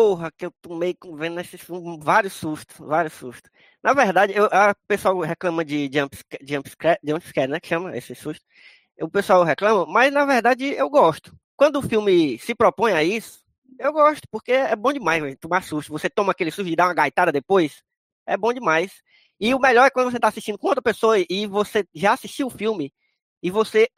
[0.00, 3.50] porra que eu tomei vendo esse filme, vários sustos, vários sustos.
[3.82, 8.42] Na verdade, eu, a pessoal reclama de jumpscare, jumpscare, jumpscare, né, que chama esse susto.
[8.98, 11.36] O pessoal reclama, mas na verdade eu gosto.
[11.54, 13.44] Quando o filme se propõe a isso,
[13.78, 15.92] eu gosto, porque é bom demais, tomar susto.
[15.92, 17.82] Você toma aquele susto e dá uma gaitada depois,
[18.26, 19.02] é bom demais.
[19.38, 22.46] E o melhor é quando você está assistindo com outra pessoa e você já assistiu
[22.46, 22.90] o filme
[23.42, 23.88] e você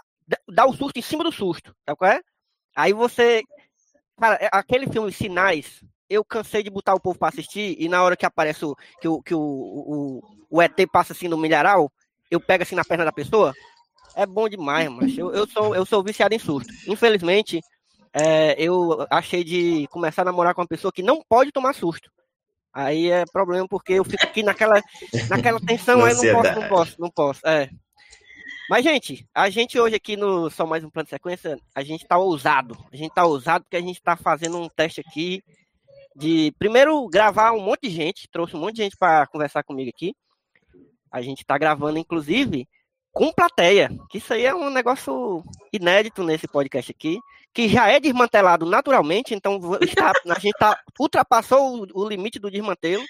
[0.49, 2.21] dá o susto em cima do susto, tá qual é?
[2.75, 3.43] Aí você
[4.23, 8.03] Cara, é, aquele filme Sinais, eu cansei de botar o povo para assistir e na
[8.03, 11.91] hora que aparece o que, o, que o, o, o ET passa assim no milharal,
[12.31, 13.55] eu pego assim na perna da pessoa.
[14.15, 16.71] É bom demais, mas eu, eu, sou, eu sou viciado em susto.
[16.87, 17.61] Infelizmente,
[18.13, 22.11] é, eu achei de começar a namorar com uma pessoa que não pode tomar susto.
[22.75, 24.83] Aí é problema porque eu fico aqui naquela,
[25.31, 27.47] naquela tensão, aí não posso, não posso, não posso.
[27.47, 27.71] É.
[28.69, 32.07] Mas, gente, a gente hoje aqui no Só Mais Um Plano de Sequência, a gente
[32.07, 32.77] tá ousado.
[32.93, 35.43] A gente tá ousado porque a gente tá fazendo um teste aqui
[36.15, 38.29] de, primeiro, gravar um monte de gente.
[38.31, 40.15] Trouxe um monte de gente para conversar comigo aqui.
[41.11, 42.67] A gente tá gravando, inclusive,
[43.13, 43.91] com plateia.
[44.11, 47.19] Que isso aí é um negócio inédito nesse podcast aqui.
[47.53, 52.51] Que já é desmantelado naturalmente, então está, a gente tá, ultrapassou o, o limite do
[52.51, 53.05] desmantelo.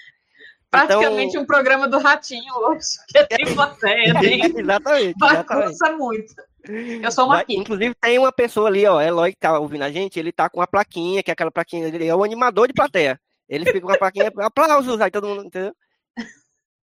[0.69, 1.43] Praticamente então...
[1.43, 4.43] um programa do Ratinho hoje, que tem plateia, tem...
[4.43, 6.33] exatamente, bagunça muito.
[6.65, 10.19] Eu sou uma Inclusive, tem uma pessoa ali, ó, Eloy, que tá ouvindo a gente,
[10.19, 13.19] ele tá com uma plaquinha, que é aquela plaquinha, ele é o animador de plateia.
[13.49, 15.75] Ele fica com uma plaquinha, aplausos, aí todo mundo, entendeu?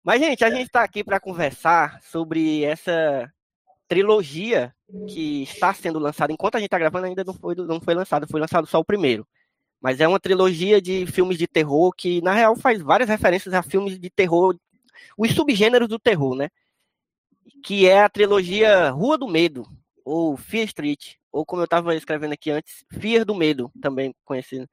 [0.04, 3.32] Mas, gente, a gente tá aqui para conversar sobre essa
[3.88, 4.74] trilogia
[5.08, 6.32] que está sendo lançada.
[6.32, 8.84] Enquanto a gente tá gravando, ainda não foi, não foi lançado, foi lançado só o
[8.84, 9.26] primeiro.
[9.80, 13.62] Mas é uma trilogia de filmes de terror que, na real, faz várias referências a
[13.62, 14.56] filmes de terror,
[15.16, 16.48] os subgêneros do terror, né?
[17.62, 19.66] Que é a trilogia Rua do Medo,
[20.04, 24.68] ou Fear Street, ou como eu estava escrevendo aqui antes, Fear do Medo, também conhecido.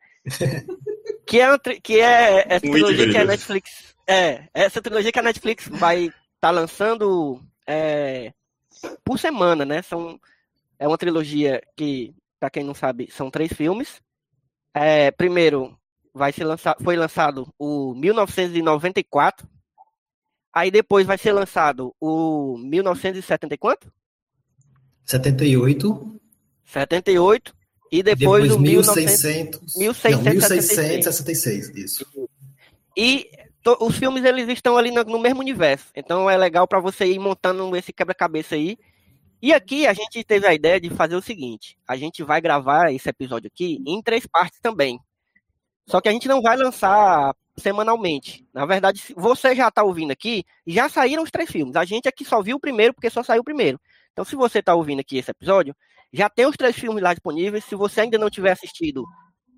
[1.25, 3.95] que é, que é essa trilogia que a Netflix.
[4.07, 8.33] É, essa trilogia que a Netflix vai estar tá lançando é,
[9.03, 9.81] por semana, né?
[9.81, 10.19] São,
[10.77, 14.01] é uma trilogia que, para quem não sabe, são três filmes.
[14.73, 15.77] É, primeiro,
[16.13, 19.47] vai ser lançado, foi lançado o 1994.
[20.53, 23.91] Aí depois vai ser lançado o 1970 e quanto?
[25.05, 26.19] 78.
[26.65, 27.55] 78.
[27.91, 30.15] E depois, depois o 1600, 1666.
[30.15, 32.05] Não, 1666, isso.
[32.95, 33.29] E
[33.63, 35.87] to, os filmes eles estão ali no, no mesmo universo.
[35.95, 38.77] Então é legal para você ir montando esse quebra-cabeça aí
[39.41, 42.93] e aqui a gente teve a ideia de fazer o seguinte: a gente vai gravar
[42.93, 44.99] esse episódio aqui em três partes também.
[45.87, 48.45] Só que a gente não vai lançar semanalmente.
[48.53, 51.75] Na verdade, você já está ouvindo aqui, já saíram os três filmes.
[51.75, 53.79] A gente aqui só viu o primeiro porque só saiu o primeiro.
[54.11, 55.75] Então, se você está ouvindo aqui esse episódio,
[56.11, 57.65] já tem os três filmes lá disponíveis.
[57.65, 59.03] Se você ainda não tiver assistido,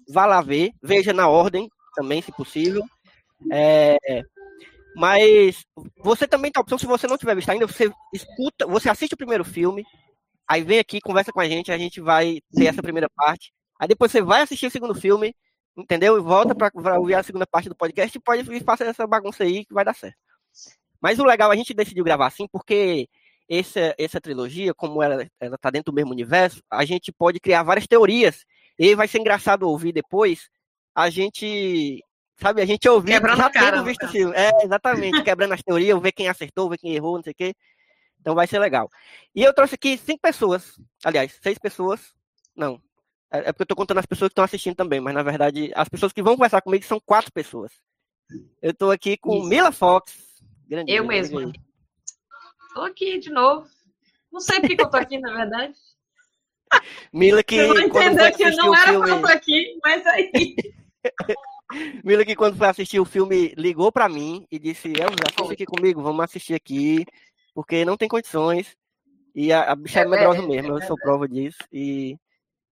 [0.10, 0.72] vá lá ver.
[0.82, 2.84] Veja na ordem também, se possível.
[3.52, 3.98] É,
[4.96, 5.64] mas
[6.04, 9.18] você também tá opção, se você não tiver visto ainda, você escuta, você assiste o
[9.18, 9.84] primeiro filme,
[10.48, 13.54] aí vem aqui, conversa com a gente, a gente vai ter essa primeira parte.
[13.80, 15.34] Aí depois você vai assistir o segundo filme,
[15.78, 16.18] entendeu?
[16.18, 19.66] E volta para ouvir a segunda parte do podcast e pode fazer essa bagunça aí
[19.66, 20.18] que vai dar certo.
[21.02, 23.08] Mas o legal, a gente decidiu gravar assim porque
[23.50, 27.64] essa, essa trilogia, como ela, ela tá dentro do mesmo universo, a gente pode criar
[27.64, 28.46] várias teorias.
[28.78, 30.50] E vai ser engraçado ouvir depois
[30.96, 32.04] a gente
[32.42, 34.36] Sabe, a gente ouviu, quebrando já cara, tendo visto o filme.
[34.36, 37.54] É, exatamente, quebrando as teorias, ver quem acertou, ver quem errou, não sei o quê.
[38.20, 38.90] Então vai ser legal.
[39.36, 40.74] E eu trouxe aqui cinco pessoas,
[41.04, 42.16] aliás, seis pessoas.
[42.56, 42.82] Não,
[43.32, 45.72] é, é porque eu tô contando as pessoas que estão assistindo também, mas na verdade
[45.76, 47.72] as pessoas que vão conversar comigo são quatro pessoas.
[48.62, 49.48] Eu tô aqui com Isso.
[49.48, 50.16] Mila Fox.
[50.68, 51.52] Grande eu mesma.
[52.74, 53.68] Tô aqui de novo.
[54.32, 55.74] Não sei porque que eu tô aqui, na verdade.
[57.12, 57.56] Mila que.
[57.56, 59.06] Eu vou entender que não era filme...
[59.06, 60.56] pra eu tô aqui, mas aí.
[62.04, 65.66] Mila que quando foi assistir o filme ligou para mim e disse, Elza, assiste aqui
[65.66, 67.06] comigo, vamos assistir aqui,
[67.54, 68.76] porque não tem condições.
[69.34, 71.60] E a, a bicha é, é medrosa mesmo, eu sou prova disso.
[71.72, 72.18] E...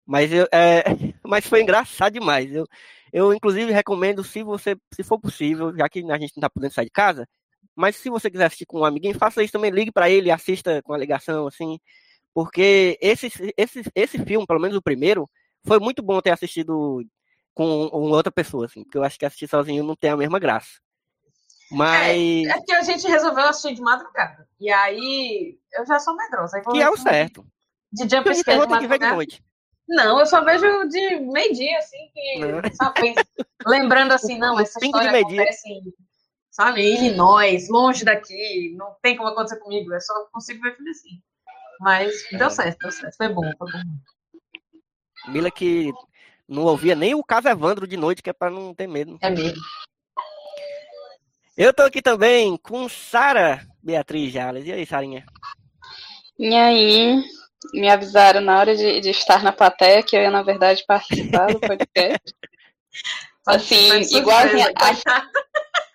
[0.08, 0.84] Mas, eu, é...
[1.26, 2.54] Mas foi engraçado demais.
[2.54, 2.66] Eu,
[3.12, 6.74] eu, inclusive, recomendo, se você, se for possível, já que a gente não tá podendo
[6.74, 7.28] sair de casa,
[7.76, 10.82] mas se você quiser assistir com um amiguinho, faça isso também, ligue para ele, assista
[10.82, 11.80] com a ligação, assim,
[12.34, 15.30] porque esse, esse, esse filme, pelo menos o primeiro,
[15.66, 17.04] foi muito bom ter assistido
[17.54, 20.80] com outra pessoa, assim, porque eu acho que assistir sozinho não tem a mesma graça.
[21.72, 22.18] Mas.
[22.18, 24.48] É, é que a gente resolveu assistir de madrugada.
[24.60, 26.62] E aí eu já sou medrosa.
[26.62, 27.46] Que é o certo.
[27.92, 29.06] De jump scare de madrugada.
[29.06, 29.44] De noite.
[29.88, 33.16] Não, eu só vejo de meio-dia, assim, que, sabe,
[33.66, 35.94] lembrando assim, não, essa Cinco história acontece em,
[36.52, 40.92] sabe, em Illinois, longe daqui, não tem como acontecer comigo, eu só consigo ver filme
[40.92, 41.22] assim.
[41.80, 42.50] Mas deu é.
[42.50, 45.32] certo, deu certo, foi bom, foi bom.
[45.32, 45.92] Mila que
[46.48, 49.18] Não ouvia nem o caso Evandro de noite, que é para não ter medo.
[49.22, 49.62] É mesmo.
[51.58, 54.66] Eu tô aqui também com Sara Beatriz Jales.
[54.66, 55.26] E aí, Sarinha?
[56.40, 57.22] E aí,
[57.74, 61.48] me avisaram na hora de, de, estar na plateia que eu ia, na verdade, participar
[61.48, 62.36] do podcast.
[63.46, 64.40] assim, igual
[64.76, 65.04] as,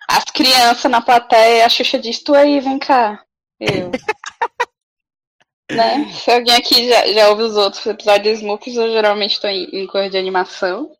[0.09, 3.23] as crianças na plateia, a Xuxa diz, tu aí, vem cá.
[3.59, 3.91] Eu.
[5.71, 6.11] né?
[6.13, 9.65] Se alguém aqui já, já ouve os outros episódios de Smurfs, eu geralmente estou em,
[9.71, 10.91] em cor de animação,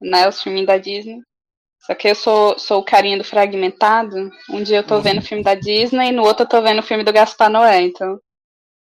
[0.00, 0.28] né?
[0.28, 1.20] Os filmes da Disney.
[1.80, 4.30] Só que eu sou, sou o carinha do fragmentado.
[4.50, 6.82] Um dia eu tô vendo o filme da Disney, no outro eu tô vendo o
[6.82, 7.80] filme do Gaspar Noé.
[7.82, 8.20] Então,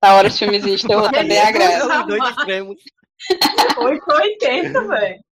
[0.03, 2.05] na hora os filmes de terror também agrada.
[3.77, 5.23] Oi, 80, velho.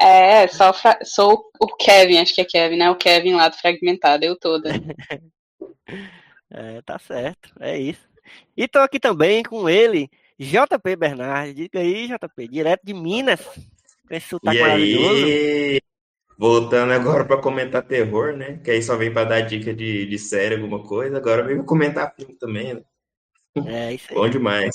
[0.00, 0.98] É, só fra...
[1.04, 2.90] sou o Kevin, acho que é Kevin, né?
[2.90, 4.70] O Kevin lá do Fragmentado, eu toda.
[6.56, 8.06] É, tá certo, é isso.
[8.56, 10.08] E tô aqui também com ele,
[10.38, 11.52] JP Bernardes.
[11.52, 13.40] Diga aí, JP, direto de Minas.
[14.06, 15.24] Com esse sotaque e maravilhoso.
[15.24, 15.80] Aí?
[16.38, 18.60] Voltando agora para comentar terror, né?
[18.62, 21.16] Que aí só vem para dar dica de, de série, alguma coisa.
[21.16, 22.82] Agora vem comentar filme também, né?
[23.66, 24.16] É, isso aí.
[24.16, 24.74] Bom demais.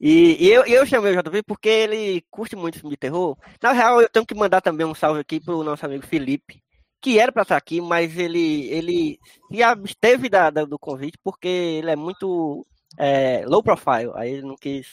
[0.00, 3.36] E, e eu, eu chamei o JP porque ele curte muito filme de terror.
[3.62, 6.60] Na real, eu tenho que mandar também um salve aqui pro nosso amigo Felipe,
[7.00, 9.18] que era para estar aqui, mas ele, ele
[9.48, 12.66] se absteve da, da, do convite porque ele é muito
[12.98, 14.88] é, low profile, aí ele não quis.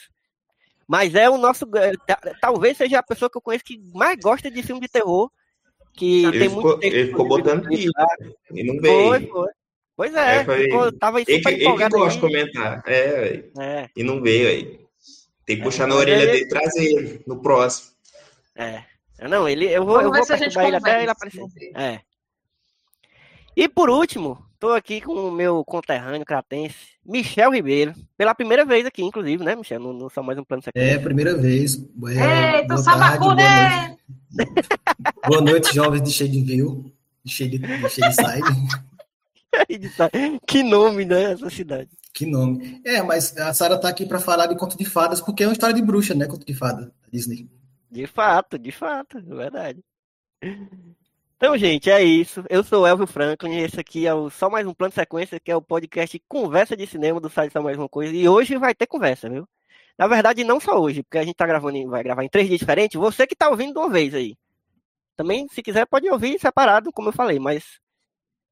[0.87, 1.65] Mas é o nosso.
[1.75, 1.93] É,
[2.39, 5.31] talvez seja a pessoa que eu conheço que mais gosta de filme de terror.
[5.93, 6.95] Que ele tem ficou, muito tempo.
[6.95, 7.91] Ele ficou botando pilha
[8.51, 9.07] e não veio.
[9.07, 9.58] Foi, foi.
[9.99, 10.63] Pois é, é foi...
[10.63, 11.97] ficou, tava super ele, empolgado.
[11.97, 12.83] Ele gosta de comentar.
[12.87, 14.79] É, é, e não veio aí.
[15.45, 16.31] Tem que é, puxar na orelha ele...
[16.31, 17.91] dele e trazer ele no próximo.
[18.55, 18.83] É.
[19.27, 21.43] Não, ele, eu vou, Vamos eu vou perturbar ele até ele aparecer.
[21.75, 21.99] É.
[23.53, 27.93] E por último, estou aqui com o meu conterrâneo cratense, Michel Ribeiro.
[28.17, 29.81] Pela primeira vez aqui, inclusive, né, Michel?
[29.81, 30.81] Não, não só mais um plano secreto.
[30.81, 31.75] É, primeira vez.
[32.17, 33.97] É, Eita, sabacu, né?
[35.27, 36.89] Boa noite, jovens de cheio de view,
[37.21, 38.79] de cheio de, de, cheio de side.
[40.47, 41.89] que nome, né, essa cidade.
[42.13, 42.81] Que nome.
[42.85, 45.53] É, mas a Sara tá aqui para falar de conto de fadas, porque é uma
[45.53, 46.27] história de bruxa, né?
[46.27, 47.49] Conto de fada, Disney.
[47.89, 49.83] De fato, de fato, é verdade.
[51.37, 52.43] Então, gente, é isso.
[52.49, 54.95] Eu sou o Elvio Franklin e esse aqui é o Só Mais Um Plano de
[54.95, 58.13] Sequência, que é o podcast Conversa de Cinema do site Só Mais Uma Coisa.
[58.13, 59.47] E hoje vai ter conversa, viu?
[59.97, 62.59] Na verdade, não só hoje, porque a gente tá gravando, vai gravar em três dias
[62.59, 62.99] diferentes.
[62.99, 64.37] Você que tá ouvindo de uma vez aí.
[65.15, 67.79] Também, se quiser, pode ouvir separado, como eu falei, mas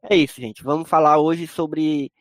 [0.03, 0.63] é isso, gente.
[0.63, 2.11] Vamos falar hoje sobre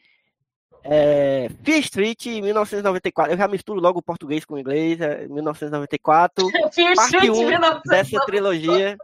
[0.83, 3.33] é, Fear Street 1994.
[3.33, 5.01] Eu já misturo logo o português com o inglês.
[5.01, 6.49] É 1994.
[6.73, 7.91] Fear parte Street 1 1994.
[7.91, 8.97] dessa trilogia.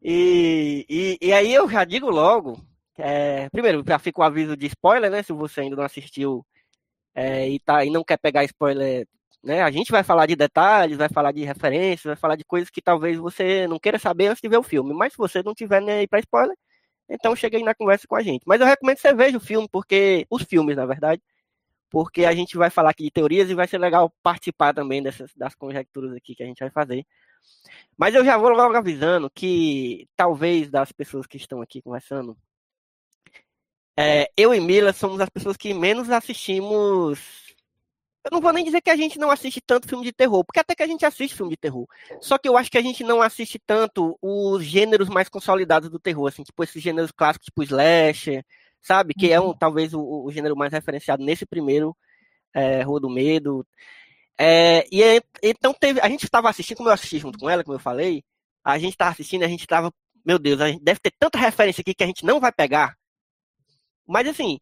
[0.00, 2.58] E, e, e, aí eu já digo logo.
[2.98, 5.22] É, primeiro, já fica o aviso de spoiler, né?
[5.22, 6.44] Se você ainda não assistiu
[7.14, 9.06] é, e, tá, e não quer pegar spoiler,
[9.42, 9.62] né?
[9.62, 12.82] A gente vai falar de detalhes, vai falar de referências, vai falar de coisas que
[12.82, 14.92] talvez você não queira saber antes de ver o filme.
[14.94, 16.56] Mas se você não tiver nem aí para spoiler,
[17.12, 18.42] então chega aí na conversa com a gente.
[18.46, 20.26] Mas eu recomendo que você veja o filme, porque.
[20.30, 21.22] Os filmes, na verdade.
[21.90, 25.30] Porque a gente vai falar aqui de teorias e vai ser legal participar também dessas
[25.36, 27.06] das conjecturas aqui que a gente vai fazer.
[27.96, 32.36] Mas eu já vou logo avisando que talvez das pessoas que estão aqui conversando,
[33.96, 37.51] é, eu e Mila somos as pessoas que menos assistimos
[38.24, 40.60] eu não vou nem dizer que a gente não assiste tanto filme de terror, porque
[40.60, 41.86] até que a gente assiste filme de terror.
[42.20, 45.98] Só que eu acho que a gente não assiste tanto os gêneros mais consolidados do
[45.98, 48.44] terror, assim, tipo esses gêneros clássicos, tipo slasher,
[48.80, 49.12] sabe?
[49.14, 49.56] Que é um, uhum.
[49.58, 51.96] talvez o, o gênero mais referenciado nesse primeiro
[52.54, 53.66] é, Rua do Medo.
[54.38, 57.76] É, e então teve, a gente estava assistindo, como eu assisti junto com ela, como
[57.76, 58.24] eu falei,
[58.64, 59.92] a gente estava assistindo, a gente estava,
[60.24, 62.96] meu Deus, a gente deve ter tanta referência aqui que a gente não vai pegar.
[64.06, 64.58] Mas assim,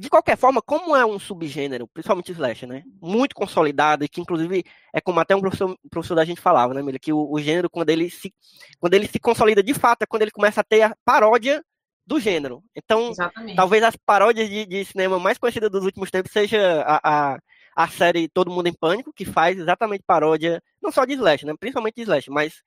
[0.00, 2.84] de qualquer forma, como é um subgênero, principalmente slash, né?
[3.02, 4.64] Muito consolidado, e que inclusive
[4.94, 6.98] é como até um professor, professor da gente falava, né, Mila?
[6.98, 8.32] Que o, o, gênero, quando ele, se,
[8.78, 11.62] quando ele se consolida de fato, é quando ele começa a ter a paródia
[12.06, 12.64] do gênero.
[12.74, 13.56] Então, Exatamente.
[13.56, 17.38] talvez as paródias de, de, cinema mais conhecidas dos últimos tempos seja a, a,
[17.76, 21.52] a, série Todo Mundo em Pânico, que faz exatamente paródia, não só de slash, né?
[21.60, 22.62] Principalmente de slash, mas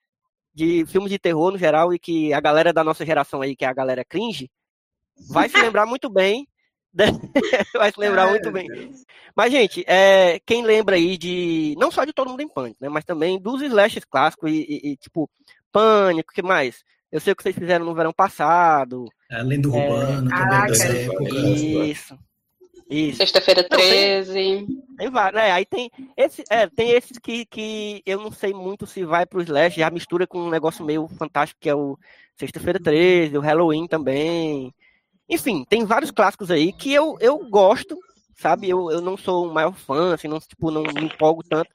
[0.54, 3.64] de filmes de terror no geral, e que a galera da nossa geração aí, que
[3.64, 4.48] é a galera cringe,
[5.28, 6.46] vai se lembrar muito bem
[7.74, 8.68] Vai se lembrar muito bem.
[9.34, 11.74] Mas, gente, é, quem lembra aí de.
[11.78, 12.88] Não só de Todo Mundo em Pânico, né?
[12.88, 15.28] Mas também dos slashes clássicos e, e, e tipo,
[15.72, 16.84] Pânico, o que mais?
[17.10, 19.06] Eu sei o que vocês fizeram no verão passado.
[19.30, 19.88] Além do é...
[19.88, 21.24] Urbano, também dessa época.
[21.30, 22.18] Isso.
[22.88, 23.16] Isso.
[23.18, 24.66] Sexta-feira 13.
[24.98, 25.50] Tem vários, né?
[25.50, 29.40] Aí tem, esse, é, tem esses que, que eu não sei muito se vai pro
[29.42, 31.98] Slash, já mistura com um negócio meio fantástico, que é o
[32.36, 34.74] Sexta-feira 13, o Halloween também.
[35.28, 37.98] Enfim, tem vários clássicos aí que eu, eu gosto,
[38.36, 38.68] sabe?
[38.68, 41.70] Eu, eu não sou o maior fã, assim, não, tipo, não me empolgo tanto.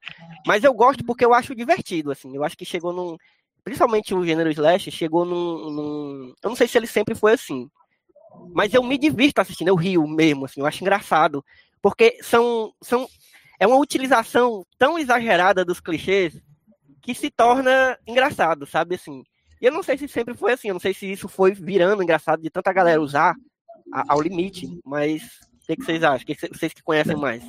[0.46, 2.36] Mas eu gosto porque eu acho divertido, assim.
[2.36, 3.18] Eu acho que chegou num.
[3.64, 6.34] Principalmente o gênero slash, chegou num, num.
[6.42, 7.70] Eu não sei se ele sempre foi assim.
[8.54, 11.44] Mas eu me divirto assistindo, eu rio mesmo, assim, eu acho engraçado.
[11.82, 12.74] Porque são.
[12.82, 13.08] são
[13.60, 16.42] é uma utilização tão exagerada dos clichês
[17.02, 18.96] que se torna engraçado, sabe?
[18.96, 19.24] Assim.
[19.62, 22.02] E eu não sei se sempre foi assim, eu não sei se isso foi virando
[22.02, 23.36] engraçado de tanta galera usar
[23.92, 25.24] ao limite, mas
[25.64, 26.26] o que, que vocês acham?
[26.26, 27.44] Que vocês que conhecem mais?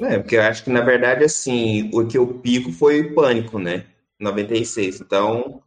[0.00, 3.84] É, porque eu acho que, na verdade, assim, o que eu pico foi Pânico, né?
[4.18, 5.00] 96.
[5.00, 5.62] Então,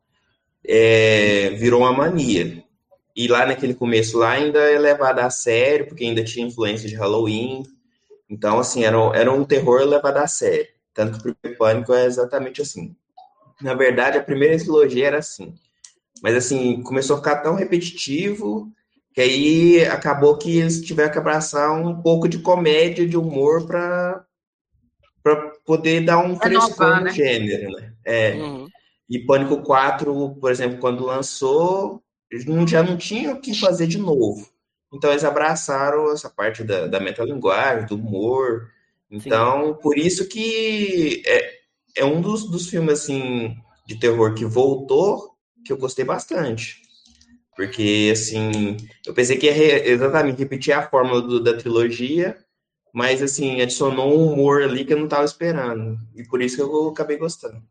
[0.65, 2.63] é, virou uma mania.
[3.15, 6.95] E lá naquele começo lá ainda é levado a sério, porque ainda tinha influência de
[6.95, 7.63] Halloween.
[8.29, 10.67] Então, assim, era, era um terror levado a sério.
[10.93, 12.95] Tanto que o primeiro Pânico é exatamente assim.
[13.61, 15.53] Na verdade, a primeira trilogia era assim.
[16.21, 18.71] Mas, assim, começou a ficar tão repetitivo
[19.13, 24.25] que aí acabou que eles tiveram que abraçar um pouco de comédia, de humor para
[25.65, 27.11] poder dar um frescor no né?
[27.11, 27.93] gênero, né?
[28.03, 28.33] É.
[28.33, 28.67] Uhum.
[29.09, 32.03] E Pânico 4, por exemplo, quando lançou,
[32.67, 34.49] já não tinha o que fazer de novo.
[34.93, 38.69] Então eles abraçaram essa parte da, da metalinguagem, do humor.
[39.09, 39.81] Então, Sim.
[39.81, 41.54] por isso que é,
[41.95, 46.81] é um dos, dos filmes assim de terror que voltou, que eu gostei bastante.
[47.55, 48.75] Porque, assim,
[49.05, 52.37] eu pensei que ia re, exatamente repetir a fórmula do, da trilogia,
[52.93, 55.97] mas, assim, adicionou um humor ali que eu não estava esperando.
[56.15, 57.61] E por isso que eu acabei gostando.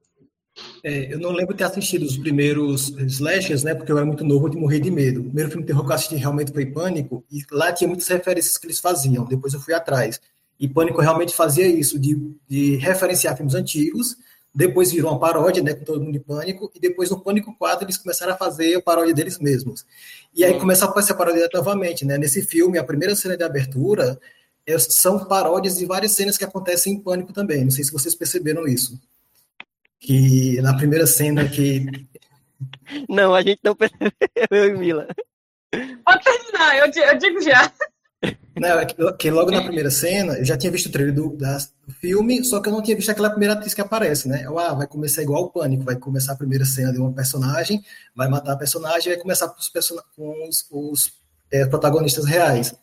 [0.83, 3.75] É, eu não lembro ter assistido os primeiros slashers, né?
[3.75, 5.21] Porque eu era muito novo e morri de medo.
[5.21, 8.07] O primeiro filme de terror que eu assisti realmente foi Pânico, e lá tinha muitas
[8.09, 9.25] referências que eles faziam.
[9.25, 10.21] Depois eu fui atrás.
[10.59, 12.17] E Pânico realmente fazia isso, de,
[12.49, 14.17] de referenciar filmes antigos,
[14.55, 17.85] depois virou uma paródia, né, com todo mundo em pânico, e depois no Pânico 4
[17.85, 19.85] eles começaram a fazer a paródia deles mesmos.
[20.33, 20.61] E aí uhum.
[20.61, 22.17] começou a aparecer a paródia novamente, né?
[22.17, 24.19] Nesse filme, a primeira cena de abertura
[24.65, 27.65] é, são paródias de várias cenas que acontecem em Pânico também.
[27.65, 29.01] Não sei se vocês perceberam isso.
[29.99, 31.87] Que na primeira cena que
[33.09, 34.13] Não, a gente não percebeu,
[34.51, 35.09] eu e Mila.
[36.05, 37.73] Pode terminar, eu, eu digo já.
[38.57, 41.37] Não, é que, que, logo na primeira cena, eu já tinha visto o trailer do,
[41.37, 44.43] da, do filme, só que eu não tinha visto aquela primeira atriz que aparece, né?
[44.45, 47.83] Eu, ah, vai começar igual o Pânico, vai começar a primeira cena de uma personagem,
[48.15, 49.69] vai matar a personagem vai começar com os,
[50.17, 51.13] com os, os
[51.51, 52.75] é, protagonistas reais.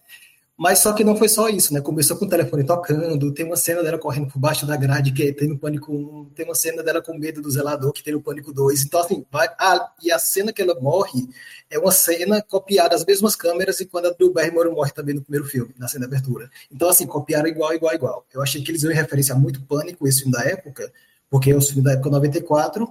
[0.57, 1.81] Mas só que não foi só isso, né?
[1.81, 5.33] Começou com o telefone tocando, tem uma cena dela correndo por baixo da grade, que
[5.33, 8.21] tem no Pânico 1, tem uma cena dela com medo do zelador, que tem no
[8.21, 8.83] Pânico 2.
[8.83, 9.47] Então, assim, vai.
[9.59, 11.27] Ah, e a cena que ela morre
[11.69, 15.21] é uma cena copiada das mesmas câmeras e quando a Drew Barrymore morre também no
[15.21, 16.49] primeiro filme, na cena de abertura.
[16.71, 18.25] Então, assim, copiaram igual, igual, igual.
[18.31, 20.91] Eu achei que eles iam referenciar muito Pânico, esse filme da época,
[21.29, 22.87] porque é o filme da época 94,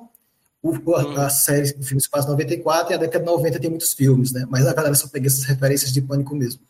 [0.63, 1.31] o, a, a hum.
[1.31, 4.45] série, o filme se passa 94 e a década de 90 tem muitos filmes, né?
[4.49, 6.61] Mas a galera só pega essas referências de Pânico mesmo.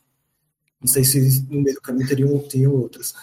[0.81, 3.15] Não sei se no meio do caminho teriam, teriam outras.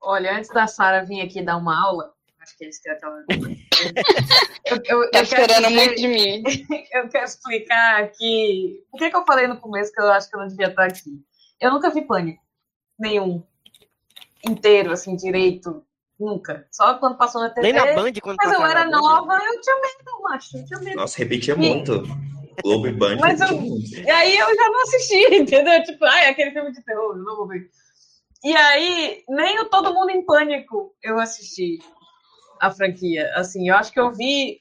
[0.00, 2.98] Olha, antes da Sara vir aqui dar uma aula, acho que eles querem
[4.66, 6.42] eu, eu, eu, tá esperando muito de mim.
[6.92, 8.82] Eu quero explicar que.
[8.92, 10.84] O que, que eu falei no começo que eu acho que eu não devia estar
[10.84, 11.22] aqui?
[11.60, 12.42] Eu nunca vi pânico.
[12.98, 13.42] Nenhum.
[14.44, 15.84] Inteiro, assim, direito.
[16.18, 16.66] Nunca.
[16.70, 17.72] Só quando passou na TV.
[17.72, 20.56] Nem na Band, quando Mas eu era nova, eu tinha medo, macho.
[20.56, 20.96] Eu tinha medo.
[20.96, 22.02] Nossa, repetia muito.
[22.62, 23.16] Globo e Band.
[23.20, 23.48] Mas eu,
[24.04, 25.82] e aí eu já não assisti, entendeu?
[25.84, 27.68] Tipo, ai, aquele filme de terror, eu não vou ver.
[28.44, 31.78] E aí, nem o Todo Mundo em Pânico eu assisti
[32.60, 33.32] a franquia.
[33.34, 34.58] Assim, eu acho que eu vi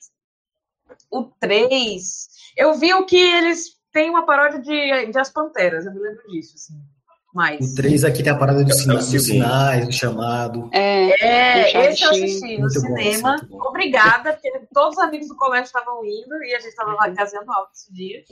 [1.12, 2.28] o 3.
[2.56, 6.28] Eu vi o que eles têm uma paródia de, de As Panteras, eu me lembro
[6.28, 6.97] disso, assim
[7.34, 7.74] mais.
[7.74, 10.70] O 3 aqui tem a parada dos é sinais, do chamado.
[10.74, 13.36] É, é esse eu assisti no cinema.
[13.50, 17.08] Bom, Obrigada, porque todos os amigos do colégio estavam indo e a gente estava lá
[17.10, 18.24] gazeando alto esse dia.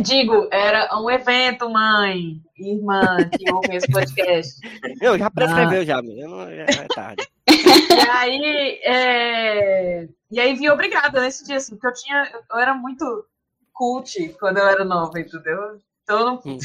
[0.00, 4.58] Digo, era um evento, mãe, irmã, que ouve esse podcast.
[5.02, 5.84] Eu já prescreveu, ah.
[5.84, 7.28] já, não, já é tarde.
[7.46, 10.08] E aí, é...
[10.30, 13.04] e aí vi obrigada nesse dia, assim, porque eu tinha, eu era muito
[13.72, 15.78] cult quando eu era nova, entendeu?
[16.02, 16.58] Então eu não, hum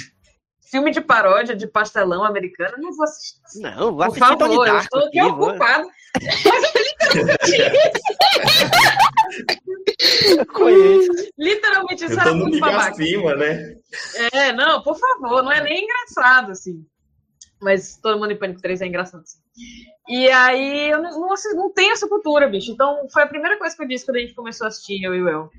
[0.70, 3.62] filme de paródia de pastelão americano, não vou assistir.
[3.62, 5.88] Não, vou assistir Por favor, eu estou aqui ocupado.
[10.60, 11.08] Mas
[11.38, 12.96] literalmente, isso era muito babaca.
[12.96, 13.76] Cima, né?
[14.34, 16.84] É, não, por favor, não é nem engraçado, assim.
[17.60, 19.40] Mas todo mundo em Pânico 3 é engraçado, assim.
[20.08, 22.72] E aí, eu não, não, não tenho essa cultura, bicho.
[22.72, 25.16] Então, foi a primeira coisa que eu disse quando a gente começou a assistir, eu
[25.16, 25.50] e o El.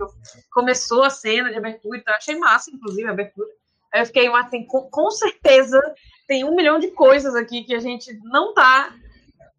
[0.52, 2.14] Começou a cena de abertura e tal.
[2.14, 3.48] Achei massa, inclusive, a abertura.
[3.94, 5.80] Eu fiquei, mas tem, com, com certeza
[6.26, 8.94] tem um milhão de coisas aqui que a gente não tá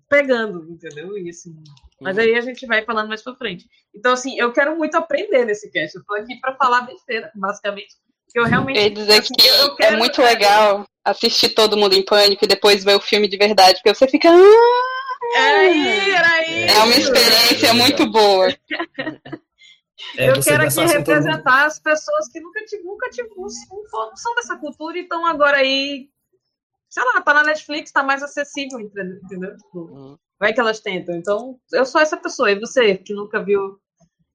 [0.08, 1.18] pegando, entendeu?
[1.18, 1.50] Isso.
[2.00, 3.66] Mas aí a gente vai falando mais pra frente.
[3.94, 5.98] Então, assim, eu quero muito aprender nesse cast.
[5.98, 7.96] Eu tô aqui para falar besteira, basicamente.
[8.34, 8.80] Eu realmente.
[8.80, 9.96] Eu dizer assim, que eu quero...
[9.96, 13.76] é muito legal assistir todo mundo em pânico e depois ver o filme de verdade,
[13.76, 14.30] porque você fica.
[14.30, 16.64] Ah, era aí, era aí.
[16.66, 18.48] É uma experiência muito boa.
[20.18, 24.98] É, eu quero aqui representar as pessoas que nunca, nunca tive, não são dessa cultura
[24.98, 26.10] e estão agora aí.
[26.90, 29.56] Sei lá, tá na Netflix, tá mais acessível, entendeu?
[29.58, 30.18] Tipo, uhum.
[30.40, 31.16] Vai que elas tentam.
[31.16, 32.52] Então, eu sou essa pessoa.
[32.52, 33.78] E você, que nunca viu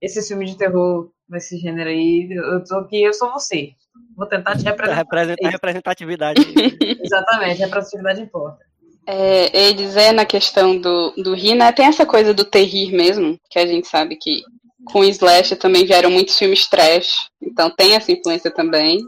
[0.00, 3.71] esse filme de terror nesse gênero aí, eu tô aqui, eu sou você.
[4.16, 4.97] Vou tentar te representar.
[4.97, 6.40] Representa, representatividade.
[7.02, 8.59] Exatamente, representatividade importa.
[9.06, 13.38] É, e dizer na questão do, do rir, né, tem essa coisa do terrir mesmo,
[13.50, 14.42] que a gente sabe que
[14.87, 19.00] com o Slash também vieram muitos filmes trash, então tem essa influência também.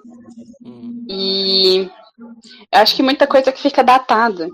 [0.65, 1.07] Hum.
[1.09, 1.91] E
[2.73, 4.49] acho que muita coisa que fica datada.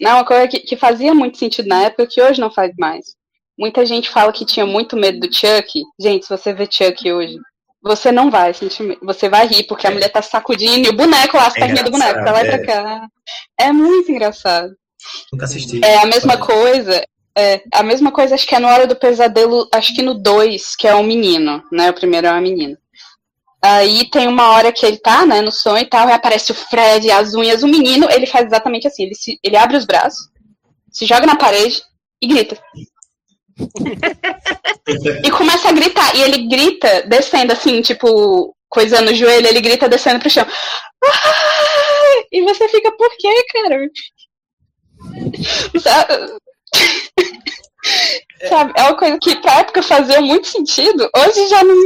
[0.00, 3.16] Não, uma coisa que, que fazia muito sentido na época que hoje não faz mais.
[3.58, 5.82] Muita gente fala que tinha muito medo do Chuck.
[5.98, 7.38] Gente, se você vê Chuck hoje,
[7.82, 11.36] você não vai sentir Você vai rir, porque a mulher tá sacudindo e o boneco
[11.36, 12.44] lá, as é perninhas do boneco, tá lá é.
[12.44, 13.08] pra cá.
[13.58, 14.74] É muito engraçado.
[15.32, 15.82] Nunca assisti.
[15.82, 17.02] É a mesma coisa.
[17.36, 20.74] É, a mesma coisa, acho que é no Hora do Pesadelo, acho que no 2,
[20.74, 21.90] que é um menino, né?
[21.90, 22.78] O primeiro é uma menina.
[23.62, 26.54] Aí tem uma hora que ele tá, né, no sonho e tal, e aparece o
[26.54, 27.62] Fred, as unhas.
[27.62, 30.28] O menino, ele faz exatamente assim: ele, se, ele abre os braços,
[30.90, 31.82] se joga na parede
[32.22, 32.58] e grita.
[35.24, 36.14] e começa a gritar.
[36.16, 40.46] E ele grita descendo assim, tipo, coisando o joelho, ele grita descendo pro chão.
[42.32, 43.88] E você fica, por quê, cara?
[46.76, 48.48] Sabe?
[48.48, 48.72] Sabe?
[48.76, 51.08] É uma coisa que pra época fazia muito sentido.
[51.16, 51.76] Hoje já não,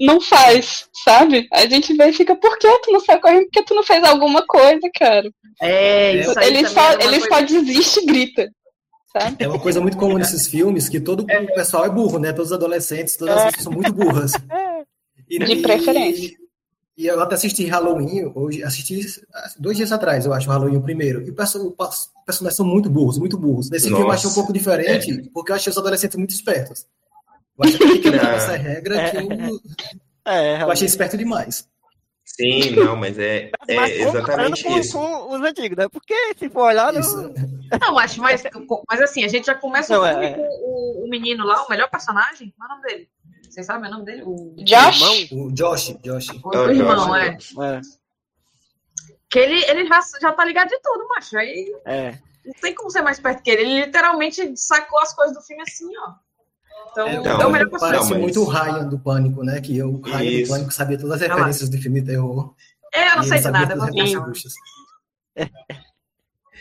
[0.00, 1.46] não faz, sabe?
[1.52, 3.44] A gente vê e fica, por que tu não sai correndo?
[3.44, 5.30] Por que tu não fez alguma coisa, cara?
[5.60, 7.28] É, isso aí ele só, é ele coisa...
[7.28, 8.50] só desiste e grita.
[9.12, 9.44] Sabe?
[9.44, 11.40] É uma coisa muito comum nesses filmes que todo é.
[11.40, 12.32] o pessoal é burro, né?
[12.32, 14.32] Todos os adolescentes, todas as pessoas são muito burras.
[15.28, 16.41] E, De preferência.
[16.96, 19.00] E, eu até assisti Halloween, hoje, assisti
[19.58, 21.22] dois dias atrás, eu acho, o Halloween o primeiro.
[21.22, 23.70] E o pessoal, os personagens são muito burros, muito burros.
[23.70, 23.96] Nesse Nossa.
[23.96, 25.22] filme eu achei um pouco diferente, é.
[25.32, 26.86] porque eu achei os adolescentes muito espertos.
[27.58, 29.60] Eu achei que tem que essa regra que eu,
[30.24, 31.66] é, eu achei esperto demais.
[32.24, 34.92] Sim, não, mas é, é mas exatamente com, isso.
[34.92, 35.88] Com os antigos, né?
[35.88, 36.92] Porque se for olhar.
[36.92, 37.34] Não,
[37.80, 38.42] não acho, mas,
[38.88, 40.32] mas assim, a gente já começa não, é...
[40.32, 42.54] com o, o, menino lá, o melhor personagem.
[42.56, 43.08] Qual é o nome dele?
[43.52, 44.22] Vocês sabem o nome dele?
[44.24, 45.30] O Josh?
[45.30, 46.30] O Josh, Josh.
[46.42, 47.36] O, o irmão, é.
[47.36, 47.80] é.
[49.28, 51.36] Que ele, ele já, já tá ligado de tudo, macho.
[51.36, 52.12] Aí é.
[52.46, 53.60] não tem como ser mais perto que ele.
[53.60, 56.14] Ele literalmente sacou as coisas do filme assim, ó.
[56.92, 58.20] Então, é, então é o melhor Parece não, mas...
[58.20, 59.60] muito o Ryan do Pânico, né?
[59.60, 60.44] Que o Ryan Isso.
[60.44, 62.54] do Pânico sabia todas as referências do filme de terror.
[62.94, 63.74] É, eu não sei de nada.
[63.74, 63.86] Não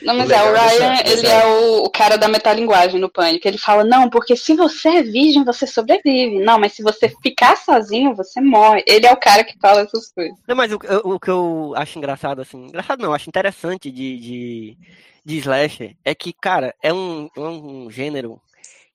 [0.01, 3.47] Não, mas é, o Ryan, ele é o, o, cara da metalinguagem no Pânico.
[3.47, 6.39] Ele fala, não, porque se você é virgem, você sobrevive.
[6.39, 8.83] Não, mas se você ficar sozinho, você morre.
[8.87, 10.35] Ele é o cara que fala essas coisas.
[10.47, 14.77] Não, mas o, o que eu acho engraçado, assim, engraçado não, acho interessante de, de,
[15.23, 18.41] de Slasher é que, cara, é um, é um gênero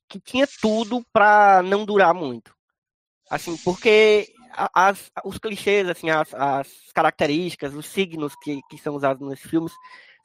[0.08, 2.54] que tinha tudo para não durar muito.
[3.30, 4.28] Assim, porque
[4.74, 9.72] as, os clichês, assim, as, as características, os signos que, que são usados nos filmes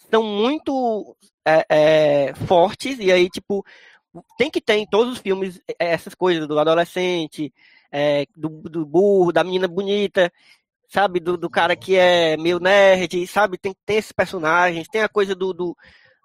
[0.09, 3.65] são muito é, é, fortes, e aí, tipo,
[4.37, 7.53] tem que ter em todos os filmes é, essas coisas do adolescente,
[7.91, 10.31] é, do, do, burro, da menina bonita,
[10.87, 15.09] sabe, do, do, cara que é meio nerd, sabe, tem, tem esses personagens, tem a
[15.09, 15.75] coisa do, do,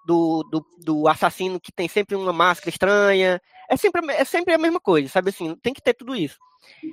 [0.05, 3.41] do, do, assassino que tem sempre uma máscara estranha.
[3.69, 5.55] É sempre, é sempre a mesma coisa, sabe assim?
[5.57, 6.37] Tem que ter tudo isso.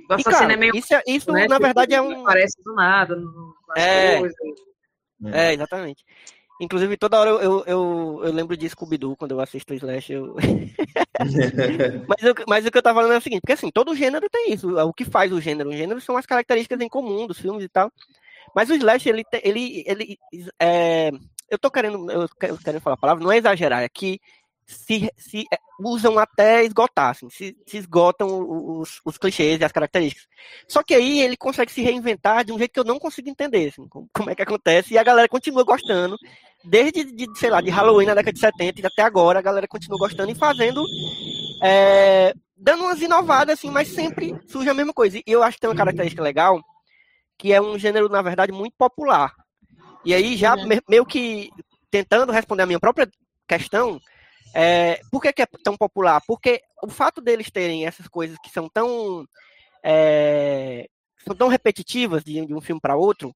[0.09, 0.77] O assassino e, cara, é meio.
[0.77, 1.47] Isso, é, isso né?
[1.47, 2.25] na verdade, é um.
[2.25, 3.17] Parece do nada.
[3.77, 4.21] É,
[5.33, 6.05] é, exatamente.
[6.61, 10.13] Inclusive, toda hora eu, eu, eu, eu lembro de Scooby-Doo quando eu assisto o Slash.
[10.13, 10.37] Eu...
[12.09, 14.29] mas, eu, mas o que eu tava falando é o seguinte, porque assim, todo gênero
[14.31, 14.77] tem isso.
[14.77, 15.71] O que faz o gênero?
[15.71, 17.91] O gênero são as características em comum dos filmes e tal.
[18.55, 20.19] Mas o Slash, ele, ele, ele
[20.61, 21.11] é,
[21.51, 24.21] eu tô querendo, eu quero, falar a palavra, não é exagerar, é que
[24.67, 28.29] se, se é, usam até esgotar, assim, se, se esgotam
[28.81, 30.27] os, os, clichês e as características.
[30.69, 33.69] Só que aí ele consegue se reinventar de um jeito que eu não consigo entender,
[33.69, 36.17] assim, como, como, é que acontece, e a galera continua gostando,
[36.65, 39.69] desde, de, sei lá, de Halloween na década de 70 e até agora, a galera
[39.69, 40.85] continua gostando e fazendo,
[41.63, 45.19] é, dando umas inovadas, assim, mas sempre surge a mesma coisa.
[45.19, 46.61] E eu acho que tem uma característica legal,
[47.37, 49.35] que é um gênero, na verdade, muito popular.
[50.05, 50.69] E aí, já uhum.
[50.89, 51.51] meio que
[51.91, 53.09] tentando responder a minha própria
[53.47, 54.01] questão,
[54.55, 56.23] é, por que, que, é tão popular?
[56.27, 59.27] Porque o fato deles terem essas coisas que são tão,
[59.83, 60.89] é,
[61.27, 63.35] são tão repetitivas de, de um filme para outro,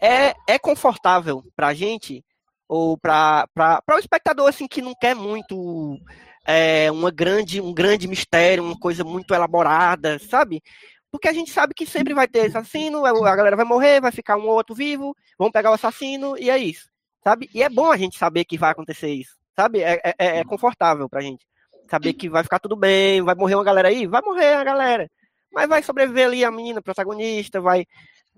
[0.00, 2.24] é, é confortável para a gente,
[2.66, 3.46] ou para
[3.90, 5.98] o espectador assim, que não quer muito
[6.46, 10.62] é, uma grande, um grande mistério, uma coisa muito elaborada, sabe?
[11.10, 14.36] Porque a gente sabe que sempre vai ter assassino, a galera vai morrer, vai ficar
[14.36, 16.88] um ou outro vivo, vão pegar o assassino, e é isso.
[17.22, 17.50] Sabe?
[17.52, 19.37] E é bom a gente saber que vai acontecer isso.
[19.58, 19.82] Sabe?
[19.82, 21.44] É, é, é confortável pra gente.
[21.90, 25.10] Saber que vai ficar tudo bem, vai morrer uma galera aí, vai morrer a galera.
[25.52, 27.84] Mas vai sobreviver ali a menina protagonista, vai,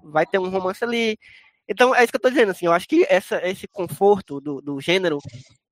[0.02, 1.18] vai ter um romance ali.
[1.68, 4.62] Então, é isso que eu tô dizendo, assim, eu acho que essa, esse conforto do,
[4.62, 5.18] do gênero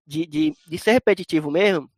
[0.07, 1.89] de, de, de ser repetitivo mesmo,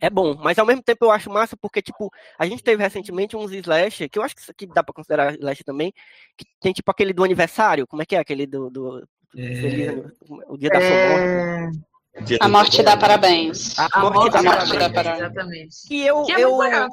[0.00, 3.36] é bom, mas ao mesmo tempo eu acho massa porque, tipo, a gente teve recentemente
[3.36, 5.92] uns slash, que eu acho que isso aqui dá pra considerar slash também,
[6.34, 10.42] que tem tipo aquele do aniversário, como é que é aquele do, do é...
[10.48, 11.89] o dia da sua morte?
[12.14, 12.20] É...
[12.40, 13.78] A morte dá parabéns.
[13.78, 15.20] A, a morte, dá, morte dá parabéns.
[15.20, 15.76] Exatamente.
[15.90, 16.58] E eu, que é eu...
[16.58, 16.88] Legal,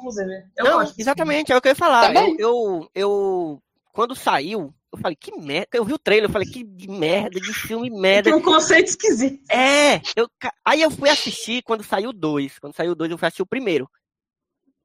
[0.56, 2.14] eu não, exatamente, é o que eu ia falar.
[2.14, 5.68] Eu, eu, eu, quando saiu, eu falei, que merda.
[5.74, 8.30] Eu vi o trailer, eu falei, que merda, de filme merda.
[8.30, 9.42] Tem um conceito esquisito.
[9.50, 10.00] É.
[10.16, 10.28] Eu,
[10.64, 12.58] aí eu fui assistir quando saiu dois.
[12.58, 13.90] Quando saiu dois, eu fui assistir o primeiro.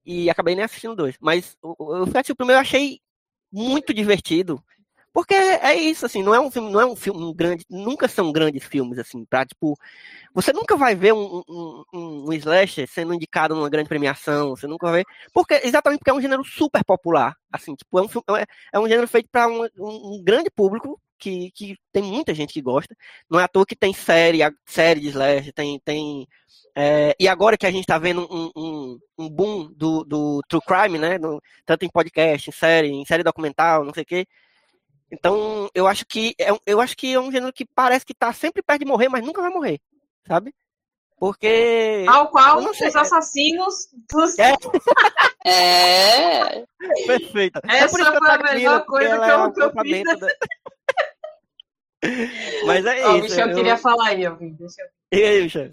[0.05, 1.15] E acabei nem assistindo dois.
[1.21, 2.99] Mas eu fui assistir o primeiro, eu achei
[3.51, 4.61] muito divertido.
[5.13, 8.07] Porque é isso, assim, não é um filme, não é um filme um grande, nunca
[8.07, 9.77] são grandes filmes, assim, pra, tipo,
[10.33, 14.65] você nunca vai ver um, um, um, um slasher sendo indicado numa grande premiação, você
[14.65, 18.07] nunca vai ver, porque, exatamente porque é um gênero super popular, assim, tipo, é um,
[18.07, 22.33] filme, é, é um gênero feito para um, um, grande público, que, que tem muita
[22.33, 22.95] gente que gosta,
[23.29, 26.27] não é à toa que tem série, série de slasher, tem, tem
[26.75, 30.61] é, e agora que a gente está vendo um, um, um, boom do, do true
[30.65, 31.19] crime, né?
[31.19, 34.27] No, tanto em podcast, em série, em série documental, não sei o quê.
[35.13, 38.33] Então, eu acho que é, eu acho que é um gênero que parece que tá
[38.33, 39.79] sempre perto de morrer, mas nunca vai morrer,
[40.27, 40.53] sabe?
[41.19, 42.03] Porque.
[42.09, 44.39] Ao qual os assassinos dos.
[44.39, 44.53] É.
[45.45, 46.65] é.
[47.05, 47.61] Perfeita.
[47.63, 50.19] Essa é foi a melhor coisa que eu, é que eu fiz.
[50.19, 50.27] Da...
[52.65, 53.19] Mas é oh, isso.
[53.19, 53.55] O Michel eu...
[53.55, 54.53] queria falar aí, eu vim.
[54.53, 55.19] Deixa eu...
[55.19, 55.69] E aí, Michel?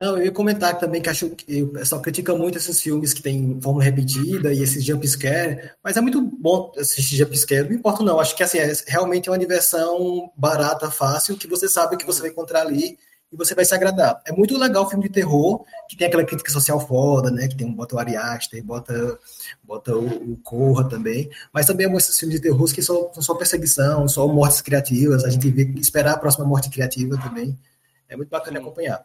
[0.00, 3.22] Não, eu ia comentar também que acho que o pessoal critica muito esses filmes que
[3.22, 7.76] tem fórmula repetida e esses jump scare, mas é muito bom assistir jump scare, não
[7.76, 12.04] importa não, acho que assim, é realmente uma diversão barata, fácil, que você sabe que
[12.04, 12.98] você vai encontrar ali
[13.32, 14.20] e você vai se agradar.
[14.26, 17.56] É muito legal o filme de terror, que tem aquela crítica social foda, né, que
[17.56, 19.18] tem bota o Ari Aster, bota,
[19.62, 23.22] bota o, o Corra também, mas também é esses filmes de terror que são, são
[23.22, 27.56] só perseguição, só mortes criativas, a gente vê esperar a próxima morte criativa também,
[28.08, 29.04] é muito bacana acompanhar.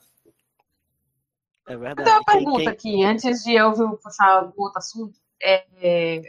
[1.69, 2.03] É verdade.
[2.03, 3.05] Tem uma pergunta quem...
[3.05, 5.19] aqui, antes de eu puxar outro assunto.
[5.41, 6.21] É, é,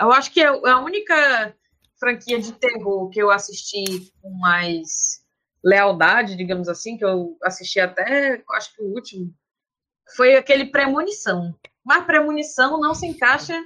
[0.00, 1.54] eu acho que é a única
[1.98, 5.22] franquia de terror que eu assisti com mais
[5.64, 9.32] lealdade, digamos assim, que eu assisti até, acho que o último,
[10.16, 11.54] foi aquele Premonição.
[11.84, 13.56] Mas Premonição não se encaixa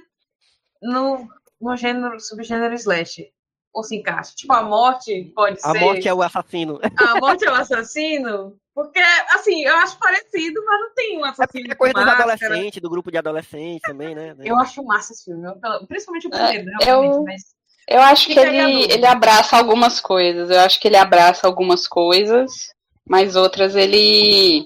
[0.81, 1.27] no,
[1.59, 3.27] no gênero, subgênero slash.
[3.73, 4.35] Ou se encaixa.
[4.35, 5.77] Tipo, a morte pode a ser.
[5.77, 6.79] A morte é o assassino.
[6.95, 8.59] A morte é o assassino?
[8.73, 11.71] Porque, assim, eu acho parecido, mas não tem um assassino.
[11.71, 14.35] É coisa dos adolescentes, do grupo de adolescentes também, né?
[14.43, 15.47] Eu acho massa esse filme,
[15.87, 16.77] principalmente o é, primeiro, né?
[16.87, 17.41] Eu, mas...
[17.87, 20.49] eu acho que ele, ele abraça algumas coisas.
[20.49, 22.73] Eu acho que ele abraça algumas coisas,
[23.07, 24.65] mas outras ele.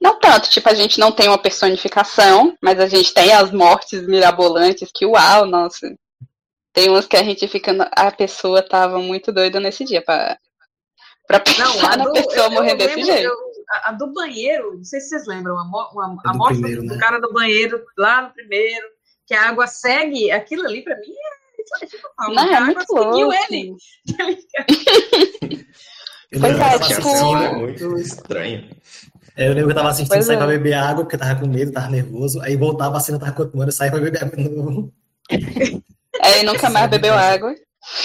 [0.00, 4.06] Não tanto, tipo, a gente não tem uma personificação, mas a gente tem as mortes
[4.06, 5.94] mirabolantes que, uau, nossa.
[6.72, 7.72] Tem umas que a gente fica.
[7.92, 10.38] A pessoa tava muito doida nesse dia pra,
[11.28, 13.26] Pra pensar não, na pessoa eu, morrer eu desse jeito.
[13.26, 13.36] Eu,
[13.84, 16.98] a, do banheiro, não sei se vocês lembram, a, uma, a morte primeiro, do, né?
[16.98, 18.86] cara do banheiro, lá no primeiro,
[19.26, 21.84] que a água segue, aquilo ali pra mim é.
[21.84, 23.34] é não, é muito louco.
[23.50, 23.76] ele.
[26.40, 27.08] pois é, tipo...
[27.10, 28.70] é muito estranho.
[29.36, 30.38] É, eu lembro que eu tava assistindo, pois saí é.
[30.38, 32.40] pra beber água, porque eu tava com medo, tava nervoso.
[32.40, 34.94] Aí voltava a cena, tava continuando, eu saí pra beber água de novo.
[36.22, 37.54] Aí nunca mais bebeu água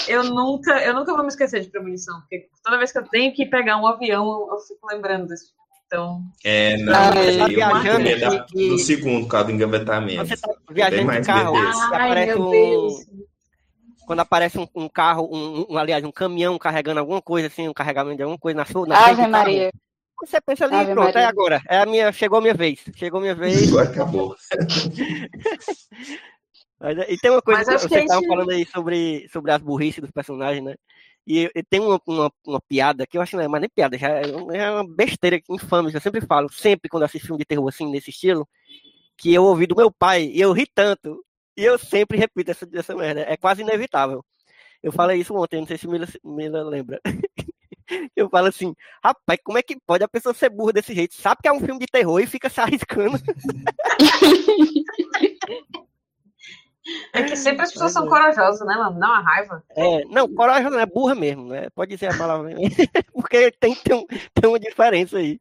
[0.08, 3.34] eu nunca, eu nunca vou me esquecer de premonição, porque toda vez que eu tenho
[3.34, 5.52] que pegar um avião, eu fico lembrando desse.
[5.86, 6.24] Então.
[6.44, 8.70] É, não, ah, eu tá viajando é que...
[8.70, 10.26] do segundo, caso do engavetamento.
[10.26, 11.56] Você tá viajando de carro,
[11.94, 12.90] Ai, um...
[14.08, 17.74] quando aparece um, um carro, um, um, aliás, um caminhão carregando alguma coisa, assim, um
[17.74, 18.88] carregamento de alguma coisa na sua.
[18.88, 19.72] Na Ave Maria.
[20.20, 21.22] Você pensa ali, Ave pronto, Maria.
[21.22, 21.62] é agora.
[21.70, 22.80] É a minha, chegou a minha vez.
[22.96, 23.68] Chegou a minha vez.
[23.68, 24.36] Agora acabou.
[26.84, 28.28] Mas, e tem uma coisa que vocês estavam gente...
[28.28, 30.76] falando aí sobre, sobre as burrices dos personagens, né?
[31.26, 33.70] E, e tem uma, uma, uma, piada que eu acho que não é mais nem
[33.70, 37.40] piada, já é, é uma besteira infame, que eu sempre falo, sempre quando assisto filme
[37.40, 38.46] de terror assim, nesse estilo,
[39.16, 41.24] que eu ouvi do meu pai e eu ri tanto,
[41.56, 44.22] e eu sempre repito essa, essa merda, é quase inevitável.
[44.82, 47.00] Eu falei isso ontem, não sei se Mila, Mila lembra.
[48.16, 51.16] Eu falo assim, rapaz, como é que pode a pessoa ser burra desse jeito?
[51.16, 53.20] Sabe que é um filme de terror e fica se arriscando.
[57.14, 59.00] É que sempre as pessoas são corajosas, né, mano?
[59.00, 59.64] Dá uma raiva.
[59.70, 61.70] É, não, corajosa não é burra mesmo, né?
[61.70, 62.52] Pode dizer a palavra
[63.14, 65.40] Porque tem, tem, tem uma diferença aí.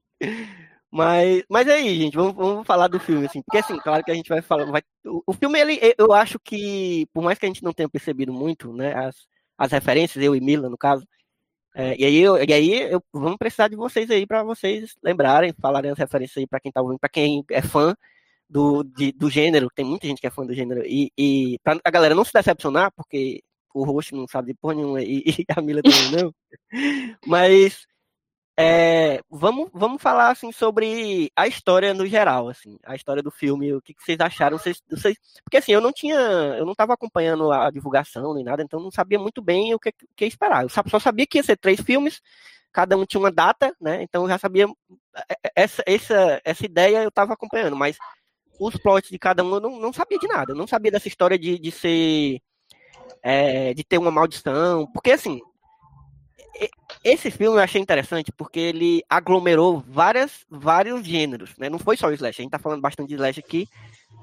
[0.90, 4.14] Mas, mas aí, gente, vamos, vamos falar do filme, assim, porque assim, claro que a
[4.14, 4.66] gente vai falar.
[4.66, 7.88] Vai, o, o, filme, ele, eu acho que, por mais que a gente não tenha
[7.88, 9.16] percebido muito, né, as,
[9.56, 11.04] as referências, eu e Mila, no caso,
[11.74, 15.54] é, e aí, eu, e aí eu, vamos precisar de vocês aí para vocês lembrarem,
[15.60, 17.96] falarem as referências aí para quem tá ouvindo, para quem é fã
[18.52, 21.78] do, de, do gênero, tem muita gente que é fã do gênero, e, e pra
[21.82, 23.42] a galera não se decepcionar, porque
[23.74, 26.34] o rosto não sabe de porra nenhuma e, e a Mila também não,
[27.26, 27.86] mas
[28.58, 33.72] é, vamos, vamos falar assim sobre a história no geral, assim, a história do filme,
[33.72, 34.58] o que, que vocês acharam?
[34.58, 38.62] Vocês, vocês, porque assim, eu não tinha, eu não estava acompanhando a divulgação nem nada,
[38.62, 40.64] então não sabia muito bem o que, que esperar.
[40.64, 42.20] Eu só sabia que ia ser três filmes,
[42.70, 44.02] cada um tinha uma data, né?
[44.02, 44.66] Então eu já sabia
[45.16, 47.96] é, é, essa, essa, essa ideia eu estava acompanhando, mas
[48.66, 50.52] os plots de cada um eu não, não sabia de nada.
[50.52, 52.40] Eu não sabia dessa história de, de ser
[53.22, 55.40] é, de ter uma maldição, porque assim
[57.02, 61.68] esse filme eu achei interessante porque ele aglomerou várias, vários gêneros, né?
[61.68, 63.68] Não foi só o slash, a gente tá falando bastante de slash aqui,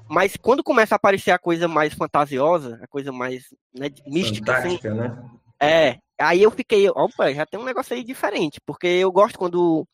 [0.08, 4.78] mas quando começa a aparecer a coisa mais fantasiosa, a coisa mais né, mística, assim,
[4.78, 5.30] Fantástica, assim, né?
[5.62, 9.86] É, aí eu fiquei, opa, já tem um negócio aí diferente, porque eu gosto quando,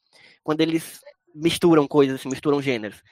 [0.44, 1.00] quando eles
[1.35, 3.02] misturam coisas, misturam gêneros.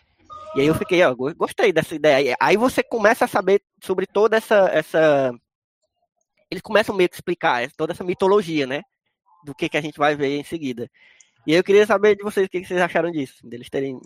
[0.56, 2.36] E aí eu fiquei, ó, gostei dessa ideia.
[2.40, 5.32] Aí você começa a saber sobre toda essa, essa...
[6.50, 8.82] Eles começam meio que explicar toda essa mitologia, né?
[9.44, 10.90] do que, que a gente vai ver em seguida.
[11.46, 14.00] E eu queria saber de vocês o que, que vocês acharam disso, deles terem.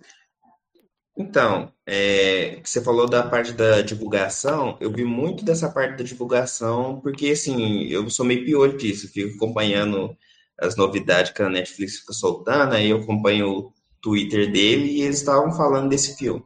[1.16, 7.00] Então, é, você falou da parte da divulgação, eu vi muito dessa parte da divulgação,
[7.00, 10.16] porque assim, eu sou meio pior disso, fico acompanhando
[10.60, 15.52] as novidades que a Netflix fica soltando, aí eu acompanho Twitter dele e eles estavam
[15.52, 16.44] falando desse filme.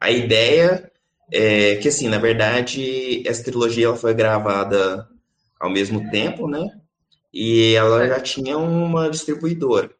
[0.00, 0.90] A ideia
[1.32, 5.08] é que, assim, na verdade, essa trilogia ela foi gravada
[5.58, 6.66] ao mesmo tempo, né?
[7.32, 9.90] E ela já tinha uma distribuidora.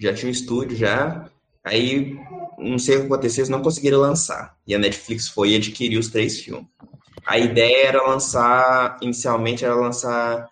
[0.00, 1.30] Já tinha um estúdio já.
[1.64, 2.16] Aí,
[2.58, 4.56] não sei o que aconteceu, eles não conseguiram lançar.
[4.66, 6.66] E a Netflix foi e adquiriu os três filmes.
[7.24, 10.48] A ideia era lançar, inicialmente, era lançar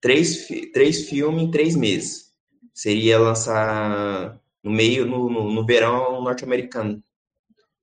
[0.00, 2.32] três, três filmes em três meses.
[2.74, 7.02] Seria lançar no meio, no, no, no verão norte-americano.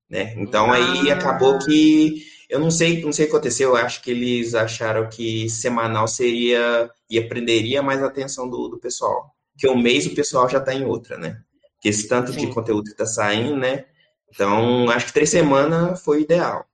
[0.09, 0.33] Né?
[0.37, 1.15] Então, aí ah.
[1.15, 3.69] acabou que eu não sei, não sei o que aconteceu.
[3.69, 8.77] Eu acho que eles acharam que semanal seria e prenderia mais a atenção do, do
[8.77, 9.33] pessoal.
[9.57, 11.41] Que o mês o pessoal já está em outra, né?
[11.81, 12.41] Que esse tanto Sim.
[12.41, 13.85] de conteúdo que está saindo, né?
[14.29, 16.65] Então, acho que três semanas foi ideal.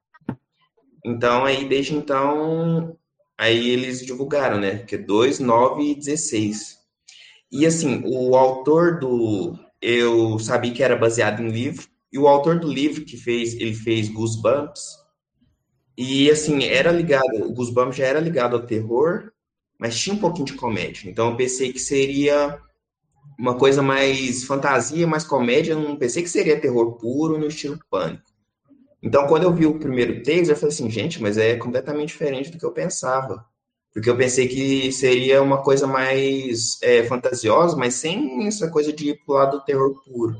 [1.05, 2.97] Então, aí, desde então,
[3.37, 4.79] aí eles divulgaram, né?
[4.79, 6.79] Que é 2, 9 e 16.
[7.51, 9.57] E, assim, o autor do...
[9.81, 11.87] Eu sabia que era baseado em livro.
[12.11, 15.01] E o autor do livro que fez, ele fez Goosebumps,
[15.97, 19.31] e assim, era ligado, o Goosebumps já era ligado ao terror,
[19.79, 21.09] mas tinha um pouquinho de comédia.
[21.09, 22.59] Então eu pensei que seria
[23.37, 25.75] uma coisa mais fantasia, mais comédia.
[25.75, 28.23] Não pensei que seria terror puro no estilo pânico.
[29.03, 32.51] Então quando eu vi o primeiro texto, eu falei assim, gente, mas é completamente diferente
[32.51, 33.45] do que eu pensava.
[33.93, 39.09] Porque eu pensei que seria uma coisa mais é, fantasiosa, mas sem essa coisa de
[39.09, 40.37] ir pro lado do terror puro.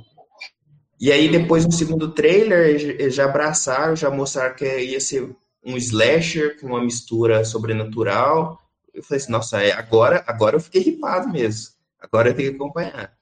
[1.00, 5.36] E aí, depois, no segundo trailer, eles já abraçaram, já mostraram que ia ser
[5.66, 8.60] um slasher com uma mistura sobrenatural.
[8.94, 11.72] Eu falei assim, nossa, é, agora, agora eu fiquei ripado mesmo.
[12.00, 13.14] Agora eu tenho que acompanhar.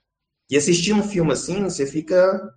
[0.49, 2.53] E assistir um filme assim, você fica.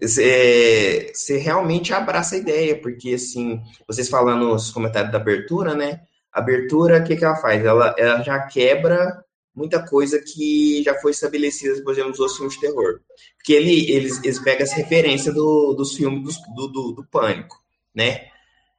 [0.00, 6.02] Você, você realmente abraça a ideia, porque assim, vocês falando nos comentários da abertura, né?
[6.32, 7.64] Abertura, o que, que ela faz?
[7.64, 12.60] Ela, ela já quebra muita coisa que já foi estabelecida, por exemplo, nos filmes de
[12.60, 13.00] terror.
[13.36, 17.56] Porque ele, eles, eles pegam essa referência do, dos filmes do, do, do Pânico,
[17.94, 18.28] né?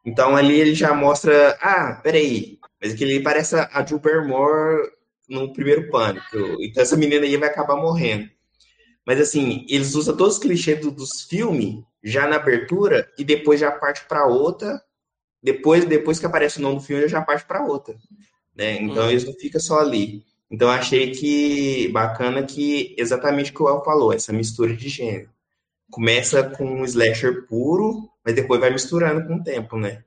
[0.06, 4.90] Então ali ele já mostra, ah, peraí, mas que ele parece a Drew Barrymore
[5.28, 6.26] no primeiro pânico.
[6.60, 8.30] Então essa menina aí vai acabar morrendo.
[9.06, 13.60] Mas assim, eles usam todos os clichês do, dos filmes já na abertura e depois
[13.60, 14.82] já parte para outra.
[15.42, 17.96] Depois, depois que aparece o nome do filme, já parte para outra.
[18.56, 18.82] Né?
[18.82, 19.10] Então hum.
[19.10, 20.24] eles não ficam só ali.
[20.52, 25.30] Então achei que bacana que exatamente o que o El falou, essa mistura de gênero.
[25.92, 30.04] Começa com um slasher puro, mas depois vai misturando com o tempo, né?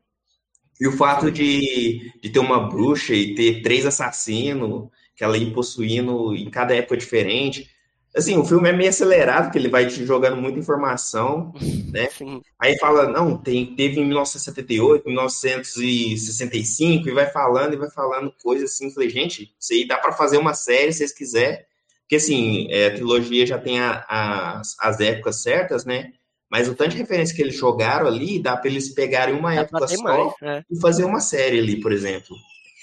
[0.80, 5.52] E o fato de, de ter uma bruxa e ter três assassinos, que ela ia
[5.52, 7.70] possuindo em cada época diferente.
[8.14, 11.53] Assim, o filme é meio acelerado, porque ele vai te jogando muita informação,
[11.90, 12.11] né?
[12.11, 12.42] Sim.
[12.59, 18.70] Aí fala, não, tem, teve em 1978, 1965, e vai falando e vai falando coisas
[18.70, 18.92] assim.
[18.92, 21.59] Falei, gente, isso aí dá para fazer uma série se vocês quiserem.
[22.03, 26.12] Porque, assim, é, a trilogia já tem a, a, as épocas certas, né?
[26.51, 29.62] Mas o tanto de referência que eles jogaram ali, dá para eles pegarem uma dá
[29.62, 30.62] época só mais, né?
[30.70, 32.37] e fazer uma série ali, por exemplo.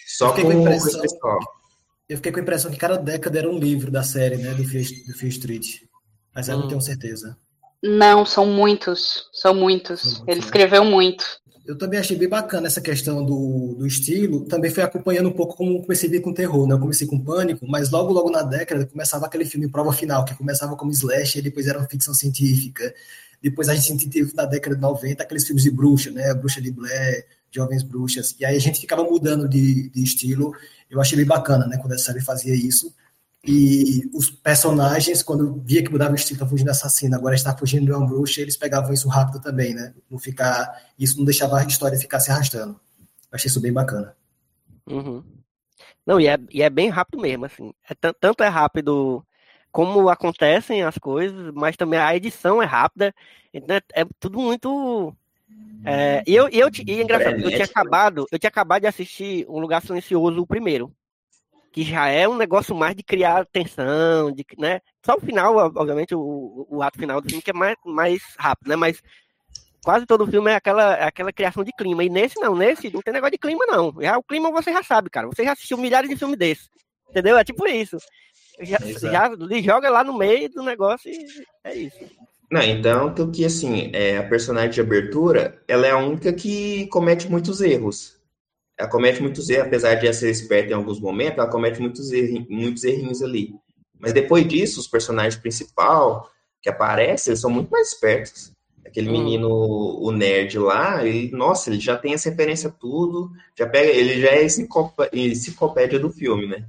[0.08, 1.38] Só com, com esse pessoal.
[2.10, 4.52] Eu fiquei com a impressão que cada década era um livro da série, né?
[4.56, 5.82] Do Fear, do Fear Street.
[6.34, 6.62] Mas eu hum.
[6.62, 7.38] não tenho certeza.
[7.84, 9.30] Não, são muitos.
[9.32, 10.24] São muitos.
[10.28, 11.24] Ele escreveu muito.
[11.68, 14.44] Eu também achei bem bacana essa questão do, do estilo.
[14.46, 16.74] Também fui acompanhando um pouco como comecei a ver com terror, né?
[16.74, 20.34] Eu comecei com pânico, mas logo, logo na década começava aquele filme Prova Final, que
[20.34, 22.92] começava como slash e depois era uma ficção científica.
[23.40, 26.34] Depois a gente teve na década de 90 aqueles filmes de bruxa, né?
[26.34, 28.36] Bruxa de Blair, Jovens Bruxas.
[28.40, 30.52] E aí a gente ficava mudando de, de estilo.
[30.90, 31.78] Eu achei bem bacana, né?
[31.78, 32.94] Quando a série fazia isso.
[33.46, 37.56] E os personagens, quando via que mudava o estilo, tá fugindo do assassino, agora está
[37.56, 39.94] fugindo de uma bruxa, eles pegavam isso rápido também, né?
[40.10, 42.80] Não ficar, isso não deixava a história ficar se arrastando.
[43.32, 44.16] Eu achei isso bem bacana.
[44.86, 45.24] Uhum.
[46.06, 47.72] Não, e é, e é bem rápido mesmo, assim.
[47.90, 49.26] É tanto é rápido
[49.72, 53.14] como acontecem as coisas, mas também a edição é rápida.
[53.54, 55.16] Então é, é tudo muito.
[55.86, 58.88] É, e eu, e eu e é engraçado, eu tinha acabado, eu tinha acabado de
[58.88, 60.94] assistir Um Lugar Silencioso, o primeiro
[61.72, 64.82] que já é um negócio mais de criar tensão, de, né?
[65.06, 68.70] Só o final, obviamente, o, o ato final do filme que é mais, mais rápido,
[68.70, 68.76] né?
[68.76, 69.02] Mas
[69.84, 72.04] quase todo filme é aquela, é aquela criação de clima.
[72.04, 73.94] E nesse não, nesse não tem negócio de clima, não.
[74.02, 75.28] Já, o clima você já sabe, cara.
[75.28, 76.70] Você já assistiu milhares de filmes desses.
[77.10, 77.38] Entendeu?
[77.38, 77.98] É tipo isso.
[78.62, 81.26] Já, já joga lá no meio do negócio e
[81.64, 81.98] é isso.
[82.52, 86.88] Não, então, tu que assim, é, a personagem de abertura, ela é a única que
[86.88, 88.20] comete muitos erros
[88.80, 92.48] ela comete muitos erros, apesar de ser esperta em alguns momentos, ela comete muitos, errinhos,
[92.50, 93.54] muitos errinhos ali.
[94.00, 96.32] Mas depois disso, os personagens principal
[96.62, 98.54] que aparecem, eles são muito mais espertos.
[98.86, 99.12] Aquele hum.
[99.12, 104.22] menino, o nerd lá, ele, nossa, ele já tem essa referência tudo, já pega, ele
[104.22, 104.46] já é
[105.14, 106.66] enciclopédia do filme, né?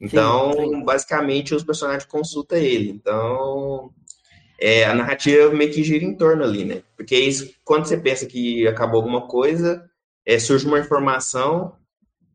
[0.00, 0.84] Então, sim, sim.
[0.84, 2.90] basicamente, os personagens consultam ele.
[2.90, 3.92] Então,
[4.58, 6.82] é, a narrativa meio que gira em torno ali, né?
[6.96, 9.88] Porque isso, quando você pensa que acabou alguma coisa,
[10.26, 11.76] é, surge uma informação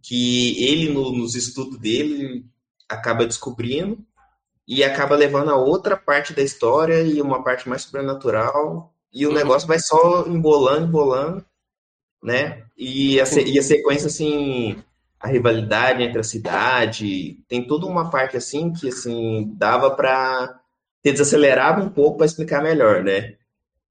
[0.01, 2.45] que ele, no, nos estudos dele,
[2.88, 3.99] acaba descobrindo
[4.67, 8.93] e acaba levando a outra parte da história e uma parte mais sobrenatural.
[9.13, 9.36] E o uhum.
[9.36, 11.45] negócio vai só embolando, embolando,
[12.23, 12.63] né?
[12.77, 14.81] E a, e a sequência, assim,
[15.19, 20.59] a rivalidade entre a cidade, tem toda uma parte, assim, que, assim, dava para
[21.04, 23.36] ter desacelerado um pouco para explicar melhor, né?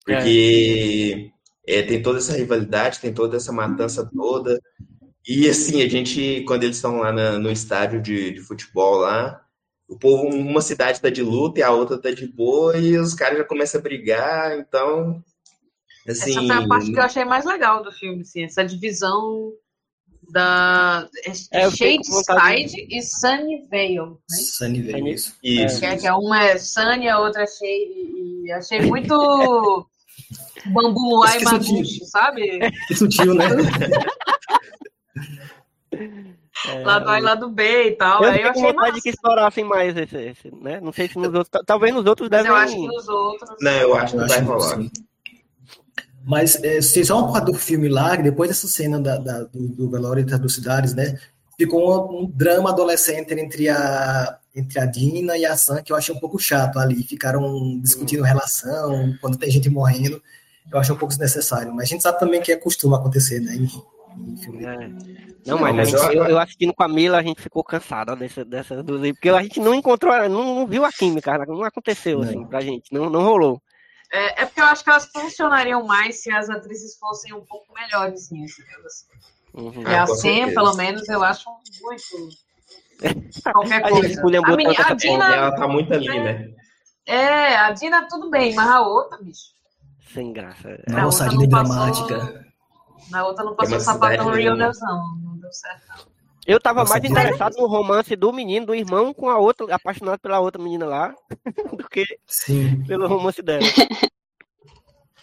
[0.05, 1.31] Porque
[1.66, 4.59] é, tem toda essa rivalidade, tem toda essa matança toda.
[5.29, 9.40] E assim, a gente, quando eles estão lá na, no estádio de, de, futebol lá,
[9.87, 13.14] o povo, uma cidade tá de luta e a outra tá de boa, e os
[13.14, 15.22] caras já começam a brigar, então.
[16.09, 19.53] Assim, essa foi a parte que eu achei mais legal do filme, assim, essa divisão
[20.30, 21.08] da
[21.52, 22.96] é, Shadeside de...
[22.96, 23.98] e Sunnyvale.
[23.98, 24.37] Né?
[24.56, 25.35] Sunnyvale, isso.
[25.42, 25.80] isso.
[25.80, 29.87] Que, é, que é uma é Sunny, a outra é Shade, e achei muito
[30.66, 32.61] Bambu Luai e Mabuchi, sabe?
[32.88, 33.46] Que sutil, né?
[36.68, 38.22] É, lado A e lado B e tal.
[38.22, 40.80] Eu, aí eu achei vontade de que explorassem mais esse, esse, né?
[40.80, 41.48] Não sei se nos outros.
[41.66, 42.46] Talvez nos outros devem.
[42.46, 43.56] Eu acho que nos outros.
[43.61, 44.78] Não, eu acho que não vai rolar.
[46.24, 49.90] Mas é, vocês vão falar do filme lá, depois dessa cena da, da do, do
[49.90, 51.18] velório entre as duas cidades, né?
[51.58, 55.96] Ficou um, um, drama adolescente entre a, entre a Dina e a Sam, que eu
[55.96, 57.02] achei um pouco chato ali.
[57.02, 60.22] Ficaram discutindo relação, quando tem gente morrendo
[60.70, 61.72] eu acho um pouco desnecessário.
[61.74, 63.54] Mas a gente sabe também que é costume acontecer, né?
[63.54, 64.64] Em, em filme.
[64.64, 64.90] É.
[65.46, 68.44] Não, mas, mas gente, eu, eu, assistindo com a Mila, a gente ficou cansada dessa,
[68.44, 72.28] dessa porque a gente não encontrou, não, não viu a química, não aconteceu não.
[72.28, 73.61] assim pra gente, não, não rolou.
[74.12, 77.72] É, é, porque eu acho que elas funcionariam mais se as atrizes fossem um pouco
[77.72, 79.07] melhores nisso, assim.
[79.55, 79.87] Uhum.
[79.87, 81.48] A ah, Sam, pelo menos, eu acho
[81.81, 83.42] muito.
[83.42, 84.21] Qualquer coisa.
[84.21, 86.50] A, a, menina, a Dina, ela tá muito ali, né?
[87.06, 89.52] É, a Dina tudo bem, mas a outra, bicho.
[90.13, 90.79] Sem graça.
[90.88, 92.46] Nossa, a Dina é dramática.
[93.10, 94.73] Na outra não passou sapatão Real não.
[95.23, 96.12] Não deu certo, não.
[96.46, 100.18] Eu tava Nossa, mais interessado no romance do menino, do irmão, com a outra, apaixonado
[100.18, 101.14] pela outra menina lá,
[101.72, 102.84] do que Sim.
[102.84, 103.62] pelo romance dela.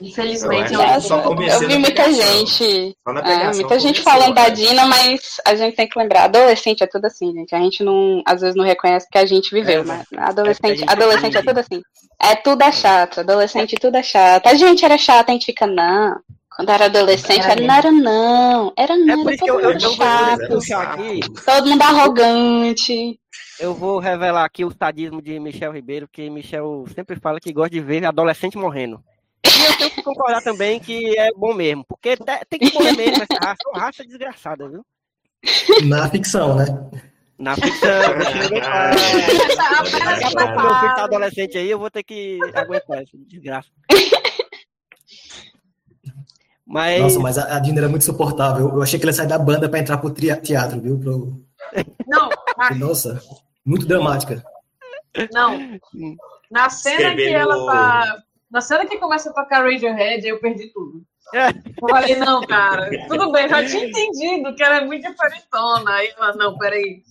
[0.02, 1.36] Infelizmente, eu, eu, só eu
[1.68, 2.96] vi muita gente.
[3.26, 7.06] É, muita gente falando da Dina, mas a gente tem que lembrar, adolescente é tudo
[7.06, 7.54] assim, gente.
[7.54, 10.92] A gente não, às vezes não reconhece que a gente viveu, é, mas adolescente, é
[10.92, 11.82] adolescente é tudo assim.
[12.18, 14.48] É tudo é chato, adolescente tudo é chato.
[14.48, 16.18] A gente era chata, a gente fica, não.
[16.60, 18.74] Quando era adolescente, era, não era não.
[18.76, 21.20] Era não, é era todo mundo chato.
[21.46, 23.18] Todo mundo arrogante.
[23.58, 27.70] Eu vou revelar aqui o sadismo de Michel Ribeiro, que Michel sempre fala que gosta
[27.70, 29.02] de ver adolescente morrendo.
[29.46, 32.18] E eu tenho que concordar também que é bom mesmo, porque
[32.50, 34.86] tem que morrer mesmo essa raça, uma raça desgraçada, viu?
[35.86, 36.66] Na ficção, né?
[37.38, 37.90] Na ficção.
[39.98, 43.70] Daqui a pouco meu filho tá adolescente aí, eu vou ter que aguentar essa desgraça.
[46.70, 47.02] Mas...
[47.02, 48.70] Nossa, mas a Dina era muito suportável.
[48.70, 51.00] Eu achei que ela ia sair da banda para entrar pro teatro, viu?
[51.00, 51.42] Pro...
[52.08, 52.30] Não.
[52.78, 53.20] Nossa,
[53.66, 54.44] muito dramática.
[55.34, 55.80] Não.
[56.52, 57.28] Na cena Escrevendo...
[57.28, 61.02] que ela tá Na cena que começa a tocar Radiohead, eu perdi tudo.
[61.34, 61.50] É.
[61.50, 65.92] Eu falei, não, cara, tudo bem, já tinha entendido que ela é muito diferentona.
[65.92, 67.02] Aí ela, não, peraí.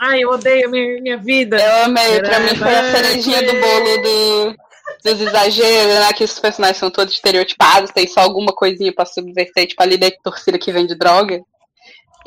[0.00, 1.56] Ai, eu odeio minha, minha vida.
[1.60, 4.56] Eu amei, pra mim foi a cerejinha do bolo do,
[5.04, 6.12] dos exageros, né?
[6.12, 10.10] Que os personagens são todos estereotipados, tem só alguma coisinha pra subverter, tipo ali da
[10.22, 11.40] torcida que vende droga.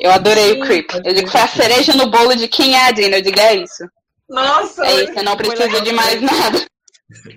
[0.00, 0.90] Eu adorei Sim, o Creep.
[1.04, 3.38] Eu digo que foi a cereja no bolo de quem é a Dina, eu digo,
[3.38, 3.84] é isso.
[4.28, 4.84] Nossa!
[4.86, 6.66] É isso, eu não preciso de mais nada.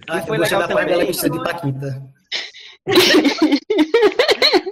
[0.07, 0.93] Ah, foi legal da também.
[0.93, 2.01] Ela precisa de Paquita.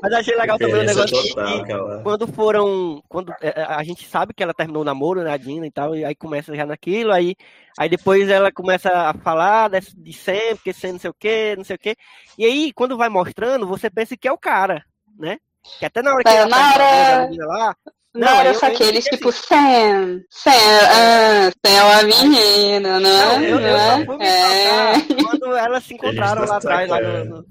[0.01, 1.73] Mas achei legal também o negócio total, que,
[2.03, 3.01] quando foram.
[3.07, 5.71] Quando é, é, a gente sabe que ela terminou o namoro, né, a Dina e
[5.71, 7.35] tal, e aí começa já naquilo, aí,
[7.77, 11.75] aí depois ela começa a falar de, sempre, que não sei o que, não sei
[11.75, 11.95] o que.
[12.37, 14.83] E aí, quando vai mostrando, você pensa que é o cara,
[15.17, 15.37] né?
[15.79, 17.29] Que até na hora que é, ela na tá hora...
[17.45, 17.75] lá,
[18.13, 23.43] não, não era só aqueles tipo Sam, Sam, ah, Sam é uma menina, não, não
[23.43, 23.77] eu, eu
[24.21, 25.01] é?
[25.23, 27.45] quando elas se encontraram lá atrás, lá no, no...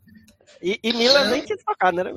[0.62, 2.12] E, e Mila nem tinha tocado, né?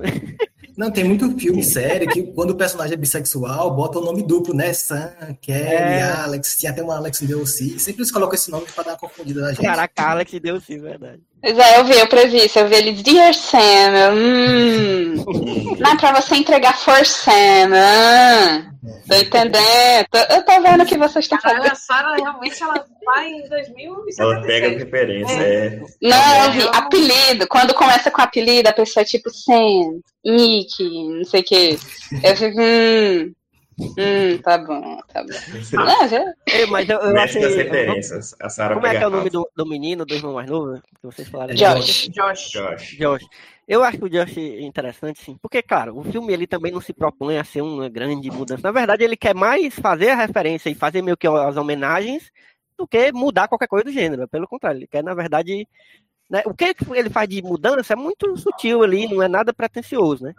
[0.78, 4.54] Não, tem muito filme sério que quando o personagem é bissexual, bota o nome duplo,
[4.54, 4.74] né?
[4.74, 5.10] Sam,
[5.42, 6.04] Kelly, é.
[6.04, 6.58] Alex.
[6.58, 7.80] Tinha até uma Alex Delcy.
[7.80, 9.66] Sempre eles colocam esse nome pra dar uma confundida na gente.
[9.66, 11.22] Caraca, Alex Delcy, verdade.
[11.46, 12.58] Pois é, eu vi, eu previ isso.
[12.58, 13.60] Eu vi ele, Dear Sam,
[14.16, 15.26] hum.
[15.78, 18.66] Não é pra você entregar for Sam, ah.
[19.08, 20.08] Tô entendendo.
[20.32, 21.72] eu tô vendo o que vocês estão fazendo.
[21.72, 24.20] A Sarah realmente ela vai em 2076.
[24.20, 25.66] Ela pega referência, é.
[25.68, 25.82] é.
[26.02, 26.68] Não, eu vi.
[26.74, 27.48] Apelido.
[27.48, 31.78] Quando começa com apelido, a pessoa é tipo Sam, Nick, não sei o quê.
[32.24, 33.32] Eu fico, hum.
[33.78, 35.30] Hum, tá bom, tá bom.
[35.78, 36.34] Ah, já...
[36.48, 37.42] é, mas eu, eu achei.
[37.42, 38.34] referências.
[38.40, 40.82] A Sarah Como é que é o nome do, do menino, do irmão mais novo?
[40.82, 41.54] Que vocês falaram?
[41.54, 42.10] Josh.
[42.10, 42.52] Josh.
[42.52, 42.98] Josh.
[42.98, 43.26] Josh.
[43.68, 45.38] Eu acho que o Josh é interessante, sim.
[45.42, 48.62] Porque, claro, o filme ele também não se propõe a ser uma grande mudança.
[48.64, 52.32] Na verdade, ele quer mais fazer a referência e fazer meio que as homenagens
[52.78, 54.28] do que mudar qualquer coisa do gênero.
[54.28, 55.68] Pelo contrário, ele quer, na verdade.
[56.28, 60.24] Né, o que ele faz de mudança é muito sutil ali, não é nada pretencioso,
[60.24, 60.34] né?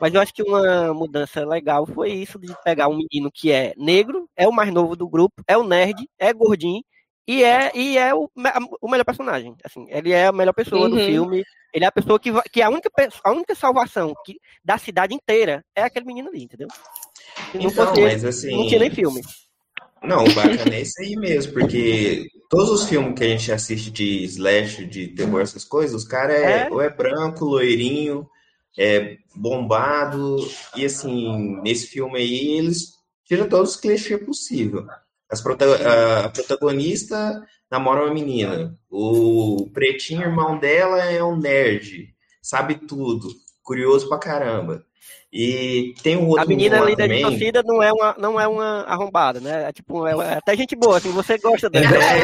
[0.00, 3.72] Mas eu acho que uma mudança legal foi isso de pegar um menino que é
[3.76, 6.82] negro, é o mais novo do grupo, é o nerd, é gordinho
[7.28, 8.30] e é, e é o,
[8.80, 9.56] o melhor personagem.
[9.64, 10.90] Assim, ele é a melhor pessoa uhum.
[10.90, 11.42] do filme.
[11.74, 12.88] Ele é a pessoa que, que a, única,
[13.24, 16.68] a única salvação que, da cidade inteira é aquele menino ali, entendeu?
[17.50, 18.56] Se não então, fosse mas assim.
[18.56, 19.20] Não tinha nem filme.
[20.02, 23.90] Não, o bacana é isso aí mesmo, porque todos os filmes que a gente assiste
[23.90, 28.28] de slash, de terror, essas coisas, os caras é, é, ou é branco, loirinho,
[28.78, 30.36] é bombado,
[30.74, 34.84] e assim, nesse filme aí, eles tiram todos os clichês possíveis.
[35.28, 38.78] A protagonista namora uma menina.
[38.88, 43.28] O pretinho irmão dela é um nerd, sabe tudo,
[43.62, 44.86] curioso pra caramba.
[45.32, 48.82] E tem um outro A menina ali da torcida não é uma não é uma
[48.84, 49.68] arrombada, né?
[49.68, 51.86] É tipo, é, é até gente boa, assim, você gosta dela.
[51.96, 52.22] É,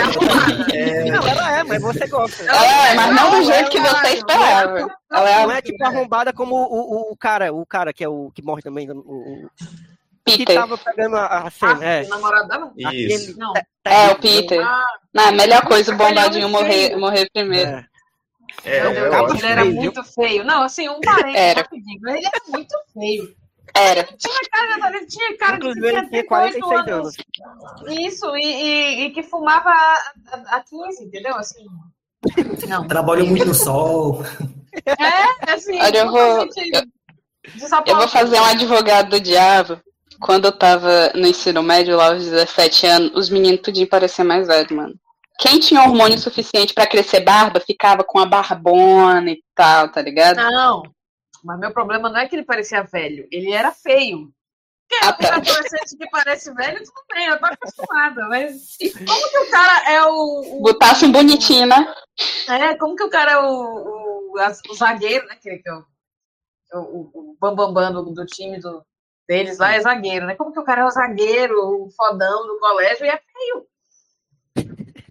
[0.76, 2.44] é, não, ela é, mas você gosta.
[2.44, 4.88] É, mas não do jeito que você esperava.
[5.12, 8.08] Ela é, não é tipo arrombada como o, o, o cara, o cara que é
[8.08, 9.48] o que morre também, o,
[10.24, 10.46] Peter.
[10.46, 12.02] Que tava pegando a, a cena, ah, é.
[12.04, 12.72] O namorado dela?
[12.76, 13.38] Isso.
[13.38, 13.52] Não.
[13.84, 14.64] É, o Peter.
[14.64, 17.70] Ah, não, a melhor coisa, o bombadinho morrer, morrer primeiro.
[17.70, 17.91] É.
[18.64, 20.44] É, ele era muito feio.
[20.44, 22.08] Não, assim, um parente rapidinho.
[22.08, 23.34] Ele era muito feio.
[23.74, 24.04] Era.
[24.04, 26.88] Tinha cara, ele tinha cara de que tinha 46 anos.
[26.88, 27.16] anos.
[27.88, 31.34] Isso, e, e, e, que fumava a, 15, entendeu?
[31.36, 31.64] Assim.
[32.68, 32.86] Não.
[32.86, 34.22] Trabalhou muito no sol.
[34.86, 35.80] É, assim.
[35.80, 36.20] Olha, eu vou.
[36.20, 36.82] Eu,
[37.86, 39.80] eu vou fazer um advogado do diabo.
[40.20, 44.46] Quando eu tava no ensino médio, lá aos 17 anos, os meninos tudinho pareciam mais
[44.46, 44.94] velhos, mano.
[45.42, 50.36] Quem tinha hormônio suficiente para crescer barba ficava com a barbona e tal, tá ligado?
[50.36, 50.84] Não,
[51.42, 54.32] mas meu problema não é que ele parecia velho, ele era feio.
[54.88, 55.34] Porque ah, tá.
[55.34, 60.04] adolescente que parece velho, tudo bem, eu tô acostumada, mas como que o cara é
[60.04, 60.58] o.
[60.58, 60.62] o...
[60.62, 61.92] Botasse um bonitinho, né?
[62.48, 64.34] É, como que o cara é o, o,
[64.70, 65.34] o zagueiro, né?
[65.42, 68.84] Que, que é o, o, o bambambam bam, bam do, do time do,
[69.28, 70.36] deles lá é zagueiro, né?
[70.36, 73.71] Como que o cara é o zagueiro, o fodão do colégio e é feio?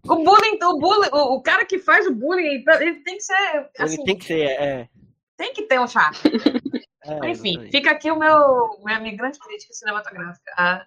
[0.07, 3.69] O bullying, o bullying, o, o cara que faz o bullying, ele tem que ser.
[3.79, 4.89] Assim, ele tem que ser, é.
[5.37, 6.11] Tem que ter um chá.
[7.03, 10.51] É, Enfim, fica aqui o meu, minha grande crítica cinematográfica.
[10.55, 10.85] A...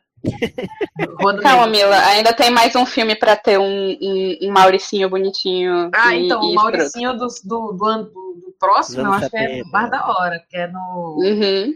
[1.42, 5.90] Calma, Mila, ainda tem mais um filme pra ter um, um, um Mauricinho bonitinho.
[5.92, 9.90] Ah, e, então, o Mauricinho do, do, do, do, próximo, eu acho que é mais
[9.90, 11.18] da hora, que é no.
[11.18, 11.74] Uhum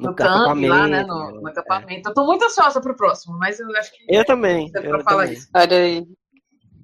[0.00, 1.02] no, campo lá, né?
[1.02, 2.08] No, no acampamento.
[2.08, 2.10] É.
[2.10, 4.04] Eu tô muito ansiosa pro próximo, mas eu acho que.
[4.08, 4.70] Eu também.
[4.74, 5.32] Eu falar também.
[5.34, 5.48] isso.
[5.54, 6.06] Olha aí.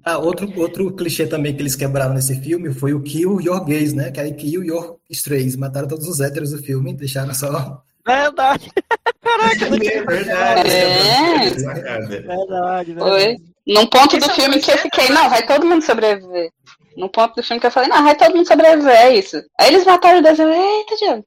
[0.03, 3.93] Ah, outro, outro clichê também que eles quebraram nesse filme foi o Kill Your Gays,
[3.93, 4.11] né?
[4.11, 5.55] Que aí Kill Your Strays.
[5.55, 7.83] Mataram todos os héteros do filme, deixaram só.
[8.05, 8.71] Verdade.
[9.21, 10.69] Caraca, é verdade.
[10.69, 11.49] É.
[11.49, 12.95] Verdade, verdade.
[12.95, 13.35] Foi.
[13.67, 16.49] Num ponto do filme que eu fiquei, não, vai todo mundo sobreviver.
[16.95, 19.43] No ponto do filme que eu falei, não, vai todo mundo sobreviver, é isso.
[19.59, 21.25] Aí eles mataram o desenho, eita, diabo.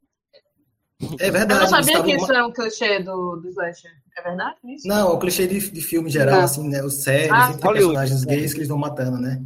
[1.19, 1.65] É verdade.
[1.65, 3.91] Eu não sabia que isso era um clichê do, do slasher.
[4.17, 4.87] É verdade isso?
[4.87, 6.45] Não, o clichê de, de filme geral, não.
[6.45, 6.83] assim, né?
[6.83, 9.41] Os séries, ah, tem personagens gays que eles vão matando, né?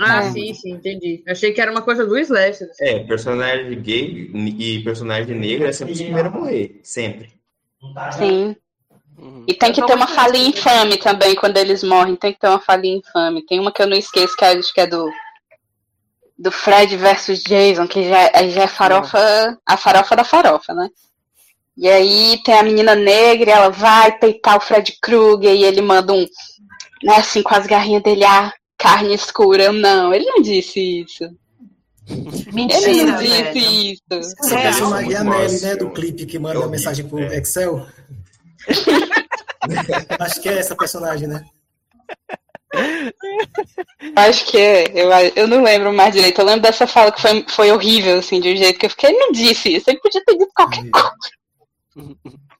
[0.00, 0.30] Ah, é.
[0.30, 1.22] sim, sim, entendi.
[1.26, 2.68] Eu achei que era uma coisa do slasher.
[2.70, 2.84] Assim.
[2.84, 6.80] É, personagem gay e personagem negro é sempre o primeiro a morrer.
[6.82, 7.32] Sempre.
[8.16, 8.56] Sim.
[9.18, 9.44] Uhum.
[9.46, 12.16] E tem que ter uma falinha infame também quando eles morrem.
[12.16, 13.44] Tem que ter uma falinha infame.
[13.44, 15.08] Tem uma que eu não esqueço, que acho que é do.
[16.42, 19.58] Do Fred versus Jason, que já, já é farofa.
[19.64, 20.88] A farofa da farofa, né?
[21.76, 25.80] E aí tem a menina negra e ela vai peitar o Fred Krueger e ele
[25.80, 26.26] manda um.
[27.02, 29.72] Né, assim, com as garrinhas dele, ah, carne escura.
[29.72, 31.24] Não, ele não disse isso.
[32.52, 34.02] Mentira, ele não disse isso.
[34.10, 35.76] Essa personagem é a Nelly, né?
[35.76, 37.86] Do clipe que manda a mensagem pro Excel.
[40.18, 41.44] Acho que é essa personagem, né?
[44.16, 44.84] Acho que é.
[44.94, 46.40] Eu, eu não lembro mais direito.
[46.40, 49.10] Eu lembro dessa fala que foi, foi horrível, assim, de um jeito que eu fiquei.
[49.10, 49.90] Ele não disse isso.
[49.90, 51.10] Ele podia ter dito qualquer coisa.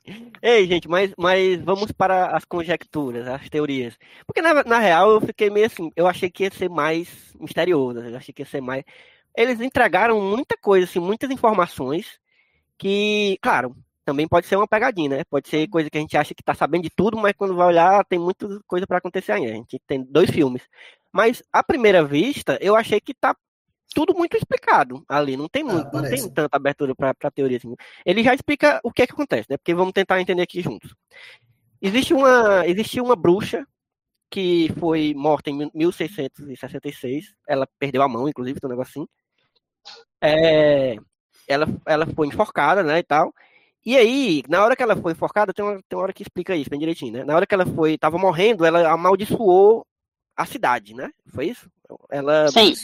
[0.42, 3.96] Ei, gente, mas, mas vamos para as conjecturas, as teorias.
[4.26, 5.90] Porque, na, na real, eu fiquei meio assim.
[5.96, 7.08] Eu achei que ia ser mais
[7.38, 8.00] misterioso.
[8.00, 8.84] Eu achei que ia ser mais.
[9.36, 12.18] Eles entregaram muita coisa, assim, muitas informações
[12.76, 15.24] que, claro, também pode ser uma pegadinha, né?
[15.24, 17.68] Pode ser coisa que a gente acha que tá sabendo de tudo, mas quando vai
[17.68, 19.52] olhar tem muita coisa para acontecer ainda.
[19.52, 20.62] A gente tem dois filmes.
[21.12, 23.36] Mas à primeira vista, eu achei que tá
[23.94, 27.74] tudo muito explicado ali, não tem, ah, muito, não tem tanta abertura para teoria assim.
[28.04, 29.56] Ele já explica o que é que acontece, né?
[29.56, 30.94] Porque vamos tentar entender aqui juntos.
[31.80, 33.66] Existe uma, existiu uma bruxa
[34.30, 37.34] que foi morta em 1666.
[37.46, 39.08] Ela perdeu a mão, inclusive, tem um negocinho.
[40.20, 40.96] É,
[41.46, 43.34] ela, ela foi enforcada, né, e tal.
[43.84, 46.54] E aí, na hora que ela foi enforcada, tem uma, tem uma hora que explica
[46.54, 47.24] isso bem direitinho, né?
[47.24, 49.84] Na hora que ela foi, tava morrendo, ela amaldiçoou
[50.36, 51.10] a cidade, né?
[51.34, 51.68] Foi isso?
[52.10, 52.48] Ela.
[52.48, 52.74] Sim.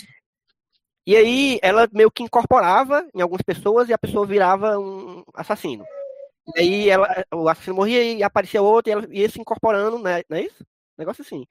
[1.07, 5.85] E aí, ela meio que incorporava em algumas pessoas e a pessoa virava um assassino.
[6.57, 10.23] E aí, ela, o assassino morria e aparecia outro e ela ia se incorporando, né?
[10.29, 10.67] Não é isso?
[10.99, 11.47] Negócio assim.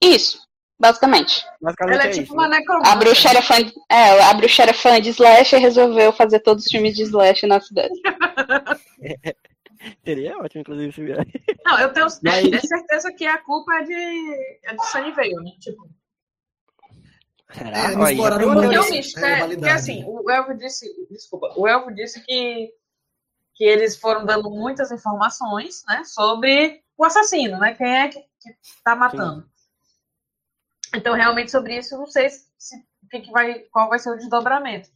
[0.00, 0.46] Isso.
[0.80, 1.44] Basicamente.
[1.60, 2.60] Basicamente ela é, é tipo isso, uma né?
[2.84, 3.56] A bruxa, era fã,
[3.90, 7.46] é, a bruxa era fã de Slash e resolveu fazer todos os filmes de Slash
[7.46, 7.92] na cidade.
[10.04, 11.26] Seria ótimo, inclusive, se vier.
[11.64, 12.68] Não, eu tenho Mas...
[12.68, 15.52] certeza que a culpa é de, é de Sunnyvale, né?
[15.60, 15.88] Tipo.
[17.52, 17.70] Será?
[17.70, 21.94] É, eles exploraram muito é um mistério, porque assim, o Elvo disse, desculpa, o Elvo
[21.94, 22.70] disse que,
[23.54, 28.82] que eles foram dando muitas informações, né, sobre o assassino, né, quem é que, que
[28.84, 29.42] tá matando.
[29.42, 29.58] Sim.
[30.94, 32.76] Então, realmente, sobre isso, não sei se,
[33.10, 34.90] que que vai, qual vai ser o desdobramento.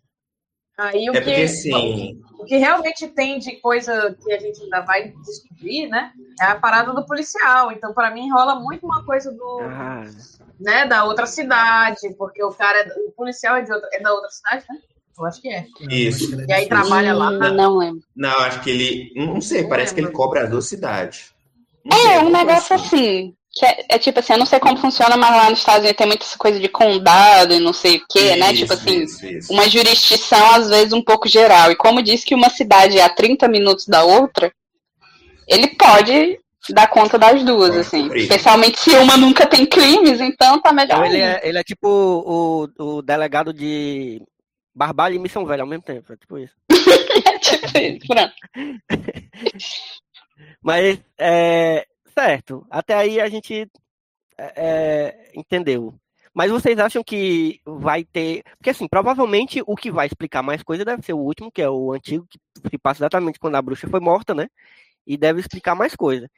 [0.82, 2.20] Aí, o, é que, porque, sim.
[2.38, 6.12] o que realmente tem de coisa que a gente ainda vai descobrir, né?
[6.40, 7.70] É a parada do policial.
[7.70, 9.60] Então, para mim, rola muito uma coisa do.
[9.62, 10.02] Ah.
[10.60, 14.12] Né, da outra cidade, porque o cara, é, o policial é, de outra, é da
[14.12, 14.78] outra cidade, né?
[15.18, 15.66] Eu acho que é.
[15.90, 16.40] Isso.
[16.40, 17.32] E aí trabalha lá.
[17.32, 18.02] Não, não lembro.
[18.14, 19.12] Não, acho que ele.
[19.16, 20.10] Não sei, não parece lembro.
[20.10, 21.32] que ele cobra as duas cidades.
[21.90, 22.96] é, um negócio assim.
[22.96, 23.36] assim.
[23.54, 25.98] Que é, é, tipo assim, eu não sei como funciona, mas lá nos Estados Unidos
[25.98, 28.54] tem muita coisa de condado e não sei o que, né?
[28.54, 29.52] Tipo assim, isso, isso.
[29.52, 31.70] uma jurisdição às vezes um pouco geral.
[31.70, 34.50] E como diz que uma cidade é a 30 minutos da outra,
[35.46, 36.38] ele pode
[36.70, 38.08] dar conta das duas, assim.
[38.14, 40.98] Especialmente se uma nunca tem crimes, então tá melhor.
[40.98, 44.22] Então, ele, é, ele é tipo o, o delegado de
[44.74, 46.54] Barbalho e Missão Velha ao mesmo tempo, é tipo isso.
[47.26, 48.32] é tipo isso, pronto.
[50.62, 52.66] Mas é, Certo.
[52.70, 53.70] Até aí a gente
[54.38, 55.94] é, entendeu.
[56.34, 58.42] Mas vocês acham que vai ter.
[58.56, 61.68] Porque, assim, provavelmente o que vai explicar mais coisa deve ser o último, que é
[61.68, 62.38] o antigo, que
[62.70, 64.48] se passa exatamente quando a bruxa foi morta, né?
[65.06, 66.30] E deve explicar mais coisa.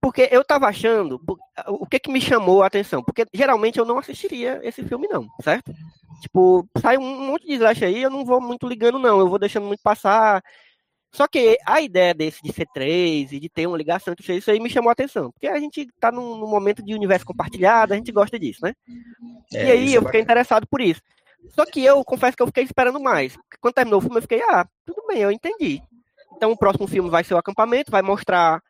[0.00, 1.20] Porque eu tava achando.
[1.68, 3.02] O que que me chamou a atenção?
[3.02, 5.72] Porque geralmente eu não assistiria esse filme, não, certo?
[6.20, 9.18] Tipo, sai um monte de slash aí, eu não vou muito ligando, não.
[9.18, 10.42] Eu vou deixando muito passar.
[11.12, 14.50] Só que a ideia desse de ser três e de ter uma ligação entre isso
[14.50, 15.30] aí me chamou a atenção.
[15.30, 18.74] Porque a gente tá num, num momento de universo compartilhado, a gente gosta disso, né?
[19.52, 21.02] É, e aí eu é fiquei interessado por isso.
[21.50, 23.36] Só que eu confesso que eu fiquei esperando mais.
[23.60, 25.82] Quando terminou o filme, eu fiquei, ah, tudo bem, eu entendi.
[26.34, 28.62] Então o próximo filme vai ser o acampamento, vai mostrar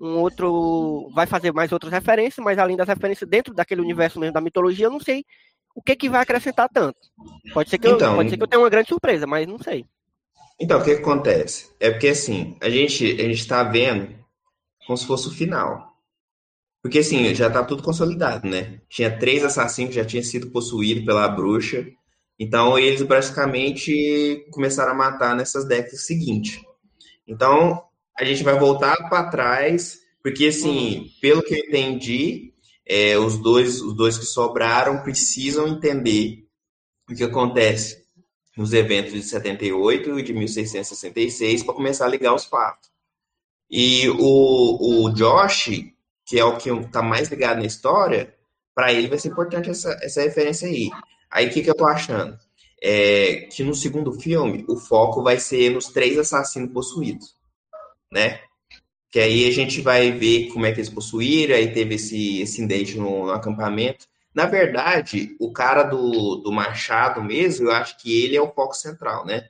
[0.00, 1.10] um outro.
[1.12, 4.86] Vai fazer mais outras referências, mas além das referências dentro daquele universo mesmo da mitologia,
[4.86, 5.24] eu não sei
[5.74, 6.98] o que, que vai acrescentar tanto.
[7.52, 9.58] Pode ser que, então, eu, pode ser que eu tenha uma grande surpresa, mas não
[9.58, 9.84] sei.
[10.60, 11.70] Então, o que, que acontece?
[11.78, 14.14] É porque assim, a gente a gente está vendo
[14.86, 15.88] como se fosse o final.
[16.82, 18.80] Porque assim, já está tudo consolidado, né?
[18.88, 21.86] Tinha três assassinos que já tinham sido possuídos pela bruxa.
[22.38, 26.60] Então, eles basicamente começaram a matar nessas décadas seguintes.
[27.26, 27.82] Então,
[28.18, 31.08] a gente vai voltar para trás, porque assim, uhum.
[31.20, 32.54] pelo que eu entendi,
[32.86, 36.44] é, os dois os dois que sobraram precisam entender
[37.10, 38.07] o que acontece
[38.58, 42.90] nos eventos de 78 e de 1666 para começar a ligar os fatos.
[43.70, 45.70] E o, o Josh,
[46.26, 48.34] que é o que está mais ligado na história,
[48.74, 50.90] para ele vai ser importante essa, essa referência aí.
[51.30, 52.36] Aí o que, que eu tô achando?
[52.82, 57.36] É que no segundo filme o foco vai ser nos três assassinos possuídos,
[58.10, 58.40] né?
[59.08, 62.60] Que aí a gente vai ver como é que eles possuíram, aí teve esse, esse
[62.60, 64.06] incidente no, no acampamento.
[64.38, 68.72] Na verdade, o cara do, do Machado mesmo, eu acho que ele é o foco
[68.72, 69.48] central, né?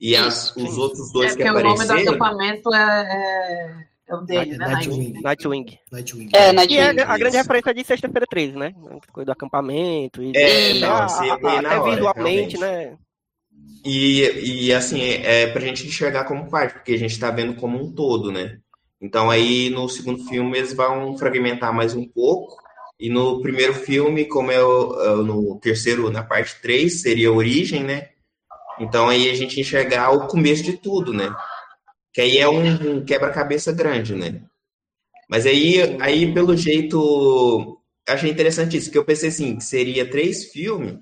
[0.00, 1.74] E as, os outros dois é que apareceram...
[1.74, 4.68] o nome do acampamento é, é, é o dele, né?
[4.68, 5.20] Nightwing.
[5.20, 5.78] Nightwing.
[5.90, 6.28] Nightwing.
[6.32, 6.78] É, Nightwing.
[6.78, 8.72] E a, a grande referência é de Sexta-feira 13, né?
[9.12, 10.22] Coisa do acampamento.
[10.22, 12.58] E, é, e, não, a, a, até hora, visualmente, realmente.
[12.58, 12.96] né?
[13.84, 17.56] E, e assim, é, é pra gente enxergar como parte, porque a gente tá vendo
[17.56, 18.60] como um todo, né?
[19.00, 22.59] Então aí no segundo filme eles vão fragmentar mais um pouco.
[23.00, 27.32] E no primeiro filme, como é o, é no terceiro, na parte 3, seria a
[27.32, 28.10] origem, né?
[28.78, 31.34] Então aí a gente enxergar o começo de tudo, né?
[32.12, 34.42] Que aí é um, um quebra-cabeça grande, né?
[35.30, 40.46] Mas aí, aí, pelo jeito, achei interessante isso, que eu pensei assim, que seria três
[40.46, 40.98] filmes,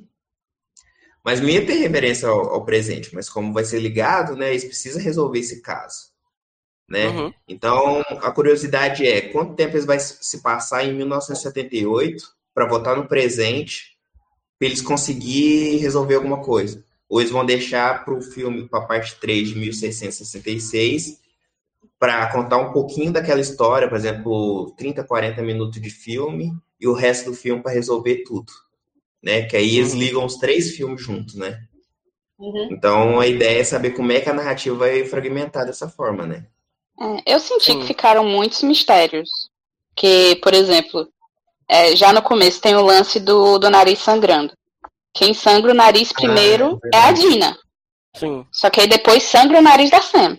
[1.25, 4.51] mas não ia ter referência ao, ao presente, mas como vai ser ligado, né?
[4.51, 6.09] Eles precisam resolver esse caso
[6.89, 7.09] né?
[7.09, 7.33] Uhum.
[7.47, 12.25] Então, a curiosidade é quanto tempo eles vai se passar em 1978
[12.55, 13.97] para votar no presente,
[14.59, 16.83] para eles conseguir resolver alguma coisa.
[17.09, 21.21] Ou eles vão deixar para o filme, para a parte 3 de 1666,
[21.99, 26.93] para contar um pouquinho daquela história, por exemplo, 30, 40 minutos de filme, e o
[26.93, 28.53] resto do filme para resolver tudo.
[29.23, 29.43] Né?
[29.43, 29.99] Que aí eles uhum.
[29.99, 31.65] ligam os três filmes juntos, né?
[32.39, 32.69] Uhum.
[32.71, 36.47] Então a ideia é saber como é que a narrativa vai fragmentar dessa forma, né?
[37.01, 37.81] É, eu senti Sim.
[37.81, 39.29] que ficaram muitos mistérios.
[39.95, 41.09] Que, por exemplo,
[41.69, 44.53] é, já no começo tem o lance do, do nariz sangrando.
[45.13, 47.59] Quem sangra o nariz primeiro ah, é, a Dina.
[48.15, 48.47] Sim.
[48.53, 50.39] Só que aí depois sangra o nariz da Sam.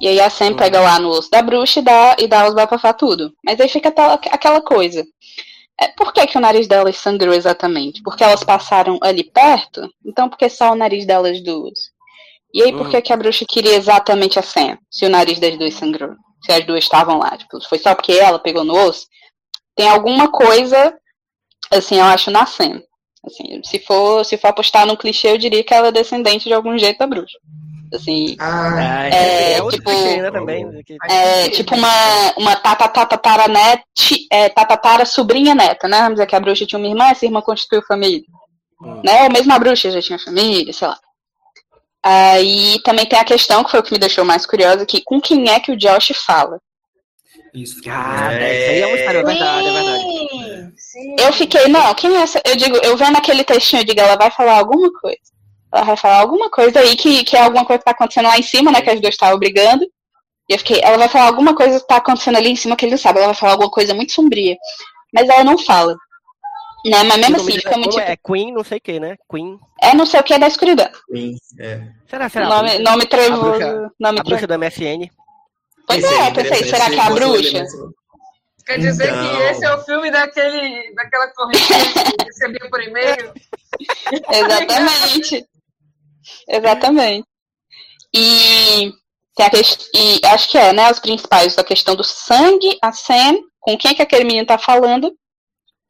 [0.00, 0.56] E aí a Sam Sim.
[0.56, 3.32] pega lá no osso da bruxa e dá, e dá os bafafá tudo.
[3.44, 5.06] Mas aí fica aquela, aquela coisa.
[5.80, 8.02] É, por que, que o nariz delas sangrou exatamente?
[8.02, 9.88] Porque elas passaram ali perto?
[10.04, 11.89] Então por que só o nariz delas duas?
[12.52, 12.90] E aí, por hum.
[12.90, 14.78] que, que a bruxa queria exatamente a Sam?
[14.90, 16.14] Se o nariz das duas sangrou?
[16.44, 17.36] Se as duas estavam lá?
[17.36, 19.06] Tipo, foi só porque ela pegou no osso?
[19.76, 20.94] Tem alguma coisa,
[21.70, 22.82] assim, eu acho, na Sam.
[23.24, 26.54] Assim, se for, se for apostar no clichê, eu diria que ela é descendente de
[26.54, 27.38] algum jeito da bruxa.
[27.92, 30.64] Assim, ah, é, é, é tipo, clichê, né, também.
[31.08, 33.82] É, tipo uma, uma tatatatara net,
[34.30, 35.98] é, tatatara sobrinha neta, né?
[35.98, 38.22] Vamos dizer que a bruxa tinha uma irmã, essa irmã constituiu família.
[38.80, 39.02] Hum.
[39.04, 39.24] Né?
[39.24, 40.98] Ou mesmo a bruxa já tinha família, sei lá.
[42.02, 45.20] Aí também tem a questão, que foi o que me deixou mais curiosa, que com
[45.20, 46.58] quem é que o Josh fala?
[47.52, 47.80] Isso.
[47.88, 50.72] Ah, é, isso aí é uma história, é verdade, é verdade.
[50.76, 51.16] Sim.
[51.18, 52.40] Eu fiquei, não, quem é essa?
[52.44, 55.18] Eu digo, eu vendo aquele textinho, eu digo, ela vai falar alguma coisa.
[55.72, 58.38] Ela vai falar alguma coisa aí que, que é alguma coisa que tá acontecendo lá
[58.38, 58.80] em cima, né?
[58.80, 59.84] Que as duas estavam brigando.
[60.48, 62.84] E eu fiquei, ela vai falar alguma coisa que tá acontecendo ali em cima que
[62.84, 63.18] ele não sabe.
[63.18, 64.56] Ela vai falar alguma coisa muito sombria.
[65.12, 65.96] Mas ela não fala.
[66.84, 67.02] Né?
[67.04, 67.98] Mas mesmo assim, fica muito.
[67.98, 69.16] É Queen, não sei o que, né?
[69.30, 69.58] Queen.
[69.82, 70.88] É não sei o que é da escuridão.
[71.12, 71.82] Queen, é.
[72.08, 72.48] Será, será?
[72.48, 73.46] Nome, nome trevoso.
[73.46, 75.10] A bruxa, nome a bruxa da MSN.
[75.86, 77.64] Pois esse é, pensei, será que é a bruxa?
[78.64, 79.36] Quer dizer então...
[79.36, 83.32] que esse é o filme daquele, daquela corrente que recebia por e-mail?
[84.30, 85.46] Exatamente.
[86.48, 87.28] Exatamente.
[88.14, 88.92] E,
[89.34, 89.88] tem a quest...
[89.94, 90.90] e acho que é, né?
[90.90, 95.12] Os principais, a questão do sangue, a Sam, com quem que aquele menino tá falando,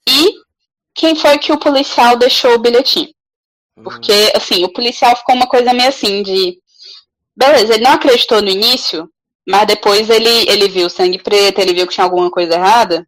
[0.08, 0.34] e
[0.94, 3.08] quem foi que o policial deixou o bilhetinho.
[3.76, 3.82] Hum.
[3.82, 6.58] Porque, assim, o policial ficou uma coisa meio assim de.
[7.36, 9.08] Beleza, ele não acreditou no início,
[9.48, 13.06] mas depois ele, ele viu sangue preto, ele viu que tinha alguma coisa errada.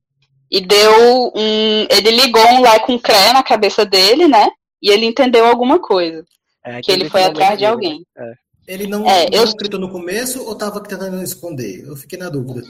[0.50, 1.86] E deu um.
[1.90, 4.48] Ele ligou um lá com cré na cabeça dele, né?
[4.82, 6.24] E ele entendeu alguma coisa.
[6.64, 8.04] É, que ele foi atrás de alguém.
[8.16, 8.32] É.
[8.66, 9.42] Ele não, é, não eu...
[9.44, 11.84] acreditou no começo ou estava tentando esconder?
[11.86, 12.62] Eu fiquei na dúvida.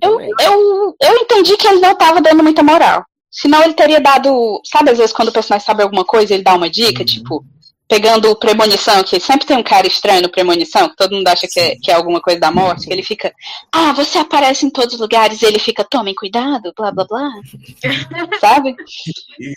[0.00, 3.04] Eu, eu, eu entendi que ele não estava dando muita moral.
[3.30, 4.60] Senão ele teria dado.
[4.64, 7.06] Sabe, às vezes, quando o personagem sabe alguma coisa, ele dá uma dica, uhum.
[7.06, 7.44] tipo,
[7.88, 11.58] pegando premonição, que sempre tem um cara estranho no premonição, que todo mundo acha que
[11.58, 13.32] é, que é alguma coisa da morte, que ele fica,
[13.72, 17.30] ah, você aparece em todos os lugares, e ele fica, tomem cuidado, blá blá blá.
[18.38, 18.76] Sabe?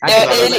[0.07, 0.55] é, ele,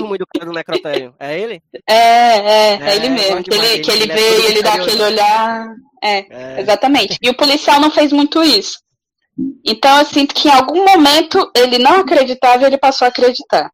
[0.00, 1.14] eu muito cara do necrotério.
[1.20, 1.62] É ele?
[1.86, 3.42] É, é, é, é ele mesmo.
[3.42, 5.68] Que ele, que ele vê e ele dá aquele olhar.
[6.02, 7.16] É, é, exatamente.
[7.22, 8.81] E o policial não fez muito isso.
[9.64, 13.70] Então eu sinto que em algum momento ele não acreditava e ele passou a acreditar.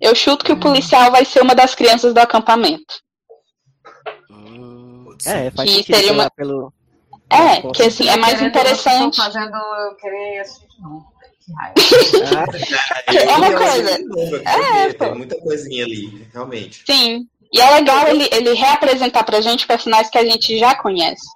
[0.00, 3.00] Eu chuto que o policial vai ser uma das crianças do acampamento.
[4.30, 6.30] Hum, é, faz que seria uma...
[6.30, 6.72] pelo.
[7.30, 9.16] É, que assim, é mais interessante.
[9.16, 10.72] Fazendo eu querer assistir
[13.08, 13.90] é uma coisa.
[14.44, 16.82] É, tem muita coisinha ali, realmente.
[16.86, 17.26] Sim.
[17.52, 21.26] E é legal ele, ele reapresentar pra gente personagens que a gente já conhece.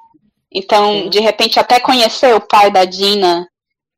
[0.51, 3.47] Então, de repente, até conhecer o pai da Dina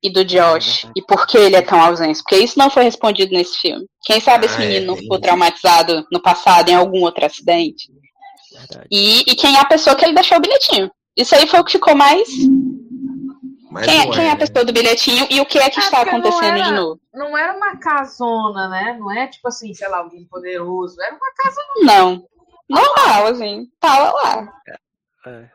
[0.03, 2.23] e do Josh e por que ele é tão ausente.
[2.23, 3.87] Porque isso não foi respondido nesse filme.
[4.05, 7.91] Quem sabe esse ah, menino não ficou traumatizado no passado em algum outro acidente.
[8.91, 10.91] E, e quem é a pessoa que ele deixou o bilhetinho.
[11.17, 12.29] Isso aí foi o que ficou mais
[13.85, 14.37] quem, é, quem é a né?
[14.37, 17.01] pessoa do bilhetinho e o que é que é está acontecendo era, de novo?
[17.13, 18.97] Não era uma casona, né?
[18.99, 21.01] Não é tipo assim, sei lá, alguém poderoso.
[21.03, 21.61] Era uma casa.
[21.83, 22.25] Não.
[22.69, 23.67] Normal, assim.
[23.79, 24.53] Tava lá.
[25.27, 25.49] É.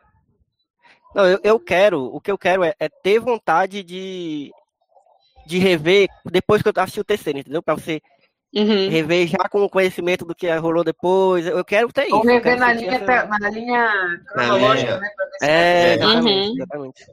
[1.14, 1.18] é.
[1.18, 4.50] Não, eu, eu quero, o que eu quero é, é, ter vontade de,
[5.46, 7.62] de rever depois que eu assistir o terceiro, entendeu?
[7.62, 8.00] Pra você
[8.54, 8.88] uhum.
[8.88, 11.46] rever já com o conhecimento do que rolou depois.
[11.46, 12.16] Eu quero ter isso.
[12.16, 13.26] Ou rever na linha, essa...
[13.26, 15.10] na linha cronológica, né?
[15.42, 16.54] É, exatamente, uhum.
[16.54, 17.04] exatamente.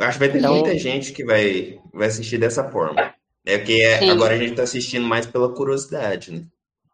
[0.00, 0.54] Acho que vai ter então...
[0.54, 3.14] muita gente que vai, vai assistir dessa forma.
[3.44, 6.44] É porque é, agora a gente está assistindo mais pela curiosidade, né?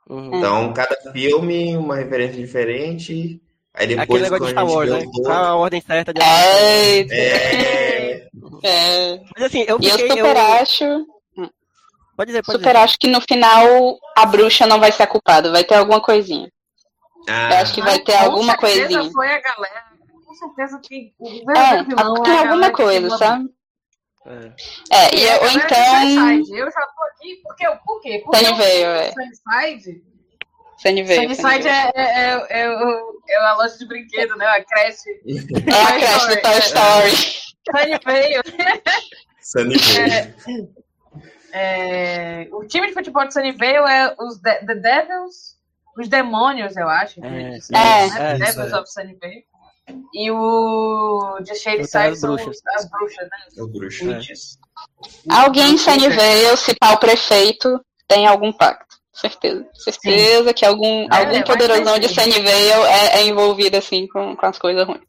[0.08, 0.36] Uhum.
[0.36, 3.40] Então, cada filme, uma referência diferente.
[3.74, 5.04] Aí depois Aquele negócio de Star Wars, né?
[5.12, 5.28] Todo...
[5.28, 7.00] a ordem certa de é...
[7.00, 8.28] é...
[8.62, 9.20] é.
[9.34, 10.42] Mas assim, eu, fiquei, eu super eu...
[10.42, 11.06] acho.
[12.16, 12.84] Pode dizer, pode super dizer.
[12.84, 16.48] acho que no final a bruxa não vai ser a culpada, vai ter alguma coisinha.
[17.28, 17.50] Ah.
[17.50, 19.10] Eu acho que vai ter alguma coisinha.
[19.10, 19.84] Foi a galera
[20.24, 23.48] com certeza que o é, vilão tem é alguma coisa, sabe?
[24.26, 24.50] É,
[24.90, 26.56] é e, ou então.
[26.56, 28.22] Eu já tô aqui, porque, por quê?
[28.24, 29.12] Porque Sunny veio, é.
[29.12, 30.13] Sunnyside.
[30.78, 31.34] Sunny veio.
[31.34, 32.66] Sunnyside é, é, é, é,
[33.28, 34.46] é a loja de brinquedo, né?
[34.46, 35.10] A creche.
[35.66, 37.16] É a creche do Toy Story.
[37.70, 38.42] Sunny veio.
[39.40, 40.84] Sunny veio.
[41.56, 45.56] É, o time de futebol de Sunnyvale é os The, The Devils,
[45.96, 47.24] os Demônios, eu acho.
[47.24, 47.58] É, né?
[47.72, 49.44] é, Devils of Sunnyvale.
[50.12, 52.60] E o de Shadyside são bruxas.
[52.74, 53.36] as bruxas, né?
[53.46, 54.58] As bruxas.
[55.30, 55.32] É.
[55.32, 58.93] Alguém em Sunnyvale, se pau prefeito, tem algum pacto.
[59.14, 59.64] Certeza.
[59.72, 60.54] Certeza Sim.
[60.54, 64.84] que algum, é, algum poderosão de Sunnyvale é, é envolvido assim com, com as coisas
[64.84, 65.02] ruins.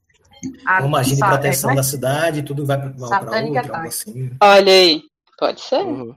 [0.83, 4.29] Uma agir de proteção é, da cidade, tudo vai para outra, algo assim.
[4.39, 5.01] Olha aí,
[5.39, 5.81] pode ser.
[5.81, 6.15] Uhum.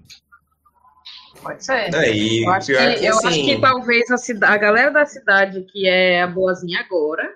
[1.42, 1.94] Pode ser.
[1.94, 3.28] É, eu, acho que, que, eu assim...
[3.28, 7.26] acho que talvez a, cidade, a galera da cidade que é a boazinha agora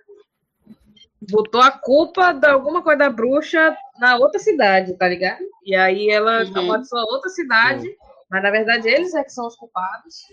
[1.30, 5.40] botou a culpa de alguma coisa da bruxa na outra cidade, tá ligado?
[5.64, 6.58] E aí ela uhum.
[6.58, 7.94] amaldiçoou outra cidade, uhum.
[8.32, 10.26] Mas na verdade eles é que são os culpados.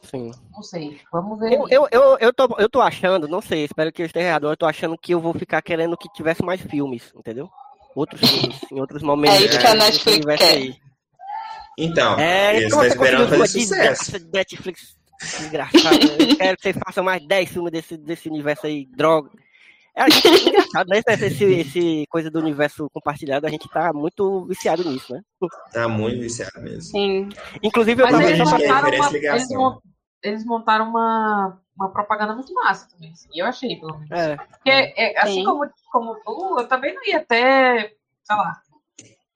[0.00, 0.32] Sim.
[0.50, 1.52] Não sei, vamos ver.
[1.52, 4.48] Eu, eu, eu, eu, tô, eu tô achando, não sei, espero que eu esteja errado,
[4.48, 7.50] eu tô achando que eu vou ficar querendo que tivesse mais filmes, entendeu?
[7.94, 9.38] Outros filmes, em outros momentos.
[9.38, 10.56] É isso que a Netflix quer.
[10.56, 10.76] Aí.
[11.78, 14.30] Então, é, eles estão esperando fazer sucesso.
[14.32, 15.98] Netflix desgraçado.
[16.18, 19.30] eu quero que você faça mais 10 filmes desse, desse universo aí, droga.
[19.94, 21.02] É, a gente é engraçado, né?
[21.06, 25.20] Esse, esse coisa do universo compartilhado, a gente tá muito viciado nisso, né?
[25.72, 26.82] Tá muito viciado mesmo.
[26.82, 27.28] Sim.
[27.62, 29.48] Inclusive, eu Mas eles montaram, uma, eles,
[30.22, 33.12] eles montaram uma, uma propaganda muito massa também.
[33.12, 34.10] Assim, eu achei, pelo menos.
[34.10, 34.36] É.
[34.36, 38.62] Porque, é, assim como, como tu, eu também não ia ter, sei lá,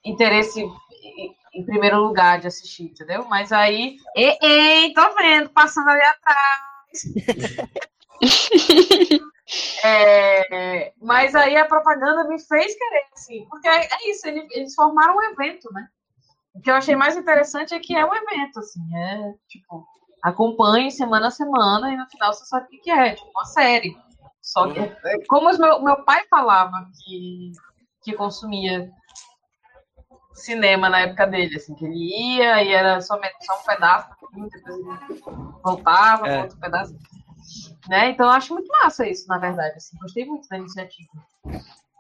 [0.02, 3.26] interesse em, em primeiro lugar de assistir, entendeu?
[3.28, 7.02] Mas aí, ei, ei, tô vendo, passando ali atrás.
[9.84, 14.74] É, mas aí a propaganda me fez querer, assim, porque é, é isso, eles, eles,
[14.74, 15.86] formaram um evento, né?
[16.53, 19.86] O que eu achei mais interessante é que é um evento, assim, é tipo,
[20.22, 23.97] acompanhe semana a semana e no final você sabe o que é, tipo, uma série.
[24.42, 27.53] Só que, é, como o meu, meu pai falava que,
[28.03, 28.90] que consumia
[30.34, 34.78] cinema na época dele, assim, que ele ia e era só, só um pedaço, depois
[34.78, 35.20] ele
[35.62, 36.42] voltava, é.
[36.42, 36.94] outro pedaço.
[37.88, 38.11] Né?
[38.11, 39.76] Então eu acho muito massa isso, na verdade.
[39.76, 41.09] Assim, gostei muito da iniciativa.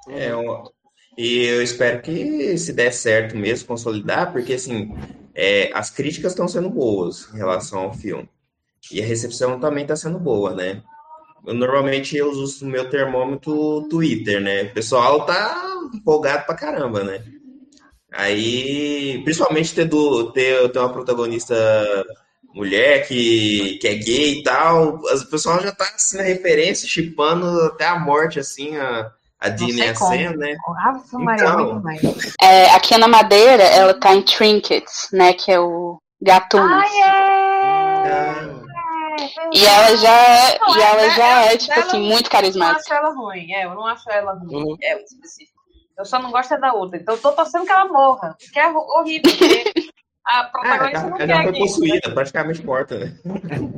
[0.08, 0.72] É, eu,
[1.16, 4.94] e eu espero que se der certo mesmo, consolidar, porque assim,
[5.34, 8.28] é, as críticas estão sendo boas em relação ao filme.
[8.90, 10.82] E a recepção também está sendo boa, né?
[11.46, 14.64] Eu, normalmente eu uso o meu termômetro Twitter, né?
[14.64, 17.24] O pessoal tá empolgado pra caramba, né?
[18.12, 21.54] Aí, principalmente ter, do, ter, ter uma protagonista
[22.56, 27.46] mulher que, que é gay e tal, o pessoal já tá assim na referência, chipando
[27.66, 30.56] até a morte, assim, a, a Dina e a Sam, né?
[31.34, 31.82] Então,
[32.40, 36.72] é, a Kiana Madeira, ela tá em Trinkets, né, que é o Gatunos.
[36.72, 38.56] Ai, é...
[39.52, 42.94] E ela já é, não, e ela é, já é, tipo assim, muito carismática.
[42.94, 44.76] Eu não acho ela ruim, é, eu não acho ela ruim, uhum.
[44.80, 45.56] é específico.
[45.98, 46.98] Eu só não gosto é da outra.
[46.98, 49.30] Então eu tô torcendo que ela morra, que é horrível.
[50.26, 53.14] A protagonista é, não ela quer foi possuída, praticamente morta, né?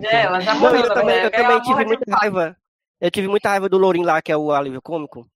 [0.02, 0.84] É, ela já morreu.
[0.84, 2.56] eu também, eu também tive muita raiva.
[3.00, 5.26] Eu tive muita raiva do Lourinho lá, que é o alívio cômico.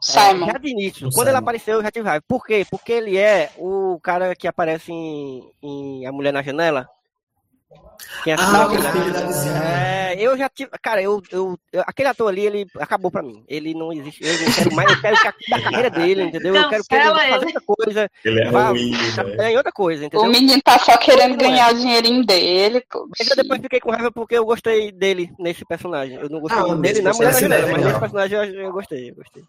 [0.00, 0.48] Simon.
[0.48, 1.28] É, já de início, o quando Simon.
[1.28, 2.24] ele apareceu, eu já tive raiva.
[2.26, 2.66] Por quê?
[2.68, 6.88] Porque ele é o cara que aparece em, em A Mulher na Janela.
[8.24, 9.62] Quem ah, o filho da vizinha.
[9.62, 10.70] É, eu já tive.
[10.82, 13.44] Cara, eu, eu, eu, Aquele ator ali, ele acabou pra mim.
[13.46, 14.24] Ele não existe.
[14.24, 14.90] Eu não quero mais.
[14.90, 16.54] Eu quero que a, carreira dele, entendeu?
[16.54, 18.10] Eu quero que ele faça outra coisa.
[18.24, 18.92] Ele é vá, ruim,
[19.36, 19.56] né?
[19.56, 20.26] outra coisa, entendeu?
[20.26, 22.82] O menino tá só querendo ganhar o dinheirinho dele.
[22.90, 23.08] Pô.
[23.18, 26.16] Eu depois fiquei com raiva porque eu gostei dele nesse personagem.
[26.16, 29.44] Eu não gostei ah, dele na mulher, mas nesse personagem eu, eu gostei, eu gostei.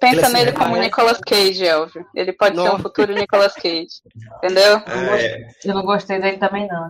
[0.00, 2.06] Pensa assim, nele como Nicolas Cage, Elvio.
[2.14, 2.70] Ele pode Nossa.
[2.70, 3.88] ser um futuro Nicolas Cage.
[4.36, 4.82] Entendeu?
[5.18, 5.48] É...
[5.64, 6.88] Eu não gostei dele também, não.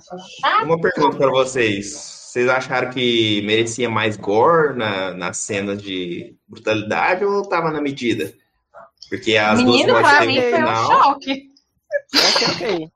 [0.65, 1.87] Uma pergunta para vocês.
[1.89, 8.33] Vocês acharam que merecia mais gore na, nas cenas de brutalidade ou tava na medida?
[9.09, 11.49] Porque as Menino, duas pra mim foi um choque.
[12.13, 12.91] Eu achei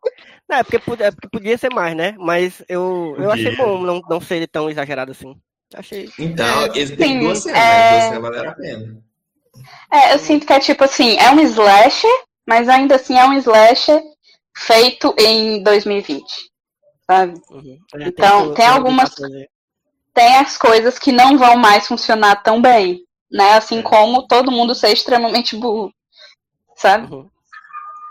[0.48, 2.14] Não, é porque, é porque podia ser mais, né?
[2.18, 5.34] Mas eu, eu achei bom não, não ser tão exagerado assim.
[5.74, 6.10] Achei.
[6.18, 7.90] Então, esse tem duas cenas, é...
[7.90, 9.02] duas cenas valeram a pena.
[9.92, 12.10] É, eu sinto que é tipo assim, é um slasher,
[12.46, 14.02] mas ainda assim é um slasher
[14.56, 16.24] feito em 2020.
[17.06, 17.34] Sabe?
[17.50, 17.78] Uhum.
[17.94, 19.14] É, então, tem, tem algumas.
[20.14, 23.00] Tem as coisas que não vão mais funcionar tão bem.
[23.30, 23.54] Né?
[23.54, 23.82] Assim é.
[23.82, 25.90] como todo mundo ser extremamente burro.
[26.76, 27.12] Sabe?
[27.12, 27.28] Uhum.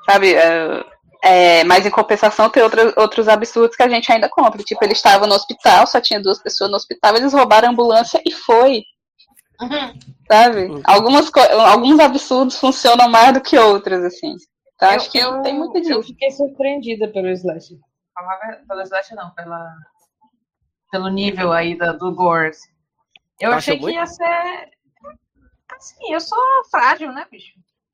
[0.09, 0.33] Sabe?
[0.33, 0.83] É,
[1.23, 4.63] é, mas em compensação tem outro, outros absurdos que a gente ainda compra.
[4.63, 8.21] Tipo, ele estava no hospital, só tinha duas pessoas no hospital, eles roubaram a ambulância
[8.25, 8.83] e foi.
[9.61, 9.99] Uhum.
[10.31, 10.65] Sabe?
[10.65, 10.81] Uhum.
[10.85, 11.31] Algumas
[11.67, 14.35] alguns absurdos funcionam mais do que outros, assim.
[14.75, 15.93] Então, eu, acho que eu, tem muito disso.
[15.93, 17.77] Eu fiquei surpreendida pelo Slash.
[18.67, 19.71] Pelo Slash não, pela,
[20.91, 22.59] pelo nível aí da, do Gores.
[23.39, 24.71] Eu achei que ia ser.
[25.71, 26.37] Assim, eu sou
[26.69, 27.53] frágil, né, bicho?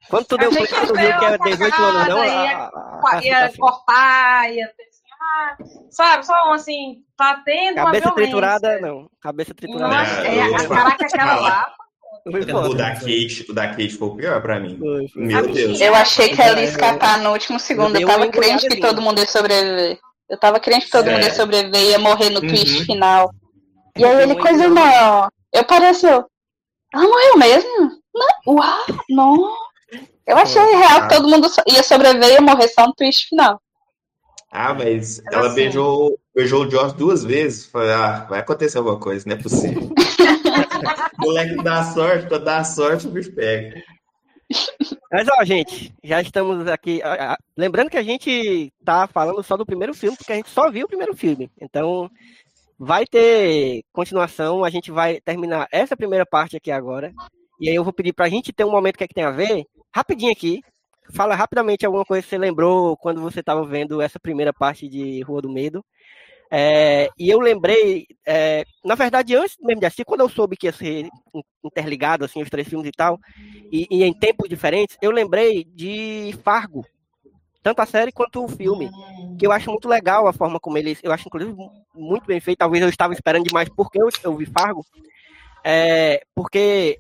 [0.10, 2.24] Quanto tu deu que, que era 18 anos, não?
[2.24, 2.72] Ia,
[3.22, 4.88] ia cortar, ia ter
[5.20, 5.58] ah,
[5.90, 9.10] sabe, só assim, tá tendo Cabeça triturada, não.
[9.22, 9.94] Cabeça triturada.
[9.94, 11.74] Não, é, a, caraca, aquela lá.
[12.26, 14.78] O da Kate, o da Kate foi o pior pra mim.
[14.78, 15.24] Foi, foi.
[15.24, 15.80] Meu Deus.
[15.80, 17.98] Eu achei que ela ia escapar no último segundo.
[17.98, 19.98] Eu, tava crente que todo mundo ia sobreviver.
[20.30, 22.48] Eu tava crente que todo mundo ia sobreviver e ia morrer no uhum.
[22.48, 23.32] twist final.
[23.98, 25.30] E aí ele coisa não.
[25.54, 26.26] Eu pareceu.
[26.94, 27.92] Ela morreu mesmo?
[28.14, 28.56] Não.
[28.56, 29.56] Uau, não.
[30.26, 33.62] Eu achei real que todo mundo ia sobreviver e ia morrer só no twist final.
[34.52, 35.56] Ah, mas Era ela assim.
[35.56, 37.66] beijou, beijou o Josh duas vezes.
[37.66, 39.90] Falei, ah, vai acontecer alguma coisa, não é possível.
[41.20, 43.84] moleque dá sorte, pra dar sorte, o bicho pega.
[45.12, 47.02] Mas, ó, gente, já estamos aqui.
[47.58, 50.86] Lembrando que a gente tá falando só do primeiro filme, porque a gente só viu
[50.86, 51.50] o primeiro filme.
[51.60, 52.10] Então,
[52.80, 54.64] vai ter continuação.
[54.64, 57.14] A gente vai terminar essa primeira parte aqui agora.
[57.60, 59.32] E aí eu vou pedir pra gente ter um momento que é que tem a
[59.32, 60.62] ver, rapidinho aqui,
[61.14, 65.22] fala rapidamente alguma coisa que você lembrou quando você estava vendo essa primeira parte de
[65.22, 65.84] Rua do Medo.
[66.50, 70.68] É, e eu lembrei, é, na verdade, antes mesmo de assistir, quando eu soube que
[70.68, 71.10] ia ser
[71.64, 73.20] interligado, assim, os três filmes e tal,
[73.72, 76.86] e, e em tempos diferentes, eu lembrei de Fargo,
[77.62, 78.90] tanto a série quanto o filme,
[79.38, 81.54] que eu acho muito legal a forma como eles, eu acho inclusive
[81.94, 84.86] muito bem feito, talvez eu estava esperando demais porque eu, eu vi Fargo,
[85.66, 86.98] é, porque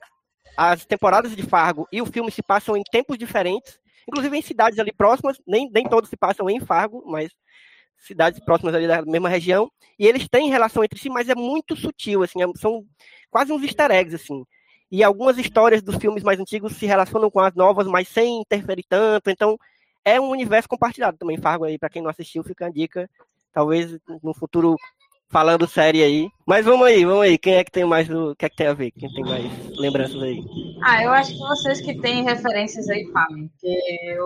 [0.57, 4.79] as temporadas de Fargo e o filme se passam em tempos diferentes, inclusive em cidades
[4.79, 7.31] ali próximas, nem, nem todos se passam em Fargo, mas
[7.97, 11.75] cidades próximas ali da mesma região, e eles têm relação entre si, mas é muito
[11.75, 12.85] sutil, assim, é, são
[13.29, 14.43] quase uns easter eggs, assim.
[14.89, 18.85] E algumas histórias dos filmes mais antigos se relacionam com as novas, mas sem interferir
[18.87, 19.57] tanto, então
[20.05, 23.09] é um universo compartilhado também, Fargo aí, para quem não assistiu, fica a dica,
[23.51, 24.75] talvez no futuro
[25.29, 26.29] falando série aí.
[26.45, 27.37] Mas vamos aí, vamos aí.
[27.37, 28.91] Quem é que tem mais o que é que tem a ver?
[28.91, 30.43] Quem tem mais lembranças aí?
[30.83, 33.51] Ah, eu acho que vocês que têm referências aí falem.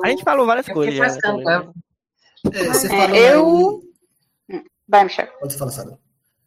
[0.03, 0.95] A gente falou várias coisas.
[0.95, 1.71] Já, né?
[2.53, 3.81] é, você falou eu.
[4.51, 4.63] Aí...
[4.87, 5.27] Vai, Michel.
[5.39, 5.99] Pode falar, Sara.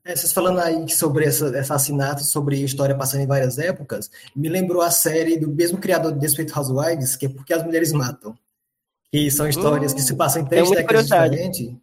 [0.07, 4.82] É, vocês falando aí sobre essa, assassinato, sobre história passando em várias épocas, me lembrou
[4.82, 8.36] a série do mesmo criador de Despeito Housewives, que é Porque as Mulheres Matam.
[9.11, 11.74] Que são histórias hum, que se passam em três décadas diferentes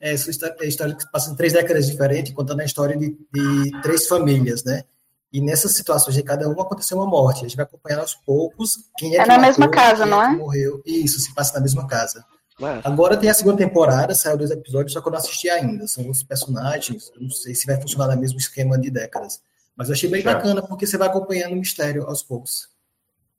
[0.00, 4.06] é, é história que passa em três décadas diferentes, contando a história de, de, três
[4.06, 4.84] famílias, né?
[5.32, 7.40] E nessas situações de cada uma aconteceu uma morte.
[7.44, 10.22] A gente vai acompanhando aos poucos quem é, é que na matou, mesma casa, não
[10.22, 10.28] é?
[10.30, 10.82] morreu.
[10.86, 12.24] Isso, se passa na mesma casa.
[12.60, 12.80] Ué.
[12.82, 15.86] Agora tem a segunda temporada, saiu dois episódios, só que eu não assisti ainda.
[15.86, 19.40] São outros personagens, eu não sei se vai funcionar no mesmo esquema de décadas.
[19.76, 20.34] Mas eu achei bem Michel.
[20.34, 22.68] bacana, porque você vai acompanhando o mistério aos poucos.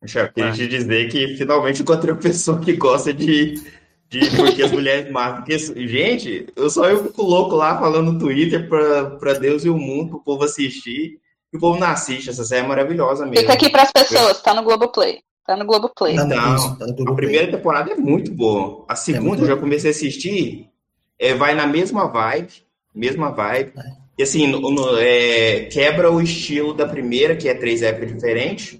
[0.01, 3.61] Michel, queria te dizer que finalmente encontrei uma pessoa que gosta de
[4.09, 5.43] de porque as mulheres matam.
[5.43, 5.57] Porque,
[5.87, 10.09] gente, eu só eu fico louco lá falando no Twitter para Deus e o mundo,
[10.09, 11.19] pro povo assistir.
[11.53, 13.41] E o povo não assiste, essa série é maravilhosa mesmo.
[13.41, 15.21] Fica aqui para as pessoas, tá no Globoplay.
[15.45, 16.15] Tá no Globoplay.
[16.15, 18.85] Não, não, tá a primeira temporada é muito boa.
[18.87, 20.69] A segunda, é eu já comecei a assistir,
[21.17, 22.53] é, vai na mesma vibe,
[22.93, 23.73] mesma vibe.
[23.75, 23.99] É.
[24.19, 28.79] E assim, no, no, é, quebra o estilo da primeira, que é três épocas diferentes,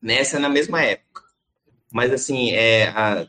[0.00, 1.22] nessa na mesma época.
[1.92, 3.26] Mas assim, é, a,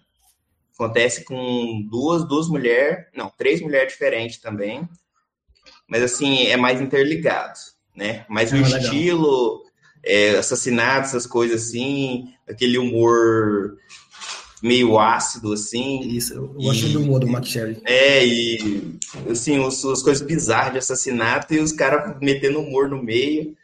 [0.82, 4.88] acontece com duas, duas mulheres, não, três mulheres diferentes também.
[5.88, 7.60] Mas assim, é mais interligado,
[7.96, 8.26] né?
[8.28, 9.64] Mas o ah, estilo,
[10.04, 13.78] é, assassinatos, essas coisas assim, aquele humor
[14.64, 16.02] meio ácido, assim.
[16.08, 17.82] Isso, eu gosto do humor do Matt Sherry.
[17.86, 18.98] É, e
[19.30, 23.56] assim, os, as coisas bizarras de assassinato e os caras metendo humor no meio.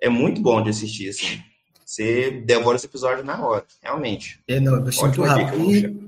[0.00, 1.40] É muito bom de assistir, assim.
[1.84, 4.40] Você devora esse episódio na hora, realmente.
[4.48, 6.03] É, não, eu muito rápido.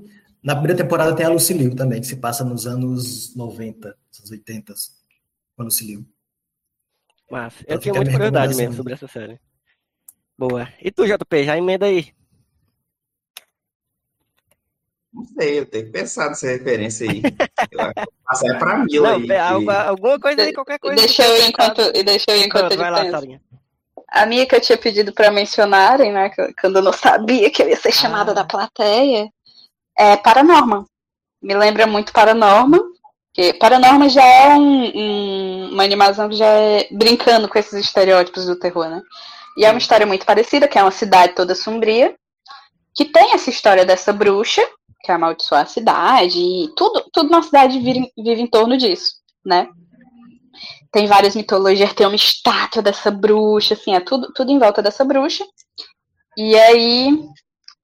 [0.47, 4.31] E na primeira temporada tem a Lucille também, que se passa nos anos 90, anos
[4.31, 4.73] 80,
[5.57, 6.07] com a Lucille
[7.29, 9.37] Mas eu tinha muita curiosidade mesmo sobre essa série.
[10.37, 10.69] Boa.
[10.81, 12.13] E tu, JP, já emenda aí.
[15.13, 17.21] Não sei, eu tenho que pensar nessa referência aí.
[18.23, 19.25] Passar é pra Mila aí.
[19.25, 19.33] Que...
[19.33, 20.95] Alguma coisa aí, qualquer coisa.
[20.95, 23.19] Deixa eu enquanto, deixa eu enquanto Pronto, ele vai pensa.
[23.19, 23.39] Lá,
[24.09, 26.31] a minha que eu tinha pedido para mencionarem, né,
[26.61, 28.35] quando eu não sabia que eu ia ser chamada ah.
[28.35, 29.29] da plateia,
[29.97, 30.85] é Paranorma.
[31.41, 32.79] Me lembra muito Paranorma,
[33.33, 38.45] que Paranorma já é um, um, uma animação que já é brincando com esses estereótipos
[38.45, 39.01] do terror, né?
[39.57, 42.15] E é uma história muito parecida, que é uma cidade toda sombria,
[42.95, 44.61] que tem essa história dessa bruxa,
[45.01, 49.13] que amaldiçoa a cidade, e tudo, tudo na cidade vive, vive em torno disso,
[49.45, 49.67] né?
[50.91, 55.05] Tem várias mitologias, tem uma estátua dessa bruxa, assim, é tudo, tudo em volta dessa
[55.05, 55.45] bruxa.
[56.35, 57.19] E aí,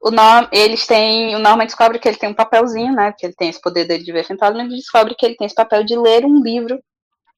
[0.03, 0.11] o
[0.51, 3.61] eles têm, o Norman descobre que ele tem um papelzinho, né, que ele tem esse
[3.61, 6.41] poder dele de ver fantasma, ele descobre que ele tem esse papel de ler um
[6.41, 6.77] livro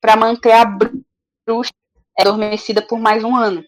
[0.01, 1.71] para manter a bruxa
[2.17, 3.63] adormecida por mais um ano.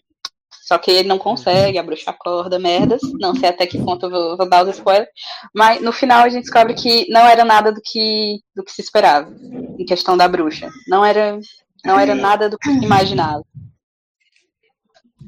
[0.68, 3.00] Só que ele não consegue, a bruxa acorda, merdas.
[3.18, 5.08] Não sei até que ponto eu vou, vou dar os spoilers.
[5.54, 8.82] Mas no final a gente descobre que não era nada do que, do que se
[8.82, 9.32] esperava
[9.78, 10.68] em questão da bruxa.
[10.86, 11.38] Não era,
[11.82, 13.42] não era nada do que se imaginava.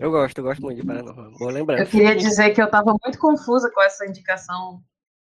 [0.01, 1.31] Eu gosto, eu gosto muito de Paranormal.
[1.39, 1.83] Boa lembrança.
[1.83, 4.81] Eu queria dizer que eu tava muito confusa com essa indicação,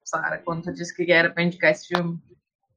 [0.04, 2.18] Sara, quando tu disse que era para indicar esse filme.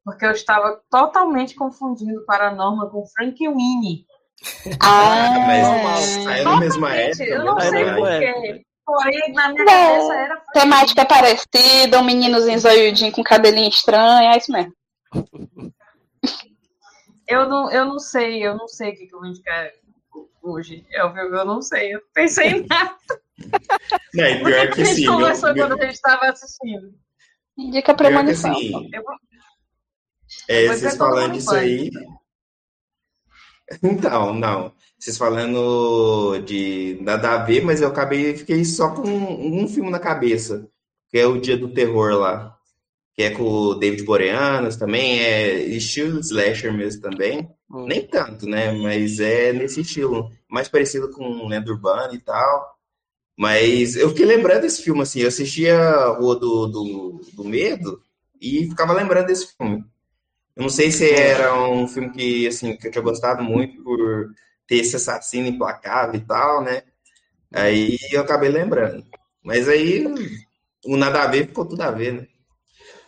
[0.06, 4.06] Porque eu estava totalmente confundindo Paranormal com Frank Winnie.
[4.82, 7.24] Ah, mas é na mesma época.
[7.24, 8.66] Eu não sei porquê.
[8.84, 10.42] Porém, na minha cabeça era.
[10.52, 14.74] Temática parecida, um meninozinho zoiudinho com cabelinho estranho, é isso mesmo.
[17.28, 19.70] Eu não, eu não sei, eu não sei o que, que eu vou indicar
[20.42, 20.86] hoje.
[20.92, 22.98] Eu, eu não sei, eu pensei em nada.
[24.14, 24.92] Não, é pior que, que sim.
[24.92, 26.94] A gente conversou quando a gente estava assistindo.
[27.58, 28.52] Indica premonição.
[28.52, 29.16] Assim, eu vou...
[30.48, 31.90] É, vocês falando isso aí.
[33.82, 34.74] Então, não.
[35.00, 39.90] Vocês falando de nada a ver, mas eu acabei, fiquei só com um, um filme
[39.90, 40.70] na cabeça,
[41.10, 42.56] que é o Dia do Terror lá,
[43.16, 47.50] que é com o David Boreanaz também, é estilo slasher mesmo também.
[47.74, 48.72] Nem tanto, né?
[48.74, 52.76] Mas é nesse estilo, mais parecido com Lenda Urbana e tal.
[53.38, 58.02] Mas eu fiquei lembrando desse filme, assim, eu assistia Rua do, do, do Medo
[58.42, 59.84] e ficava lembrando desse filme.
[60.56, 64.34] Eu não sei se era um filme que, assim, que eu tinha gostado muito por
[64.68, 66.84] ter esse assassino implacável e tal, né?
[67.54, 69.06] Aí eu acabei lembrando.
[69.44, 70.06] Mas aí
[70.86, 72.28] o nada a ver ficou tudo a ver, né?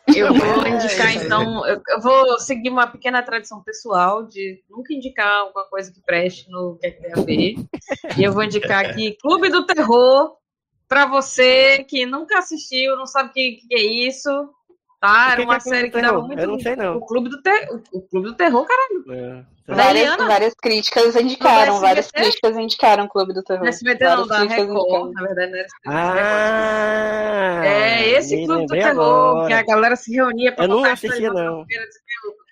[0.08, 5.66] Eu vou indicar, então, eu, vou seguir uma pequena tradição pessoal de nunca indicar alguma
[5.66, 7.56] coisa que preste no que é a ver.
[8.18, 10.36] E eu vou indicar aqui Clube do Terror,
[10.88, 14.30] para você que nunca assistiu, não sabe o que, que é isso,
[15.04, 16.40] Tá, era uma que série que dava muito.
[16.40, 16.96] Eu não sei, não.
[16.96, 17.68] O Clube do, ter...
[17.92, 19.04] o Clube do Terror, caralho.
[19.12, 19.44] É.
[19.68, 23.68] Várias, várias críticas indicaram, várias críticas indicaram o Clube do Terror.
[23.68, 25.66] SBT não, da Record, na verdade, né?
[25.86, 29.48] Ah, é, esse Clube do Terror, agora.
[29.48, 31.66] que a galera se reunia pra Eu não assistia, não.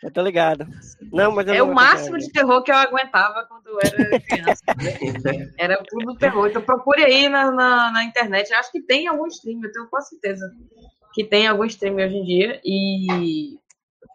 [0.03, 0.67] Eu tô ligado.
[1.09, 4.63] Não, mas é o máximo de terror que eu aguentava quando eu era criança.
[5.57, 6.47] era o Clube do Terror.
[6.47, 8.51] Então procure aí na, na, na internet.
[8.51, 10.51] Eu acho que tem algum stream, eu tenho quase certeza
[11.13, 13.57] que tem algum stream hoje em dia e.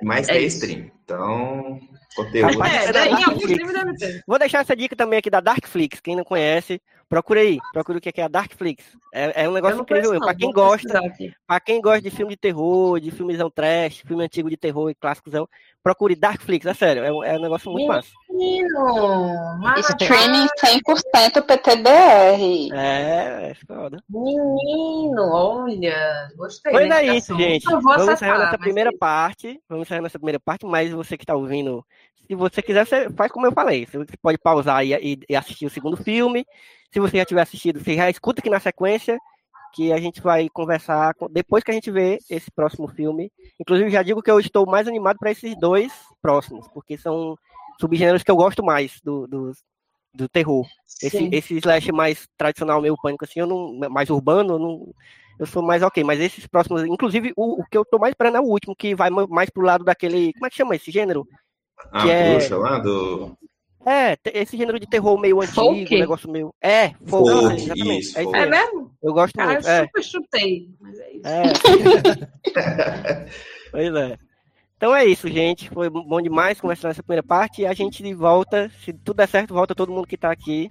[0.03, 0.91] Mais é tem stream.
[1.05, 1.81] Então,
[2.15, 2.65] conteúdo.
[2.65, 4.23] É, é, em algum stream deve ter.
[4.27, 6.01] Vou deixar essa dica também aqui da Darkflix.
[6.01, 7.59] Quem não conhece, procure aí.
[7.73, 8.85] Procure o que é a Darkflix.
[9.15, 10.19] É, é um negócio incrível.
[10.19, 11.01] Para quem gosta,
[11.47, 14.95] para quem gosta de filme de terror, de filmezão trash, filme antigo de terror e
[14.95, 15.49] clássicozão,
[15.83, 18.11] procure Darkflix, é sério, é, é um negócio muito massa.
[18.37, 19.59] Menino!
[19.79, 22.71] Streaming 100% PTBR.
[22.75, 23.99] É, é foda.
[24.09, 26.71] Menino, olha, gostei.
[26.71, 27.65] Pois é isso, gente.
[27.65, 28.99] Vamos encerrar nessa primeira que...
[28.99, 29.59] parte.
[29.69, 31.85] Vamos encerrar nessa primeira parte, mas você que está ouvindo,
[32.27, 33.87] se você quiser, você faz como eu falei.
[33.87, 36.45] Você pode pausar e, e, e assistir o segundo filme.
[36.93, 39.19] Se você já tiver assistido, você já escuta aqui na sequência
[39.73, 43.31] que a gente vai conversar depois que a gente vê esse próximo filme.
[43.61, 47.37] Inclusive, já digo que eu estou mais animado para esses dois próximos, porque são
[47.81, 49.53] subgêneros que eu gosto mais do, do,
[50.15, 50.67] do terror.
[51.03, 54.95] Esse, esse slash mais tradicional, meio pânico, assim, eu não, mais urbano, eu, não,
[55.39, 56.03] eu sou mais ok.
[56.03, 58.95] Mas esses próximos, inclusive, o, o que eu tô mais esperando é o último, que
[58.95, 60.33] vai mais pro lado daquele.
[60.35, 61.27] Como é que chama esse gênero?
[61.93, 62.59] A que bruxa é...
[62.59, 63.37] lá do.
[63.89, 65.95] É, esse gênero de terror meio antigo, folk?
[65.95, 66.53] um negócio meio.
[66.61, 68.01] É, folk, folk exatamente.
[68.01, 68.91] Isso, é, isso é mesmo?
[69.01, 69.69] Eu gosto Cara, muito.
[69.69, 69.85] Eu é.
[69.85, 71.29] super chutei, mas é isso.
[71.29, 71.43] É.
[73.71, 74.19] pois é.
[74.77, 75.71] Então é isso, gente.
[75.71, 77.63] Foi bom demais conversar nessa primeira parte.
[77.63, 80.71] E a gente volta, se tudo der certo, volta todo mundo que está aqui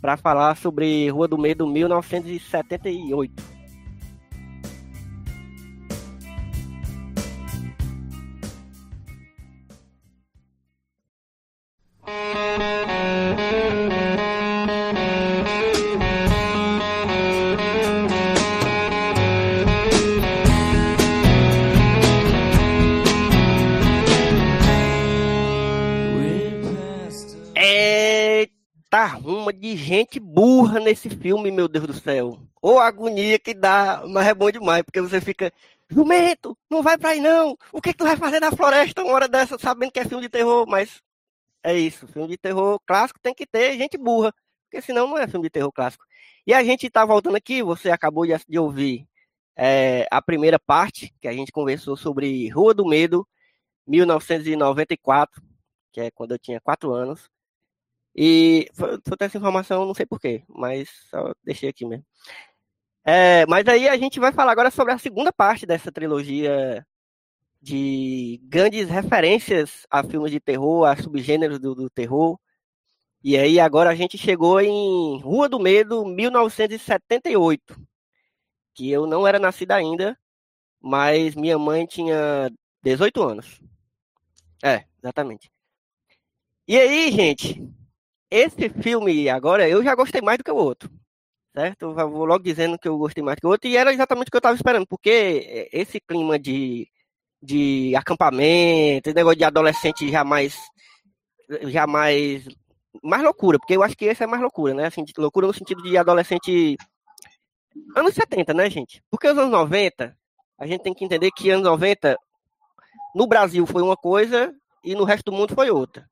[0.00, 3.59] para falar sobre Rua do Medo 1978.
[28.90, 32.38] Tá ruma de gente burra nesse filme, meu Deus do céu.
[32.60, 35.52] Ou agonia que dá, mas é bom demais, porque você fica,
[35.88, 37.56] jumento, não vai pra aí não.
[37.72, 40.24] O que, que tu vai fazer na floresta uma hora dessa, sabendo que é filme
[40.24, 40.66] de terror?
[40.68, 41.00] Mas
[41.62, 44.34] é isso, filme de terror clássico tem que ter gente burra,
[44.64, 46.04] porque senão não é filme de terror clássico.
[46.46, 49.06] E a gente tá voltando aqui, você acabou de, de ouvir
[49.56, 53.26] é, a primeira parte, que a gente conversou sobre Rua do Medo,
[53.86, 55.42] 1994,
[55.92, 57.30] que é quando eu tinha quatro anos.
[58.14, 62.04] E foi essa informação, não sei porquê, mas só deixei aqui mesmo.
[63.04, 66.86] É, mas aí a gente vai falar agora sobre a segunda parte dessa trilogia
[67.62, 72.38] de grandes referências a filmes de terror, a subgêneros do, do terror.
[73.22, 77.76] E aí agora a gente chegou em Rua do Medo, 1978,
[78.74, 80.18] que eu não era nascida ainda,
[80.80, 82.50] mas minha mãe tinha
[82.82, 83.60] 18 anos.
[84.62, 85.50] É, exatamente.
[86.66, 87.62] E aí, gente,
[88.30, 90.90] esse filme agora, eu já gostei mais do que o outro.
[91.54, 91.82] Certo?
[91.82, 94.28] Eu vou logo dizendo que eu gostei mais do que o outro, e era exatamente
[94.28, 96.88] o que eu estava esperando, porque esse clima de,
[97.42, 100.56] de acampamento, esse negócio de adolescente jamais.
[101.64, 102.46] jamais.
[103.02, 104.86] mais loucura, porque eu acho que esse é mais loucura, né?
[104.86, 106.76] Assim, loucura no sentido de adolescente.
[107.96, 109.02] anos 70, né, gente?
[109.10, 110.16] Porque os anos 90,
[110.58, 112.16] a gente tem que entender que anos 90,
[113.14, 114.54] no Brasil foi uma coisa
[114.84, 116.08] e no resto do mundo foi outra.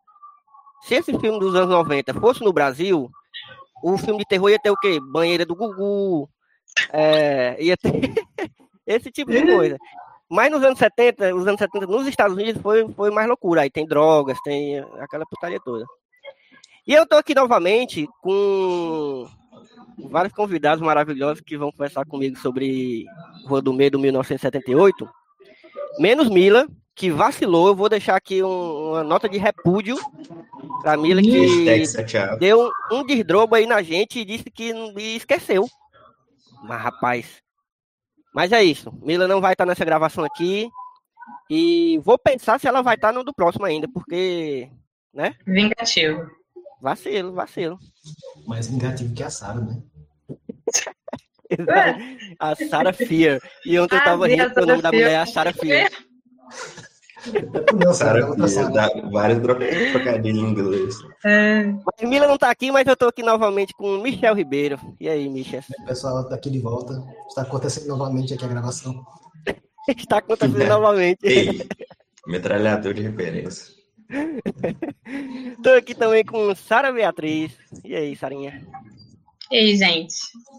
[0.82, 3.10] Se esse filme dos anos 90 fosse no Brasil,
[3.82, 4.98] o filme de terror ia ter o quê?
[5.00, 6.28] Banheira do Gugu,
[6.92, 7.92] é, ia ter
[8.86, 9.76] esse tipo de coisa.
[10.30, 13.62] Mas nos anos 70, os anos 70 nos Estados Unidos foi, foi mais loucura.
[13.62, 15.84] Aí tem drogas, tem aquela putaria toda.
[16.86, 19.26] E eu tô aqui novamente com
[20.10, 23.04] vários convidados maravilhosos que vão conversar comigo sobre
[23.46, 25.08] Rua do Medo 1978.
[25.98, 27.68] Menos Mila, que vacilou.
[27.68, 29.96] Eu vou deixar aqui um, uma nota de repúdio
[30.82, 31.82] pra Mila, que
[32.38, 35.66] deu um, um desdrobo aí na gente e disse que e esqueceu.
[36.62, 37.42] Mas, rapaz.
[38.34, 38.92] Mas é isso.
[39.02, 40.68] Mila não vai estar nessa gravação aqui.
[41.50, 44.70] E vou pensar se ela vai estar no do próximo ainda, porque.
[45.12, 45.34] Né?
[45.46, 46.30] Vingativo.
[46.80, 47.78] Vacilo, vacilo.
[48.46, 49.82] Mais vingativo que a Sara, né?
[52.38, 53.40] a Sarah Fear.
[53.64, 55.90] E ontem eu tava ah, rindo o nome da mulher é a Sarah Fear.
[57.74, 58.34] Não, Sarah,
[58.72, 60.94] dá vários trocadilhos em inglês.
[61.24, 61.64] É.
[61.64, 64.78] Mas Mila não tá aqui, mas eu tô aqui novamente com o Michel Ribeiro.
[65.00, 65.62] E aí, Michel?
[65.86, 67.02] Pessoal, daqui de volta.
[67.28, 69.04] Está acontecendo novamente aqui a gravação.
[69.88, 70.68] Está acontecendo é.
[70.68, 71.18] novamente.
[71.22, 71.66] Ei,
[72.26, 73.78] metralhador de referência.
[75.62, 77.52] Tô aqui também com Sara Beatriz.
[77.84, 78.66] E aí, Sarinha?
[79.50, 80.14] E aí, gente?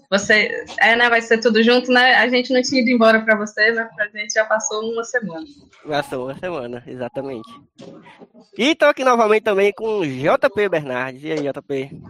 [0.09, 1.09] Você, é, né?
[1.09, 2.15] Vai ser tudo junto, né?
[2.15, 5.45] A gente não tinha ido embora para você, mas pra gente já passou uma semana.
[5.87, 7.49] Passou uma semana, exatamente.
[8.57, 11.23] E tô aqui novamente também com JP Bernardes.
[11.23, 12.01] E aí, JP?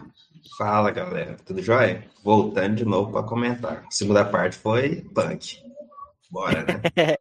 [0.56, 1.36] Fala, galera.
[1.44, 2.04] Tudo jóia?
[2.24, 3.84] Voltando de novo para comentar.
[3.86, 5.58] A segunda parte foi punk.
[6.30, 7.16] Bora, né?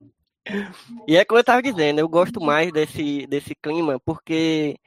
[1.08, 4.78] e é como eu tava dizendo, eu gosto mais desse, desse clima, porque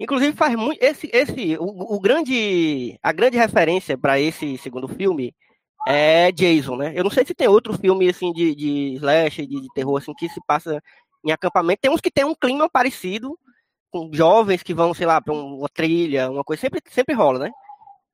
[0.00, 5.34] Inclusive faz muito esse esse o, o grande a grande referência para esse segundo filme
[5.86, 6.92] é Jason, né?
[6.96, 10.14] Eu não sei se tem outro filme assim de, de slash, de, de terror assim
[10.14, 10.82] que se passa
[11.24, 11.80] em acampamento.
[11.82, 13.38] Tem uns que tem um clima parecido
[13.90, 17.50] com jovens que vão, sei lá, para uma trilha, uma coisa sempre sempre rola, né?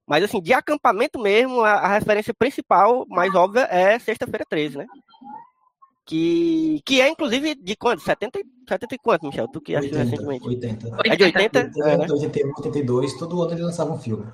[0.08, 4.86] Mas assim, de acampamento mesmo, a, a referência principal, mais óbvia, é Sexta-feira 13, né?
[6.06, 8.00] Que, que é inclusive de quanto?
[8.02, 8.38] 70,
[8.68, 9.48] 70 e quanto, Michel?
[9.48, 10.46] Tu que assistiu recentemente?
[10.46, 10.88] 80.
[11.04, 11.58] É de 80?
[11.58, 12.06] 80 é, né?
[12.08, 14.26] 81, 82, todo ano eles lançavam um filme.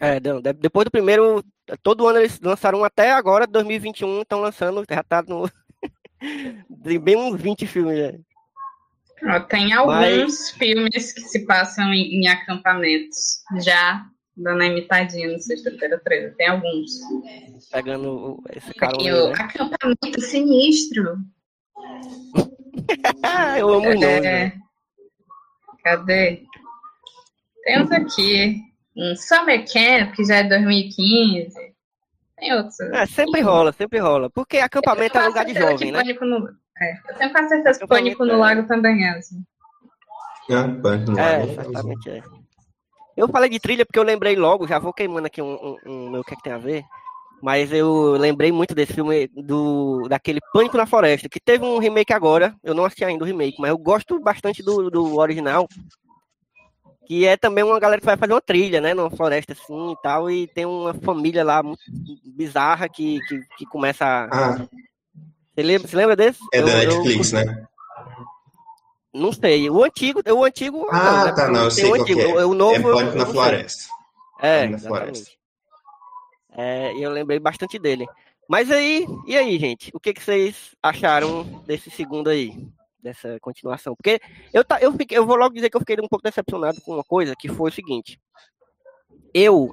[0.00, 0.18] É,
[0.54, 1.44] depois do primeiro,
[1.82, 5.48] todo ano eles lançaram até agora, 2021, estão lançando, já tá no.
[7.00, 7.98] bem uns 20 filmes
[9.22, 9.40] já.
[9.40, 10.50] tem alguns Mas...
[10.52, 14.04] filmes que se passam em, em, acampamentos, já
[14.36, 16.36] dando a imitadinha no Sexta-feira 13.
[16.36, 16.90] Tem alguns.
[17.72, 18.96] Pegando esse cara.
[18.96, 19.32] O né?
[19.38, 21.18] acampamento sinistro.
[23.58, 24.52] Eu amo o é...
[25.82, 26.42] Cadê?
[27.64, 28.62] Temos aqui
[28.96, 31.54] um Summer Camp, que já é 2015.
[32.38, 32.80] Tem outros.
[32.80, 34.30] É, sempre rola, sempre rola.
[34.30, 36.02] Porque acampamento é lugar de jovem, né?
[36.20, 36.48] No...
[36.80, 38.36] É, eu tenho quase certeza que Pânico no é.
[38.36, 39.44] Lago também é assim.
[40.48, 41.50] É, Pânico no é, Lago.
[41.50, 42.22] É, exatamente, é.
[43.20, 46.10] Eu falei de trilha porque eu lembrei logo, já vou queimando aqui um, um, um
[46.10, 46.82] meu que, é que tem a ver.
[47.42, 52.14] Mas eu lembrei muito desse filme do daquele Pânico na Floresta, que teve um remake
[52.14, 52.54] agora.
[52.64, 55.68] Eu não assisti ainda o remake, mas eu gosto bastante do, do original.
[57.06, 58.94] Que é também uma galera que vai fazer uma trilha, né?
[58.94, 60.30] Numa floresta assim e tal.
[60.30, 61.82] E tem uma família lá muito
[62.24, 64.24] bizarra que, que, que começa a.
[64.24, 64.68] Ah.
[65.54, 66.40] Você, lembra, você lembra desse?
[66.54, 67.44] É eu, da Netflix, eu...
[67.44, 67.66] né?
[69.12, 69.68] Não sei.
[69.68, 70.86] O antigo, o antigo.
[70.90, 71.32] Ah, não, né?
[71.32, 72.20] tá, não, eu sei o antigo.
[72.20, 72.46] É.
[72.46, 72.90] O novo.
[72.90, 73.90] É Pânico na Floresta.
[74.40, 75.30] É, na floresta.
[76.52, 78.06] É, eu lembrei bastante dele.
[78.48, 79.90] Mas aí, e aí, gente?
[79.94, 82.52] O que, que vocês acharam desse segundo aí?
[83.02, 83.94] Dessa continuação?
[83.94, 84.20] Porque
[84.52, 86.94] eu, tá, eu, fiquei, eu vou logo dizer que eu fiquei um pouco decepcionado com
[86.94, 88.20] uma coisa, que foi o seguinte.
[89.32, 89.70] Eu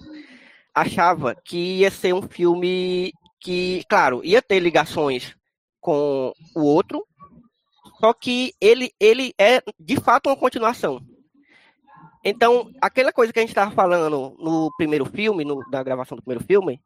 [0.74, 5.36] achava que ia ser um filme que, claro, ia ter ligações
[5.82, 7.06] com o outro,
[8.00, 11.02] só que ele, ele é de fato uma continuação.
[12.24, 16.24] Então, aquela coisa que a gente estava falando no primeiro filme, no, da gravação do
[16.24, 16.82] primeiro filme,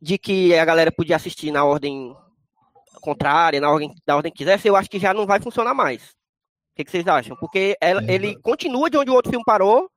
[0.00, 2.14] de que a galera podia assistir na ordem
[3.00, 6.02] contrária, na ordem, na ordem que quisesse, eu acho que já não vai funcionar mais.
[6.02, 7.36] O que, que vocês acham?
[7.36, 8.12] Porque ela, é.
[8.12, 9.88] ele continua de onde o outro filme parou,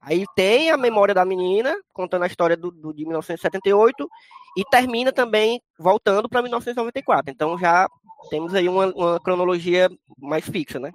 [0.00, 4.08] aí tem a memória da menina, contando a história do, do de 1978,
[4.56, 7.32] e termina também voltando para 1994.
[7.32, 7.88] Então já
[8.30, 10.92] temos aí uma, uma cronologia mais fixa, né?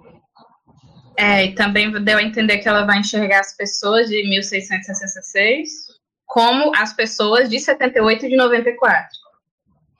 [1.16, 5.90] É, e também deu a entender que ela vai enxergar as pessoas de 1666
[6.30, 9.08] como as pessoas de 78 e de 94.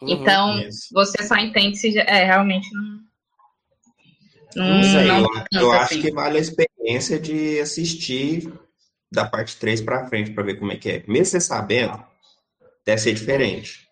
[0.00, 0.88] Uhum, então, isso.
[0.92, 3.00] você só entende se é, realmente não.
[4.56, 5.96] Não, não sei, não eu, eu assim.
[5.96, 8.52] acho que vale a experiência de assistir
[9.12, 11.04] da parte 3 para frente para ver como é que é.
[11.06, 12.02] Mesmo você sabendo,
[12.90, 13.88] deve ser diferente.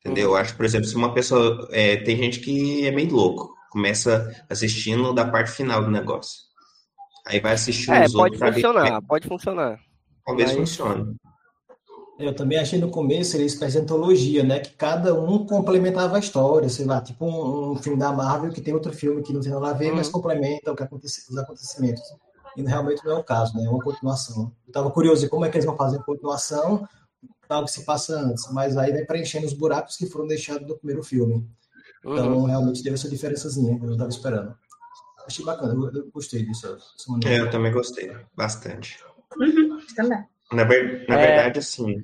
[0.00, 0.30] Entendeu?
[0.30, 1.68] Eu acho, por exemplo, se uma pessoa.
[1.70, 6.38] É, tem gente que é meio louco começa assistindo da parte final do negócio.
[7.26, 8.54] Aí vai assistir é, os pode outros.
[8.54, 9.06] Funcionar, ver...
[9.06, 9.80] Pode funcionar,
[10.24, 10.58] Talvez Mas...
[10.58, 11.16] funcione.
[12.16, 14.60] Eu também achei no começo eles fazem antologia, né?
[14.60, 18.60] Que cada um complementava a história, sei lá, tipo um, um, filme da Marvel que
[18.60, 19.96] tem outro filme que não tem nada a ver, uhum.
[19.96, 22.02] mas complementa o que acontece, os acontecimentos.
[22.56, 23.64] E realmente não é o caso, né?
[23.64, 24.52] É uma continuação.
[24.64, 26.86] Eu estava curioso de como é que eles vão fazer a continuação,
[27.48, 30.76] tal que se passa antes, mas aí vai preenchendo os buracos que foram deixados do
[30.76, 31.46] primeiro filme.
[32.00, 32.44] Então, uhum.
[32.44, 34.54] realmente teve essa diferençazinha que eu não estava esperando.
[35.26, 36.76] Achei bacana, eu, eu gostei disso.
[37.24, 38.98] É, eu também gostei, bastante.
[39.38, 40.24] Uhum, também.
[40.52, 41.26] Na, ver, na é...
[41.26, 42.02] verdade, assim,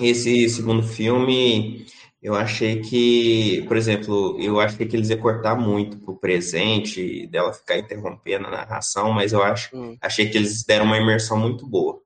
[0.00, 1.86] esse segundo filme,
[2.20, 7.52] eu achei que, por exemplo, eu achei que eles iam cortar muito pro presente, dela
[7.52, 9.96] ficar interrompendo a narração, mas eu acho, hum.
[10.00, 12.03] achei que eles deram uma imersão muito boa.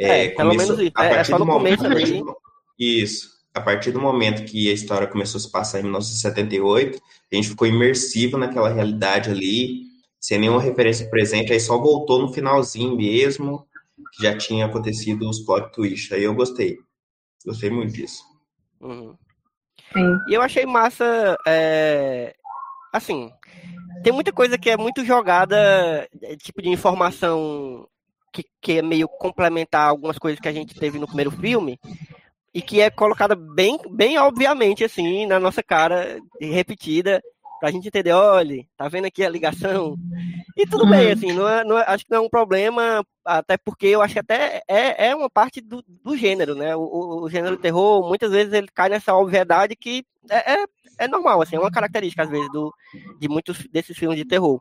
[0.00, 0.92] É, é pelo menos isso.
[0.94, 1.84] A é, partir é, do momento,
[2.78, 7.00] Isso a partir do momento que a história começou a se passar em 1978,
[7.32, 9.82] a gente ficou imersivo naquela realidade ali,
[10.20, 13.66] sem nenhuma referência presente, aí só voltou no finalzinho mesmo,
[14.14, 16.12] que já tinha acontecido os plot twists.
[16.12, 16.78] Aí eu gostei.
[17.44, 18.22] Gostei muito disso.
[18.80, 19.16] Uhum.
[20.28, 22.34] E eu achei massa, é...
[22.92, 23.30] assim,
[24.04, 27.88] tem muita coisa que é muito jogada, é, tipo de informação
[28.32, 31.78] que, que é meio complementar algumas coisas que a gente teve no primeiro filme,
[32.52, 37.22] e que é colocada bem, bem obviamente, assim, na nossa cara, repetida,
[37.60, 39.94] pra gente entender, olha, tá vendo aqui a ligação?
[40.56, 41.12] E tudo bem, uhum.
[41.12, 44.14] assim, não é, não é, acho que não é um problema, até porque eu acho
[44.14, 46.74] que até é, é uma parte do, do gênero, né?
[46.74, 50.64] O, o, gênero terror, muitas vezes ele cai nessa obviedade que é, é,
[50.98, 52.74] é normal, assim, é uma característica, às vezes, do,
[53.20, 54.60] de muitos desses filmes de terror.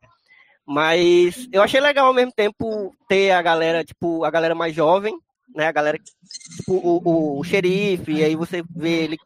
[0.69, 5.17] Mas eu achei legal ao mesmo tempo ter a galera, tipo, a galera mais jovem,
[5.55, 5.65] né?
[5.65, 9.17] A galera, tipo, o, o, o xerife, e aí você vê ele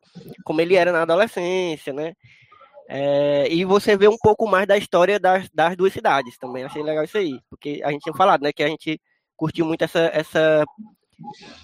[0.45, 2.13] como ele era na adolescência, né?
[2.87, 6.63] É, e você vê um pouco mais da história das, das duas cidades também.
[6.63, 8.97] Achei legal isso aí, porque a gente tinha falado, né, que a gente
[9.35, 10.63] curtiu muito essa, essa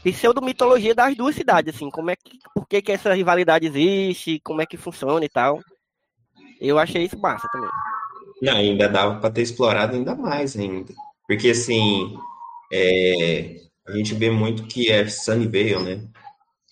[0.03, 4.61] pseudo-mitologia das duas cidades, assim, como é que, por que, que essa rivalidade existe, como
[4.61, 5.61] é que funciona e tal.
[6.59, 7.69] Eu achei isso massa também.
[8.41, 10.93] Não, ainda dava para ter explorado ainda mais ainda.
[11.27, 12.17] Porque assim,
[12.71, 13.57] é,
[13.87, 16.07] a gente vê muito que é Sunnyvale, né?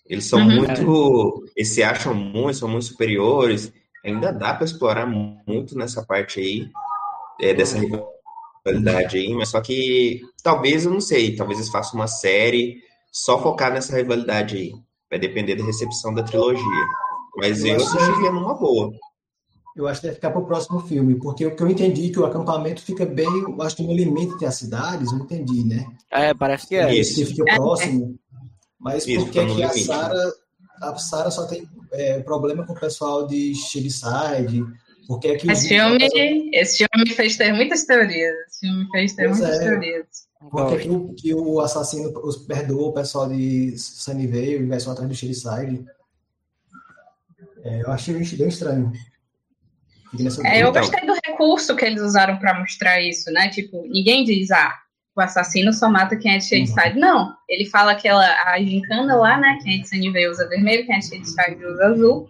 [0.06, 1.44] Eles são uhum, muito.
[1.48, 1.52] É.
[1.58, 3.72] Eles se acham muito, são muito superiores.
[4.06, 6.70] Ainda dá para explorar muito nessa parte aí.
[7.40, 12.08] é, dessa rivalidade aí, mas só que talvez, eu não sei, talvez eles façam uma
[12.08, 12.82] série
[13.12, 14.74] só focar nessa rivalidade aí.
[15.10, 16.88] Vai depender da recepção da trilogia.
[17.38, 18.92] Mas eu, assistiria numa boa.
[19.78, 22.12] Eu acho que deve ficar para o próximo filme, porque o que eu entendi é
[22.12, 25.64] que o acampamento fica bem, eu acho que no limite entre as cidades, eu entendi,
[25.64, 25.86] né?
[26.12, 26.94] É, parece que é.
[26.96, 27.16] Isso.
[27.16, 28.18] Que fica próximo.
[28.80, 30.34] Mas Isso, por que, que a Sara
[30.82, 34.66] a Sara só tem é, problema com o pessoal de Shadyside?
[35.08, 36.06] Porque é que esse filme,
[36.54, 38.36] esse filme fez ter muitas teorias.
[38.50, 39.64] Esse filme fez ter pois muitas é.
[39.64, 40.08] teorias.
[40.52, 44.80] Por que, que, o, que o assassino os perdoou o pessoal de Sunnyvale e vai
[44.80, 45.86] só atrás do Shadyside?
[47.64, 48.92] É, eu achei bem estranho.
[50.46, 53.50] É, eu gostei do recurso que eles usaram para mostrar isso, né?
[53.50, 54.74] Tipo, ninguém diz, ah,
[55.16, 56.96] o assassino só mata quem é de Shadeside.
[56.96, 57.00] Uhum.
[57.00, 59.58] Não, ele fala aquela a gincana lá, né?
[59.64, 62.30] Quem é de Sunnyvale usa vermelho, quem é de Shadeside usa azul.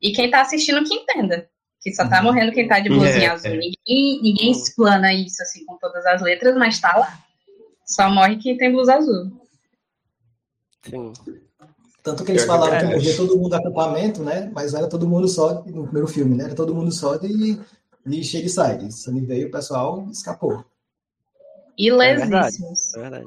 [0.00, 1.48] E quem tá assistindo que entenda.
[1.80, 3.50] Que só tá morrendo quem tá de blusinha é, azul.
[3.50, 3.56] É.
[3.56, 7.18] Ninguém, ninguém explana isso assim com todas as letras, mas tá lá.
[7.86, 9.32] Só morre quem tem blusa azul.
[10.82, 11.12] Sim.
[12.02, 14.50] Tanto que eles falaram que morria todo mundo do acampamento, né?
[14.54, 16.44] Mas era todo mundo só, no primeiro filme, né?
[16.44, 17.60] Era todo mundo só de,
[18.06, 18.92] de Shadyside.
[18.92, 20.64] Sunny veio, o pessoal escapou.
[21.76, 22.94] Ilesíssimos.
[22.94, 23.26] É verdade.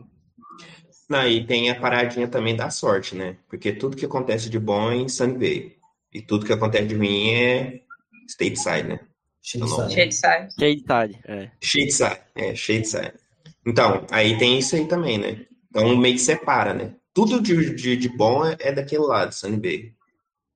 [1.10, 3.36] Não, e tem a paradinha também da sorte, né?
[3.50, 5.76] Porque tudo que acontece de bom é em Sunnyvale.
[6.14, 7.82] E tudo que acontece de ruim é
[8.28, 9.00] Stateside, né?
[9.42, 9.94] Shadeside.
[9.94, 10.54] Shadeside.
[10.58, 11.52] Shadeside, é.
[11.60, 13.14] Shadeside, é, Shadeside.
[13.66, 15.46] Então, aí tem isso aí também, né?
[15.70, 16.96] Então meio que separa, né?
[17.14, 19.94] Tudo de, de, de bom é, é, daquele lado, Sunny Bay.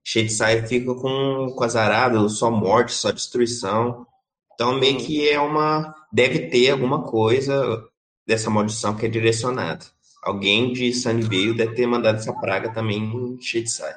[0.03, 4.05] Shadeside fica com, com azarado, só morte, só destruição.
[4.53, 5.93] Então, meio que é uma.
[6.13, 7.83] Deve ter alguma coisa
[8.25, 9.85] dessa maldição que é direcionada.
[10.23, 13.95] Alguém de Sunnyvale deve ter mandado essa praga também em Shadeside.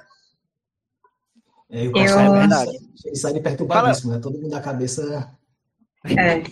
[1.71, 1.97] É, eu...
[1.97, 2.79] é verdade.
[3.03, 4.19] Shadeside perturbadíssimo, né?
[4.19, 5.31] Todo mundo na cabeça.
[6.05, 6.43] É.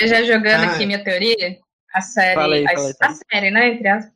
[0.00, 1.58] Eu já jogando ah, aqui minha teoria,
[1.94, 2.34] a série.
[2.34, 3.68] Falei, a, falei, a série, né?
[3.68, 4.10] Entre as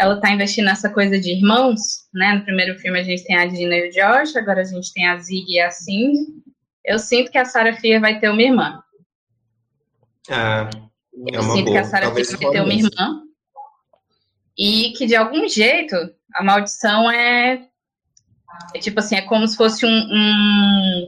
[0.00, 1.78] ela está investindo nessa coisa de irmãos,
[2.14, 2.32] né?
[2.32, 5.06] No primeiro filme a gente tem a Dina e o Josh, agora a gente tem
[5.06, 6.20] a Zig e a Cindy.
[6.82, 8.82] Eu sinto que a Sarah Fia vai ter uma irmã.
[10.30, 10.70] Ah,
[11.28, 11.72] é Eu sinto boa.
[11.72, 13.22] que a Sarah Fia vai ter uma irmã.
[14.56, 15.94] E que de algum jeito
[16.32, 17.66] a maldição é,
[18.74, 21.06] é tipo assim, é como se fosse um, um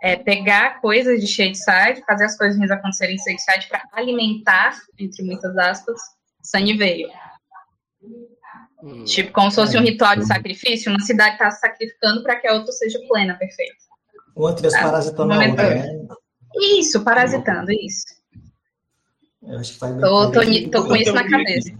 [0.00, 5.56] é, pegar coisas de Shadeside, fazer as coisas acontecerem em Shadeside para alimentar, entre muitas
[5.58, 5.98] aspas,
[6.44, 7.23] Sunnyvale.
[8.84, 9.02] Hum.
[9.04, 12.46] Tipo, como se fosse um ritual de sacrifício, uma cidade está se sacrificando para que
[12.46, 13.76] a outra seja plena, perfeita.
[14.36, 16.06] Uma as parasitando a outra, né?
[16.78, 18.04] Isso, parasitando, isso.
[19.42, 20.40] Eu acho que faz tô, tô,
[20.70, 21.72] tô com isso na cabeça.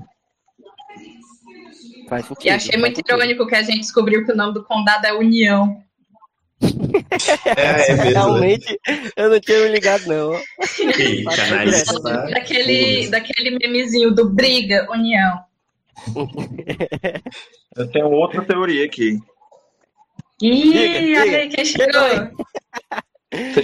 [2.09, 5.07] Faz sentido, e achei muito irônico que a gente descobriu que o nome do condado
[5.07, 5.83] é União.
[7.57, 8.11] É, é mesmo.
[8.11, 8.81] Realmente,
[9.17, 10.35] eu não tinha me ligado, não.
[10.35, 12.01] Eita,
[12.31, 15.45] daquele, daquele memezinho do Briga, União.
[17.77, 19.19] Eu tenho outra teoria aqui.
[20.43, 22.37] Ih, olha aí quem chegou.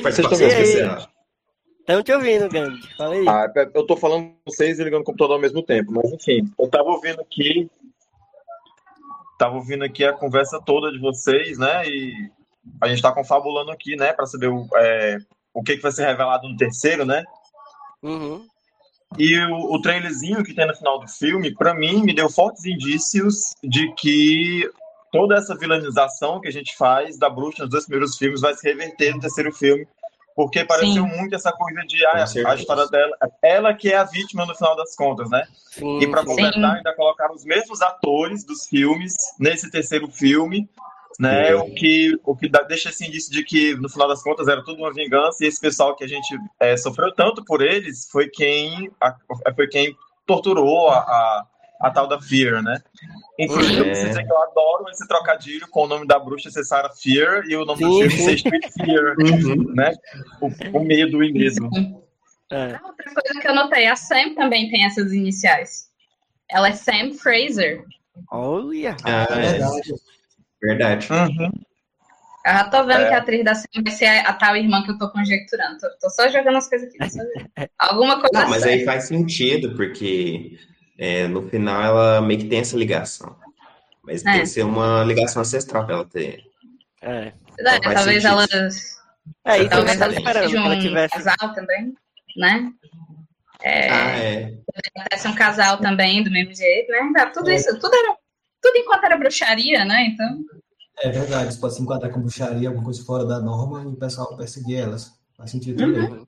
[0.02, 1.08] Participação especial.
[1.80, 2.96] Estão te ouvindo, Gandhi.
[2.96, 3.28] Fala aí.
[3.28, 5.92] Ah, eu tô falando com vocês e ligando o computador ao mesmo tempo.
[5.92, 7.68] Mas enfim, eu tava ouvindo aqui.
[9.38, 11.86] Tava ouvindo aqui a conversa toda de vocês, né?
[11.88, 12.30] E
[12.80, 14.12] a gente tá confabulando aqui, né?
[14.12, 15.18] Pra saber o, é,
[15.52, 17.24] o que, que vai ser revelado no terceiro, né?
[18.02, 18.46] Uhum.
[19.18, 22.64] E o, o trailerzinho que tem no final do filme, para mim, me deu fortes
[22.64, 24.70] indícios de que
[25.12, 28.66] toda essa vilanização que a gente faz da bruxa nos dois primeiros filmes vai se
[28.66, 29.86] reverter no terceiro filme,
[30.36, 31.16] porque pareceu Sim.
[31.16, 34.76] muito essa coisa de ah, a história dela, ela que é a vítima no final
[34.76, 35.44] das contas, né?
[35.72, 35.98] Sim.
[35.98, 40.68] E para completar, ainda colocaram os mesmos atores dos filmes nesse terceiro filme,
[41.20, 41.54] né?
[41.54, 44.64] O que, o que dá, deixa esse indício de que, no final das contas, era
[44.64, 48.26] tudo uma vingança, e esse pessoal que a gente é, sofreu tanto por eles foi
[48.28, 49.14] quem, a,
[49.54, 49.94] foi quem
[50.26, 51.46] torturou a, a,
[51.82, 52.80] a, tal da Fear, né?
[53.38, 53.80] Inclusive, é.
[53.80, 56.90] eu preciso dizer que eu adoro esse trocadilho com o nome da bruxa ser Sarah
[56.90, 59.74] Fear e o nome do filme ser Street Fear, uhum.
[59.74, 59.92] né?
[60.40, 61.68] O, o medo e mesmo.
[62.50, 62.80] É.
[62.82, 65.90] Outra coisa que eu notei, a Sam também tem essas iniciais.
[66.48, 67.84] Ela é Sam Fraser.
[68.30, 68.96] Olha!
[69.04, 69.60] Ah, é
[70.62, 71.08] verdade.
[71.12, 71.50] Uhum.
[72.46, 73.08] Eu já tô vendo é.
[73.08, 75.78] que a atriz da cena vai ser a, tal irmã que eu tô conjecturando.
[75.78, 76.98] Tô, tô só jogando as coisas aqui.
[77.78, 80.58] Alguma coisa Não, mas aí faz sentido, porque
[80.98, 83.36] é, no final ela meio que tem essa ligação.
[84.02, 84.32] Mas é.
[84.32, 86.42] tem que ser uma ligação ancestral pra ela ter.
[87.02, 87.32] É.
[87.58, 89.00] Então, talvez elas.
[89.44, 91.14] É, isso talvez elas um ela tivesse.
[91.14, 91.94] casal também,
[92.36, 92.72] né?
[93.62, 94.54] É, ah, é.
[94.96, 97.12] Até ser um casal também, do mesmo jeito, né?
[97.14, 97.54] Tá, tudo é.
[97.54, 98.16] isso, tudo era
[98.60, 100.06] tudo enquanto era bruxaria, né?
[100.06, 100.44] Então.
[101.02, 103.96] É verdade, eles podem se enquadrar com bruxaria, alguma coisa fora da norma, e o
[103.96, 105.12] pessoal perseguir elas.
[105.36, 105.92] Faz sentido uhum.
[105.94, 106.26] também.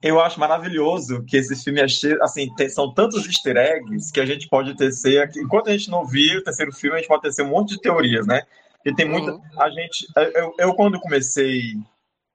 [0.00, 4.20] Eu acho maravilhoso que esse filme é cheio, assim, tem, são tantos easter eggs que
[4.20, 7.22] a gente pode tecer, enquanto a gente não viu o terceiro filme, a gente pode
[7.22, 8.42] tecer um monte de teorias, né?
[8.84, 9.42] E tem muita, uhum.
[9.58, 11.74] a gente, eu, eu quando comecei,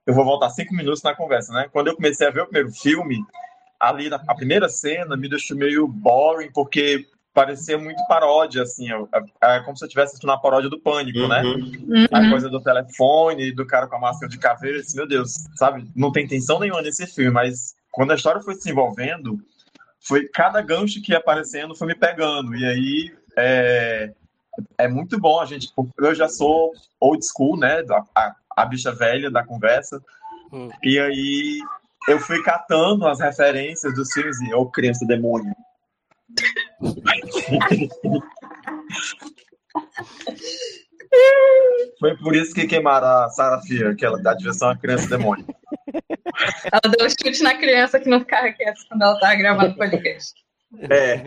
[0.06, 1.70] eu vou voltar cinco minutos na conversa, né?
[1.72, 3.24] Quando eu comecei a ver o primeiro filme,
[3.80, 8.88] ali na a primeira cena me deixou meio boring, porque parecia muito paródia, assim,
[9.42, 11.42] é, como se eu estivesse assistindo a paródia do Pânico, né?
[11.42, 11.72] uhum.
[11.88, 12.08] né?
[12.12, 15.90] A coisa do telefone, do cara com a máscara de caveira, assim, meu Deus, sabe?
[15.96, 19.40] Não tem intenção nenhuma nesse filme, mas quando a história foi se envolvendo,
[20.00, 24.14] foi cada gancho que ia aparecendo foi me pegando, e aí é,
[24.78, 27.84] é muito bom a gente, eu já sou old school, né,
[28.16, 30.02] a, a bicha velha da conversa,
[30.52, 30.70] uhum.
[30.84, 31.60] e aí
[32.08, 35.54] eu fui catando as referências dos filmes e, ô, oh, criança demônio,
[42.00, 45.46] foi por isso que queimaram a Sarah Fear, que ela dá diversão à criança demônio.
[46.72, 50.34] Ela deu um chute na criança que não ficava quieta quando ela estava gravando podcast.
[50.90, 51.26] É.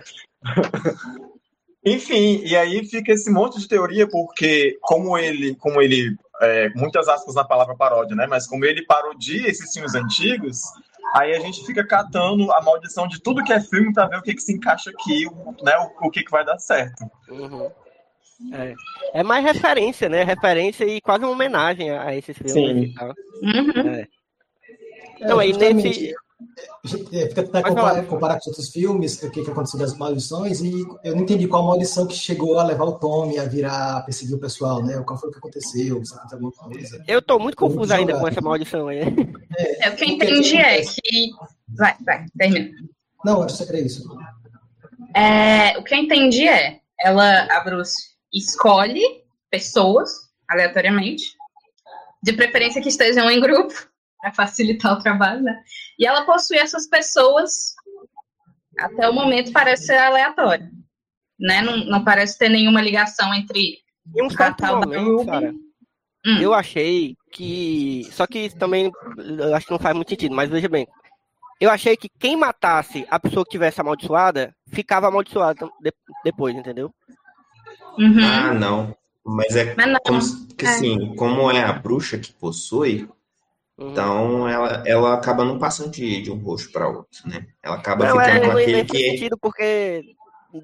[1.85, 7.07] Enfim, e aí fica esse monte de teoria, porque como ele, como ele, é, muitas
[7.07, 8.27] aspas na palavra paródia, né?
[8.27, 10.63] Mas como ele parodia esses filmes antigos,
[11.15, 14.23] Aí a gente fica catando a maldição de tudo que é filme para ver o
[14.23, 15.27] que, que se encaixa aqui,
[15.63, 15.77] né?
[15.79, 17.05] O, o que, que vai dar certo.
[17.29, 17.71] Uhum.
[18.53, 18.75] É.
[19.15, 19.23] é.
[19.23, 20.23] mais referência, né?
[20.23, 22.53] Referência e quase uma homenagem a, esses filmes.
[22.53, 22.81] Sim.
[22.83, 23.15] E tal.
[23.43, 23.91] Uhum.
[23.95, 24.09] É.
[25.21, 26.15] Não, aí nesse.
[27.13, 30.61] É, fica até comparar, comparar com os outros filmes, o que, que aconteceu das maldições,
[30.61, 34.03] e eu não entendi qual maldição que chegou a levar o Tommy a virar, a
[34.03, 35.03] perseguir o pessoal, né?
[35.07, 37.05] Qual foi o que aconteceu, se aconteceu alguma coisa.
[37.09, 39.01] Eu tô muito confuso ainda com essa maldição aí.
[39.57, 41.31] É, é o que eu entendi é que.
[41.75, 42.71] Vai, vai, termina.
[43.25, 44.05] Não, é isso.
[45.15, 47.97] É, o que eu entendi é, ela, a Bruce,
[48.33, 50.11] escolhe pessoas
[50.47, 51.25] aleatoriamente,
[52.23, 53.73] de preferência que estejam em grupo,
[54.27, 55.63] para facilitar o trabalho, né?
[55.99, 57.75] E ela possui essas pessoas,
[58.79, 60.69] até o momento parece ser aleatório,
[61.39, 61.63] né?
[61.63, 63.79] Não, não parece ter nenhuma ligação entre
[64.15, 65.53] e um certo momento, cara,
[66.27, 66.39] hum.
[66.41, 68.07] eu achei que.
[68.13, 70.87] Só que também eu acho que não faz muito sentido, mas veja bem.
[71.61, 75.69] Eu achei que quem matasse a pessoa que tivesse amaldiçoada ficava amaldiçoada
[76.23, 76.93] depois, entendeu?
[77.99, 78.23] Uhum.
[78.23, 78.97] Ah, não.
[79.25, 79.99] Mas é Mas não.
[80.05, 83.09] como que, assim, como é a bruxa que possui,
[83.79, 83.91] Uhum.
[83.91, 87.47] Então, ela, ela acaba não passando de, de um rosto para outro, né?
[87.63, 89.11] Ela acaba não, ficando é, com aquele que...
[89.11, 90.03] sentido porque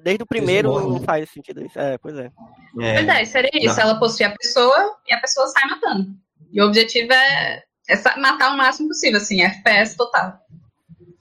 [0.01, 1.77] desde o primeiro não faz sentido isso.
[1.77, 2.31] É, pois é.
[2.79, 2.93] é.
[2.95, 3.75] Pois é, seria isso.
[3.75, 3.83] Não.
[3.83, 6.09] Ela possui a pessoa e a pessoa sai matando.
[6.51, 10.39] E o objetivo é, é matar o máximo possível, assim, FPS total.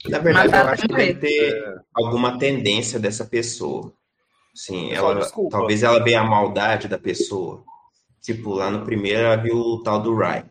[0.09, 3.93] Na verdade, matar eu acho que deve ter alguma tendência dessa pessoa.
[4.55, 7.65] Sim, ela, talvez ela veja a maldade da pessoa.
[8.21, 10.45] Tipo, lá no primeiro ela viu o tal do Rai,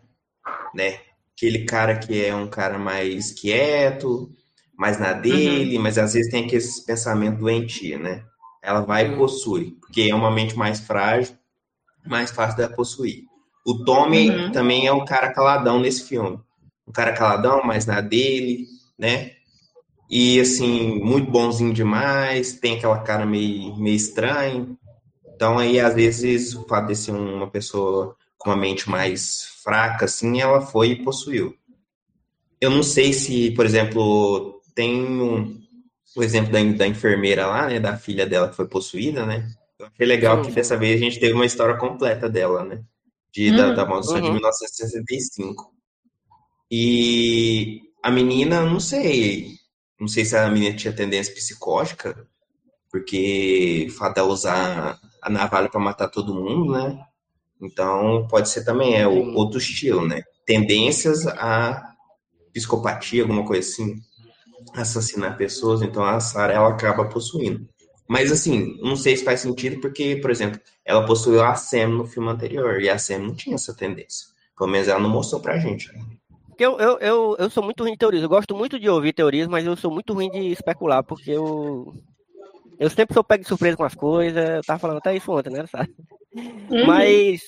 [0.73, 0.99] né?
[1.35, 4.31] Aquele cara que é um cara mais quieto,
[4.77, 5.83] mais na dele, uhum.
[5.83, 8.23] mas às vezes tem aquele pensamento doentio, né?
[8.63, 9.13] Ela vai uhum.
[9.13, 11.35] e possui, porque é uma mente mais frágil,
[12.05, 13.23] mais fácil de possuir.
[13.65, 14.51] O Tommy uhum.
[14.51, 16.39] também é um cara caladão nesse filme.
[16.87, 18.65] Um cara caladão, mais na dele,
[18.97, 19.33] né?
[20.09, 24.67] E assim, muito bonzinho demais, tem aquela cara meio, meio estranha.
[25.35, 30.05] Então aí, às vezes, o fato de ser uma pessoa com uma mente mais fraca,
[30.05, 31.55] assim, ela foi e possuiu.
[32.59, 35.61] Eu não sei se, por exemplo, tem um,
[36.15, 39.49] o exemplo da, da enfermeira lá, né, da filha dela que foi possuída, né?
[39.79, 40.43] Eu achei legal uhum.
[40.43, 42.83] que dessa vez a gente teve uma história completa dela, né?
[43.33, 43.57] De, uhum.
[43.57, 44.23] da, da maldição uhum.
[44.23, 45.73] de 1965.
[46.69, 49.55] E a menina, não sei,
[49.99, 52.27] não sei se a menina tinha tendência psicótica,
[52.91, 57.05] porque o fato dela usar a navalha para matar todo mundo, né?
[57.61, 60.23] Então, pode ser também é o outro estilo, né?
[60.45, 61.93] Tendências a
[62.51, 63.95] psicopatia, alguma coisa assim,
[64.73, 67.67] assassinar pessoas, então a Sarah ela acaba possuindo.
[68.07, 72.05] Mas assim, não sei se faz sentido porque, por exemplo, ela possuiu a Sam no
[72.05, 74.27] filme anterior e a Sam não tinha essa tendência.
[74.57, 75.87] Pelo menos ela não mostrou pra gente.
[75.93, 76.03] Né?
[76.59, 78.21] Eu, eu, eu, eu sou muito ruim de teorias.
[78.21, 81.95] Eu gosto muito de ouvir teorias, mas eu sou muito ruim de especular, porque eu.
[82.77, 84.57] Eu sempre sou pego de surpresa com as coisas.
[84.57, 85.65] Eu tava falando até isso ontem, né?
[85.67, 85.89] Sabe?
[86.33, 86.85] Uhum.
[86.85, 87.41] Mas.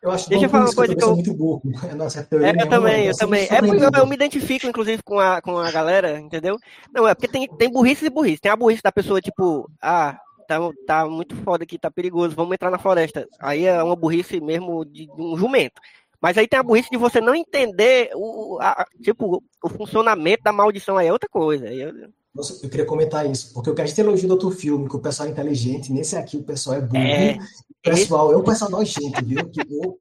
[0.00, 1.14] Eu acho Deixa eu falar uma coisa que eu.
[1.14, 1.62] Muito burro.
[1.96, 3.48] Nossa, é, eu também, eu também.
[3.50, 6.56] É porque eu, eu, me identifico, inclusive, com a, com a galera, entendeu?
[6.94, 8.40] Não, é porque tem, tem burrice e burrice.
[8.40, 10.16] Tem a burrice da pessoa, tipo, ah,
[10.46, 13.26] tá, tá muito foda aqui, tá perigoso, vamos entrar na floresta.
[13.40, 15.80] Aí é uma burrice mesmo de, de um jumento.
[16.20, 20.52] Mas aí tem a burrice de você não entender o, a, tipo, o funcionamento da
[20.52, 21.66] maldição aí é outra coisa.
[21.72, 22.08] Eu...
[22.34, 24.96] Nossa, eu queria comentar isso, porque o que a gente elogia do outro filme, que
[24.96, 27.02] o pessoal é inteligente, nesse aqui o pessoal é burro.
[27.02, 27.38] É,
[27.82, 29.48] pessoal, é um pessoal nojento, viu?
[29.48, 29.98] Que eu,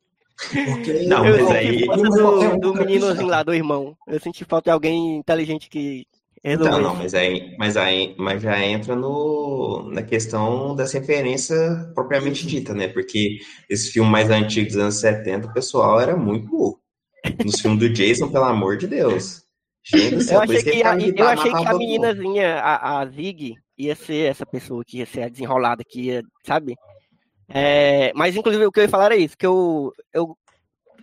[0.65, 1.85] Porque não, eu mas aí...
[1.85, 3.97] do, do meninozinho lá, do irmão.
[4.07, 6.05] Eu senti falta de alguém inteligente que
[6.43, 12.45] então, não, mas aí, mas aí mas já entra no, na questão dessa referência propriamente
[12.47, 12.87] dita, né?
[12.87, 13.39] Porque
[13.69, 16.79] esse filme mais antigo dos anos 70, o pessoal era muito burro.
[17.43, 19.43] Nos filmes do Jason, pelo amor de Deus.
[19.89, 24.31] Gente, eu achei que, a, eu achei que a meninazinha, a, a Zig, ia ser
[24.31, 26.75] essa pessoa que ia ser a desenrolada, que ia, sabe?
[27.47, 30.37] É, mas, inclusive, o que eu ia falar era isso, que eu, eu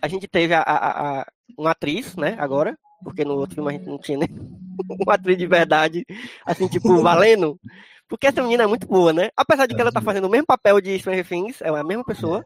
[0.01, 1.25] a gente teve a, a, a,
[1.57, 4.29] uma atriz, né, agora, porque no outro filme a gente não tinha nem
[5.03, 6.05] uma atriz de verdade,
[6.45, 7.59] assim, tipo, valendo.
[8.07, 9.29] Porque essa menina é muito boa, né?
[9.35, 12.03] Apesar de que ela tá fazendo o mesmo papel de Stranger Things, é a mesma
[12.03, 12.45] pessoa,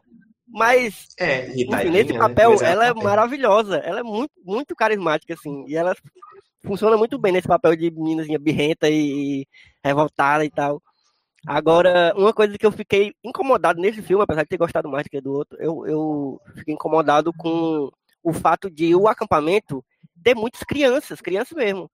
[0.52, 2.18] mas é, enfim, nesse né?
[2.18, 2.72] papel né?
[2.72, 5.94] ela é maravilhosa, ela é muito, muito carismática, assim, e ela
[6.62, 9.46] funciona muito bem nesse papel de meninazinha birrenta e
[9.82, 10.82] revoltada e tal.
[11.46, 15.10] Agora, uma coisa que eu fiquei incomodado nesse filme, apesar de ter gostado mais do
[15.10, 17.90] que do outro, eu, eu fiquei incomodado com
[18.22, 19.82] o fato de o acampamento
[20.22, 21.90] ter muitas crianças, crianças mesmo.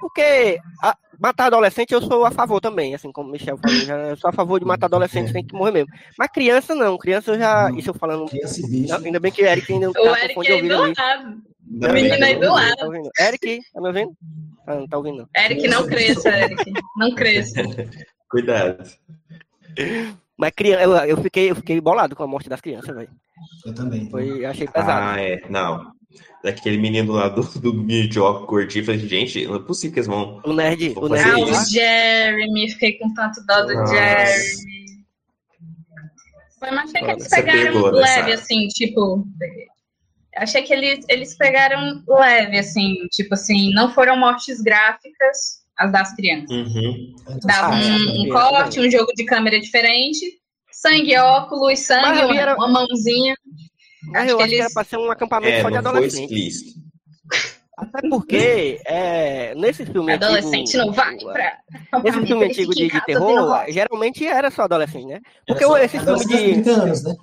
[0.00, 3.96] Porque a, matar adolescente eu sou a favor também, assim como o Michel falou, já,
[4.08, 5.92] eu sou a favor de matar adolescente, tem que morrer mesmo.
[6.18, 7.70] Mas criança não, criança eu já.
[7.72, 8.26] Isso eu falando.
[9.04, 11.42] Ainda bem que o Eric ainda não tá o Eric é do lado.
[11.64, 13.10] O menino aí do lado.
[13.16, 14.16] Tá Eric, tá me ouvindo?
[14.66, 15.42] Ah, não tá ouvindo, não.
[15.42, 16.72] Eric, não cresça, Eric.
[16.96, 17.62] Não cresça.
[18.28, 18.84] Cuidado.
[20.36, 23.10] Mas criança, eu, eu, fiquei, eu fiquei bolado com a morte das crianças, velho.
[23.64, 24.08] Eu também.
[24.10, 25.14] Foi, achei pesado.
[25.14, 25.42] Ah, é.
[25.48, 25.92] Não.
[26.42, 30.40] Daquele menino lá do, do Midjock curtir, falei, gente, não é possível que eles vão.
[30.44, 30.92] O nerd.
[30.96, 31.30] O nerd.
[31.30, 33.94] Ah, o Jeremy, fiquei com tanto dó do Nossa.
[33.94, 34.72] Jeremy.
[36.58, 39.26] Foi, mas achei que eles pegaram leve, assim, tipo.
[40.36, 46.14] Achei que eles, eles pegaram leve, assim, tipo assim, não foram mortes gráficas as das
[46.14, 46.50] crianças.
[46.50, 47.14] Uhum.
[47.44, 50.40] Dava ah, um, um corte, um jogo de câmera diferente,
[50.70, 52.54] sangue, óculos, sangue, uma, era...
[52.56, 53.34] uma mãozinha.
[54.14, 54.56] Acho eu que acho eles...
[54.56, 56.74] que era pra ser um acampamento é, só de adolescente.
[57.76, 61.58] Até porque é, nesse filme adolescente antigo, não vai pra
[62.02, 65.20] nesse filme antigo de, de terror, geralmente era só adolescente, né?
[65.46, 67.16] Porque só, esse filme de 30 anos, né?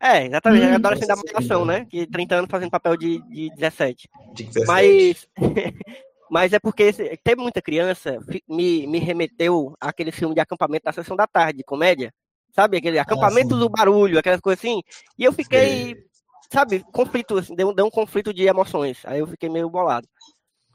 [0.00, 1.84] É, exatamente, hum, adolescente da malhação, né?
[1.90, 4.08] Que 30 anos fazendo papel de, de 17.
[4.34, 4.66] De 17.
[4.66, 5.26] Mas
[6.30, 6.92] Mas é porque
[7.24, 8.18] ter muita criança
[8.48, 12.12] me, me remeteu àquele filme de acampamento da sessão da tarde, comédia.
[12.54, 12.76] Sabe?
[12.76, 14.82] Aquele acampamento ah, do barulho, aquelas coisas assim.
[15.18, 16.02] E eu fiquei, sim.
[16.50, 18.98] Sabe, conflito, assim, deu, deu um conflito de emoções.
[19.04, 20.08] Aí eu fiquei meio bolado.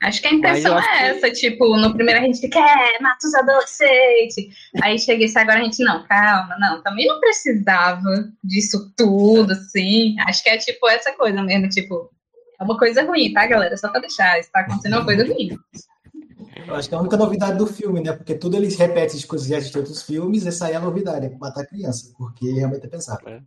[0.04, 1.36] Acho que a intenção é essa, que...
[1.36, 4.36] tipo, no primeiro a gente fica, é, mata os adolescentes.
[4.82, 10.20] Aí chega isso agora a gente, não, calma, não, também não precisava disso tudo, assim.
[10.28, 12.12] Acho que é tipo essa coisa mesmo, tipo,
[12.60, 13.78] é uma coisa ruim, tá, galera?
[13.78, 15.58] Só pra deixar, está acontecendo uma coisa ruim.
[16.68, 18.12] Eu acho que é a única novidade do filme, né?
[18.12, 20.82] Porque tudo eles repetem as coisas que já em outros filmes, essa aí é a
[20.82, 23.28] novidade, é matar a criança, porque realmente é pesado.
[23.28, 23.42] É.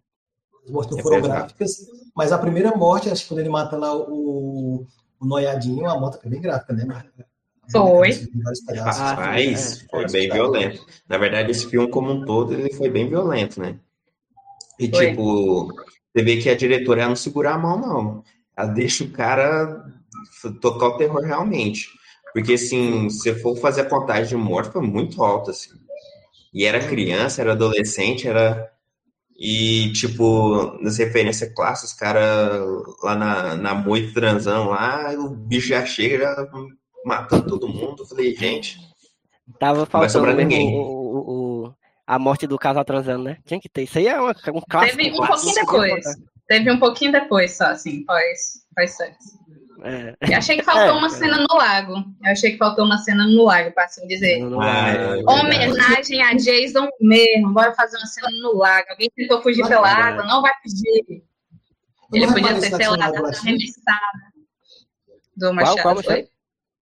[0.65, 1.77] As mortes não é foram gráficas,
[2.17, 4.87] mas a primeira morte, acho que quando ele mata lá o,
[5.21, 6.85] o noiadinho, a morte foi bem gráfica, né?
[7.71, 8.11] Foi.
[9.19, 10.87] Mas foi bem violento.
[11.09, 13.79] Na verdade, esse filme como um todo, ele foi bem violento, né?
[14.79, 15.11] E foi.
[15.11, 15.69] tipo,
[16.13, 18.25] você vê que a diretora ela não segura a mão, não
[18.57, 19.85] ela deixa o cara
[20.61, 21.89] tocar o terror realmente.
[22.33, 25.71] Porque, assim, se for fazer a contagem de morte, foi muito alta, assim.
[26.53, 28.73] E era criança, era adolescente, era.
[29.39, 32.59] E, tipo, nas referências clássicas, os caras
[33.03, 36.47] lá na, na moita transão lá, o bicho já chega, já
[37.05, 38.03] matando todo mundo.
[38.03, 38.79] Eu falei, gente.
[39.59, 41.75] Tava faltando mesmo o, o,
[42.07, 43.39] a morte do casal transando, né?
[43.45, 43.83] Tinha que ter.
[43.83, 44.97] Isso aí é uma, um clássico.
[44.97, 46.05] Teve um pouquinho depois.
[46.49, 49.39] Teve um pouquinho depois, só, assim, pós, pós sexo.
[49.87, 50.17] É.
[50.21, 51.95] Eu achei que faltou é, uma cena no lago.
[52.25, 54.43] Eu achei que faltou uma cena no lago, para assim dizer.
[54.61, 57.53] Ah, Homenagem a Jason mesmo.
[57.53, 58.87] Bora fazer uma cena no lago.
[58.91, 61.23] Alguém tentou fugir pela água, não vai fugir.
[62.13, 64.01] Ele podia sei lá, dado uma arremessada
[65.37, 65.83] do Machado.
[65.83, 66.29] Qual, qual, foi?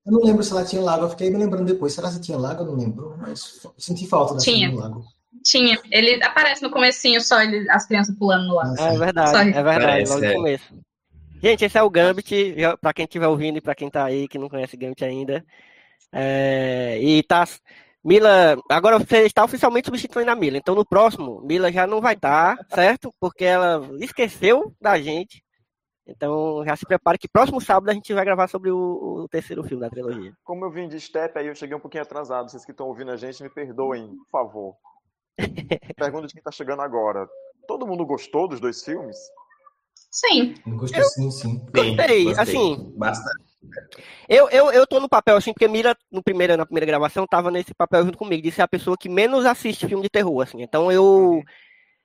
[0.06, 1.94] Eu não lembro se ela tinha lago, eu fiquei me lembrando depois.
[1.94, 2.62] Será que tinha lago?
[2.62, 4.68] Eu não lembro, mas senti falta da tinha.
[4.68, 5.04] cena no lago.
[5.42, 5.78] Tinha.
[5.90, 8.78] Ele aparece no comecinho só ele, as crianças pulando no lago.
[8.78, 10.34] É verdade, é verdade, Parece, logo no é.
[10.34, 10.74] começo.
[11.44, 14.38] Gente, esse é o Gambit, para quem estiver ouvindo e para quem tá aí que
[14.38, 15.44] não conhece Gambit ainda.
[16.10, 17.44] É, e tá.
[18.02, 20.56] Mila, agora você está oficialmente substituindo a Mila.
[20.56, 23.14] Então no próximo, Mila já não vai estar, tá, certo?
[23.20, 25.44] Porque ela esqueceu da gente.
[26.06, 28.78] Então já se prepare que próximo sábado a gente vai gravar sobre o,
[29.24, 30.32] o terceiro filme da trilogia.
[30.42, 32.50] Como eu vim de step, aí eu cheguei um pouquinho atrasado.
[32.50, 34.76] Vocês que estão ouvindo a gente, me perdoem, por favor.
[35.94, 37.28] Pergunta de quem está chegando agora.
[37.68, 39.18] Todo mundo gostou dos dois filmes?
[40.14, 40.54] Sim.
[40.64, 41.66] Eu gostei sim, sim.
[41.74, 42.32] Gostei, gostei.
[42.38, 42.92] assim.
[42.96, 43.44] Bastante.
[44.28, 47.50] Eu, eu, eu tô no papel, assim, porque Mira, no primeiro, na primeira gravação, tava
[47.50, 50.62] nesse papel junto comigo, de ser a pessoa que menos assiste filme de terror, assim.
[50.62, 51.42] Então eu.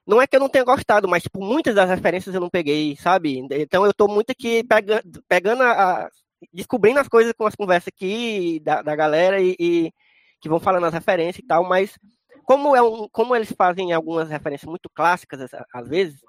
[0.07, 2.95] não é que eu não tenha gostado, mas tipo, muitas das referências eu não peguei,
[2.95, 3.38] sabe?
[3.52, 6.10] Então eu tô muito aqui pegando, pegando a, a
[6.52, 9.94] descobrindo as coisas com as conversas aqui da, da galera e, e,
[10.41, 11.95] que vão falando as referências e tal, mas
[12.44, 16.19] como é um, como eles fazem algumas referências muito clássicas às vezes,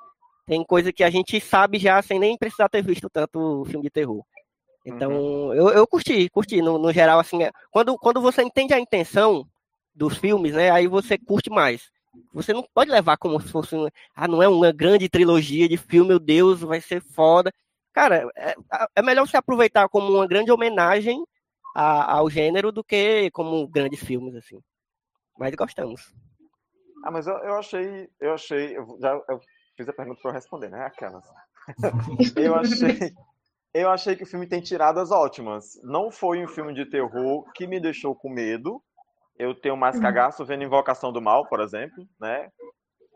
[0.51, 3.91] tem coisa que a gente sabe já sem nem precisar ter visto tanto filme de
[3.91, 4.25] terror.
[4.85, 5.55] Então, uhum.
[5.55, 9.47] eu, eu curti, curti, no, no geral, assim, é, quando, quando você entende a intenção
[9.95, 11.89] dos filmes, né, aí você curte mais.
[12.33, 13.77] Você não pode levar como se fosse,
[14.13, 17.53] ah, não é uma grande trilogia de filme, meu Deus, vai ser foda.
[17.93, 18.57] Cara, é,
[18.97, 21.25] é melhor você aproveitar como uma grande homenagem
[21.77, 24.59] a, ao gênero do que como grandes filmes, assim.
[25.39, 26.13] Mas gostamos.
[27.05, 29.41] Ah, mas eu, eu achei, eu achei, eu já eu
[29.81, 30.85] fiz a pergunta para eu responder, né?
[30.85, 31.25] Aquelas.
[32.37, 33.15] eu achei,
[33.73, 35.81] eu achei que o filme tem tiradas ótimas.
[35.83, 38.83] Não foi um filme de terror que me deixou com medo,
[39.39, 40.03] eu tenho mais uhum.
[40.03, 42.51] cagaço vendo Invocação do Mal, por exemplo, né?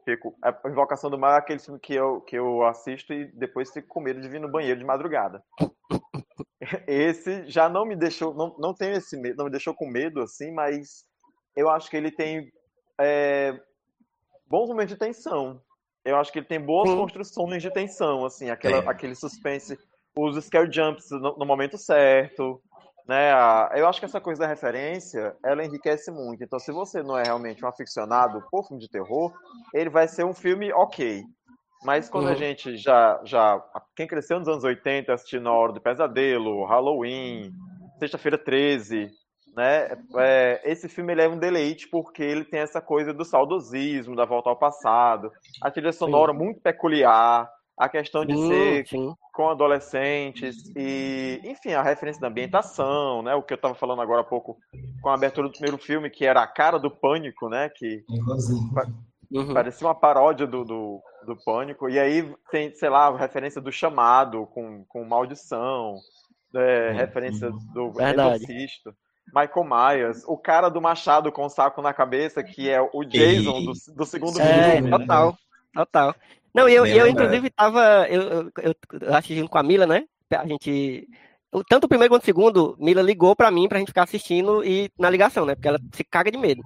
[0.06, 3.70] Fico, a Invocação do Mal é aquele filme que eu, que eu assisto e depois
[3.70, 5.44] fico com medo de vir no banheiro de madrugada.
[6.88, 10.22] Esse já não me deixou, não, não tenho esse medo, não me deixou com medo,
[10.22, 11.04] assim, mas
[11.54, 12.50] eu acho que ele tem
[12.98, 13.60] é,
[14.46, 15.60] bons momentos de tensão.
[16.04, 16.96] Eu acho que ele tem boas Sim.
[16.96, 18.88] construções de tensão, assim, aquela, é.
[18.88, 19.78] aquele suspense,
[20.16, 22.60] os scare jumps no, no momento certo,
[23.06, 23.32] né?
[23.74, 26.42] Eu acho que essa coisa da referência, ela enriquece muito.
[26.44, 29.32] Então, se você não é realmente um aficionado por filme de terror,
[29.72, 31.22] ele vai ser um filme ok.
[31.84, 32.32] Mas quando uhum.
[32.32, 33.62] a gente já, já.
[33.94, 37.52] Quem cresceu nos anos 80 assistindo A Hora do Pesadelo, Halloween,
[37.98, 39.10] Sexta-feira 13,
[39.54, 39.96] né?
[40.16, 44.24] É, esse filme ele é um deleite porque ele tem essa coisa do saudosismo, da
[44.24, 46.38] volta ao passado, a trilha sonora sim.
[46.38, 49.14] muito peculiar, a questão de sim, ser sim.
[49.32, 53.34] com adolescentes e, enfim, a referência da ambientação, né?
[53.34, 54.56] O que eu estava falando agora há pouco
[55.02, 57.68] com a abertura do primeiro filme, que era a cara do pânico, né?
[57.68, 58.04] Que
[59.32, 59.52] uhum.
[59.52, 61.88] parecia uma paródia do, do, do, pânico.
[61.88, 65.96] E aí tem, sei lá, a referência do chamado com, com maldição,
[66.54, 66.96] é, uhum.
[66.96, 68.44] referência do Verdade.
[68.44, 68.94] exorcista.
[69.26, 73.64] Michael Myers, o cara do machado com o saco na cabeça, que é o Jason
[73.64, 74.90] do, do segundo é, filme.
[74.90, 75.38] Total,
[75.72, 76.14] total.
[76.54, 80.04] Não, eu, eu inclusive tava, eu, eu, eu assistindo com a Mila, né?
[80.30, 81.08] A gente,
[81.68, 84.88] tanto o primeiro quanto o segundo, Mila ligou pra mim pra gente ficar assistindo e
[84.98, 85.54] na ligação, né?
[85.54, 86.62] Porque ela se caga de medo.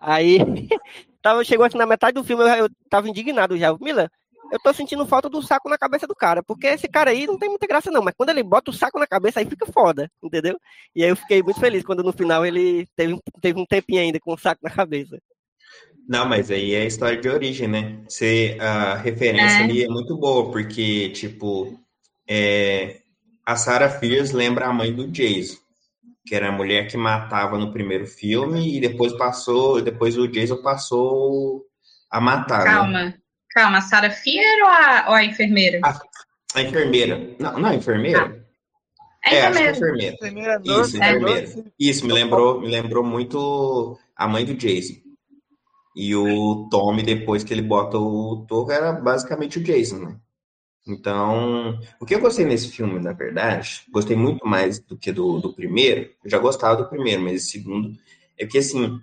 [0.00, 0.38] Aí,
[1.20, 3.76] tava, chegou assim na metade do filme, eu, eu tava indignado já.
[3.78, 4.10] Mila,
[4.52, 7.38] eu tô sentindo falta do saco na cabeça do cara, porque esse cara aí não
[7.38, 10.10] tem muita graça não, mas quando ele bota o saco na cabeça aí fica foda,
[10.22, 10.58] entendeu?
[10.94, 14.18] E aí eu fiquei muito feliz quando no final ele teve, teve um tempinho ainda
[14.20, 15.18] com o saco na cabeça.
[16.08, 18.02] Não, mas aí é a história de origem, né?
[18.08, 19.62] Você, a referência é.
[19.62, 21.80] ali é muito boa, porque, tipo,
[22.28, 23.00] é,
[23.46, 25.58] a Sarah Fierce lembra a mãe do Jason,
[26.26, 30.60] que era a mulher que matava no primeiro filme e depois passou, depois o Jason
[30.62, 31.64] passou
[32.10, 32.64] a matar.
[32.64, 32.70] Né?
[32.70, 33.19] Calma, né?
[33.50, 35.80] Calma, a Sarah Fierce ou a, ou a enfermeira?
[35.84, 36.00] A,
[36.54, 37.36] a, enfermeira.
[37.38, 38.36] Não, não, a enfermeira.
[38.36, 39.30] Ah.
[39.30, 40.14] É, é acho que é enfermeira.
[40.14, 41.72] enfermeira Isso, enfermeira.
[41.78, 44.94] Isso, me lembrou, me lembrou muito a mãe do Jason.
[45.94, 50.16] E o Tommy, depois que ele bota o Togo, era basicamente o Jason, né?
[50.86, 55.38] Então, o que eu gostei nesse filme, na verdade, gostei muito mais do que do,
[55.38, 56.10] do primeiro.
[56.24, 57.96] Eu já gostava do primeiro, mas esse segundo
[58.38, 59.00] é que, assim,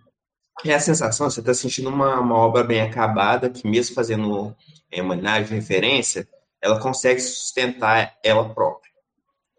[0.66, 4.56] é a sensação, você está sentindo uma, uma obra bem acabada, que mesmo fazendo
[4.92, 6.28] é, homenagem, referência,
[6.62, 8.92] ela consegue sustentar ela própria.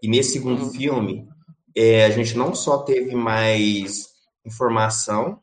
[0.02, 0.70] E nesse segundo uhum.
[0.70, 1.28] filme,
[1.76, 4.08] é, a gente não só teve mais
[4.44, 5.40] informação,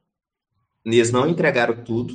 [0.86, 2.14] eles não entregaram tudo.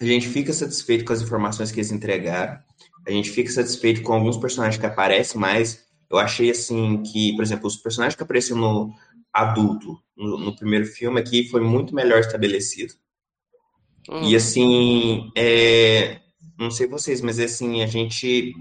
[0.00, 2.58] A gente fica satisfeito com as informações que eles entregaram.
[3.06, 7.42] A gente fica satisfeito com alguns personagens que aparecem, mas eu achei assim que, por
[7.42, 8.94] exemplo, os personagens que apareceram no
[9.34, 12.94] adulto, no, no primeiro filme aqui, foi muito melhor estabelecido.
[14.08, 14.22] Uhum.
[14.22, 16.20] E assim, é,
[16.56, 18.54] não sei vocês, mas assim, a gente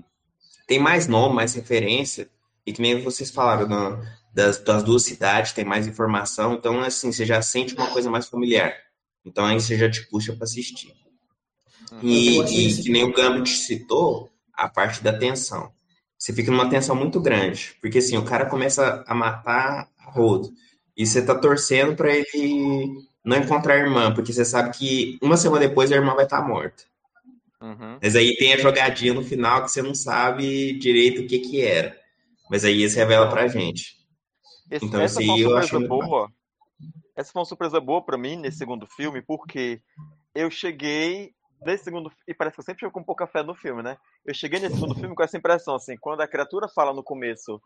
[0.68, 2.28] tem mais nome, mais referência,
[2.66, 4.02] e que nem vocês falaram,
[4.34, 8.28] das, das duas cidades, tem mais informação, então assim, você já sente uma coisa mais
[8.28, 8.74] familiar.
[9.24, 10.92] Então aí você já te puxa para assistir.
[11.92, 12.00] Uhum.
[12.02, 15.72] E, e que nem o Gambit citou, a parte da tensão.
[16.24, 20.54] Você fica numa tensão muito grande, porque assim, o cara começa a matar a rodo,
[20.96, 22.88] e você tá torcendo para ele
[23.26, 26.42] não encontrar a irmã, porque você sabe que uma semana depois a irmã vai estar
[26.42, 26.86] tá morta.
[27.62, 28.00] Uhum.
[28.02, 31.60] Mas aí tem a jogadinha no final que você não sabe direito o que que
[31.60, 31.94] era.
[32.50, 33.98] Mas aí isso revela pra gente.
[34.72, 36.32] Esse, então, essa aí eu acho boa.
[37.18, 39.82] Essa foi uma surpresa boa para mim nesse segundo filme, porque
[40.34, 41.34] eu cheguei
[41.66, 43.98] nesse segundo e parece que eu sempre fico com pouca fé no filme, né?
[44.26, 47.62] Eu cheguei nesse segundo filme com essa impressão, assim, quando a criatura fala no começo,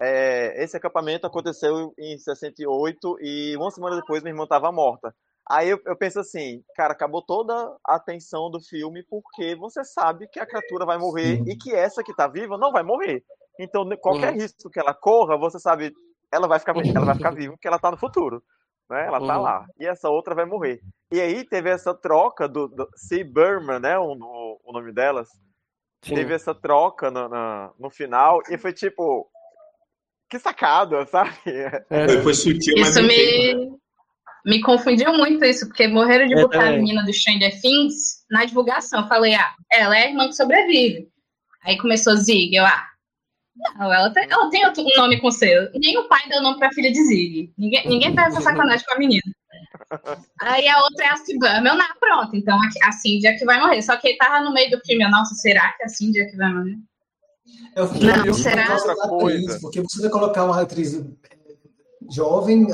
[0.00, 5.14] é, esse acampamento aconteceu em 68 e uma semana depois minha irmã estava morta.
[5.50, 7.52] Aí eu, eu, penso assim, cara, acabou toda
[7.84, 11.44] a atenção do filme porque você sabe que a criatura vai morrer Sim.
[11.50, 13.24] e que essa que tá viva não vai morrer.
[13.58, 14.38] Então, qualquer uhum.
[14.38, 15.92] risco que ela corra, você sabe,
[16.32, 18.42] ela vai ficar, ela vai ficar viva porque ela tá no futuro.
[18.90, 19.06] Né?
[19.06, 19.42] Ela tá uhum.
[19.42, 19.66] lá.
[19.78, 20.80] E essa outra vai morrer.
[21.12, 23.22] E aí teve essa troca do, do C.
[23.22, 23.96] Burman, né?
[23.96, 25.28] O, o, o nome delas.
[26.02, 26.16] Sim.
[26.16, 29.30] Teve essa troca no, no, no final e foi tipo.
[30.28, 31.32] Que sacada, sabe?
[31.46, 32.08] É.
[32.08, 32.96] Foi, foi sutil, mas.
[32.96, 33.78] Isso me,
[34.44, 39.02] me confundiu muito isso, porque morreram de botar a menina do Stranger Things na divulgação.
[39.02, 41.08] Eu falei, ah, ela é a irmã que sobrevive.
[41.62, 42.89] Aí começou Zig, eu, ah,
[43.78, 45.70] não, ela tem, ela tem outro nome com C.
[45.74, 47.52] Nem o pai deu nome pra filha de Zig.
[47.58, 49.22] Ninguém, ninguém faz essa sacanagem com a menina.
[50.40, 51.68] Aí a outra é a Sibama.
[51.68, 53.82] Eu, não, pronto, então a Cindy é que vai morrer.
[53.82, 55.08] Só que ele tava no meio do filme.
[55.08, 56.76] Nossa, será que a Cindy é que vai morrer?
[57.74, 58.74] Eu fiquei não, será?
[58.74, 59.58] outra coisa.
[59.60, 60.92] Porque você vai colocar uma atriz
[62.10, 62.66] jovem,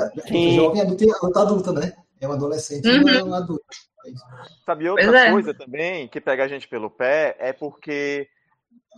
[0.55, 1.93] jovem adulta, adulta, adulta, né?
[2.19, 3.01] É uma adolescente, uhum.
[3.01, 3.63] não é uma adulta.
[4.65, 5.31] Sabe outra é.
[5.31, 8.27] coisa também que pega a gente pelo pé é porque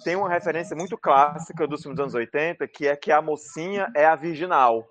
[0.04, 3.92] tem uma referência muito clássica dos filmes dos anos 80, que é que a mocinha
[3.96, 4.86] é a virginal.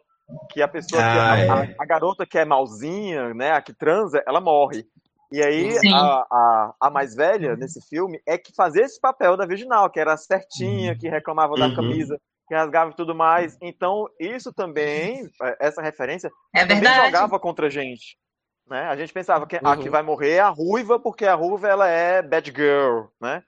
[0.51, 1.48] Que a pessoa, ah, que, a, é.
[1.48, 4.85] a, a, garota que é malzinha, né, a que transa, ela morre.
[5.30, 9.47] E aí a, a, a, mais velha nesse filme é que fazia esse papel da
[9.47, 11.60] virginal, que era certinha, que reclamava uhum.
[11.60, 13.56] da camisa, que rasgava e tudo mais.
[13.60, 18.18] Então, isso também, é, essa referência, é também jogava contra a gente.
[18.66, 18.82] Né?
[18.82, 19.68] A gente pensava que uhum.
[19.68, 23.43] a que vai morrer é a ruiva, porque a ruiva ela é bad girl, né?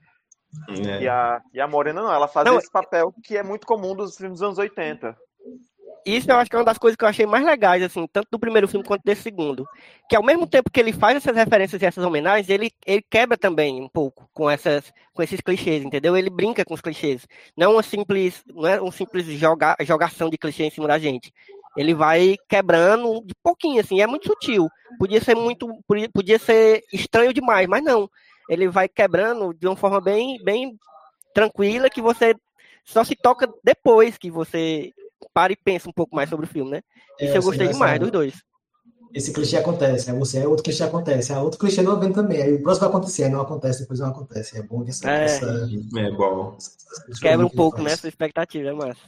[0.69, 1.03] É.
[1.03, 3.95] E, a, e a Morena não, ela faz não, esse papel que é muito comum
[3.95, 5.17] dos filmes dos anos 80.
[6.05, 8.29] Isso eu acho que é uma das coisas que eu achei mais legais, assim, tanto
[8.31, 9.67] do primeiro filme quanto desse segundo.
[10.09, 13.37] Que ao mesmo tempo que ele faz essas referências e essas homenagens, ele, ele quebra
[13.37, 16.17] também um pouco com, essas, com esses clichês, entendeu?
[16.17, 17.27] Ele brinca com os clichês.
[17.57, 21.33] Não, uma simples, não é um simples joga, jogação de clichê em cima da gente.
[21.77, 24.69] Ele vai quebrando de pouquinho, assim, é muito sutil.
[24.99, 25.69] Podia ser muito.
[26.13, 28.11] Podia ser estranho demais, mas não
[28.51, 30.77] ele vai quebrando de uma forma bem, bem
[31.33, 32.35] tranquila que você
[32.85, 34.91] só se toca depois que você
[35.33, 36.81] para e pensa um pouco mais sobre o filme, né?
[37.21, 38.35] É, Isso eu gostei demais dos dois.
[39.15, 42.43] Esse clichê acontece, aí você é outro clichê acontece, aí outro clichê não vem também,
[42.43, 44.59] aí o próximo vai acontecer, aí não acontece, depois não acontece.
[44.59, 45.11] É bom essa.
[45.11, 46.57] É, essa, é bom.
[47.21, 47.93] Quebra um pouco, né?
[47.93, 49.01] Essa expectativa, é massa.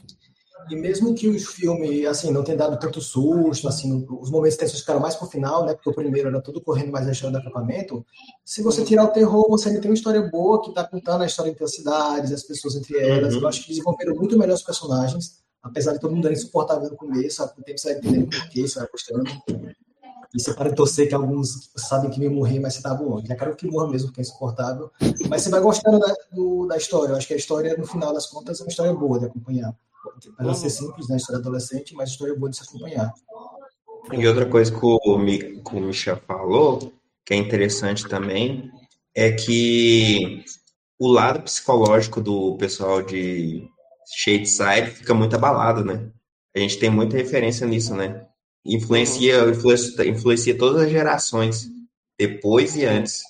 [0.69, 4.79] E mesmo que os filmes, assim, não tenham dado tanto susto, assim, os momentos tensos
[4.79, 5.73] ficaram mais pro final, né?
[5.73, 8.05] Porque o primeiro era tudo correndo mais na história do acampamento.
[8.45, 11.25] Se você tirar o terror, você ainda tem uma história boa que tá contando a
[11.25, 13.35] história entre as cidades, as pessoas entre elas.
[13.35, 13.41] Uhum.
[13.41, 16.95] Eu acho que desenvolveram muito melhor os personagens, apesar de todo mundo era insuportável no
[16.95, 19.23] começo, com o tempo você vai entendendo por que você vai gostando.
[20.33, 23.23] E você para de torcer que alguns sabem que me morrer, mas você tá bom.
[23.23, 24.89] Já quero que morra mesmo, porque é insuportável.
[25.29, 27.11] Mas você vai gostando da, do, da história.
[27.11, 29.75] Eu acho que a história, no final das contas, é uma história boa de acompanhar.
[30.37, 31.17] Para ser simples, né?
[31.17, 33.13] História adolescente, mas história boa de se acompanhar.
[34.11, 36.91] E outra coisa que o, que o Michel falou,
[37.25, 38.69] que é interessante também,
[39.15, 40.43] é que
[40.99, 43.67] o lado psicológico do pessoal de
[44.15, 46.11] Shadeside fica muito abalado, né?
[46.55, 48.27] A gente tem muita referência nisso, né?
[48.65, 51.67] Influencia, influencia, influencia todas as gerações,
[52.17, 53.21] depois e antes,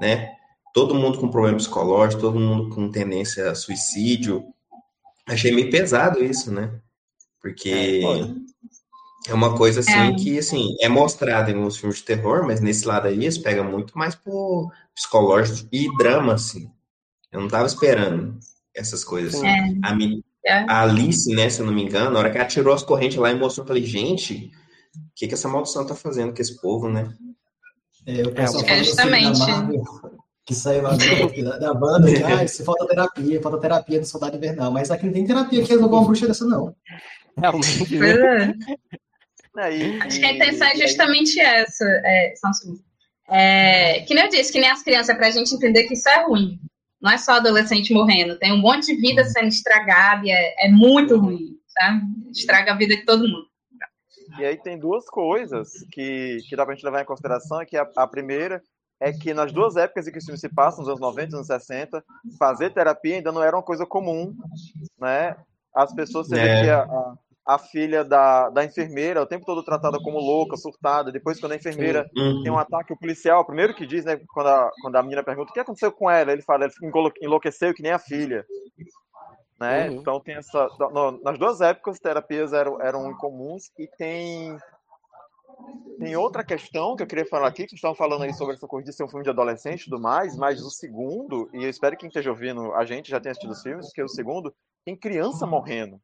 [0.00, 0.32] né?
[0.74, 4.44] Todo mundo com problema psicológico, todo mundo com tendência a suicídio,
[5.30, 6.72] Achei meio pesado isso, né?
[7.40, 10.14] Porque é, é uma coisa assim é.
[10.14, 13.64] que assim, é mostrada em alguns filmes de terror, mas nesse lado aí eles pegam
[13.64, 16.68] muito mais pro psicológico e drama, assim.
[17.30, 18.38] Eu não tava esperando
[18.74, 19.46] essas coisas assim.
[19.46, 19.74] É.
[19.84, 19.96] A,
[20.46, 20.64] é.
[20.68, 23.16] a, Alice, né, se eu não me engano, na hora que ela tirou as correntes
[23.16, 24.50] lá e mostrou, eu falei, gente,
[24.96, 27.14] o que, que essa maldição tá fazendo com esse povo, né?
[28.04, 29.38] É, o pessoal é, justamente
[30.44, 30.90] que saiu lá
[31.44, 34.72] da, da banda, que ah, se falta terapia, falta terapia no Soldado Invernal.
[34.72, 36.74] Mas aqui não tem terapia que resolva uma bruxa dessa, não.
[37.36, 37.96] Realmente.
[37.96, 38.54] Né?
[39.58, 39.98] É.
[40.02, 42.78] Acho que a intenção é justamente essa, é, Samsung.
[43.28, 46.08] É, que nem eu disse, que nem as crianças, é pra gente entender que isso
[46.08, 46.58] é ruim.
[47.00, 50.68] Não é só adolescente morrendo, tem um monte de vida sendo estragada e é, é
[50.68, 52.02] muito ruim, sabe?
[52.30, 53.48] Estraga a vida de todo mundo.
[54.38, 57.88] E aí tem duas coisas que, que dá pra gente levar em consideração, que a,
[57.96, 58.62] a primeira
[59.00, 61.34] é que nas duas épocas em que o filme se passa, nos anos 90 e
[61.34, 62.04] anos 60,
[62.38, 64.36] fazer terapia ainda não era uma coisa comum,
[65.00, 65.36] né?
[65.74, 66.42] As pessoas, você é.
[66.42, 67.14] vê que a, a,
[67.54, 71.56] a, filha da, da enfermeira, o tempo todo tratada como louca, surtada, depois quando a
[71.56, 72.42] enfermeira uhum.
[72.42, 75.24] tem um ataque, o policial, o primeiro que diz, né, quando a, quando a menina
[75.24, 76.74] pergunta o que aconteceu com ela, ele fala, ele
[77.22, 78.44] enlouqueceu que nem a filha.
[79.58, 79.88] Né?
[79.88, 79.96] Uhum.
[79.96, 80.68] Então tem essa.
[80.78, 84.58] No, nas duas épocas, terapias eram, eram incomuns e tem
[85.98, 88.86] tem outra questão que eu queria falar aqui, que estavam falando aí sobre essa coisa
[88.90, 91.96] de ser um filme de adolescente e tudo mais, mas o segundo, e eu espero
[91.96, 94.54] que quem esteja ouvindo a gente já tenha assistido os filmes, porque o segundo
[94.84, 96.00] tem criança morrendo.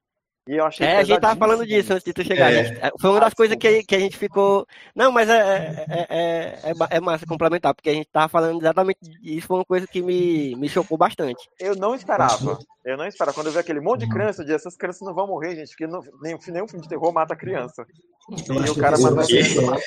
[0.48, 2.52] E eu achei É, a gente tava falando disso antes de tu chegar.
[2.52, 2.64] É.
[2.64, 2.81] gente.
[3.01, 4.66] Foi uma das coisas que, que a gente ficou.
[4.94, 9.01] Não, mas é, é, é, é, é massa complementar, porque a gente tava falando exatamente
[9.02, 11.48] disso, foi uma coisa que me, me chocou bastante.
[11.59, 12.59] Eu não esperava.
[12.86, 13.35] Eu não esperava.
[13.35, 15.70] Quando eu vi aquele monte de criança, eu disse, essas crianças não vão morrer, gente,
[15.70, 17.85] porque não, nenhum, nenhum filme de terror mata criança.
[18.31, 19.82] E o cara matou a criança,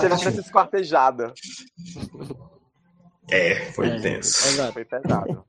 [0.00, 1.34] teve criança esquartejada.
[3.30, 4.48] É, foi É, tenso.
[4.48, 4.72] Exato.
[4.72, 5.44] Foi pesado.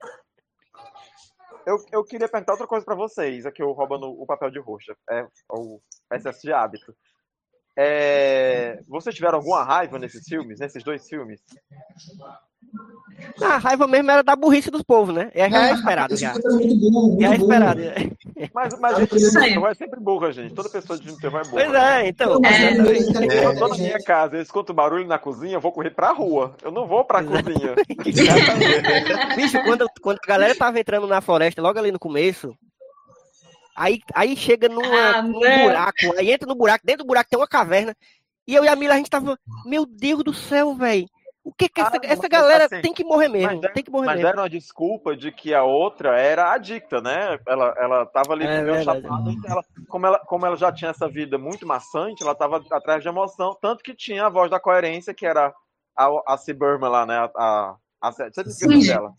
[1.66, 4.96] Eu, eu queria perguntar outra coisa pra vocês, aqui eu roubando o papel de roxa,
[5.10, 5.80] é o
[6.14, 6.96] excesso de hábito.
[7.78, 11.40] É, vocês tiveram alguma raiva nesses filmes, nesses dois filmes?
[13.42, 15.32] A raiva mesmo era da burrice dos povos, né?
[15.34, 16.34] É, já é esperado, já.
[16.34, 17.82] É esperado.
[18.54, 19.26] Mas, mas gente, de
[19.66, 20.54] é sempre burra, gente.
[20.54, 21.64] Toda pessoa de terror é burra.
[21.66, 22.40] Pois é, então.
[22.44, 22.96] É.
[22.96, 25.92] Se eu tô na minha casa e eu escuto barulho na cozinha, eu vou correr
[25.92, 26.56] pra rua.
[26.62, 27.76] Eu não vou pra cozinha.
[29.36, 32.56] Bicho, quando, quando a galera tava entrando na floresta, logo ali no começo,
[33.76, 35.64] aí, aí chega numa, Ah, num não.
[35.64, 37.96] buraco, aí entra no buraco, dentro do buraco tem uma caverna,
[38.48, 41.08] e eu e a Mila, a gente tava, meu Deus do céu, velho,
[41.44, 43.84] o que que essa, Ah, essa galera assim, tem que morrer mesmo, mas der- tem
[43.84, 44.30] que morrer Mas mesmo.
[44.30, 47.40] deram a desculpa de que a outra era adicta, né?
[47.48, 48.70] Ela, ela tava ali É.
[49.48, 53.10] Ela, como, ela, como ela já tinha essa vida muito maçante, ela tava atrás de
[53.10, 53.58] emoção.
[53.60, 55.54] Tanto que tinha a voz da coerência, que era
[55.98, 57.18] a, a Ciburma lá, né?
[57.18, 58.88] A, a, a, nome Cindy.
[58.88, 59.12] dela.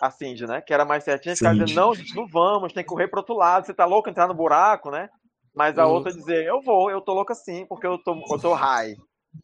[0.00, 0.60] A Cindy, né?
[0.60, 1.36] Que era mais certinha.
[1.36, 1.58] Cindy.
[1.64, 3.66] dizendo, não, gente, não vamos, tem que correr pro outro lado.
[3.66, 5.08] Você tá louco entrar no buraco, né?
[5.54, 5.92] Mas a Uhum.
[5.94, 8.94] outra dizer, eu vou, eu tô louca sim, porque eu tô, eu tô high.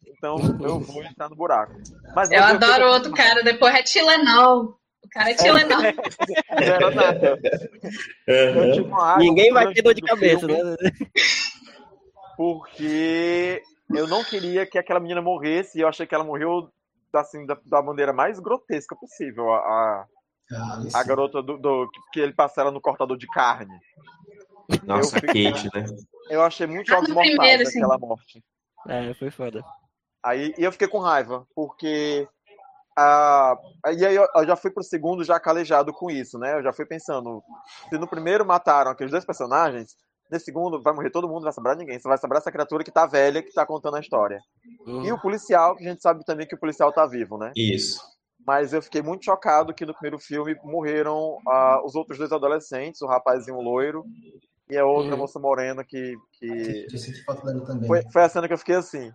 [0.07, 1.73] Então eu vou entrar no buraco.
[2.15, 4.77] Mas Eu adoro fiquei- outro cara, depois é Tilenol.
[5.03, 5.81] O cara é Tilenol.
[6.51, 7.39] Não era nada.
[8.27, 10.75] Eu tive uma raiva Ninguém vai ter dor de do cabeça, filme, né?
[12.37, 13.61] Porque
[13.91, 16.69] eu não queria que aquela menina morresse e eu achei que ela morreu
[17.13, 19.51] assim, da, da maneira mais grotesca possível.
[19.53, 20.05] A, a,
[20.51, 23.77] Ah, a garota do, do- que ele passa ela no cortador de carne.
[24.83, 25.85] Nossa, Eu a Kate, né?
[26.29, 27.77] Eu achei muito Ah, jogos mortais primeiro, sim.
[27.79, 28.43] aquela morte.
[28.87, 29.63] É, foi foda.
[30.23, 32.27] Aí e eu fiquei com raiva, porque
[32.97, 33.55] a,
[33.97, 36.57] e aí eu, eu já fui pro segundo já calejado com isso, né?
[36.57, 37.43] Eu já fui pensando,
[37.89, 39.95] se no primeiro mataram aqueles dois personagens,
[40.31, 41.99] nesse segundo vai morrer todo mundo, não vai sobrar ninguém.
[41.99, 44.39] Só vai sobrar essa criatura que tá velha, que tá contando a história.
[44.85, 45.03] Uhum.
[45.03, 47.51] E o policial, que a gente sabe também que o policial tá vivo, né?
[47.55, 47.99] Isso.
[48.45, 53.01] Mas eu fiquei muito chocado que no primeiro filme morreram ah, os outros dois adolescentes,
[53.01, 54.03] o rapazinho loiro
[54.69, 55.17] e a outra Uhum.
[55.19, 56.15] moça morena que.
[56.39, 56.87] que...
[56.91, 57.87] Eu senti falta dela também.
[57.87, 59.11] Foi, foi a cena que eu fiquei assim.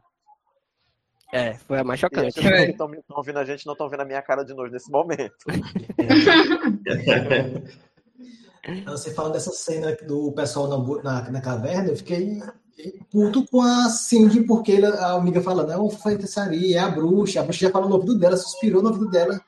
[1.33, 2.41] É, foi a mais chocante.
[2.41, 5.35] que estão ouvindo a gente não estão vendo a minha cara de nojo nesse momento.
[8.69, 12.39] Então, Você falando dessa cena do pessoal na, na, na caverna, eu fiquei
[13.11, 17.41] puto com a Cindy, porque ela- a amiga fala, não, foi feitiçaria, é a bruxa,
[17.41, 19.41] a bruxa já falou no ouvido dela, suspirou no ouvido dela,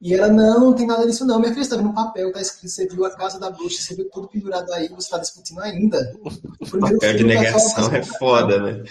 [0.00, 2.32] e ela, não, não tem nada disso não, minha filha, você tá vendo no papel,
[2.32, 5.18] tá escrito, você viu a casa da bruxa, você viu tudo pendurado aí, você tá
[5.18, 5.98] discutindo ainda.
[6.62, 8.84] O Papel de filme, pessoal negação tá é foda, né?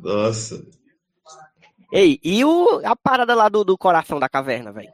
[0.00, 0.64] Nossa.
[1.92, 4.90] Ei, e o, a parada lá do, do coração da caverna, velho?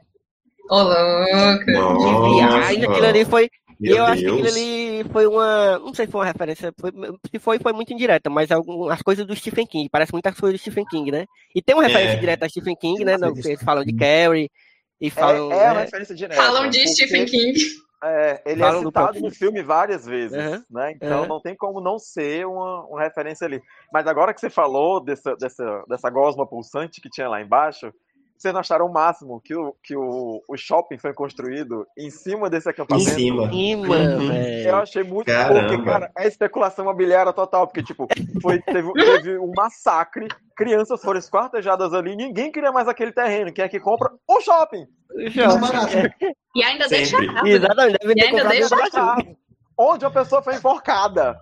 [0.69, 1.65] Ô, louco.
[1.65, 3.49] De viagem, aquilo ali foi.
[3.77, 4.55] Meu eu acho que aquilo Deus.
[4.55, 5.79] ali foi uma.
[5.79, 6.73] Não sei se foi uma referência.
[6.79, 6.91] Foi,
[7.29, 9.89] se foi, foi muito indireta, mas algum, as coisas do Stephen King.
[9.91, 11.25] Parece muitas coisas do Stephen King, né?
[11.53, 12.19] E tem uma referência É.
[12.19, 13.17] direta a Stephen King, né?
[13.17, 14.49] Não, eles falam de Carrie
[15.01, 15.51] e falam.
[15.51, 15.81] é, é uma né?
[15.81, 16.41] referência direta.
[16.41, 17.59] Falam de porque, Stephen King.
[18.07, 20.91] É, ele é do citado no filme várias vezes, Aham, né?
[20.91, 21.27] Então aham.
[21.27, 23.61] não tem como não ser uma, uma referência ali.
[23.91, 27.91] Mas agora que você falou dessa, dessa, dessa gosma pulsante que tinha lá embaixo,
[28.45, 32.49] vocês não acharam o máximo que o, que o, o shopping foi construído em cima
[32.49, 33.09] desse Em acampamento?
[33.09, 33.49] cima.
[33.49, 34.33] Cima, Uhum.
[34.65, 35.67] Eu achei muito Caramba.
[35.67, 38.07] porque, cara, é especulação imobiliária total, porque, tipo,
[38.41, 43.51] foi, teve, teve um massacre, crianças foram esquartejadas ali, ninguém queria mais aquele terreno.
[43.51, 44.11] Quem é que compra?
[44.27, 44.85] O shopping!
[45.59, 45.93] barato.
[46.55, 47.25] E ainda deixa Sempre.
[47.27, 47.47] errado.
[47.47, 48.75] Exatamente, deve E ter ainda deixa.
[49.77, 51.37] Onde a pessoa foi enforcada.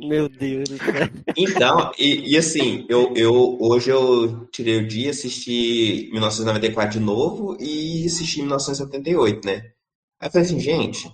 [0.00, 1.08] Meu Deus do céu.
[1.36, 7.56] Então, e, e assim, eu, eu hoje eu tirei o dia, assisti 1994 de novo
[7.60, 9.72] e assisti 1978, né?
[10.20, 11.10] Aí eu falei assim, gente,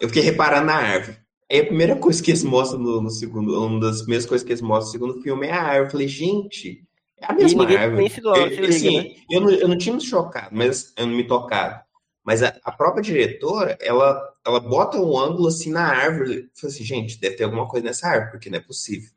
[0.00, 1.18] eu fiquei reparando na árvore.
[1.50, 4.52] Aí a primeira coisa que eles mostram no, no segundo, uma das primeiras coisas que
[4.52, 5.86] eles mostram no segundo filme é a árvore.
[5.86, 6.84] Eu falei, gente,
[7.20, 8.10] é a mesma árvore.
[8.22, 9.14] logo, Eu- se liga, assim, né?
[9.30, 11.80] eu, não, eu não tinha me chocado, mas eu não me tocado.
[12.24, 16.34] Mas a, a própria diretora, ela, ela bota um ângulo assim na árvore.
[16.34, 19.10] Eu falei assim, gente, deve ter alguma coisa nessa árvore, porque não é possível.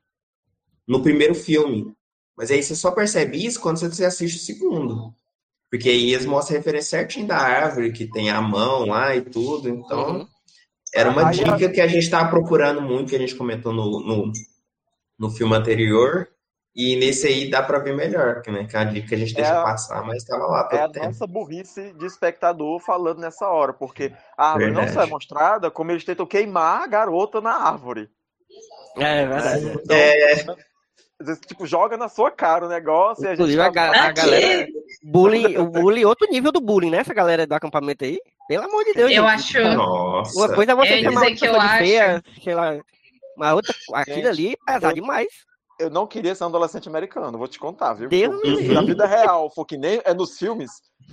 [0.88, 1.94] No primeiro filme.
[2.36, 5.14] Mas aí você só percebe isso quando você assiste o segundo.
[5.70, 9.22] Porque aí eles mostram a referência certinho da árvore, que tem a mão lá e
[9.22, 9.70] tudo.
[9.70, 10.28] Então, Uhum.
[10.94, 14.00] era uma Aí dica que a gente estava procurando muito, que a gente comentou no,
[14.00, 14.32] no,
[15.18, 16.30] no filme anterior.
[16.76, 18.66] E nesse aí dá pra ver melhor, que, né?
[18.66, 20.80] Que é a dica que a gente deixa É a- passar, mas estava lá todo
[20.80, 21.06] É a tempo.
[21.06, 24.94] nossa burrice de espectador falando nessa hora, porque a árvore não Verdade.
[24.94, 28.10] só é mostrada, como eles tentam queimar a garota na árvore.
[28.98, 29.66] É verdade.
[29.84, 30.36] Então, É,
[31.48, 33.40] tipo, joga na sua cara o negócio e a gente.
[33.40, 34.68] Inclusive, a, tá- ga- a galera.
[35.04, 36.98] Bullying, o bullying, outro nível do bullying, né?
[36.98, 38.20] Essa galera do acampamento aí.
[38.48, 39.12] Pelo amor de Deus.
[39.12, 39.58] Eu gente.
[39.58, 39.76] acho.
[39.78, 40.38] nossa.
[40.38, 42.24] Uma coisa é você Eu ia chamar dizer uma que eu pessoa de acho- feia,
[42.44, 42.78] sei lá.
[43.38, 45.28] Mas outra, aquilo Gente, ali é pesado eu- demais.
[45.80, 48.10] Eu não queria ser um adolescente americano, vou te contar, viu?
[48.10, 48.74] Deus Se me livre.
[48.74, 50.72] na vida real for que nem é nos filmes,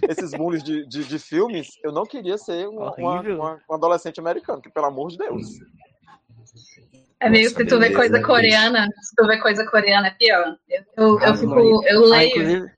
[0.09, 4.21] esses bullies de, de, de filmes, eu não queria ser um, uma- uma- um adolescente
[4.21, 5.47] americano, que pelo amor de Deus.
[7.21, 10.11] É meio Nossa, se tu vê coisa né, coreana, se tu vê coisa coreana é
[10.13, 10.57] pior.
[10.69, 12.71] Eu, eu, eu fico, eu Ah, leio,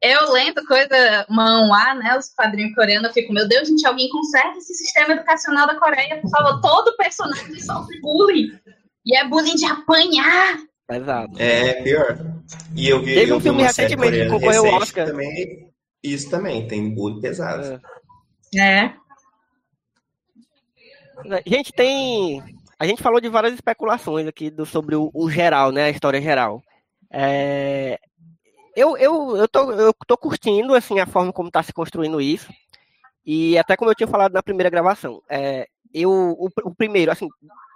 [0.00, 4.58] eu lendo coisa manhwa, né, os quadrinhos coreanos, eu fico, meu Deus, gente, alguém conserta
[4.58, 8.58] esse sistema educacional da Coreia, por favor, todo personagem sofre bullying.
[9.06, 10.58] E é bullying de apanhar.
[10.86, 11.40] Pesado.
[11.40, 12.18] É, pior.
[12.74, 15.06] E eu vi, Teve um filme recentemente que concorreu ao Oscar.
[15.06, 17.80] Também, isso também, tem bullying pesado.
[18.54, 18.60] É.
[18.60, 18.94] É.
[21.46, 22.42] Gente, tem.
[22.78, 25.84] A gente falou de várias especulações aqui do, sobre o, o geral, né?
[25.84, 26.62] A história geral.
[27.10, 27.98] É,
[28.76, 32.52] Eu, eu, eu, tô, eu tô curtindo assim, a forma como está se construindo isso.
[33.24, 37.28] E até como eu tinha falado na primeira gravação, é, eu, o, o primeiro, assim,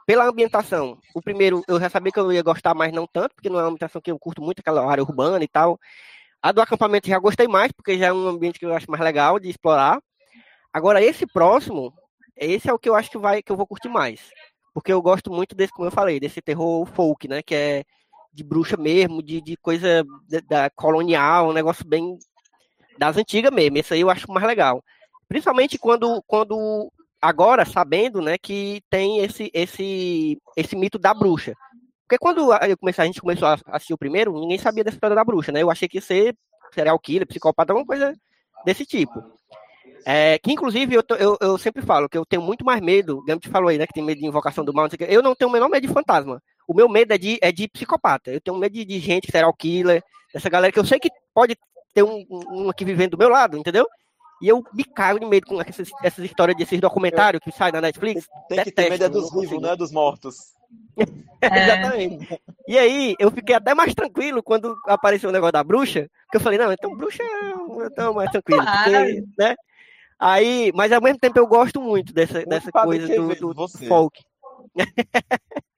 [0.08, 3.50] pela ambientação, o primeiro eu já sabia que eu ia gostar, mas não tanto, porque
[3.50, 5.78] não é uma ambientação que eu curto muito, aquela área urbana e tal.
[6.40, 9.04] A do acampamento já gostei mais, porque já é um ambiente que eu acho mais
[9.04, 10.00] legal de explorar.
[10.72, 11.92] Agora, esse próximo,
[12.34, 14.30] esse é o que eu acho que vai que eu vou curtir mais.
[14.72, 17.42] Porque eu gosto muito desse, como eu falei, desse terror folk, né?
[17.42, 17.84] Que é
[18.32, 22.18] de bruxa mesmo, de, de coisa da, da colonial, um negócio bem
[22.96, 23.76] das antigas mesmo.
[23.76, 24.82] Esse aí eu acho mais legal.
[25.28, 26.90] Principalmente quando, quando
[27.20, 31.52] agora, sabendo, né, que tem esse, esse, esse mito da bruxa.
[32.08, 35.14] Porque quando eu comecei, a gente começou a assistir o primeiro, ninguém sabia dessa história
[35.14, 35.62] da bruxa, né?
[35.62, 36.34] Eu achei que ia ser
[36.72, 38.14] serial killer, psicopata, alguma coisa
[38.64, 39.22] desse tipo.
[40.06, 43.48] É, que inclusive eu, eu, eu sempre falo que eu tenho muito mais medo, Gambit
[43.50, 45.06] falou aí, né, que tem medo de invocação do mal, não sei o quê.
[45.14, 46.40] eu não tenho o menor medo de fantasma.
[46.66, 48.30] O meu medo é de, é de psicopata.
[48.30, 51.56] Eu tenho medo de, de gente, serial killer, dessa galera que eu sei que pode
[51.92, 53.86] ter um, um aqui vivendo do meu lado, entendeu?
[54.40, 57.80] E eu me cago de medo com essas, essas histórias desses documentários que saem na
[57.80, 58.26] Netflix.
[58.48, 59.76] Tem que ter medo é Detesto, dos vivos, né?
[59.76, 60.36] Dos mortos.
[61.40, 61.64] É.
[61.64, 62.40] Exatamente.
[62.66, 66.40] E aí, eu fiquei até mais tranquilo quando apareceu o negócio da bruxa, que eu
[66.40, 68.60] falei, não, então bruxa eu tô mais tranquilo.
[68.60, 68.82] Claro.
[68.82, 69.54] Porque, né?
[70.18, 73.86] Aí, mas ao mesmo tempo eu gosto muito dessa, Muito dessa coisa do, do você.
[73.86, 74.20] folk.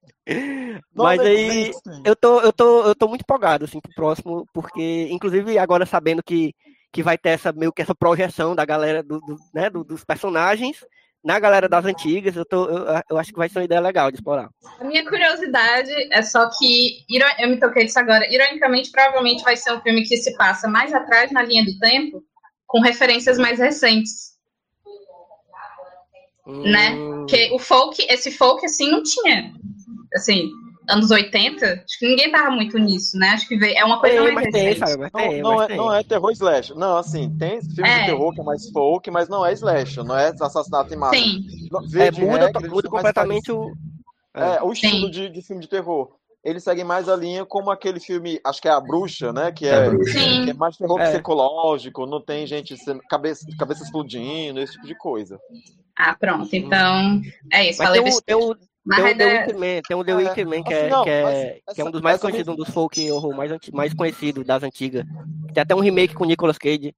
[0.94, 1.82] Mas não aí, existe.
[2.04, 6.22] eu tô, eu tô, eu tô muito empolgado, assim, pro próximo, porque, inclusive, agora sabendo
[6.22, 6.54] que,
[6.92, 10.04] que vai ter essa, meio que essa projeção da galera, do, do- né, do- dos
[10.04, 10.84] personagens,
[11.22, 14.10] na galera das antigas, eu, tô, eu, eu acho que vai ser uma ideia legal
[14.10, 14.48] de explorar.
[14.78, 17.04] A minha curiosidade é só que,
[17.38, 20.92] eu me toquei disso agora, ironicamente, provavelmente vai ser um filme que se passa mais
[20.94, 22.22] atrás na linha do tempo,
[22.66, 24.30] com referências mais recentes,
[26.46, 26.92] né?
[26.94, 29.52] Hum, Porque o folk, esse folk, assim, não tinha,
[30.14, 30.50] assim,
[30.90, 33.28] anos 80, acho que ninguém tava muito nisso, né?
[33.30, 34.78] Acho que veio, é uma coisa tem, mais mas tem, recente.
[34.90, 35.02] sabe?
[35.02, 35.76] Mas Não, tem, não mas é, tem.
[35.76, 36.74] não é terror slash.
[36.74, 38.00] Não, assim, tem filmes É.
[38.00, 41.16] de terror que é mais folk, mas não é slash, não é assassinato em massa.
[41.16, 43.72] Sim, Não, É, muda, regra, muda completamente o.
[44.34, 46.10] É, o estilo de, de filme de terror.
[46.42, 49.52] Eles seguem mais a linha como aquele filme, acho que é A Bruxa, né?
[49.52, 49.90] Que É é,
[50.44, 51.10] que é mais terror É.
[51.10, 55.38] psicológico, não tem gente sendo, cabeça, cabeça explodindo, esse tipo de coisa.
[55.98, 57.20] Ah, pronto, então,
[57.52, 58.56] é isso, Mas falei tem o, tem o,
[58.90, 60.80] Mas tem o The ideia- Wicker Man, tem o The É, Wicker Man, que, é,
[60.80, 63.34] assim, não, que, é, que é um essa- dos mais conhecidos, um dos folk horror
[63.36, 65.04] mais, mais conhecidos das antigas.
[65.54, 66.94] Tem até um remake com Nicolas Cage.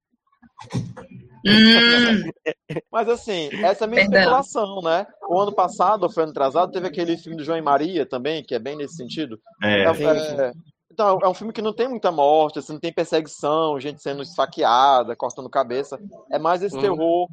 [1.45, 1.51] Hum,
[2.91, 4.19] Mas assim, essa é a minha Perdão.
[4.21, 5.05] especulação, né?
[5.27, 8.41] O ano passado, ou foi ano atrasado, teve aquele filme do João e Maria também,
[8.43, 9.39] que é bem nesse sentido.
[9.61, 10.05] É, É, sim,
[10.39, 10.51] é,
[10.91, 14.21] então, é um filme que não tem muita morte, assim, não tem perseguição, gente sendo
[14.23, 15.99] esfaqueada, cortando cabeça.
[16.31, 16.81] É mais esse Uhum.
[16.81, 17.29] terror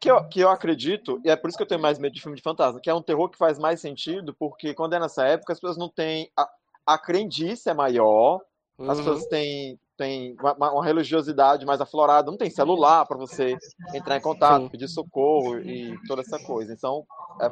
[0.00, 2.20] que eu, que eu acredito, e é por isso que eu tenho mais medo de
[2.20, 5.26] filme de fantasma, que é um terror que faz mais sentido, porque quando é nessa
[5.26, 6.30] época, as pessoas não têm.
[6.36, 6.48] A,
[6.86, 8.40] a crendice é maior,
[8.78, 9.04] as Uhum.
[9.04, 13.56] pessoas têm, têm uma, uma- uma religiosidade mais aflorada, não tem celular para você
[13.94, 14.68] entrar em contato, Sim.
[14.68, 16.72] pedir socorro e toda essa coisa.
[16.72, 17.06] Então,
[17.40, 17.50] é-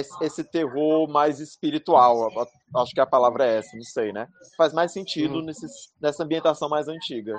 [0.00, 2.28] esse, esse terror mais espiritual,
[2.76, 4.26] acho que a palavra é essa, não sei, né?
[4.56, 5.44] Faz mais sentido Uhum.
[5.44, 7.38] nesses- nessa ambientação mais antiga.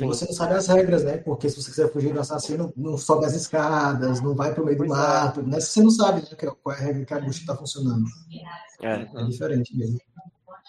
[0.00, 1.18] E você não sabe as regras, né?
[1.18, 4.66] Porque se você quiser fugir do assassino, não sobe as escadas, não vai para o
[4.66, 4.88] meio do é.
[4.88, 5.60] mato, né?
[5.60, 8.04] Você não sabe né, que- qual é a regra que a bruxa está funcionando.
[8.82, 8.94] É.
[9.02, 9.98] É diferente mesmo.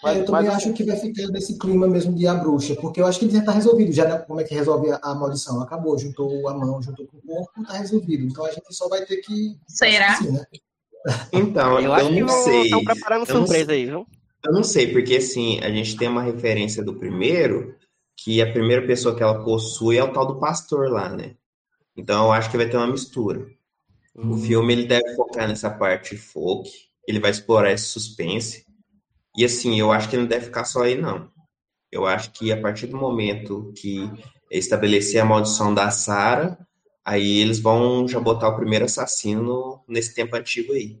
[0.02, 2.74] Mas- É, eu também mas, acho que vai ficar nesse clima mesmo de a bruxa,
[2.76, 3.92] porque eu acho que ele já está resolvido.
[3.92, 5.60] Já né, como é que resolve a, a maldição?
[5.60, 8.24] Acabou, juntou a mão, juntou com o corpo, está resolvido.
[8.24, 9.58] Então a gente só vai ter que.
[9.68, 10.14] será?
[10.14, 10.42] Assim, né?
[11.32, 12.62] Então, Eu eu, acho que não sei.
[12.64, 14.06] estão preparando Eu não surpresa aí, viu?
[14.44, 17.74] Eu não sei, porque assim, a gente tem uma referência do primeiro,
[18.16, 21.34] que a primeira pessoa que ela possui é o tal do pastor lá, né?
[21.96, 23.46] Então eu acho que vai ter uma mistura.
[24.14, 24.38] O Uhum.
[24.38, 26.68] filme ele deve focar nessa parte folk.
[27.08, 28.64] ele vai explorar esse suspense.
[29.36, 31.28] E assim, eu acho que não deve ficar só aí, não.
[31.90, 34.08] Eu acho que a partir do momento que
[34.50, 36.58] estabelecer a maldição da Sara,
[37.04, 41.00] aí eles vão já botar o primeiro assassino nesse tempo antigo aí.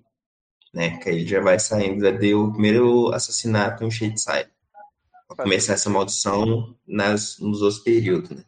[0.72, 0.98] Né?
[0.98, 4.50] Que aí já vai saindo, já deu o primeiro assassinato em Shadeside.
[5.28, 8.44] Pra começar essa maldição nas, nos outros períodos, né?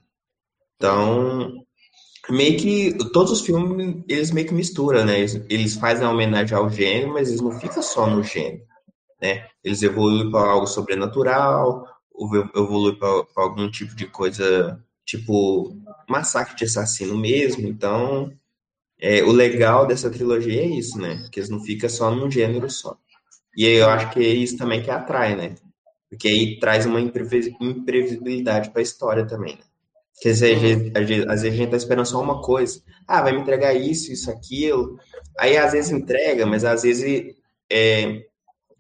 [0.76, 1.64] Então,
[2.28, 5.20] meio que todos os filmes eles meio que misturam, né?
[5.20, 8.64] Eles, eles fazem a homenagem ao gênero, mas eles não ficam só no gênero,
[9.20, 9.46] né?
[9.62, 11.86] Eles evoluem para algo sobrenatural,
[12.54, 15.76] evoluem para algum tipo de coisa, tipo
[16.08, 17.68] massacre de assassino mesmo.
[17.68, 18.32] Então,
[19.00, 21.28] é, o legal dessa trilogia é isso, né?
[21.30, 22.96] Que eles não ficam só num gênero só.
[23.56, 25.54] E eu acho que é isso também que atrai, né?
[26.08, 29.62] Porque aí traz uma imprevisibilidade para a história também, né?
[30.14, 32.82] Porque às vezes, às vezes a gente tá esperando só uma coisa.
[33.08, 34.98] Ah, vai me entregar isso, isso, aquilo.
[35.38, 37.34] Aí às vezes entrega, mas às vezes
[37.70, 38.24] é,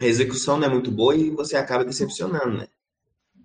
[0.00, 2.68] a execução não é muito boa e você acaba decepcionando, né?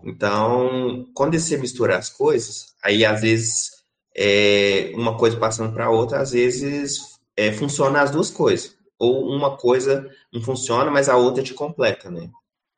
[0.07, 3.71] Então, quando você mistura as coisas, aí às vezes
[4.15, 8.77] é, uma coisa passando para outra, às vezes é, funciona as duas coisas.
[8.97, 12.29] Ou uma coisa não funciona, mas a outra te completa, né?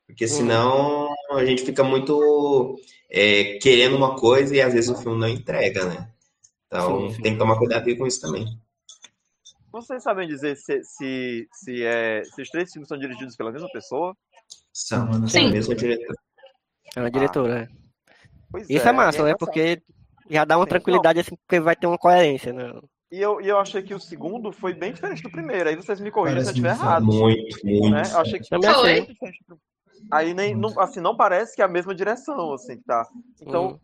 [0.07, 0.31] Porque uhum.
[0.31, 2.80] senão a gente fica muito
[3.11, 6.10] é, querendo uma coisa e às vezes o filme não entrega, né?
[6.65, 7.22] Então sim, sim.
[7.22, 8.47] tem que tomar cuidado com isso também.
[9.72, 13.69] Vocês sabem dizer se, se, se, é, se os três filmes são dirigidos pela mesma
[13.72, 14.18] pessoa?
[14.73, 15.47] São, sim.
[15.47, 16.18] a mesma diretora.
[16.95, 17.80] É uma diretora, ah.
[18.68, 19.36] Isso é, é massa, né?
[19.38, 19.82] Porque
[20.30, 21.22] já dá uma sim, tranquilidade não.
[21.22, 22.74] assim, porque vai ter uma coerência, né?
[23.11, 25.70] E eu, e eu achei que o segundo foi bem diferente do primeiro.
[25.70, 27.06] Aí vocês me corrigem se eu estiver errado.
[27.06, 27.90] Muito, muito.
[27.90, 28.03] Né?
[28.11, 29.07] Eu achei que foi.
[30.11, 33.07] Aí nem, não, assim, não parece que é a mesma direção, assim, que tá.
[33.41, 33.80] Então, uhum.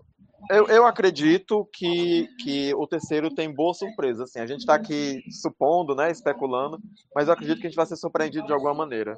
[0.50, 4.40] eu, eu acredito que, que o terceiro tem boa surpresa, assim.
[4.40, 6.80] A gente está aqui supondo, né, especulando,
[7.14, 9.18] mas eu acredito que a gente vai ser surpreendido de alguma maneira.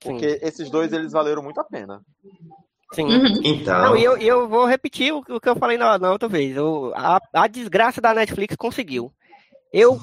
[0.00, 0.38] Porque Sim.
[0.42, 2.02] esses dois, eles valeram muito a pena.
[2.92, 3.06] Sim.
[3.06, 3.40] Uhum.
[3.42, 3.96] Então.
[3.96, 6.56] E eu, eu vou repetir o, o, que eu falei na, na outra vez.
[6.56, 9.12] Eu, a, a desgraça da Netflix conseguiu.
[9.72, 9.98] Eu,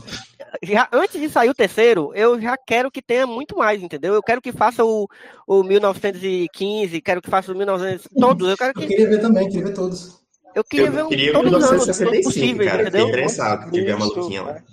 [0.64, 4.16] já, antes de sair o terceiro, eu já quero que tenha muito mais, entendeu?
[4.16, 5.08] Eu quero que faça o,
[5.46, 8.50] o 1915, quero que faça o 1900, todos.
[8.50, 8.84] Eu, quero que...
[8.84, 10.20] eu queria ver também, queria ver todos.
[10.56, 13.08] Eu queria eu ver queria todos os anos, possíveis, cara, entendeu?
[13.10, 14.64] interessado que tiver uma lutinha lá.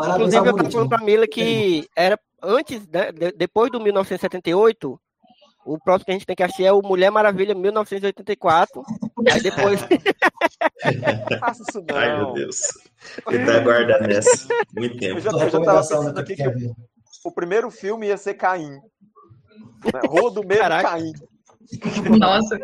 [0.00, 4.98] Inclusive, eu tava falando pra Mila que era antes, né, depois do 1978,
[5.64, 8.82] o próximo que a gente tem que assistir é o Mulher Maravilha 1984.
[9.30, 9.80] Aí depois.
[11.40, 11.96] Faça isso não.
[11.96, 12.60] Ai, meu Deus.
[13.28, 14.48] Ele tá guardando essa.
[14.74, 15.18] Muito tempo.
[15.18, 16.44] Eu já, eu já tava pensando aqui que
[17.24, 18.70] o primeiro filme ia ser Caim.
[18.70, 20.00] Né?
[20.06, 21.12] Rua do meio Caim.
[22.18, 22.58] Nossa.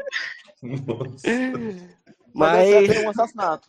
[2.34, 2.70] Mas.
[2.70, 3.04] Mas...
[3.04, 3.68] um assassinato.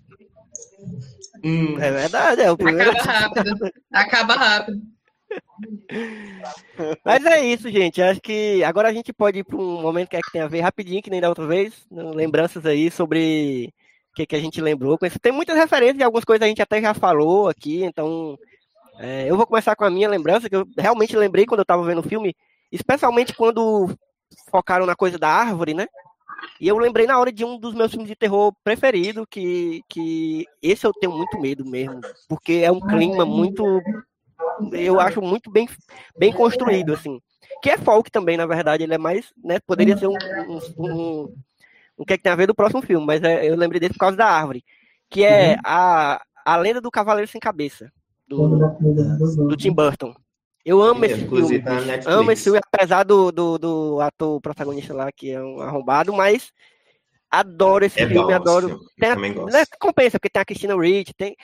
[1.43, 2.91] Hum, é verdade, é o primeiro.
[2.91, 3.71] Acaba rápido.
[3.91, 4.81] Acaba rápido.
[7.03, 8.01] Mas é isso, gente.
[8.01, 10.47] Acho que agora a gente pode ir para um momento que é que tem a
[10.47, 11.85] ver rapidinho, que nem da outra vez.
[11.91, 13.73] Né, lembranças aí sobre
[14.11, 14.97] o que, que a gente lembrou.
[15.21, 18.37] Tem muitas referências e algumas coisas a gente até já falou aqui, então
[18.99, 21.83] é, eu vou começar com a minha lembrança, que eu realmente lembrei quando eu estava
[21.83, 22.35] vendo o filme,
[22.71, 23.89] especialmente quando
[24.51, 25.87] focaram na coisa da árvore, né?
[26.59, 30.45] E eu lembrei na hora de um dos meus filmes de terror preferido, que, que
[30.61, 33.81] esse eu tenho muito medo mesmo, porque é um clima muito
[34.73, 35.67] eu acho muito bem,
[36.17, 37.19] bem construído, assim.
[37.61, 40.17] Que é folk também, na verdade, ele é mais, né, poderia ser um,
[40.47, 41.35] um, um,
[41.97, 43.93] um que, é que tem a ver do próximo filme, mas é, eu lembrei dele
[43.93, 44.63] por causa da árvore,
[45.09, 45.61] que é uhum.
[45.65, 47.91] a, a lenda do Cavaleiro Sem Cabeça,
[48.27, 48.57] do,
[49.47, 50.13] do Tim Burton.
[50.63, 51.61] Eu amo esse filme.
[51.61, 51.71] Tá
[52.05, 56.51] amo esse filme, apesar do, do, do, ator protagonista lá, que é um arrombado, mas
[57.31, 58.79] adoro esse é filme, bom, adoro.
[58.99, 61.35] Tem a, né, compensa, porque tem a Christina Ricci, tem,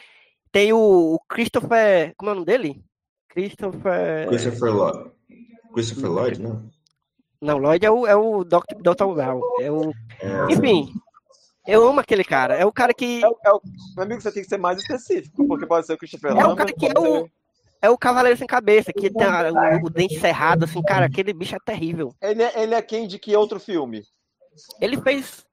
[0.56, 2.14] tem o, o Christopher.
[2.16, 2.82] Como é o nome dele?
[3.28, 4.30] Christopher.
[4.30, 5.12] Christopher Lloyd.
[5.74, 6.70] Christopher Lloyd, não?
[7.42, 8.76] Não, Lloyd é o, é o Dr.
[8.80, 9.14] Dr.
[9.14, 9.42] Brown.
[9.60, 9.92] É o...
[10.22, 10.54] É...
[10.54, 10.94] Enfim,
[11.68, 12.56] eu amo aquele cara.
[12.56, 13.22] É o cara que.
[13.22, 13.62] É, é o...
[13.98, 16.48] Meu amigo, você tem que ser mais específico, porque pode ser o Christopher Lloyd.
[16.48, 17.30] É o cara que é o.
[17.82, 19.52] É o Cavaleiro Sem Cabeça, que tem a,
[19.84, 22.16] o, o, dente cerrado, assim, cara, aquele bicho é terrível.
[22.22, 24.04] Ele é, ele é quem de que outro filme?
[24.80, 25.46] Ele fez.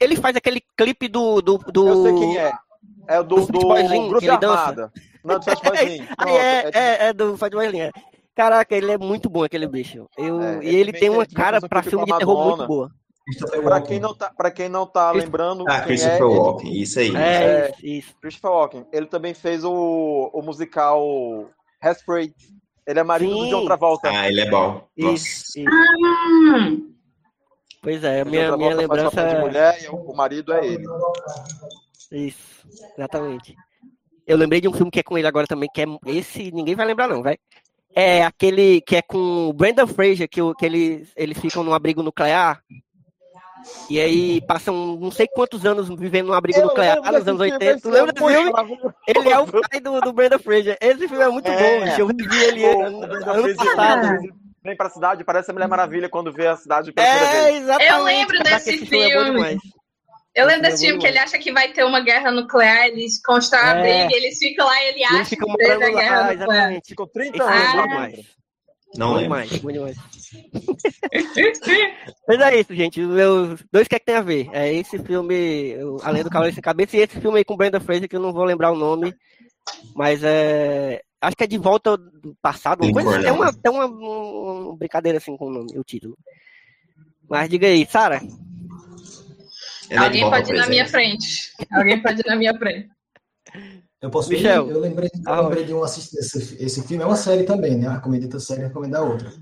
[0.00, 1.42] Ele faz aquele clipe do.
[1.42, 1.88] do, do...
[1.88, 2.52] Eu sei quem é.
[3.08, 4.92] É do, do, do Grupo Armada.
[5.24, 6.08] Não, do Fat Boyzinho.
[6.26, 7.84] é, é, é, do Fat Boyzinho.
[7.84, 7.92] É.
[8.34, 10.06] Caraca, ele é muito bom, aquele bicho.
[10.16, 12.90] Eu, é, e ele tem uma cara pra filme de terror muito boa.
[13.62, 15.64] Pra quem não tá, pra quem não tá lembrando.
[15.66, 17.16] Ah, Christopher é, Walken, isso aí.
[17.16, 18.14] É, isso.
[18.20, 18.86] Christopher Walken.
[18.92, 21.50] Ele também fez o, o musical
[21.82, 22.32] Hairspray.
[22.86, 23.40] Ele é marido Sim.
[23.40, 24.10] do John Travolta.
[24.10, 24.86] Ah, ele é bom.
[24.96, 25.68] Isso, isso.
[25.68, 26.76] Ah.
[27.82, 29.24] Pois é, a minha, minha lembrança.
[29.24, 30.84] De mulher e o marido é ele.
[32.12, 32.66] Isso,
[32.96, 33.56] exatamente.
[34.26, 36.74] Eu lembrei de um filme que é com ele agora também, que é esse, ninguém
[36.74, 37.38] vai lembrar não, vai.
[37.94, 42.02] É aquele que é com o Brandon Fraser, que, que eles, eles ficam num abrigo
[42.02, 42.60] nuclear.
[43.88, 47.80] E aí passam não sei quantos anos vivendo num abrigo eu nuclear nos anos 80.
[47.80, 48.52] Tu lembra desse filme?
[49.06, 50.76] Ele é o pai do, do Brandon Fraser.
[50.80, 52.00] Esse filme é muito é, bom, bicho.
[52.00, 54.18] Eu revi ele ano, ano passado.
[54.62, 57.62] Vem pra cidade, parece a Mulher Maravilha quando vê a cidade pela é, vez.
[57.62, 57.92] Exatamente.
[57.92, 59.52] Eu lembro desse filme.
[59.52, 59.56] É
[60.36, 63.64] eu lembro desse filme que ele acha que vai ter uma guerra nuclear, eles constroem
[63.64, 63.70] é.
[63.70, 66.80] a briga, eles ficam lá e ele acha que vai ter a guerra lá, nuclear.
[66.84, 68.18] Ficou 30 anos.
[68.18, 68.36] Ah.
[68.96, 69.96] Não bom demais, bom demais.
[72.28, 73.00] Mas é isso, gente.
[73.00, 74.48] Os dois que, é que tem a ver?
[74.52, 78.08] É esse filme, Além do Calor Sem Cabeça, e esse filme aí com Brenda Fraser,
[78.08, 79.14] que eu não vou lembrar o nome.
[79.94, 81.00] Mas é.
[81.20, 82.84] Acho que é de volta do passado.
[82.84, 86.16] Uma coisa, tem uma, tem uma, uma, brincadeira assim com o nome, o título.
[87.28, 88.20] Mas diga aí, Sara.
[89.96, 91.52] Alguém pode ir na minha frente.
[91.70, 92.88] Alguém pode ir na minha frente.
[94.00, 94.68] Eu posso Michel.
[94.68, 97.88] Eu lembrei, eu lembrei de um assistir esse, esse filme, é uma série também, né?
[97.88, 99.32] Recomendei a série, recomendar outra.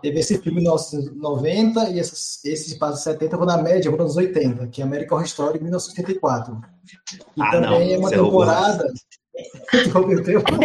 [0.00, 4.16] Teve esse filme nos 1990 e esses, esses passos 70 vão na média, vão nos
[4.16, 6.60] 80, que é American Horror Story 1984.
[7.36, 8.92] E ah, também não, é uma temporada.
[9.74, 10.44] Interrompeu tempo.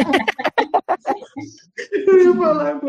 [2.07, 2.81] eu ia falar,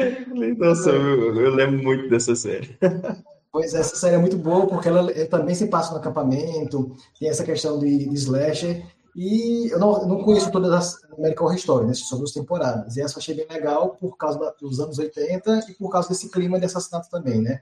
[0.56, 2.78] Nossa, eu, eu lembro muito dessa série.
[3.54, 6.96] Pois é, essa série é muito boa porque ela, ela, também se passa no acampamento,
[7.20, 11.56] tem essa questão de, de slasher, e eu não, não conheço todas as American Horror
[11.56, 11.94] Story, né?
[11.94, 12.96] São duas temporadas.
[12.96, 16.08] E essa eu achei bem legal por causa da, dos anos 80 e por causa
[16.08, 17.60] desse clima de assassinato também, né?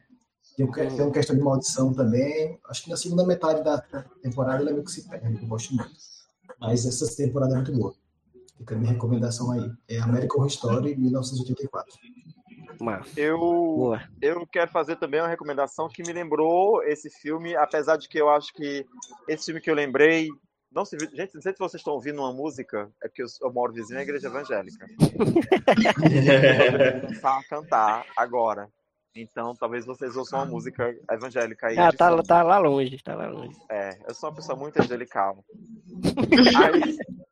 [0.56, 2.58] Tem, tem uma questão de maldição também.
[2.70, 3.78] Acho que na segunda metade da
[4.22, 5.92] temporada ela é meio que se perde, eu gosto muito.
[6.58, 7.94] Mas essa temporada é muito boa.
[8.56, 9.70] Fica a minha recomendação aí.
[9.90, 11.94] É American Horror Story 1984.
[13.16, 18.18] Eu, eu quero fazer também uma recomendação que me lembrou esse filme, apesar de que
[18.18, 18.84] eu acho que
[19.28, 20.28] esse filme que eu lembrei
[20.74, 23.52] não se, gente, não sei se vocês estão ouvindo uma música, é porque eu, eu
[23.52, 24.86] moro vizinho à igreja evangélica.
[25.00, 25.18] eu
[26.92, 28.68] vou começar a cantar agora.
[29.14, 31.78] Então, talvez vocês ouçam uma música evangélica aí.
[31.78, 33.54] Ah, tá, tá, lá longe, tá lá longe.
[33.70, 35.44] É, eu sou uma pessoa muito angelical.
[36.56, 36.96] aí,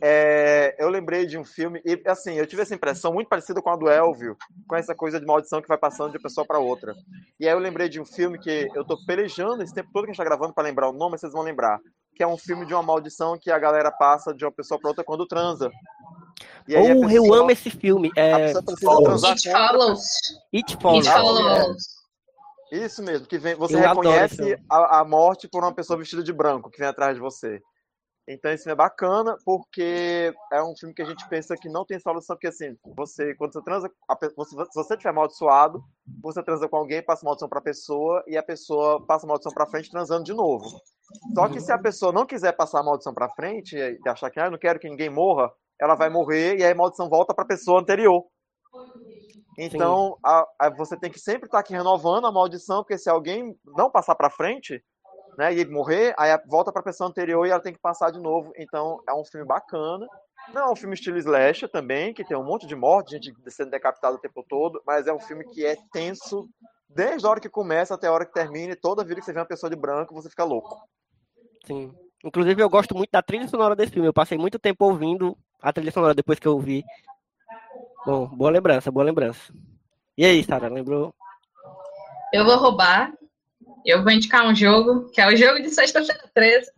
[0.00, 3.70] é, eu lembrei de um filme, e assim, eu tive essa impressão muito parecida com
[3.70, 4.36] a do Elvio,
[4.66, 6.94] com essa coisa de maldição que vai passando de uma pessoa para outra.
[7.38, 10.10] E aí eu lembrei de um filme que eu tô pelejando esse tempo todo que
[10.10, 11.78] a gente tá gravando para lembrar o nome, vocês vão lembrar.
[12.16, 14.88] Que é um filme de uma maldição que a galera passa de uma pessoa para
[14.90, 15.70] outra quando transa.
[16.66, 18.10] E aí oh, pessoa, eu amo esse filme.
[18.16, 18.32] É...
[18.32, 20.02] A pessoa precisa transar It Follows.
[20.54, 21.06] It Follows.
[21.06, 22.00] It follows.
[22.72, 26.32] Isso mesmo, que vem, você eu reconhece a, a morte por uma pessoa vestida de
[26.32, 27.60] branco que vem atrás de você.
[28.32, 31.84] Então esse filme é bacana porque é um filme que a gente pensa que não
[31.84, 33.90] tem solução, porque assim, você, quando você transa,
[34.36, 35.82] você, se você estiver amaldiçoado,
[36.22, 39.66] você transa com alguém, passa maldição para a pessoa e a pessoa passa maldição para
[39.66, 40.64] frente transando de novo.
[41.34, 44.38] Só que se a pessoa não quiser passar a maldição para frente e achar que
[44.38, 45.50] ah, eu não quero que ninguém morra,
[45.80, 48.24] ela vai morrer e aí a maldição volta para a pessoa anterior.
[49.58, 53.10] Então, a, a, você tem que sempre estar tá aqui renovando a maldição, porque se
[53.10, 54.80] alguém não passar para frente,
[55.36, 58.18] né, e morrer, aí volta para a pessoa anterior e ela tem que passar de
[58.18, 58.52] novo.
[58.56, 60.06] Então é um filme bacana.
[60.52, 63.70] Não é um filme estilo slasher também, que tem um monte de morte, gente sendo
[63.70, 66.48] decapitada o tempo todo, mas é um filme que é tenso
[66.88, 69.32] desde a hora que começa até a hora que termina, e toda vida que você
[69.32, 70.76] vê uma pessoa de branco, você fica louco.
[71.64, 71.94] Sim.
[72.24, 74.08] Inclusive, eu gosto muito da trilha sonora desse filme.
[74.08, 76.84] Eu passei muito tempo ouvindo a trilha sonora depois que eu vi.
[78.04, 79.52] Bom, boa lembrança, boa lembrança.
[80.18, 81.14] E aí, Sara, lembrou?
[82.32, 83.12] Eu vou roubar
[83.84, 86.70] eu vou indicar um jogo, que é o jogo de sexta-feira 13.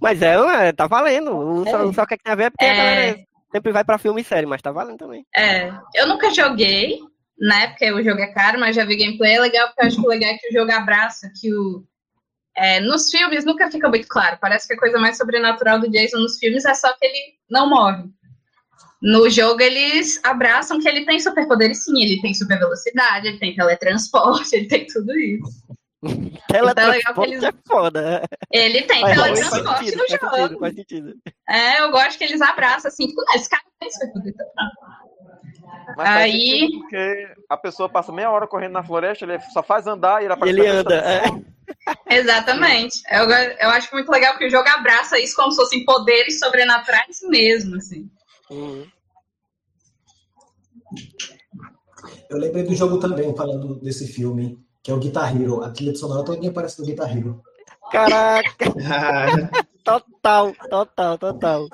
[0.00, 1.36] mas é, tá valendo.
[1.36, 1.92] O é.
[1.92, 2.70] só, que tem a ver é porque é...
[2.70, 5.26] a galera sempre vai pra filme e série, mas tá valendo também.
[5.36, 6.98] É, eu nunca joguei,
[7.38, 9.96] na época o jogo é caro, mas já vi gameplay, é legal, porque eu acho
[9.96, 11.84] que o legal é que o jogo abraça, que o...
[12.54, 16.18] É, nos filmes nunca fica muito claro, parece que a coisa mais sobrenatural do Jason
[16.18, 18.04] nos filmes é só que ele não morre.
[19.02, 22.00] No jogo, eles abraçam que ele tem superpoderes, sim.
[22.00, 25.62] Ele tem super velocidade, ele tem teletransporte, ele tem tudo isso.
[26.48, 27.42] teletransporte então, é, eles...
[27.42, 28.22] é foda.
[28.52, 30.36] Ele tem Mas, teletransporte sentido, no jogo.
[30.36, 31.14] Sentido, faz sentido.
[31.48, 34.34] É, eu gosto que eles abraçam assim, tipo, esse cara tem superpoder.
[35.96, 36.70] Mas Aí...
[36.72, 40.32] porque a pessoa passa meia hora correndo na floresta, ele só faz andar e ele
[40.32, 40.60] aparece.
[40.60, 41.22] Ele anda, é.
[42.08, 43.00] Exatamente.
[43.10, 47.18] Eu, eu acho muito legal que o jogo abraça isso como se fossem poderes sobrenaturais
[47.28, 48.08] mesmo, assim.
[48.52, 48.86] Uhum.
[52.28, 55.62] Eu lembrei do jogo também, falando desse filme, que é o Guitar Hero.
[55.62, 57.42] A trilha sonora todinha parece do Guitar Hero.
[57.90, 58.64] Caraca!
[59.84, 61.68] total, total, total.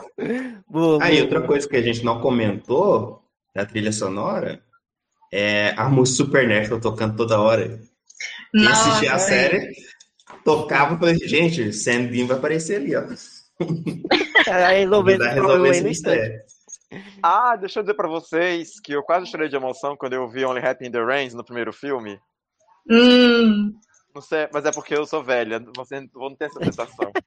[0.69, 3.23] Boa, Aí, outra coisa que a gente não comentou
[3.55, 4.61] da trilha sonora
[5.33, 7.81] é a música Supernatural tocando toda hora.
[8.53, 9.73] Quem assistia a série
[10.45, 13.05] tocava e falei, gente, Sam Bean vai aparecer ali, ó.
[14.51, 16.41] Aí resolvendo, resolver esse mistério.
[17.23, 20.45] Ah, deixa eu dizer pra vocês que eu quase chorei de emoção quando eu vi
[20.45, 22.19] Only Happy in the Rains no primeiro filme.
[22.91, 23.79] Hum.
[24.15, 27.13] Não sei, mas é porque eu sou velha, você não tem essa sensação.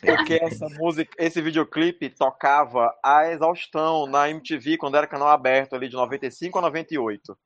[0.00, 5.88] Porque essa música, esse videoclipe tocava a exaustão na MTV quando era canal aberto ali
[5.88, 7.36] de 95 a 98.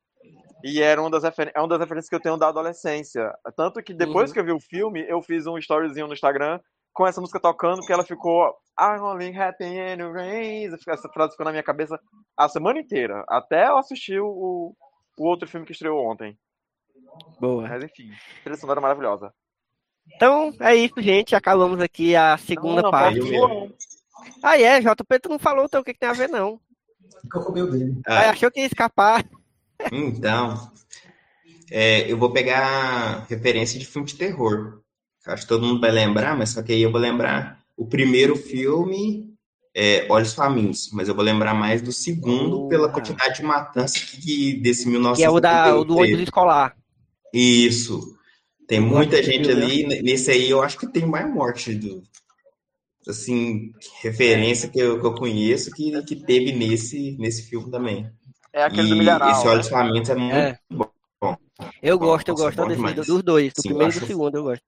[0.62, 1.51] E era uma das, refer...
[1.55, 3.32] é uma das referências que eu tenho da adolescência.
[3.57, 4.35] Tanto que depois Uhum.
[4.35, 6.61] que eu vi o filme, eu fiz um storyzinho no Instagram
[6.93, 10.75] com essa música tocando, que ela ficou I'm only happy in the rain.
[10.89, 11.99] Essa frase ficou na minha cabeça
[12.37, 13.25] a semana inteira.
[13.29, 14.75] Até eu assistir o,
[15.19, 16.37] o outro filme que estreou ontem.
[17.41, 17.69] Boa.
[17.69, 18.11] Mas enfim,
[18.43, 19.33] trilha sonora maravilhosa.
[20.15, 21.35] Então, é isso, gente.
[21.35, 23.21] Acabamos aqui a segunda Não, não, parte.
[23.21, 23.69] voar.
[24.43, 26.59] Ah, é, JP, tu não falou então, o que, que tem a ver, não.
[27.31, 28.01] Que é o meu dele?
[28.07, 29.25] Aí Ah, achou que ia escapar.
[29.93, 30.71] então,
[31.71, 34.81] é, eu vou pegar referência de filme de terror.
[35.26, 38.36] Acho que todo mundo vai lembrar, mas só que aí eu vou lembrar o primeiro
[38.36, 39.34] filme,
[39.74, 42.92] é, Olhos Famintos, mas eu vou lembrar mais do segundo pela Ah.
[42.92, 44.84] quantidade de matança que desse
[45.14, 46.76] Que é o, da, o do 1978 ônibus escolar.
[47.32, 48.16] Isso.
[48.66, 50.02] Tem Eu gosto muita gente filme, ali.
[50.02, 52.02] Nesse aí eu acho que tem mais morte do.
[53.09, 53.72] Assim,
[54.02, 58.10] referência que eu, que eu conheço que, que teve nesse, nesse filme também.
[58.52, 59.30] É aquele do E milharal.
[59.30, 59.51] esse né?
[59.51, 60.59] Olhos Famintos é muito É.
[60.70, 60.90] bom.
[61.82, 62.97] Eu gosto, eu nossa, gosto bom desse, demais.
[63.06, 64.62] dos dois, do Sim, primeiro e eu do segundo, eu gosto.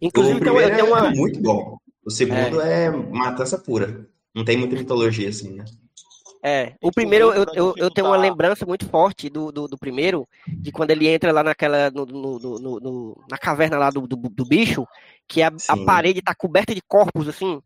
[0.00, 1.10] O Inclusive, tem, uma- primeiro é uma.
[1.10, 1.78] muito bom.
[2.04, 4.06] O segundo é, matança pura.
[4.34, 5.64] Não tem muita mitologia assim, né?
[6.42, 10.26] É, o primeiro eu, eu, eu tenho uma lembrança muito forte do, do, do primeiro,
[10.62, 14.06] de quando ele entra lá naquela, no, no- no- no- no- na caverna lá do,
[14.06, 14.86] do, do bicho,
[15.26, 17.60] que a, a parede tá coberta de corpos, assim,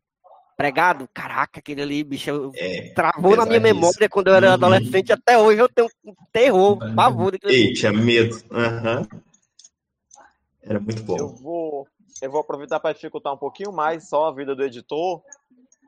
[0.57, 1.07] pregado.
[1.13, 2.95] Caraca, aquele ali, bicho, eu- É.
[2.95, 3.75] travou na minha pesadíssimo.
[3.81, 4.53] memória quando eu era Uhum.
[4.55, 7.63] adolescente, até hoje eu tenho um terror, pavor daquele ali.
[7.69, 8.43] Ei, tinha medo.
[8.51, 9.07] Aham.
[10.63, 11.29] Era muito Eu bom.
[11.43, 11.89] vou,
[12.23, 15.21] eu vou aproveitar para dificultar um pouquinho mais só a vida do editor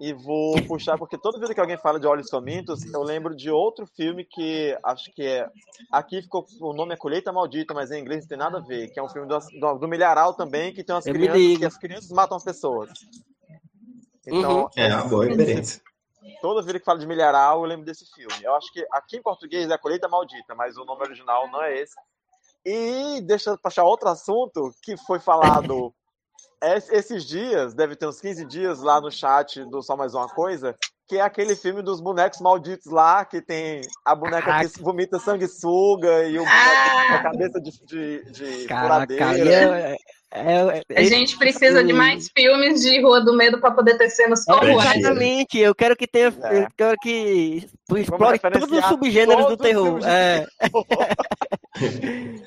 [0.01, 3.48] e vou puxar, porque toda vez que alguém fala de Olhos Famintos, eu lembro de
[3.48, 5.48] outro filme que acho que é.
[5.93, 6.44] Aqui ficou.
[6.61, 9.02] O nome é Colheita Maldita, mas em inglês não tem nada a ver, que é
[9.02, 12.11] um filme do, do, do milharal também, que tem umas Eu crianças que as crianças
[12.11, 12.90] matam as pessoas.
[14.27, 14.69] Então, Uhum.
[14.74, 15.81] É uma boa referência.
[16.40, 18.35] toda vez que fala de milharal, eu lembro desse filme.
[18.43, 21.78] Eu acho que aqui em português é Colheita Maldita, mas o nome original não é
[21.78, 21.94] esse.
[22.65, 25.94] E deixa eu puxar outro assunto que foi falado
[26.64, 30.74] esses dias, deve ter uns 15 dias lá no chat do Só Mais Uma Coisa,
[31.06, 34.68] que é aquele filme dos bonecos malditos lá, que tem a boneca Caraca.
[34.70, 39.51] que vomita sanguessuga e o boneco com a cabeça de, de, de Caraca, furadeira.
[39.51, 39.97] é,
[40.36, 44.09] é, é, A gente precisa de mais filmes de Rua do Medo para poder ter
[44.10, 44.98] cenas como É, essa.
[44.98, 46.62] Exatamente, eu quero que tenha, É.
[46.62, 50.01] eu quero que tu explore todos os subgêneros do todos os terror.
[50.05, 50.47] É,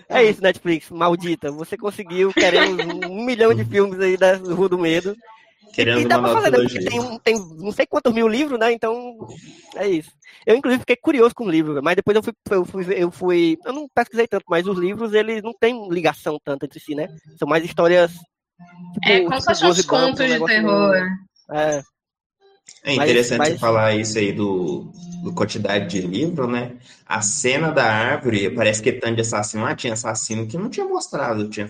[0.09, 1.51] é isso, Netflix, maldita.
[1.51, 5.15] Você conseguiu, queremos um, um milhão de filmes aí da Rua do Medo.
[5.77, 6.89] Querendo e dá uma pra fazer, né?
[6.89, 8.71] Tem, tem não sei quantos mil livros, né?
[8.71, 9.17] Então,
[9.75, 10.11] é isso.
[10.45, 13.11] Eu, inclusive, fiquei curioso com o livro, mas depois eu fui, eu fui, ver- eu
[13.11, 16.95] fui, eu não pesquisei tanto, mas os livros, eles não têm ligação tanto entre si,
[16.95, 17.07] né?
[17.37, 18.11] São mais histórias.
[18.93, 20.91] Tipo, É como se fossem contos de terror.
[20.91, 21.05] meio-
[21.51, 21.81] É,
[22.83, 24.91] É Mas- interessante mas- você falar isso aí do,
[25.23, 26.73] do quantidade de livro, né?
[27.05, 30.85] A cena da árvore, parece que tanto de assassino lá, tinha assassino que não tinha
[30.85, 31.69] mostrado, tinha,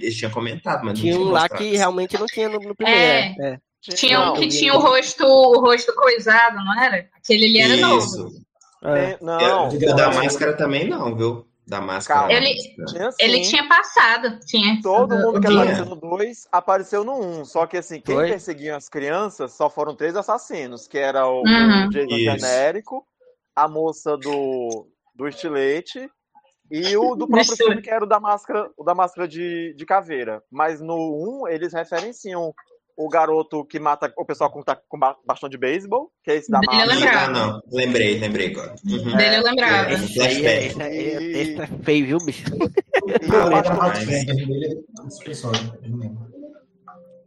[0.00, 2.74] eles tinham comentado, mas não tinha tinha um lá que realmente não tinha no, no
[2.74, 3.00] primeiro.
[3.00, 3.36] É.
[3.38, 3.58] é.
[3.88, 3.94] É.
[3.94, 7.08] Tinha um Não, que tinha o rosto, o rosto coisado, não era?
[7.16, 8.04] Aquele ali era novo.
[8.04, 8.42] Isso.
[8.82, 9.14] É.
[9.14, 11.47] Tem- não, o da máscara também não, viu?
[11.68, 12.20] Da máscara.
[12.20, 12.32] Calma.
[12.34, 12.54] Ele-
[12.86, 13.16] tinha sim.
[13.20, 14.80] Ele tinha passado, tinha.
[14.82, 15.60] Todo mundo que Tinha.
[15.62, 17.40] apareceu no 2 apareceu no 1.
[17.40, 18.28] Um, só que assim, quem Foi?
[18.28, 21.86] perseguiam as crianças só foram três assassinos, que era o, Uhum.
[21.86, 22.24] o Jason Isso.
[22.24, 23.06] genérico,
[23.54, 26.08] a moça do, do estilete
[26.70, 29.84] e o do próprio filme, que era o da máscara, o da máscara de, de
[29.84, 30.42] caveira.
[30.50, 32.50] Mas no 1 um, eles referenciam
[32.98, 36.50] o garoto que mata o pessoal com, com ba- bastão de beisebol, que é esse
[36.50, 37.18] da lembrava.
[37.20, 37.62] Ah, não.
[37.70, 38.74] Lembrei, lembrei agora.
[38.84, 39.16] Uhum.
[39.16, 39.90] Dele eu lembrava.
[39.90, 39.94] É.
[39.94, 42.44] Esse aí é, esse, é, é- esse é feio, viu, bicho?
[43.08, 43.68] É lembro.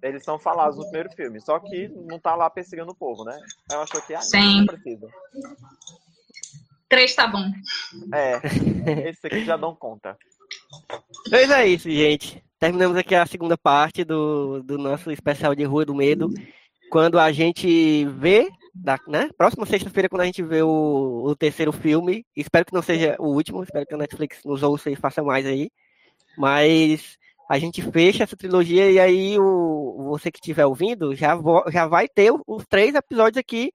[0.03, 3.37] Eles são falados no primeiro filme, só que não tá lá perseguindo o povo, né?
[3.71, 4.59] Eu acho que ah, Sim.
[4.59, 5.07] não precisa.
[6.89, 7.45] Três tá bom.
[8.13, 8.41] É,
[9.09, 10.17] esse aqui já dão conta.
[11.29, 12.43] Pois é isso, gente.
[12.61, 16.29] Terminamos aqui a segunda parte do, do nosso especial de Rua do Medo.
[16.91, 19.31] Quando a gente vê, da, né?
[19.35, 22.23] Próxima sexta-feira, quando a gente vê o, o terceiro filme.
[22.35, 23.63] Espero que não seja o último.
[23.63, 25.71] Espero que a Netflix nos ouça e faça mais aí.
[26.37, 27.17] Mas
[27.49, 31.87] a gente fecha essa trilogia e aí o, você que estiver ouvindo já, vo- já
[31.87, 33.73] vai ter os três episódios aqui.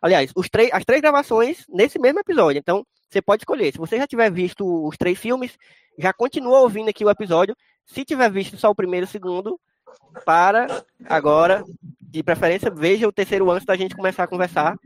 [0.00, 2.58] Aliás, os três, as três gravações nesse mesmo episódio.
[2.58, 3.72] Então, você pode escolher.
[3.72, 5.54] Se você já tiver visto os três filmes,
[5.98, 7.54] já continua ouvindo aqui o episódio.
[7.86, 9.60] Se tiver visto só o primeiro e o segundo,
[10.24, 11.64] para agora,
[12.00, 14.76] de preferência, veja o terceiro antes da gente começar a conversar.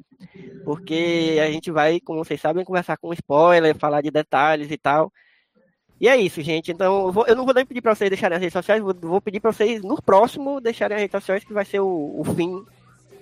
[0.65, 5.13] porque a gente vai, como vocês sabem, conversar com spoiler, falar de detalhes e tal.
[6.01, 6.73] E é isso, gente.
[6.73, 8.95] Então, eu, vou, eu não vou nem pedir para vocês deixarem as redes sociais, vou,
[8.95, 12.25] vou, pedir para vocês, no próximo, deixarem as redes sociais, que vai ser o, o
[12.25, 12.65] fim,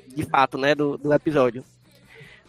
[0.09, 1.63] de fato, né, do, do episódio.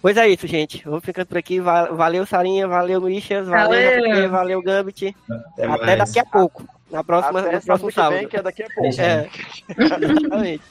[0.02, 0.84] Pois é isso, gente.
[0.88, 1.60] Vou ficando por aqui.
[1.60, 2.68] Valeu, Sarinha.
[2.68, 3.47] Valeu, Michas.
[3.47, 5.15] Valeu, valeu, valeu Gambit.
[5.30, 6.64] Até, Até daqui a pouco.
[6.89, 8.19] Na próxima, Até no próximo sábado.
[8.19, 9.01] Vem, que é daqui a pouco.
[9.01, 9.29] É.
[9.77, 10.63] Exatamente.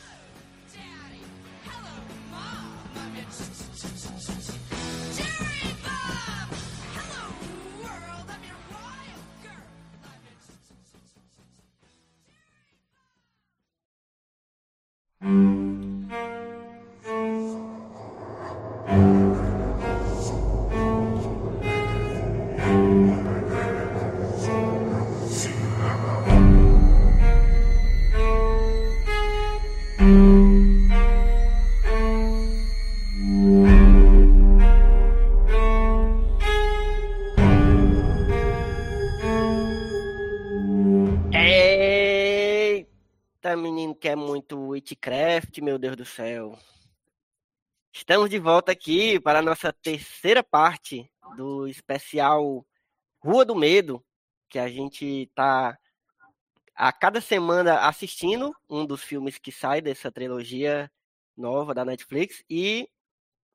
[44.52, 46.58] Witchcraft, meu Deus do céu.
[47.90, 52.66] Estamos de volta aqui para a nossa terceira parte do especial
[53.18, 54.04] Rua do Medo,
[54.50, 55.78] que a gente está
[56.74, 60.90] a cada semana assistindo um dos filmes que sai dessa trilogia
[61.34, 62.86] nova da Netflix e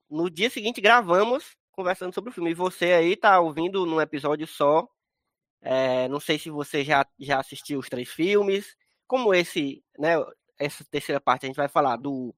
[0.10, 2.50] no dia seguinte gravamos conversando sobre o filme.
[2.50, 4.90] E você aí tá ouvindo num episódio só.
[5.62, 8.76] É, não sei se você já, já assistiu os três filmes.
[9.06, 10.16] Como esse, né?
[10.60, 12.36] Essa terceira parte a gente vai falar do,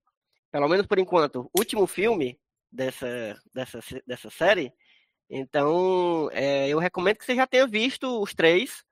[0.52, 2.39] pelo menos por enquanto, último filme
[2.72, 4.73] dessa, dessa, dessa série.
[5.30, 8.85] Então, é, eu recomendo que você já tenha visto os três.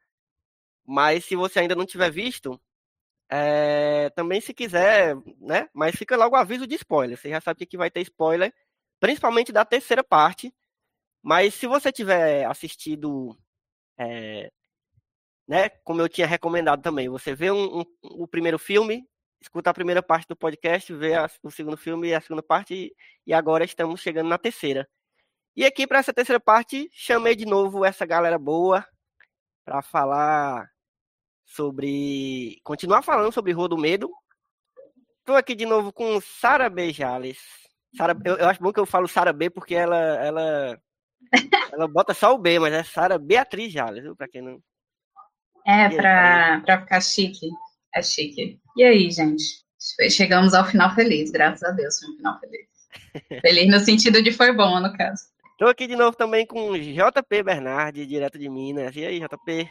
[0.86, 2.60] Mas se você ainda não tiver visto,
[3.30, 5.70] é, também se quiser, né?
[5.74, 7.18] Mas fica logo o aviso de spoiler.
[7.18, 8.54] Você já sabe que vai ter spoiler,
[9.00, 10.54] principalmente da terceira parte.
[11.22, 13.38] Mas se você tiver assistido
[14.00, 14.52] é,
[15.50, 19.09] né, como eu tinha recomendado também, você vê um, um, o primeiro filme,
[19.42, 22.74] escuta a primeira parte do podcast, vê a, o segundo filme e a segunda parte,
[22.74, 22.96] e,
[23.26, 24.88] e agora estamos chegando na terceira.
[25.56, 28.86] E aqui, para essa terceira parte, chamei de novo essa galera boa
[29.66, 30.70] para falar
[31.46, 32.60] sobre.
[32.64, 34.12] continuar falando sobre Rua do Medo.
[35.20, 36.92] Estou aqui de novo com Sara B.
[36.92, 37.40] Jales.
[37.96, 40.80] Sarah, eu, eu, acho bom que eu falo Sara B porque ela, ela,
[41.74, 44.16] ela bota só o B, mas é Sara Beatriz Jales, viu?
[44.16, 44.62] Para quem não.
[45.66, 47.50] É, para ficar chique.
[47.96, 48.60] É chique.
[48.78, 49.44] E aí, gente?
[50.10, 52.68] Chegamos ao final feliz, graças a Deus, foi um final feliz.
[53.42, 55.24] Feliz no sentido de foi bom, no caso.
[55.52, 58.96] Estou aqui de novo também com JP Bernardi, direto de Minas.
[58.96, 59.70] E aí, JP?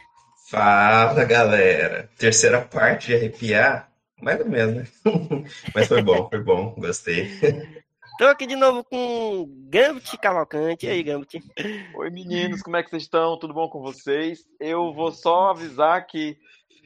[0.49, 2.09] Fala, galera.
[2.17, 3.91] Terceira parte de arrepiar,
[4.21, 4.87] mais ou menos, né?
[5.75, 7.25] Mas foi bom, foi bom, gostei.
[8.11, 10.85] Estou aqui de novo com Gambit Cavalcante.
[10.85, 11.41] E aí, Gambit?
[11.95, 13.39] Oi, meninos, como é que vocês estão?
[13.39, 14.39] Tudo bom com vocês?
[14.59, 16.37] Eu vou só avisar que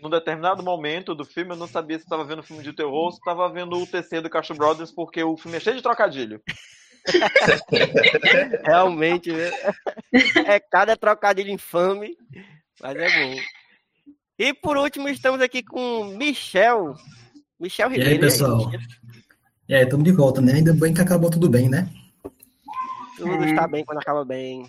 [0.03, 3.05] num determinado momento do filme, eu não sabia se estava vendo um filme de terror
[3.05, 5.81] ou se estava vendo o TC do Castro Brothers, porque o filme é cheio de
[5.81, 6.41] trocadilho.
[8.65, 9.49] Realmente, né?
[10.45, 12.17] é cada trocadilho infame,
[12.81, 13.41] mas é bom.
[14.37, 16.95] E por último, estamos aqui com Michel.
[17.57, 18.09] Michel Ribeiro.
[18.09, 18.71] E aí, pessoal?
[19.69, 20.55] E aí, estamos de volta, né?
[20.55, 21.89] Ainda bem que acabou tudo bem, né?
[23.15, 24.67] Tudo está bem quando acaba bem.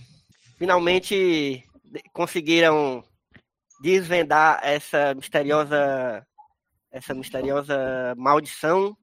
[0.56, 1.65] Finalmente
[2.12, 3.02] conseguiram
[3.85, 6.27] desvendar essa misteriosa
[6.90, 8.97] essa misteriosa maldição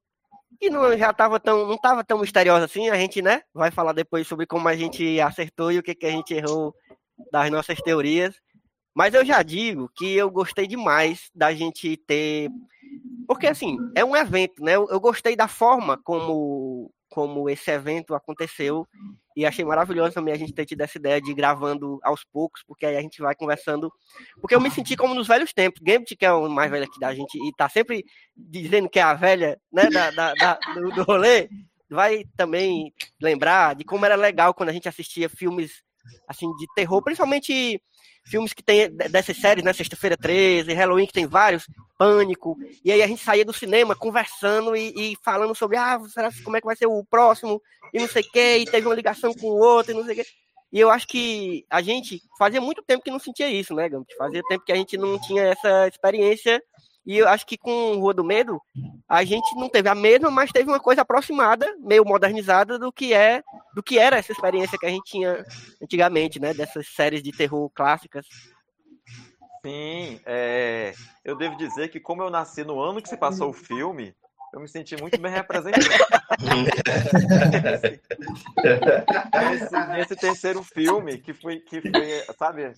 [0.60, 3.94] que não já estava tão não estava tão misteriosa assim a gente né vai falar
[3.94, 6.74] depois sobre como a gente acertou e o que, que a gente errou
[7.32, 8.36] das nossas teorias.
[8.96, 12.50] Mas eu já digo que eu gostei demais da gente ter
[13.28, 18.16] porque assim é um evento né eu, eu gostei da forma como como esse evento
[18.16, 18.88] aconteceu
[19.36, 22.64] e achei maravilhoso também a gente ter tido essa ideia de ir gravando aos poucos,
[22.68, 23.92] porque aí a gente vai conversando.
[24.40, 25.82] Porque eu me senti como nos velhos tempos.
[25.82, 28.04] Gambit, que é o mais velho aqui da gente, e tá sempre
[28.36, 31.50] dizendo que é a velha né, da, da, da do, do rolê,
[31.90, 35.84] vai também lembrar de como era legal quando a gente assistia filmes
[36.28, 37.82] assim de terror, principalmente
[38.24, 39.74] filmes que tem dessas séries, né?
[39.74, 41.68] Sexta-feira 13, Halloween, que tem vários,
[41.98, 42.58] Pânico.
[42.84, 46.58] E aí a gente saía do cinema conversando e, e falando sobre ah, será, como
[46.58, 47.62] é que vai ser o próximo,
[47.94, 50.14] e não sei o quê, e teve uma ligação com o outro, e não sei
[50.14, 50.26] o quê.
[50.72, 54.16] E eu acho que a gente fazia muito tempo que não sentia isso, né, Gambit?
[54.16, 56.64] Fazia tempo que a gente não tinha essa experiência
[57.06, 58.62] e eu acho que com Rua do Medo,
[59.10, 63.14] a gente não teve a mesma, mas teve uma coisa aproximada, meio modernizada do que
[63.14, 63.42] é,
[63.76, 65.44] do que era essa experiência que a gente tinha
[65.82, 66.54] antigamente, né?
[66.54, 68.26] Dessas séries de terror clássicas.
[69.66, 73.54] Sim, é, eu devo dizer que como eu nasci no ano que se passou o
[73.54, 74.16] filme,
[74.54, 75.86] eu me senti muito bem representado.
[79.40, 82.74] Nesse, nesse, terceiro filme, que foi, que foi, sabe,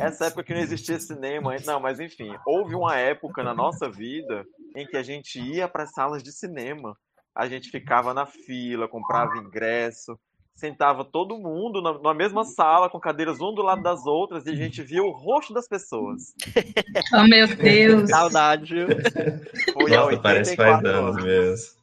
[0.00, 1.56] essa época que não existia cinema.
[1.64, 4.44] Não, mas enfim, houve uma época na nossa vida
[4.74, 6.96] em que a gente ia para salas de cinema.
[7.34, 10.18] A gente ficava na fila, comprava ingresso,
[10.56, 14.50] sentava todo mundo na, na, mesma sala, com cadeiras um do lado das outras, e
[14.50, 16.34] a gente via o rosto das pessoas.
[17.12, 18.10] Oh, meu Deus!
[18.10, 18.88] Saudade, viu?
[19.74, 21.76] Foi Nossa, parece faz anos mesmo.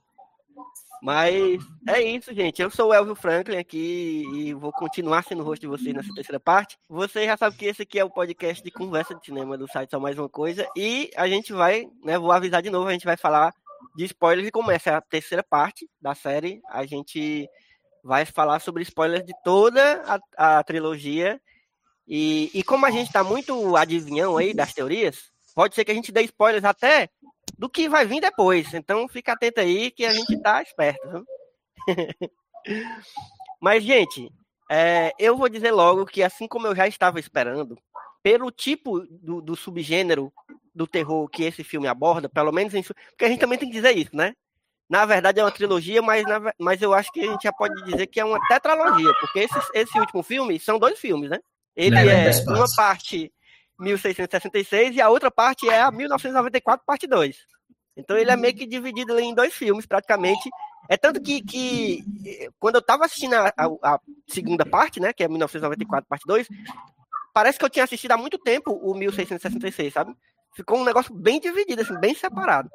[1.03, 2.61] Mas é isso, gente.
[2.61, 6.13] Eu sou o Elvio Franklin aqui e vou continuar sendo o host de vocês nessa
[6.13, 6.77] terceira parte.
[6.89, 9.91] Você já sabe que esse aqui é o podcast de conversa de cinema do site
[9.91, 10.65] Só Mais Uma Coisa.
[10.77, 12.17] E a gente vai, né?
[12.17, 13.53] Vou avisar de novo, a gente vai falar
[13.97, 16.61] de spoilers e começa a terceira parte da série.
[16.69, 17.49] A gente
[18.03, 20.03] vai falar sobre spoilers de toda
[20.38, 21.41] a, a trilogia.
[22.07, 25.95] E, e como a gente está muito adivinhão aí das teorias, pode ser que a
[25.95, 27.09] gente dê spoilers até
[27.57, 28.73] do que vai vir depois.
[28.73, 31.25] Então fica atento aí que a gente tá esperto.
[33.61, 34.30] Mas, gente,
[34.69, 37.77] é, eu vou dizer logo que assim como eu já estava esperando,
[38.21, 40.31] pelo tipo do, do subgênero
[40.73, 43.75] do terror que esse filme aborda, pelo menos em, porque a gente também tem que
[43.75, 44.34] dizer isso, né?
[44.89, 47.84] Na verdade é uma trilogia, mas, na, mas eu acho que a gente já pode
[47.84, 51.39] dizer que é uma tetralogia, porque esse, esse último filme são dois filmes, né?
[51.76, 53.31] Ele é, é uma parte
[53.80, 57.38] 1666 e a outra parte é a 1994, parte 2.
[57.95, 60.49] Então ele é meio que dividido em dois filmes, praticamente.
[60.89, 62.03] É tanto que, que
[62.60, 66.47] quando eu estava assistindo a, a, segunda parte, né, que é 1994, parte 2,
[67.34, 70.14] parece que eu tinha assistido há muito tempo o 1666, sabe?
[70.55, 72.69] Ficou um negócio bem dividido, assim, bem separado.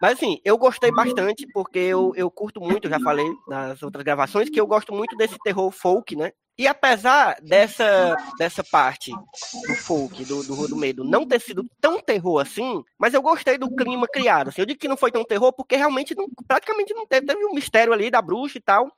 [0.00, 4.48] Mas assim, eu gostei bastante, porque eu, eu curto muito, já falei nas outras gravações,
[4.48, 6.32] que eu gosto muito desse terror folk, né?
[6.58, 12.00] E apesar dessa, dessa parte do folk, do, do do Medo, não ter sido tão
[12.00, 14.48] terror assim, mas eu gostei do clima criado.
[14.48, 17.46] Assim, eu digo que não foi tão terror porque realmente não, praticamente não teve, teve
[17.46, 18.90] um mistério ali da bruxa e tal,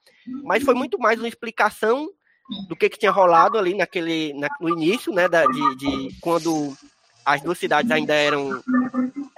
[0.43, 2.09] mas foi muito mais uma explicação
[2.69, 6.77] do que, que tinha rolado ali naquele, na, no início, né, da, de, de quando
[7.25, 8.61] as duas cidades ainda eram.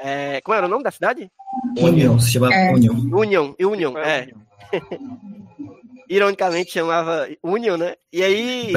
[0.06, 1.32] É, como era o nome da cidade?
[1.78, 2.70] União, se chama é.
[2.74, 2.94] União.
[2.94, 4.28] União, Union, é.
[6.10, 7.94] Ironicamente chamava Union, né?
[8.12, 8.70] E aí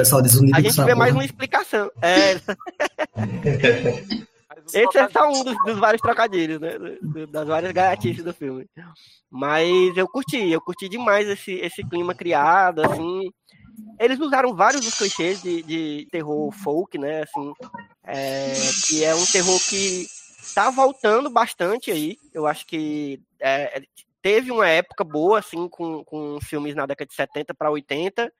[0.54, 1.90] a gente vê mais uma explicação.
[2.00, 2.40] É.
[4.72, 6.72] Esse é só um dos, dos vários trocadilhos, né?
[7.30, 8.66] Das várias gaiatices do filme.
[9.30, 13.30] Mas eu curti, eu curti demais esse, esse clima criado, assim.
[14.00, 17.22] Eles usaram vários dos clichês de, de terror folk, né?
[17.22, 17.52] Assim,
[18.04, 18.52] é,
[18.86, 20.06] que é um terror que
[20.54, 22.16] tá voltando bastante aí.
[22.32, 23.82] Eu acho que é,
[24.22, 28.32] teve uma época boa, assim, com, com filmes na década de 70 para 80.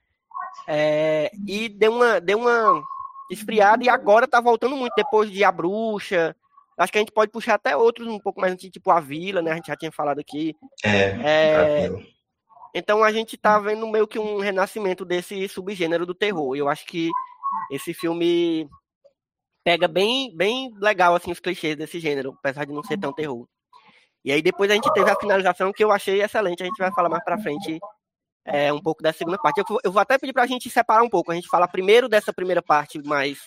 [0.67, 2.83] É, e deu uma, deu uma
[3.31, 6.35] esfriada e agora tá voltando muito depois de A Bruxa.
[6.77, 9.43] Acho que a gente pode puxar até outros um pouco mais antigos, tipo A Vila,
[9.43, 9.53] né?
[9.53, 10.55] A gente já tinha falado aqui.
[10.85, 11.85] É.
[11.85, 11.91] é
[12.75, 16.55] então a gente tá vendo meio que um renascimento desse subgênero do terror.
[16.55, 17.11] Eu acho que
[17.71, 18.69] esse filme
[19.69, 23.47] pega bem, bem legal assim os clichês desse gênero, apesar de não ser tão terror.
[24.25, 26.63] E aí depois a gente teve a finalização que eu achei excelente.
[26.63, 27.79] A gente vai falar mais para frente
[28.47, 29.59] é, um pouco da segunda parte.
[29.59, 31.31] Eu, eu vou até pedir para a gente separar um pouco.
[31.31, 33.41] A gente fala primeiro dessa primeira parte mais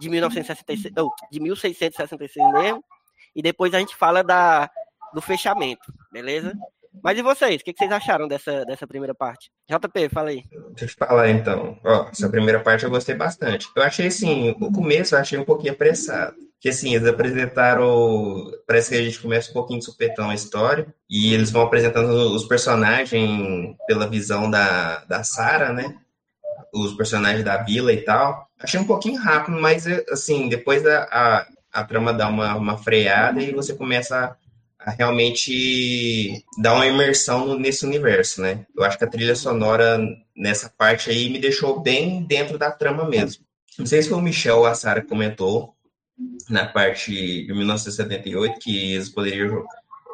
[0.00, 2.84] de 1966, ou de 1666 mesmo,
[3.32, 4.68] e depois a gente fala da,
[5.14, 6.52] do fechamento, beleza?
[7.02, 7.60] Mas e vocês?
[7.60, 9.50] O que vocês acharam dessa, dessa primeira parte?
[9.68, 10.42] JP, fala aí.
[10.74, 11.78] Deixa eu falar então.
[11.84, 13.68] Ó, essa primeira parte eu gostei bastante.
[13.74, 16.34] Eu achei assim, o começo eu achei um pouquinho apressado.
[16.60, 18.50] Que assim, eles apresentaram.
[18.66, 20.92] Parece que a gente começa um pouquinho de supetão a história.
[21.08, 25.96] E eles vão apresentando os personagens pela visão da, da Sarah, né?
[26.74, 28.46] Os personagens da vila e tal.
[28.58, 33.40] Achei um pouquinho rápido, mas assim, depois a, a, a trama dá uma, uma freada
[33.40, 34.36] e você começa a
[34.86, 38.64] realmente dar uma imersão nesse universo, né?
[38.76, 39.98] Eu acho que a trilha sonora
[40.36, 43.44] nessa parte aí me deixou bem dentro da trama mesmo.
[43.78, 45.74] Não sei se foi o Michel ou a Sarah que comentou
[46.48, 49.64] na parte de 1978 que eles poderiam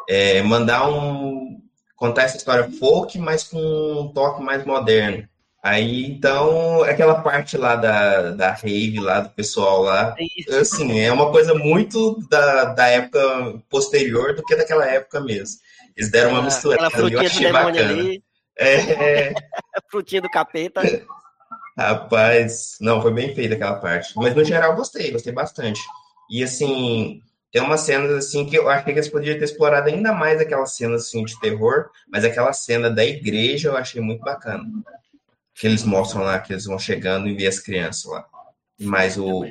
[0.09, 1.61] é, mandar um
[1.97, 5.27] contar essa história folk, mas com um toque mais moderno.
[5.67, 10.15] Aí, então, aquela parte lá da, da rave, lá do pessoal lá,
[10.49, 15.59] é assim, é uma coisa muito da, da época posterior do que daquela época mesmo.
[15.97, 16.89] Eles deram uma mistura.
[17.11, 17.81] eu achei bacana.
[17.81, 18.23] Ali.
[18.57, 19.35] É,
[19.91, 20.83] frutinha do capeta.
[21.77, 24.13] Rapaz, não, foi bem feita aquela parte.
[24.15, 25.81] Mas no geral gostei, gostei bastante.
[26.31, 27.21] E assim,
[27.51, 30.77] tem umas cenas assim que eu acho que eles poderiam ter explorado ainda mais aquelas
[30.77, 34.63] cenas assim de terror, mas aquela cena da igreja eu achei muito bacana
[35.59, 38.27] que eles mostram lá que eles vão chegando e vê as crianças lá.
[38.79, 39.45] Mas o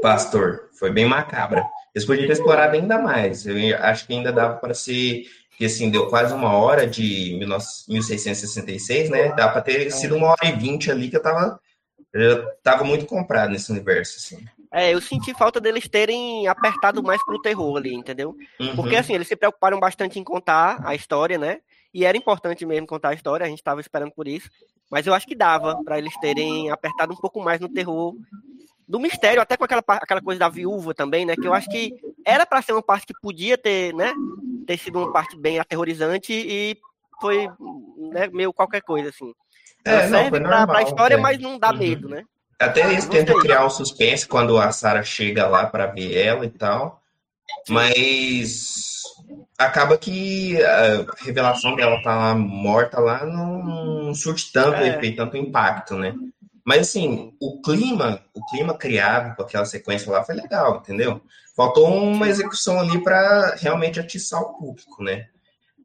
[0.00, 1.64] pastor foi bem macabra.
[1.94, 3.46] Eles podiam ter explorado ainda mais.
[3.46, 5.24] Eu acho que ainda dava para ser
[5.58, 9.34] que assim, deu quase uma hora de 1666, né?
[9.34, 11.60] Dá para ter sido uma hora e vinte ali que eu tava,
[12.14, 14.42] eu tava muito comprado nesse universo, assim.
[14.72, 18.34] É, eu senti falta deles terem apertado mais pro terror ali, entendeu?
[18.58, 18.74] Uhum.
[18.74, 21.60] Porque assim, eles se preocuparam bastante em contar a história, né?
[21.92, 24.48] E era importante mesmo contar a história, a gente estava esperando por isso.
[24.90, 28.14] Mas eu acho que dava para eles terem apertado um pouco mais no terror
[28.88, 31.36] do mistério, até com aquela, aquela coisa da viúva também, né?
[31.36, 31.94] Que eu acho que
[32.26, 34.12] era para ser uma parte que podia ter, né?
[34.66, 36.76] Ter sido uma parte bem aterrorizante e
[37.20, 37.48] foi
[38.10, 39.32] né, meio qualquer coisa, assim.
[39.84, 41.18] É, não, serve pra, pra história, é.
[41.18, 41.78] mas não dá uhum.
[41.78, 42.24] medo, né?
[42.58, 46.50] Até eles tentam criar um suspense quando a Sarah chega lá para ver ela e
[46.50, 46.99] tal.
[47.68, 49.02] Mas
[49.58, 54.88] acaba que a revelação dela tá lá morta lá não surte tanto é.
[54.88, 56.14] efeito, tanto impacto, né?
[56.64, 61.20] Mas assim, o clima, o clima criado com aquela sequência lá foi legal, entendeu?
[61.56, 65.26] Faltou uma execução ali para realmente atiçar o público, né?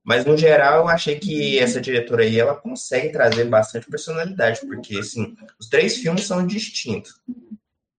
[0.04, 5.00] Mas no geral eu achei que essa diretora aí ela consegue trazer bastante personalidade, porque
[5.00, 7.20] assim, os três filmes são distintos.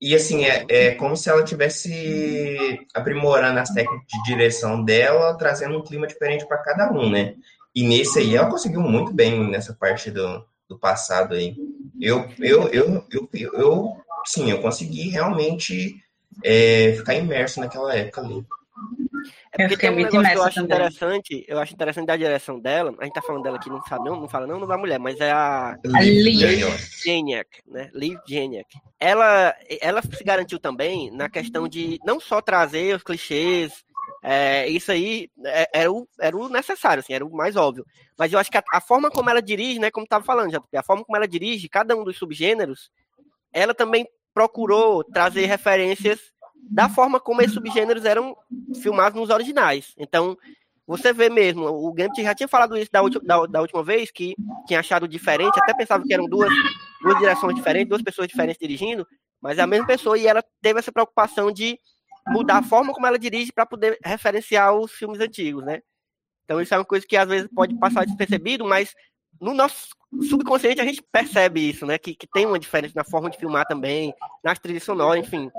[0.00, 5.78] E assim, é, é como se ela tivesse aprimorando as técnicas de direção dela, trazendo
[5.78, 7.34] um clima diferente para cada um, né?
[7.74, 11.56] E nesse aí ela conseguiu muito bem nessa parte do, do passado aí.
[12.00, 13.96] Eu, eu, eu, eu, eu, eu
[14.26, 15.96] sim, eu consegui realmente
[16.44, 18.44] é, ficar imerso naquela época ali.
[19.52, 20.76] É porque tem um negócio que eu acho também.
[20.76, 24.04] interessante, eu acho interessante da direção dela, a gente tá falando dela aqui, não sabe,
[24.04, 26.64] não, não fala não, não da mulher, mas é a Liv
[27.04, 27.90] Geniak, né?
[27.94, 28.18] Liv.
[28.98, 33.84] Ela, ela se garantiu também na questão de não só trazer os clichês,
[34.22, 37.86] é, isso aí é, era, o, era o necessário, assim, era o mais óbvio.
[38.18, 40.60] Mas eu acho que a, a forma como ela dirige, né, como estava falando, já,
[40.74, 42.90] a forma como ela dirige cada um dos subgêneros,
[43.52, 46.20] ela também procurou trazer referências
[46.70, 48.36] da forma como esses subgêneros eram
[48.80, 49.94] filmados nos originais.
[49.96, 50.36] Então,
[50.86, 54.34] você vê mesmo, o Gambit já tinha falado isso da, da, da, última vez, que
[54.66, 56.52] tinha achado diferente, até pensava que eram duas,
[57.02, 59.06] duas direções diferentes, duas pessoas diferentes dirigindo,
[59.40, 61.78] mas é a mesma pessoa e ela teve essa preocupação de
[62.28, 65.82] mudar a forma como ela dirige para poder referenciar os filmes antigos, né?
[66.44, 68.94] Então isso é uma coisa que às vezes pode passar despercebido, mas
[69.40, 69.88] no nosso
[70.28, 71.98] subconsciente a gente percebe isso, né?
[71.98, 75.50] Que, que tem uma diferença na forma de filmar também, nas trilhas sonoras, enfim.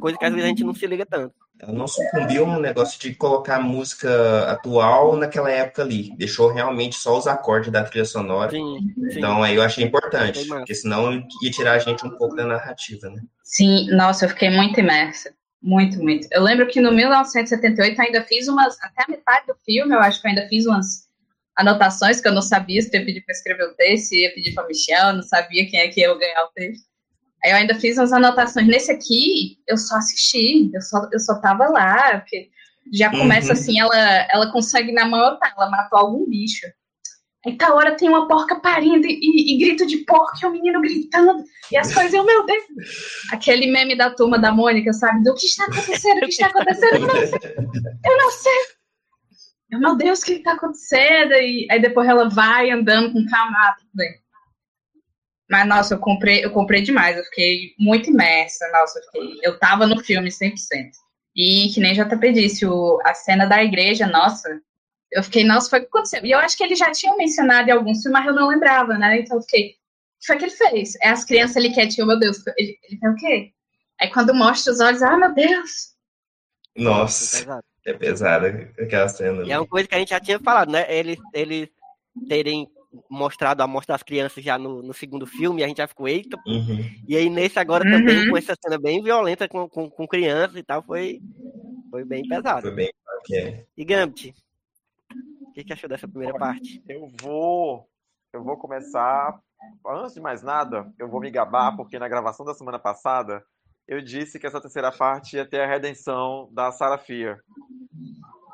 [0.00, 1.34] Coisa que às vezes a gente não se liga tanto.
[1.60, 6.14] Ela não sucumbiu no negócio de colocar música atual naquela época ali.
[6.16, 8.50] Deixou realmente só os acordes da trilha sonora.
[8.50, 9.18] Sim, sim.
[9.18, 13.08] Então aí eu achei importante, porque senão ia tirar a gente um pouco da narrativa,
[13.08, 13.22] né?
[13.44, 15.32] Sim, nossa, eu fiquei muito imersa.
[15.62, 16.26] Muito, muito.
[16.32, 20.00] Eu lembro que no 1978 eu ainda fiz umas, até a metade do filme, eu
[20.00, 21.08] acho que eu ainda fiz umas
[21.56, 24.34] anotações que eu não sabia se eu ia pedir para escrever o texto, se ia
[24.34, 26.84] pedir para Michel, eu não sabia quem é que ia ganhar o texto.
[27.44, 28.66] Aí eu ainda fiz umas anotações.
[28.66, 32.50] Nesse aqui, eu só assisti, eu só, eu só tava lá, porque
[32.92, 33.52] já começa uhum.
[33.52, 36.66] assim, ela, ela consegue na maior ela matou algum bicho.
[37.44, 40.52] Aí tal hora tem uma porca parindo e, e, e grito de porco e o
[40.52, 42.62] menino gritando e as coisas, eu, meu Deus.
[43.32, 45.24] Aquele meme da turma da Mônica, sabe?
[45.24, 46.18] Do que está acontecendo?
[46.18, 46.94] O que está acontecendo?
[46.94, 47.54] Eu não sei.
[48.04, 48.52] Eu não sei.
[49.70, 51.32] Eu, meu Deus, o que está acontecendo?
[51.32, 53.74] E aí depois ela vai andando com calma.
[53.92, 54.21] bem.
[55.52, 57.14] Mas, nossa, eu comprei, eu comprei demais.
[57.14, 58.66] Eu fiquei muito imersa.
[58.72, 60.54] Nossa, eu, fiquei, eu tava no filme 100%.
[61.36, 64.48] E que nem JP disse, o, a cena da igreja, nossa,
[65.10, 66.24] eu fiquei, nossa, foi o que aconteceu.
[66.24, 68.96] E eu acho que ele já tinha mencionado em alguns filmes, mas eu não lembrava,
[68.96, 69.20] né?
[69.20, 70.94] Então eu fiquei, o que foi que ele fez?
[71.02, 73.52] É as crianças ali quietinho, meu Deus, ele, ele fez o quê?
[74.00, 75.92] Aí quando mostra os olhos, ah, meu Deus!
[76.74, 79.42] Nossa, é pesada aquela cena.
[79.44, 80.86] E é uma coisa que a gente já tinha falado, né?
[80.88, 81.68] Eles, eles
[82.26, 82.66] terem
[83.08, 86.36] mostrado a mostra das crianças já no, no segundo filme, a gente já ficou, eita.
[86.46, 86.90] Uhum.
[87.08, 87.92] E aí nesse agora uhum.
[87.92, 91.20] também, com essa cena bem violenta com, com, com crianças e tal, foi,
[91.90, 92.62] foi bem pesado.
[92.62, 93.66] Foi bem, ok.
[93.76, 94.34] E Gambit,
[95.40, 96.82] o que, que achou dessa primeira parte?
[96.88, 97.86] Eu vou.
[98.32, 99.38] Eu vou começar.
[99.86, 103.44] Antes de mais nada, eu vou me gabar, porque na gravação da semana passada
[103.86, 107.40] eu disse que essa terceira parte ia ter a redenção da Sarah Fear.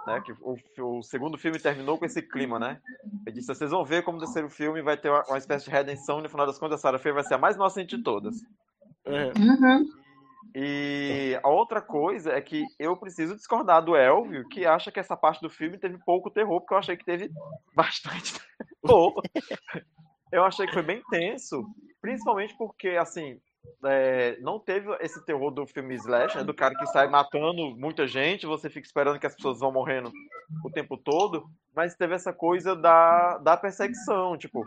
[0.09, 2.81] Né, que o, o, segundo filme terminou com esse clima, né?
[3.27, 5.71] Eu disse, vocês vão ver como o terceiro filme vai ter uma, uma espécie de
[5.71, 8.03] redenção e no final das contas a Sarah Fear vai ser a mais inocente de
[8.03, 8.37] todas.
[9.07, 9.87] Uhum.
[10.55, 15.17] E a outra coisa é que eu preciso discordar do Elvio, que acha que essa
[15.17, 17.31] parte do filme teve pouco terror, porque eu achei que teve
[17.77, 18.41] bastante
[18.83, 19.23] terror.
[20.33, 21.67] eu achei que foi bem tenso,
[22.01, 23.39] principalmente porque, assim,
[23.85, 28.07] é, não teve esse terror do filme Slash, né, do cara que sai matando muita
[28.07, 30.11] gente, você fica esperando que as pessoas vão morrendo
[30.65, 34.65] o tempo todo, mas teve essa coisa da, da perseguição, tipo,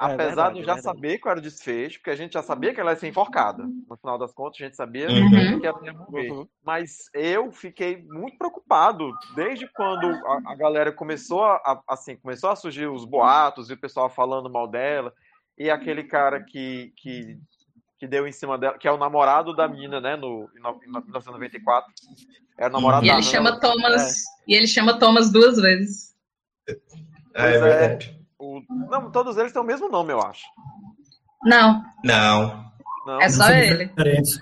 [0.00, 2.32] É Apesar verdade, de eu já é saber qual era o desfecho, porque a gente
[2.32, 3.64] já sabia que ela ia ser enforcada.
[3.88, 5.60] No final das contas, a gente sabia uhum.
[5.60, 6.30] que ela ia morrer.
[6.30, 6.48] Uhum.
[6.64, 12.56] Mas eu fiquei muito preocupado desde quando a, a galera começou a, assim, começou a
[12.56, 15.12] surgir os boatos e o pessoal falando mal dela.
[15.58, 17.38] E aquele cara que, que,
[18.00, 21.92] que deu em cima dela, que é o namorado da menina, né, no, em 1994.
[22.56, 24.14] É o namorado e ele chama Thomas, é.
[24.48, 26.16] E ele chama Thomas duas vezes.
[26.66, 26.74] É,
[27.34, 28.18] é verdade.
[28.38, 28.62] O...
[28.90, 30.46] Não, todos eles têm o mesmo nome, eu acho.
[31.44, 31.84] Não.
[32.02, 32.72] Não.
[33.06, 33.20] Não.
[33.20, 33.92] É só ele.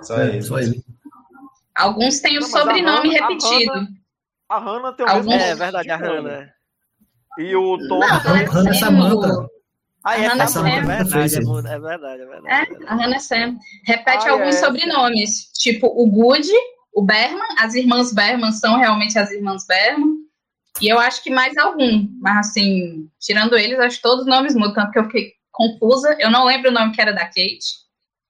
[0.02, 0.42] Só ele.
[0.42, 0.84] Só ele.
[1.74, 3.88] Alguns têm o não, sobrenome a repetido.
[4.48, 5.26] A Hannah tem o Alguns...
[5.26, 5.52] mesmo nome.
[5.52, 6.52] É verdade, a Hannah.
[7.38, 7.98] E o Tom.
[7.98, 9.48] Não, a Hannah é Samantha.
[10.04, 12.46] Ah, é, a Sam, é, verdade, é, é verdade, é verdade.
[12.48, 13.56] É, a Hannah Sam.
[13.84, 14.60] Repete ah, alguns é.
[14.60, 16.48] sobrenomes, tipo o Good,
[16.94, 20.16] o Berman, as irmãs Berman são realmente as irmãs Berman.
[20.80, 24.54] E eu acho que mais algum, mas assim, tirando eles, acho que todos os nomes
[24.54, 26.16] mudam, tanto que eu fiquei confusa.
[26.20, 27.58] Eu não lembro o nome que era da Kate,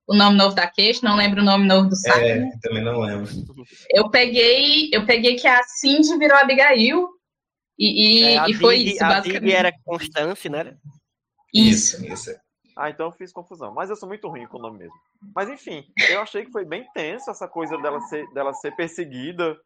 [0.07, 2.17] o nome novo da Kate, não lembro o nome novo do Simon.
[2.17, 3.29] É, também não lembro.
[3.91, 7.07] Eu peguei, eu peguei que a Cindy virou Abigail,
[7.79, 9.55] e, e, é, e foi isso, a basicamente.
[9.55, 10.75] A era Constance, né?
[11.53, 12.05] Isso.
[12.05, 12.31] isso.
[12.77, 13.75] Ah, então eu fiz confusão.
[13.75, 14.95] Mas eu sou muito ruim com o nome mesmo.
[15.35, 19.57] Mas enfim, eu achei que foi bem tenso essa coisa dela ser, dela ser perseguida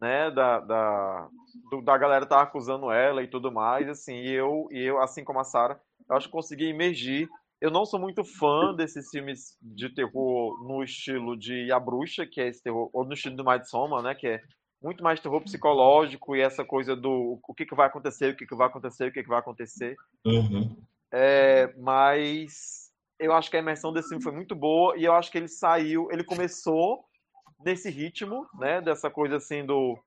[0.00, 1.28] né, da, da,
[1.70, 5.24] do, da galera tá acusando ela e tudo mais, assim, e eu, e eu assim
[5.24, 7.28] como a Sara, eu acho que consegui emergir.
[7.60, 12.40] Eu não sou muito fã desses filmes de terror no estilo de A Bruxa, que
[12.40, 14.42] é esse terror, ou no estilo do Midsommar, né, que é
[14.82, 18.46] muito mais terror psicológico e essa coisa do o que, que vai acontecer, o que,
[18.46, 19.96] que vai acontecer, o que, que vai acontecer.
[20.26, 20.76] Uhum.
[21.12, 25.30] É, mas eu acho que a imersão desse filme foi muito boa e eu acho
[25.30, 27.04] que ele saiu, ele começou
[27.64, 28.80] nesse ritmo, né?
[28.80, 29.98] Dessa coisa assim do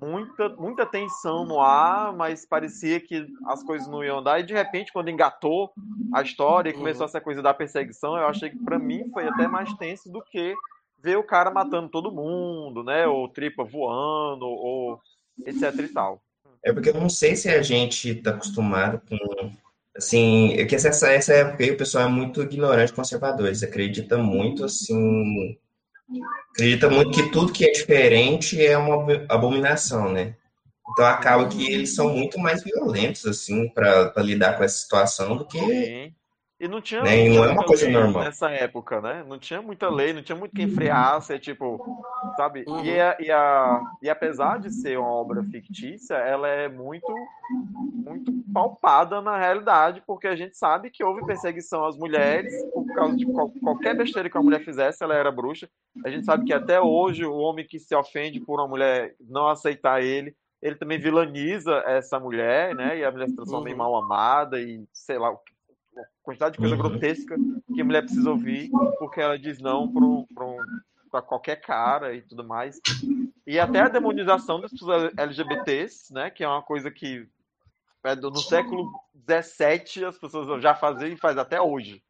[0.00, 4.40] muita, muita tensão no ar, mas parecia que as coisas não iam andar.
[4.40, 5.72] E de repente, quando engatou
[6.12, 7.08] a história e começou uhum.
[7.08, 10.54] essa coisa da perseguição, eu achei que para mim foi até mais tenso do que
[10.98, 13.06] ver o cara matando todo mundo, né?
[13.06, 15.00] Ou tripa voando, ou
[15.46, 16.22] etc e tal.
[16.64, 19.50] É porque eu não sei se a gente tá acostumado com.
[19.96, 23.46] Assim, é que essa, essa época aí o pessoal é muito ignorante, conservador.
[23.46, 25.58] Eles acreditam muito, assim,
[26.52, 30.36] acredita muito que tudo que é diferente é uma abominação, né?
[30.92, 35.46] Então acaba que eles são muito mais violentos, assim, para lidar com essa situação do
[35.46, 36.12] que.
[36.58, 37.28] E não tinha, né?
[37.28, 38.24] não é uma coisa normal.
[38.24, 39.22] nessa época, né?
[39.28, 41.78] Não tinha muita lei, não tinha muito quem freasse, é tipo,
[42.34, 42.64] sabe?
[42.66, 42.82] Uhum.
[42.82, 47.12] E, a, e, a, e apesar de ser uma obra fictícia, ela é muito,
[47.92, 53.14] muito palpada na realidade, porque a gente sabe que houve perseguição às mulheres por causa
[53.14, 55.68] de qual, qualquer besteira que a mulher fizesse, ela era bruxa.
[56.06, 59.46] A gente sabe que até hoje o homem que se ofende por uma mulher não
[59.46, 62.98] aceitar ele, ele também vilaniza essa mulher, né?
[62.98, 63.72] E a mulher se transforma uhum.
[63.74, 65.55] em mal amada e sei lá o que
[66.26, 66.82] quantidade de coisa uhum.
[66.82, 67.36] grotesca
[67.72, 69.92] que a mulher precisa ouvir porque ela diz não
[71.08, 72.80] para qualquer cara e tudo mais.
[73.46, 77.28] E até a demonização das pessoas LGBTs, né, que é uma coisa que
[78.04, 78.92] é no século
[79.28, 82.02] XVII as pessoas já faziam e faz até hoje.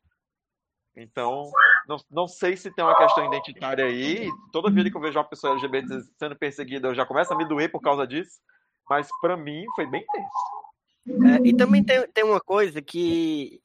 [0.96, 1.50] Então,
[1.86, 4.30] não, não sei se tem uma questão identitária aí.
[4.50, 7.46] Toda vida que eu vejo uma pessoa LGBT sendo perseguida, eu já começo a me
[7.46, 8.40] doer por causa disso.
[8.88, 11.26] Mas para mim foi bem tenso.
[11.28, 13.60] É, e também tem, tem uma coisa que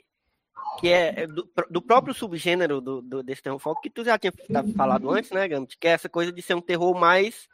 [0.79, 4.17] que é, é do, do próprio subgênero do, do, desse terror folk, que tu já
[4.17, 4.33] tinha
[4.75, 5.77] falado antes, né, Gambit?
[5.77, 7.47] Que é essa coisa de ser um terror mais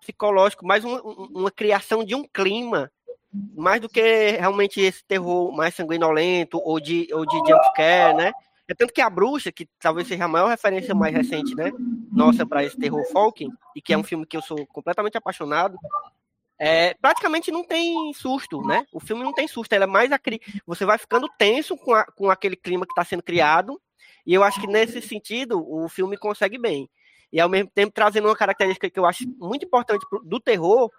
[0.00, 2.90] psicológico, mais uma, uma criação de um clima,
[3.54, 8.32] mais do que realmente esse terror mais sanguinolento ou de, ou de jumpscare, né?
[8.68, 11.70] É tanto que a bruxa, que talvez seja a maior referência mais recente, né?
[12.12, 15.78] Nossa, para esse terror folk, e que é um filme que eu sou completamente apaixonado,
[16.58, 18.86] é, praticamente não tem susto, né?
[18.92, 20.20] O filme não tem susto, ela é mais a
[20.66, 23.80] você vai ficando tenso com, a, com aquele clima que está sendo criado,
[24.26, 26.88] e eu acho que nesse sentido o filme consegue bem.
[27.32, 30.90] E ao mesmo tempo trazendo uma característica que eu acho muito importante do terror,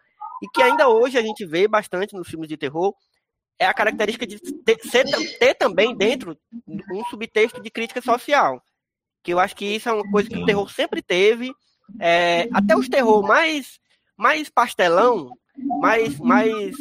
[0.42, 2.94] e que ainda hoje a gente vê bastante nos filmes de terror,
[3.60, 5.06] é a característica de ter, ser,
[5.40, 6.38] ter também dentro
[6.68, 8.61] um subtexto de crítica social.
[9.24, 11.52] Que eu acho que isso é uma coisa que o terror sempre teve.
[12.00, 13.80] É, até os terror mais,
[14.16, 16.74] mais pastelão, mais, mais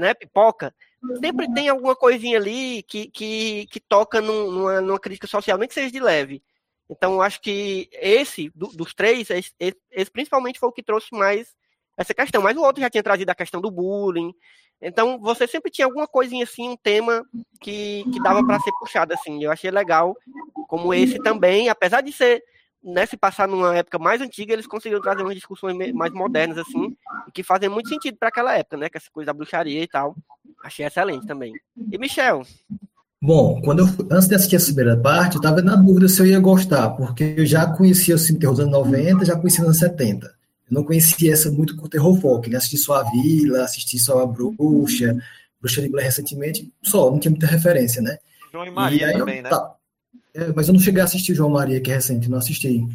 [0.00, 0.74] né, pipoca,
[1.20, 5.68] sempre tem alguma coisinha ali que, que, que toca num, numa, numa crítica social, nem
[5.68, 6.42] que seja de leve.
[6.88, 9.52] Então, acho que esse, do, dos três, esse,
[9.90, 11.54] esse, principalmente foi o que trouxe mais
[11.96, 12.42] essa questão.
[12.42, 14.34] Mas o outro já tinha trazido a questão do bullying.
[14.80, 17.24] Então, você sempre tinha alguma coisinha assim, um tema
[17.60, 19.42] que, que dava para ser puxado, assim.
[19.42, 20.14] Eu achei legal,
[20.68, 22.42] como esse também, apesar de ser
[22.82, 26.94] né, se passar numa época mais antiga, eles conseguiram trazer umas discussões mais modernas, assim,
[27.34, 28.88] que fazem muito sentido para aquela época, né?
[28.88, 30.16] Que essa coisa da bruxaria e tal.
[30.62, 31.52] Achei excelente também.
[31.90, 32.46] E Michel?
[33.20, 36.26] Bom, quando eu, antes de assistir a primeira parte, eu estava na dúvida se eu
[36.26, 39.66] ia gostar, porque eu já conhecia o filme terror dos anos 90, já conhecia os
[39.66, 40.26] anos 70.
[40.26, 40.32] Eu
[40.70, 42.58] não conhecia essa muito com o terror folk, né?
[42.58, 45.16] Assisti só a Vila, assisti só a Bruxa,
[45.60, 48.18] Bruxa de Blair recentemente, só, não tinha muita referência, né?
[48.52, 49.48] João e Maria e também, eu, né?
[49.48, 49.74] Tá,
[50.34, 52.86] é, mas eu não cheguei a assistir o João Maria, que é recente, não assisti.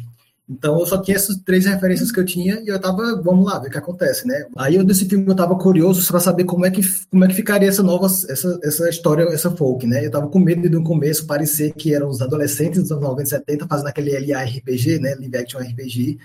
[0.50, 3.60] Então eu só tinha essas três referências que eu tinha e eu tava, vamos lá,
[3.60, 4.46] ver o que acontece, né?
[4.56, 7.34] Aí eu desse filme eu tava curioso para saber como é que como é que
[7.34, 10.04] ficaria essa nova essa, essa história, essa folk, né?
[10.04, 13.22] Eu tava com medo de no começo parecer que eram os adolescentes dos anos 90
[13.22, 16.18] e 70 fazendo aquele LARPG, né, live action RPG.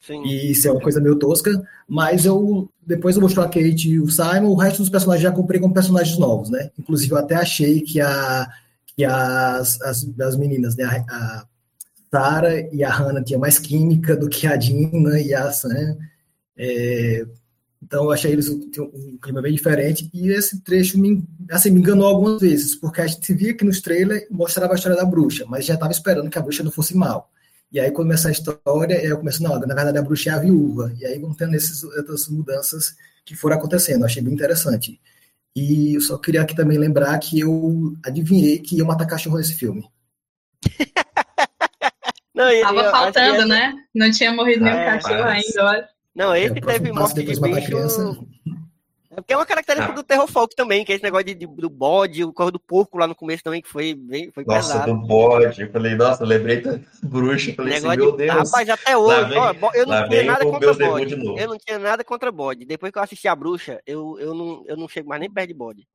[0.00, 0.22] Sim.
[0.24, 1.50] E isso é uma coisa meio tosca,
[1.88, 5.32] mas eu depois eu mostrou a Kate e o Simon, o resto dos personagens já
[5.32, 6.70] comprei como personagens novos, né?
[6.78, 8.48] Inclusive eu até achei que a
[8.96, 11.46] que as, as, as meninas, né, a, a
[12.10, 15.96] Sarah e a Hannah tinham mais química do que a Dina e a Sam.
[16.56, 17.26] É,
[17.82, 20.10] então eu achei eles um, um, clima bem diferente.
[20.12, 23.80] E esse trecho me, assim, me enganou algumas vezes, porque a gente via que nos
[23.80, 26.96] trailers mostrava a história da bruxa, mas já estava esperando que a bruxa não fosse
[26.96, 27.30] mal.
[27.70, 30.92] E aí começa a história, eu começo, não, na verdade a bruxa é a viúva.
[30.98, 34.00] E aí vão tendo esses, essas mudanças que foram acontecendo.
[34.00, 35.00] Eu achei bem interessante.
[35.54, 39.54] E eu só queria aqui também lembrar que eu adivinhei que ia matar cachorro nesse
[39.54, 39.88] filme.
[42.36, 43.74] Não, ele, Tava faltando, né?
[43.94, 45.46] Não tinha morrido nenhum é, cachorro mas...
[45.46, 45.88] ainda, olha.
[46.14, 48.26] Não, ele teve morte de bicho.
[49.16, 49.96] É porque é uma característica ah.
[49.96, 52.60] do terror folk também, que é esse negócio de, de, do bode, o corpo do
[52.60, 54.92] porco lá no começo também, que foi bem foi nossa, pesado.
[54.92, 55.62] do bode.
[55.62, 57.54] Eu falei, nossa, eu lembrei da bruxa.
[57.54, 58.50] falei assim, meu de, Deus.
[58.50, 61.14] Rapaz, até hoje, vem, ó, eu não tinha nada contra bode.
[61.14, 62.66] Eu não tinha nada contra bode.
[62.66, 65.48] Depois que eu assisti a bruxa, eu, eu, não, eu não chego mais nem perto
[65.48, 65.88] de bode.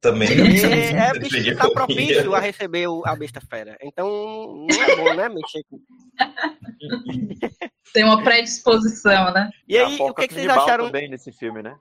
[0.00, 0.28] Também.
[0.64, 3.76] É, é bicho que tá propício a receber o, a besta fera.
[3.82, 5.78] Então, não é bom, né, mexer com.
[7.92, 9.50] Tem uma predisposição, né?
[9.68, 10.86] E aí, o que, que vocês acharam?
[10.86, 11.76] também nesse filme, né?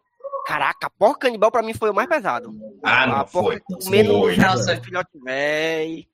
[0.45, 2.51] Caraca, a porca canibal pra mim foi o mais pesado.
[2.83, 3.59] Ah, não, a foi.
[3.59, 6.05] Comendo o filhote velho.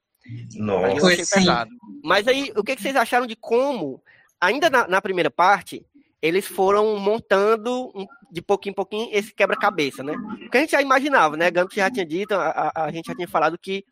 [0.56, 1.08] Nossa.
[1.08, 1.72] Achei pesado.
[2.04, 4.02] Mas aí, o que, que vocês acharam de como,
[4.40, 5.86] ainda na, na primeira parte,
[6.22, 7.92] eles foram montando
[8.32, 10.14] de pouquinho em pouquinho esse quebra-cabeça, né?
[10.40, 11.50] Porque a gente já imaginava, né?
[11.50, 13.84] Gantz já tinha dito, a, a, a gente já tinha falado que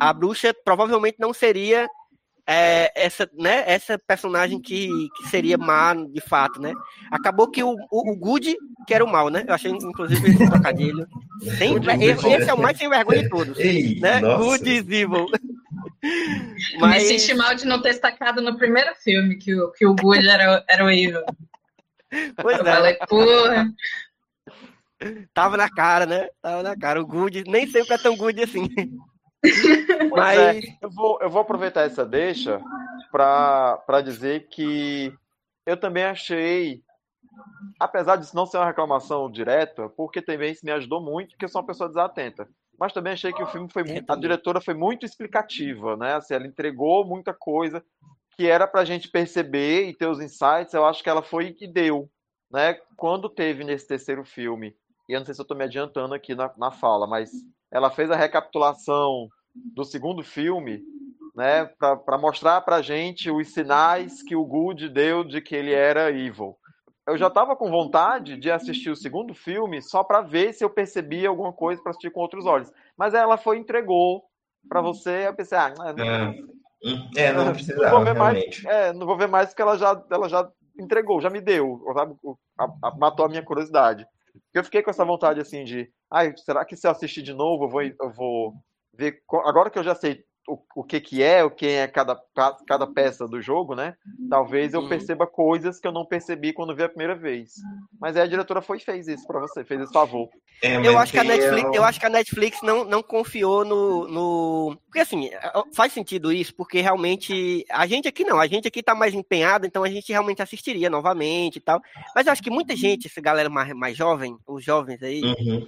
[0.00, 1.88] a bruxa provavelmente não seria
[2.46, 6.72] é, essa, né, essa personagem que, que, seria má de fato, né?
[7.10, 9.44] Acabou que o, o, o Good, que era o mal, né?
[9.46, 11.08] Eu achei, inclusive, esse trocadilho.
[11.58, 13.58] Sem, esse, esse é o mais sem vergonha de todos.
[13.58, 14.20] Ei, né?
[14.20, 15.26] Good is evil.
[16.78, 17.02] Mas...
[17.02, 20.28] Me senti mal de não ter destacado no primeiro filme que o, que o Good
[20.28, 21.24] era, era o evil.
[22.40, 22.72] Pois Eu é.
[22.72, 23.74] falei, porra.
[25.34, 26.28] Tava na cara, né?
[26.40, 27.00] Tava na cara.
[27.02, 28.68] O Good nem sempre é tão good assim.
[30.10, 32.60] Mas é, eu, vou, eu vou aproveitar essa deixa
[33.10, 35.12] para dizer que
[35.64, 36.82] eu também achei,
[37.78, 41.48] apesar disso não ser uma reclamação direta, porque também isso me ajudou muito, porque eu
[41.48, 42.48] sou uma pessoa desatenta.
[42.78, 46.14] Mas também achei que o filme foi muito, a diretora foi muito explicativa, né?
[46.14, 47.82] Assim, ela entregou muita coisa
[48.36, 50.74] que era para a gente perceber e ter os insights.
[50.74, 52.10] Eu acho que ela foi e deu,
[52.50, 52.74] né?
[52.96, 54.76] Quando teve nesse terceiro filme,
[55.08, 57.30] e eu não sei se eu estou me adiantando aqui na, na fala, mas
[57.72, 59.28] ela fez a recapitulação
[59.74, 60.82] do segundo filme,
[61.34, 66.10] né, para mostrar para gente os sinais que o Good deu de que ele era
[66.10, 66.56] evil.
[67.06, 70.70] Eu já estava com vontade de assistir o segundo filme só para ver se eu
[70.70, 72.72] percebia alguma coisa para assistir com outros olhos.
[72.96, 74.24] Mas ela foi entregou
[74.68, 76.34] para você, eu pensei, ah, não, é,
[77.16, 80.28] é, não não vou ver mais, é, não vou ver mais porque ela já, ela
[80.28, 82.16] já entregou, já me deu, sabe?
[82.58, 84.06] A, a, matou a minha curiosidade.
[84.52, 87.64] Eu fiquei com essa vontade assim de, ai, será que se eu assistir de novo
[87.64, 88.54] eu vou, eu vou
[88.96, 89.22] ver.
[89.44, 92.16] Agora que eu já sei o, o que, que é, o que é cada,
[92.66, 93.96] cada peça do jogo, né?
[94.30, 94.88] Talvez eu uhum.
[94.88, 97.54] perceba coisas que eu não percebi quando vi a primeira vez.
[98.00, 100.28] Mas aí a diretora foi e fez isso para você, fez esse favor.
[100.62, 104.08] É, eu, acho que a Netflix, eu acho que a Netflix não, não confiou no,
[104.08, 104.78] no.
[104.86, 105.30] Porque assim,
[105.74, 107.64] faz sentido isso, porque realmente.
[107.70, 110.88] A gente aqui não, a gente aqui tá mais empenhado, então a gente realmente assistiria
[110.88, 111.80] novamente e tal.
[112.14, 115.66] Mas eu acho que muita gente, essa galera mais, mais jovem, os jovens aí, uhum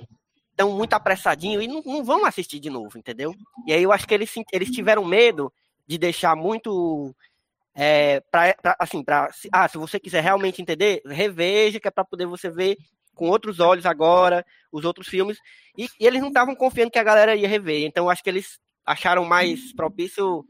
[0.58, 3.32] estão muito apressadinhos e não, não, vão assistir de novo, entendeu?
[3.64, 5.52] E aí eu acho que eles, eles tiveram medo
[5.86, 7.14] de deixar muito.
[7.74, 12.04] É, pra, pra, assim, pra, ah, se você quiser realmente entender, reveja, que é para
[12.04, 12.76] poder você ver
[13.14, 15.38] com outros olhos agora os outros filmes.
[15.76, 17.84] E, e eles não estavam confiando que a galera ia rever.
[17.84, 20.44] Então eu acho que eles acharam mais propício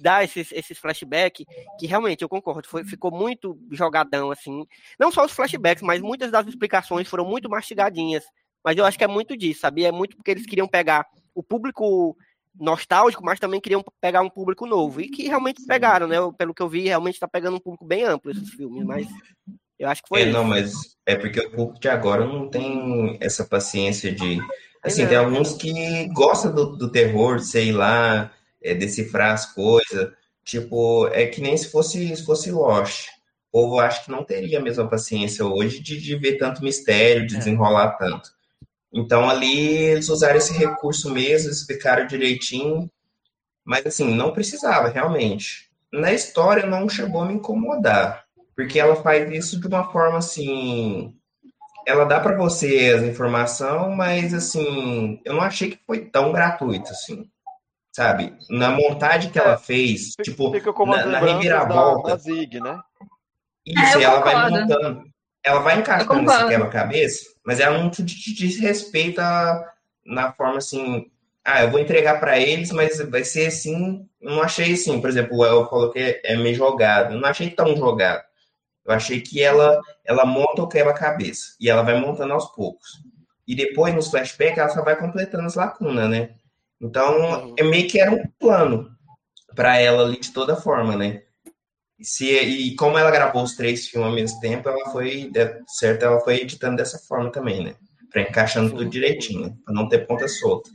[0.00, 1.44] dar esses, esses flashbacks,
[1.78, 4.66] que realmente eu concordo, foi, ficou muito jogadão, assim.
[4.98, 8.24] Não só os flashbacks, mas muitas das explicações foram muito mastigadinhas.
[8.64, 9.88] Mas eu acho que é muito disso, sabia?
[9.88, 12.16] É muito porque eles queriam pegar o público
[12.58, 15.00] nostálgico, mas também queriam pegar um público novo.
[15.00, 16.16] E que realmente pegaram, né?
[16.36, 19.06] Pelo que eu vi, realmente está pegando um público bem amplo esses filmes, mas
[19.78, 20.22] eu acho que foi.
[20.22, 20.32] É, isso.
[20.32, 20.72] não, mas
[21.06, 24.40] é porque o público de agora não tem essa paciência de
[24.82, 30.10] Assim, tem alguns que gostam do, do terror, sei lá, é, decifrar as coisas.
[30.44, 33.06] Tipo, é que nem se fosse, se fosse Lost.
[33.52, 37.26] O povo acho que não teria a mesma paciência hoje de, de ver tanto mistério,
[37.26, 37.38] de é.
[37.38, 38.30] desenrolar tanto.
[38.92, 42.90] Então ali eles usaram esse recurso mesmo, explicaram direitinho,
[43.64, 45.70] mas assim, não precisava realmente.
[45.92, 51.14] Na história não chegou a me incomodar, porque ela faz isso de uma forma assim,
[51.86, 56.90] ela dá para você as informações, mas assim, eu não achei que foi tão gratuito
[56.90, 57.28] assim.
[57.94, 58.34] Sabe?
[58.48, 62.08] Na montagem que ela é, fez, fica, tipo, na, na reviravolta.
[62.08, 62.80] Da, da Zig, né?
[63.66, 64.50] Isso, é, ela concordo.
[64.50, 65.04] vai montando.
[65.44, 69.72] Ela vai encaixando esse quebra-cabeça, mas ela não te, te desrespeita
[70.04, 71.10] na forma assim,
[71.44, 74.08] ah, eu vou entregar para eles, mas vai ser assim.
[74.20, 77.14] Não achei assim, por exemplo, o El falou que é meio jogado.
[77.14, 78.22] Eu não achei tão jogado.
[78.84, 83.02] Eu achei que ela ela monta o quebra-cabeça e ela vai montando aos poucos.
[83.46, 86.30] E depois, nos flashbacks, ela só vai completando as lacunas, né?
[86.80, 87.54] Então, uhum.
[87.58, 88.90] é meio que era um plano
[89.54, 91.22] para ela ali de toda forma, né?
[92.02, 95.30] E, se, e como ela gravou os três filmes ao mesmo tempo, ela foi,
[95.68, 97.76] certo, ela foi editando dessa forma também, né?
[98.10, 100.68] Para encaixando tudo direitinho, para não ter ponta solta.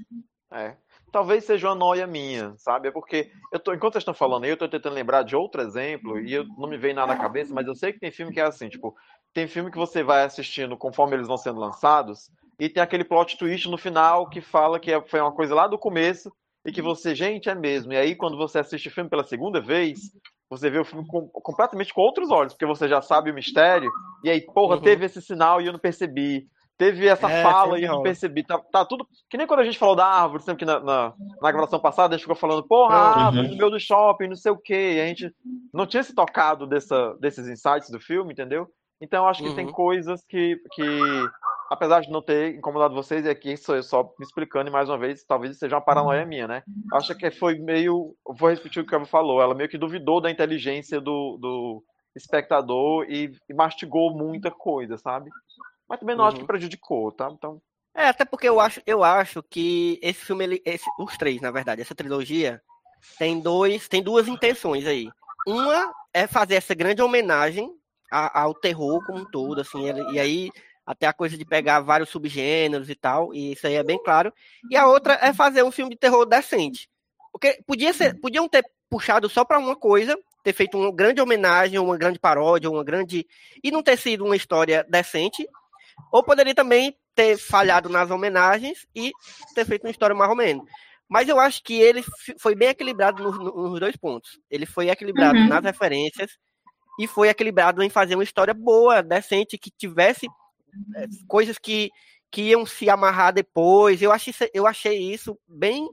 [0.51, 0.75] É.
[1.11, 2.87] Talvez seja uma noia minha, sabe?
[2.87, 5.61] É porque eu tô, enquanto vocês estão falando aí, eu tô tentando lembrar de outro
[5.61, 8.31] exemplo e eu, não me vem nada na cabeça, mas eu sei que tem filme
[8.31, 8.95] que é assim, tipo,
[9.33, 13.37] tem filme que você vai assistindo conforme eles vão sendo lançados e tem aquele plot
[13.37, 16.31] twist no final que fala que é, foi uma coisa lá do começo
[16.65, 17.93] e que você, gente, é mesmo.
[17.93, 19.99] E aí quando você assiste o filme pela segunda vez,
[20.49, 23.91] você vê o filme com, completamente com outros olhos, porque você já sabe o mistério,
[24.23, 24.81] e aí, porra, uhum.
[24.81, 26.47] teve esse sinal e eu não percebi.
[26.77, 28.43] Teve essa é, fala e eu não percebi.
[28.43, 29.07] Tá, tá, tudo.
[29.27, 32.13] Que nem quando a gente falou da árvore, sempre que na, na, na gravação passada
[32.13, 33.25] a gente ficou falando, porra, uhum.
[33.25, 34.93] árvore no meio do shopping, não sei o quê.
[34.95, 35.33] E a gente
[35.73, 38.67] não tinha se tocado dessa, desses insights do filme, entendeu?
[39.01, 39.55] Então eu acho que uhum.
[39.55, 40.83] tem coisas que, que,
[41.69, 44.89] apesar de não ter incomodado vocês, e aqui sou eu só me explicando e mais
[44.89, 46.63] uma vez, talvez seja uma paranoia minha, né?
[46.93, 48.15] Acho que foi meio.
[48.25, 51.83] Vou repetir o que o Kevin falou, ela meio que duvidou da inteligência do, do
[52.15, 55.29] espectador e, e mastigou muita coisa, sabe?
[55.87, 56.27] Mas também não uhum.
[56.27, 56.47] acho que uhum.
[56.47, 57.29] prejudicou, tá?
[57.31, 57.61] Então.
[57.95, 61.49] É, até porque eu acho, eu acho que esse filme, ele, esse, os três, na
[61.49, 62.61] verdade, essa trilogia,
[63.17, 65.09] tem dois, tem duas intenções aí.
[65.47, 67.71] Uma é fazer essa grande homenagem
[68.11, 70.49] ao terror como um todo, assim, e aí
[70.87, 74.33] até a coisa de pegar vários subgêneros e tal, e isso aí é bem claro.
[74.71, 76.89] E a outra é fazer um filme de terror decente.
[77.29, 81.77] Porque podia ser, podiam ter puxado só para uma coisa, ter feito uma grande homenagem,
[81.77, 83.27] uma grande paródia, uma grande
[83.61, 85.45] e não ter sido uma história decente,
[86.09, 89.11] ou poderia também ter falhado nas homenagens e
[89.53, 90.63] ter feito uma história mais ou menos.
[91.09, 92.01] Mas eu acho que ele
[92.39, 94.39] foi bem equilibrado nos, nos dois pontos.
[94.49, 95.47] Ele foi equilibrado uhum.
[95.47, 96.37] nas referências
[96.97, 100.27] e foi equilibrado em fazer uma história boa, decente, que tivesse
[101.27, 101.89] coisas que,
[102.31, 104.01] que iam se amarrar depois.
[104.01, 105.89] Eu achei, eu achei isso bem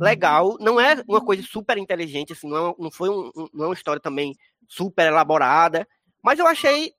[0.00, 0.56] legal.
[0.60, 3.74] Não é uma coisa super inteligente, assim, não, é, não foi um, não é uma
[3.74, 4.34] história também
[4.68, 5.86] super elaborada,
[6.22, 6.92] mas eu achei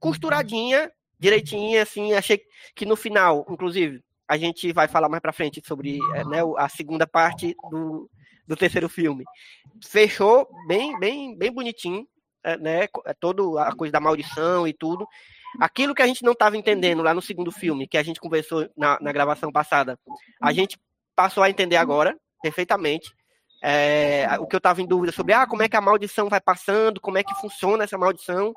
[0.00, 2.42] costuradinha direitinho, assim, achei
[2.74, 6.68] que no final, inclusive, a gente vai falar mais para frente sobre é, né, a
[6.68, 8.10] segunda parte do,
[8.46, 9.24] do terceiro filme.
[9.84, 12.06] Fechou bem, bem, bem bonitinho,
[12.42, 12.88] é, né?
[13.04, 15.06] É todo a coisa da maldição e tudo.
[15.60, 18.68] Aquilo que a gente não estava entendendo lá no segundo filme, que a gente conversou
[18.76, 19.98] na, na gravação passada,
[20.40, 20.78] a gente
[21.14, 23.12] passou a entender agora perfeitamente.
[23.64, 26.40] É, o que eu estava em dúvida sobre ah, como é que a maldição vai
[26.40, 28.52] passando, como é que funciona essa maldição.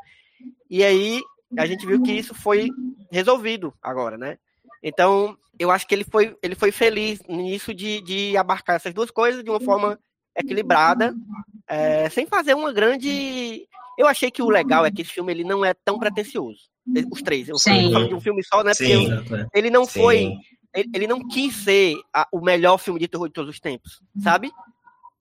[0.69, 1.22] E aí
[1.57, 2.69] a gente viu que isso foi
[3.11, 4.38] resolvido agora, né?
[4.82, 9.11] Então, eu acho que ele foi, ele foi feliz nisso de, de abarcar essas duas
[9.11, 9.99] coisas de uma forma
[10.35, 11.15] equilibrada,
[11.67, 13.67] é, sem fazer uma grande.
[13.98, 16.69] Eu achei que o legal é que esse filme ele não é tão pretencioso.
[17.12, 17.50] Os três.
[17.50, 18.74] Eu falo de um filme só, né?
[18.74, 20.02] Sim, porque ele não Sim.
[20.02, 20.34] foi.
[20.74, 24.02] Ele, ele, não quis ser a, o melhor filme de terror de todos os tempos,
[24.22, 24.52] sabe?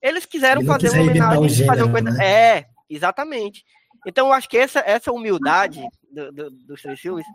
[0.01, 2.11] Eles quiseram fazer uma homenagem, fazer uma coisa.
[2.11, 2.25] Né?
[2.25, 3.63] É, exatamente.
[4.05, 7.25] Então, eu acho que essa, essa humildade do, do, dos três filmes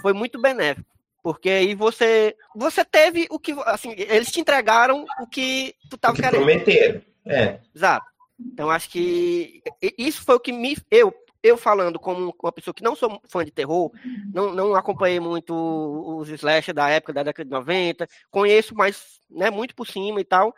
[0.00, 0.88] foi muito benéfico.
[1.22, 6.16] Porque aí você você teve o que assim, eles te entregaram o que tu estava
[6.16, 6.36] querendo.
[6.36, 7.02] Prometeram.
[7.26, 7.58] É.
[7.74, 8.06] Exato.
[8.38, 9.62] Então acho que
[9.98, 11.12] isso foi o que me eu
[11.42, 13.90] eu falando como uma pessoa que não sou fã de terror,
[14.32, 15.54] não, não acompanhei muito
[16.18, 20.24] os slasher da época da década de 90, conheço mais, né, muito por cima e
[20.24, 20.54] tal.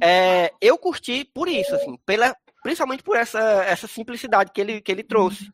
[0.00, 4.92] É, eu curti por isso, assim, pela, principalmente por essa, essa simplicidade que ele, que
[4.92, 5.50] ele trouxe.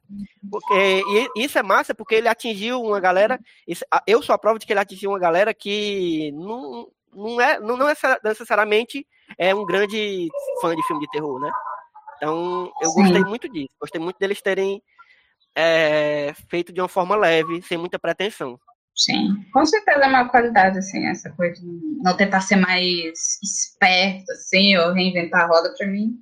[0.50, 1.02] Porque,
[1.34, 3.40] e isso é massa porque ele atingiu uma galera.
[3.66, 7.58] Isso, eu sou a prova de que ele atingiu uma galera que não, não, é,
[7.60, 9.06] não, não é necessariamente
[9.38, 10.28] é um grande
[10.60, 11.50] fã de filme de terror, né?
[12.16, 13.02] Então, eu Sim.
[13.02, 13.70] gostei muito disso.
[13.80, 14.82] Gostei muito deles terem
[15.56, 18.58] é, feito de uma forma leve, sem muita pretensão.
[18.96, 21.66] Sim, com certeza é uma qualidade, assim, essa coisa de
[22.00, 26.16] não tentar ser mais esperto, assim, ou reinventar a roda pra mim.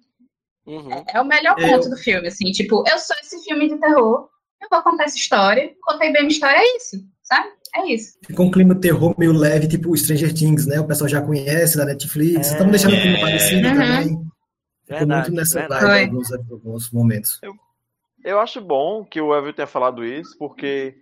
[0.66, 0.90] Uhum.
[0.90, 1.90] É, é, o melhor ponto eu...
[1.90, 4.28] do filme, assim, tipo, eu sou esse filme de terror,
[4.62, 7.48] eu vou contar essa história, contei bem a minha história, é isso, sabe?
[7.74, 8.18] É isso.
[8.24, 10.80] Ficou um clima terror meio leve, tipo Stranger Things, né?
[10.80, 12.52] O pessoal já conhece da Netflix, é...
[12.52, 13.74] estamos deixando o filme parecido uhum.
[13.74, 14.31] também.
[14.92, 17.38] Ficou verdade, muito nessa vibe em alguns, alguns momentos.
[17.42, 17.54] Eu,
[18.24, 20.96] eu acho bom que o Evan tenha falado isso, porque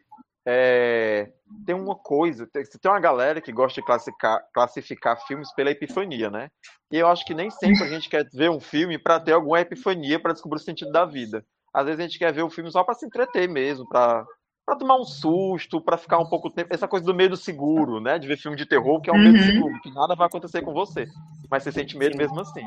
[0.47, 1.31] é,
[1.67, 6.31] tem uma coisa, tem, tem uma galera que gosta de classificar, classificar filmes pela epifania,
[6.31, 6.51] né?
[6.91, 9.61] E eu acho que nem sempre a gente quer ver um filme para ter alguma
[9.61, 11.45] epifania para descobrir o sentido da vida.
[11.73, 14.25] Às vezes a gente quer ver o filme só para se entreter mesmo, para
[14.71, 16.73] para tomar um susto, para ficar um pouco tempo.
[16.73, 18.21] Essa coisa do medo seguro, né?
[18.21, 19.33] De ver filme de terror, que é um uhum.
[19.33, 21.09] medo seguro, que nada vai acontecer com você.
[21.51, 22.63] Mas você sente medo mesmo assim.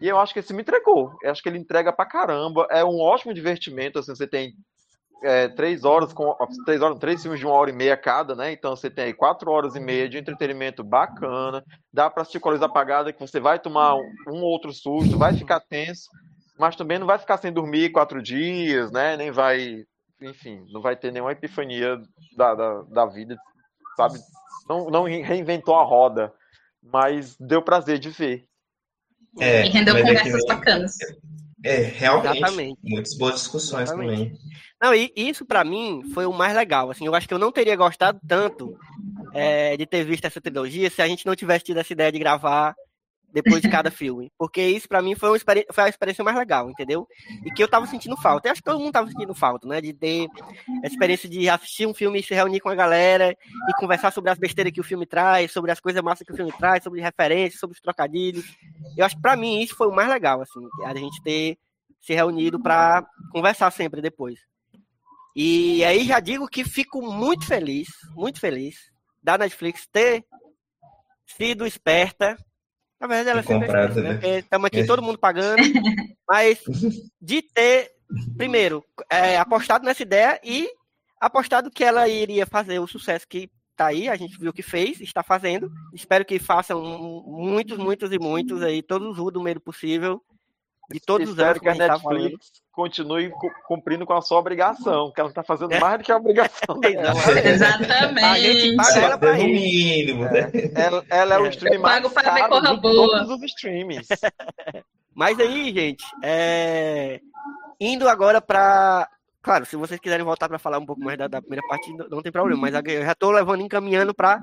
[0.00, 1.16] E eu acho que esse me entregou.
[1.22, 2.66] Eu acho que ele entrega pra caramba.
[2.70, 4.00] É um ótimo divertimento.
[4.00, 4.52] Assim, você tem
[5.22, 8.50] é, três horas com três horas, três filmes de uma hora e meia cada, né?
[8.50, 11.62] Então você tem aí quatro horas e meia de entretenimento bacana.
[11.92, 15.16] Dá para assistir com a luz apagada que você vai tomar um, um outro susto,
[15.16, 16.10] vai ficar tenso,
[16.58, 19.16] mas também não vai ficar sem dormir quatro dias, né?
[19.16, 19.84] Nem vai,
[20.20, 22.00] enfim, não vai ter nenhuma epifania
[22.36, 23.36] da, da, da vida,
[23.96, 24.18] sabe?
[24.68, 26.32] Não, não reinventou a roda,
[26.82, 28.46] mas deu prazer de ver.
[29.40, 30.46] É, e rendeu conversas é que...
[30.46, 30.96] bacanas.
[31.64, 32.36] É, realmente.
[32.36, 32.78] Exatamente.
[32.82, 34.30] Muitas boas discussões Exatamente.
[34.30, 34.38] também.
[34.80, 36.90] Não, e isso para mim foi o mais legal.
[36.90, 38.78] Assim, eu acho que eu não teria gostado tanto
[39.32, 42.18] é, de ter visto essa trilogia se a gente não tivesse tido essa ideia de
[42.18, 42.74] gravar
[43.34, 44.30] depois de cada filme.
[44.38, 45.38] Porque isso para mim foi,
[45.72, 47.06] foi a experiência mais legal, entendeu?
[47.44, 48.46] E que eu tava sentindo falta.
[48.46, 49.80] Eu acho que todo mundo tava sentindo falta, né?
[49.80, 50.28] De ter
[50.82, 53.36] a experiência de assistir um filme e se reunir com a galera
[53.68, 56.36] e conversar sobre as besteiras que o filme traz, sobre as coisas massas que o
[56.36, 58.44] filme traz, sobre referências, sobre os trocadilhos.
[58.96, 61.58] Eu acho que para mim isso foi o mais legal, assim, a gente ter
[62.00, 64.38] se reunido para conversar sempre depois.
[65.34, 68.76] E aí já digo que fico muito feliz, muito feliz
[69.20, 70.24] da Netflix ter
[71.26, 72.36] sido esperta.
[73.04, 74.14] Na verdade, ela é sempre esperta, né?
[74.14, 74.38] né?
[74.38, 74.86] Estamos aqui é.
[74.86, 75.60] todo mundo pagando,
[76.26, 76.58] mas
[77.20, 77.92] de ter,
[78.34, 80.70] primeiro, é, apostado nessa ideia e
[81.20, 85.02] apostado que ela iria fazer o sucesso que tá aí, a gente viu que fez,
[85.02, 85.70] está fazendo.
[85.92, 86.82] Espero que façam
[87.26, 90.22] muitos, muitos e muitos aí, todos os do meio possível
[90.90, 93.30] de todos os anos que a Netflix continue
[93.66, 95.80] cumprindo com a sua obrigação, que ela está fazendo é.
[95.80, 97.14] mais do que a obrigação dela.
[97.44, 98.24] Exatamente.
[98.24, 100.50] A gente paga ela para mínimo, né?
[100.74, 104.06] Ela, ela é o stream mais caro de todos os streams.
[105.14, 107.20] Mas aí, gente, é...
[107.80, 109.08] indo agora para
[109.44, 112.22] Claro, se vocês quiserem voltar para falar um pouco mais da, da, primeira parte, não
[112.22, 114.42] tem problema, mas eu já estou levando, encaminhando para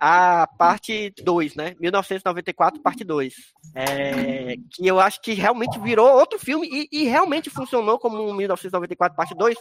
[0.00, 1.76] a parte 2, né?
[1.78, 3.34] 1994, parte 2.
[3.74, 8.32] É, que eu acho que realmente virou outro filme e, e realmente funcionou como um
[8.32, 9.54] 1994, parte 2,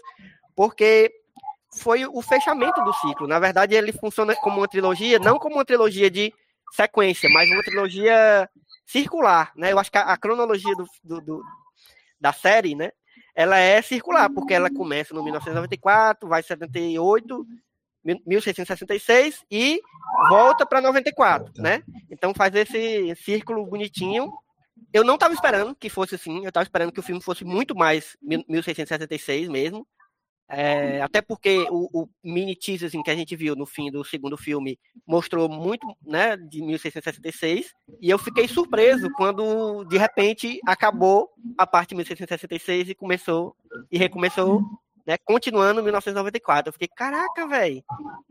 [0.56, 1.11] porque
[1.82, 3.27] foi o fechamento do ciclo.
[3.27, 6.33] Na verdade, ele funciona como uma trilogia, não como uma trilogia de
[6.72, 8.49] sequência, mas uma trilogia
[8.85, 9.74] circular, né?
[9.74, 11.43] Eu acho que a, a cronologia do, do, do,
[12.22, 12.93] da série, né?
[13.38, 17.45] Ela é circular, porque ela começa no 1994, vai 78,
[18.25, 19.80] 1666 e
[20.27, 21.83] volta para 94, né?
[22.09, 24.33] Então faz esse círculo bonitinho.
[24.91, 27.75] Eu não estava esperando que fosse assim, eu estava esperando que o filme fosse muito
[27.75, 29.88] mais 1666 mesmo.
[30.50, 34.01] É, até porque o, o, mini teaser assim, que a gente viu no fim do
[34.06, 41.30] segundo filme mostrou muito né, de 1666 e eu fiquei surpreso quando de repente acabou
[41.58, 43.58] a parte de 1666 e começou
[43.92, 44.61] e recomeçou,
[45.06, 46.69] né, continuando em 1994.
[46.69, 47.84] Eu fiquei, caraca, velho.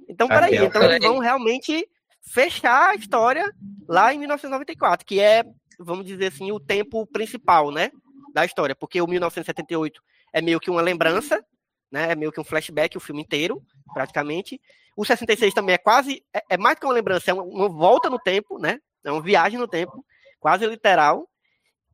[0.09, 1.87] Então, peraí, então eles vão realmente
[2.23, 3.53] fechar a história
[3.87, 5.45] lá em 1994, que é,
[5.79, 7.91] vamos dizer assim, o tempo principal, né,
[8.33, 11.45] da história, porque o 1978 é meio que uma lembrança
[11.91, 12.13] né?
[12.13, 14.61] É meio que um flashback o filme inteiro, praticamente.
[14.97, 18.09] O 66 também é quase, é, é mais que uma lembrança, é uma, uma, volta
[18.09, 18.79] no tempo, né?
[19.05, 20.05] É uma viagem no tempo,
[20.41, 21.29] quase literal.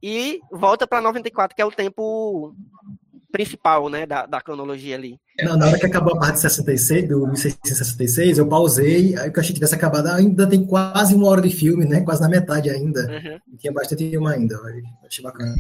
[0.03, 2.55] E volta para 94, que é o tempo
[3.33, 5.19] principal, né, da, da cronologia ali.
[5.43, 9.39] Não, na hora que acabou a parte de 66, do 1666, eu pausei, aí que
[9.39, 12.29] eu achei que tivesse acabado, ainda tem quase uma hora de filme, né, quase na
[12.29, 13.01] metade ainda.
[13.01, 13.57] Uhum.
[13.57, 14.61] Tinha bastante filme ainda,
[15.05, 15.55] achei bacana.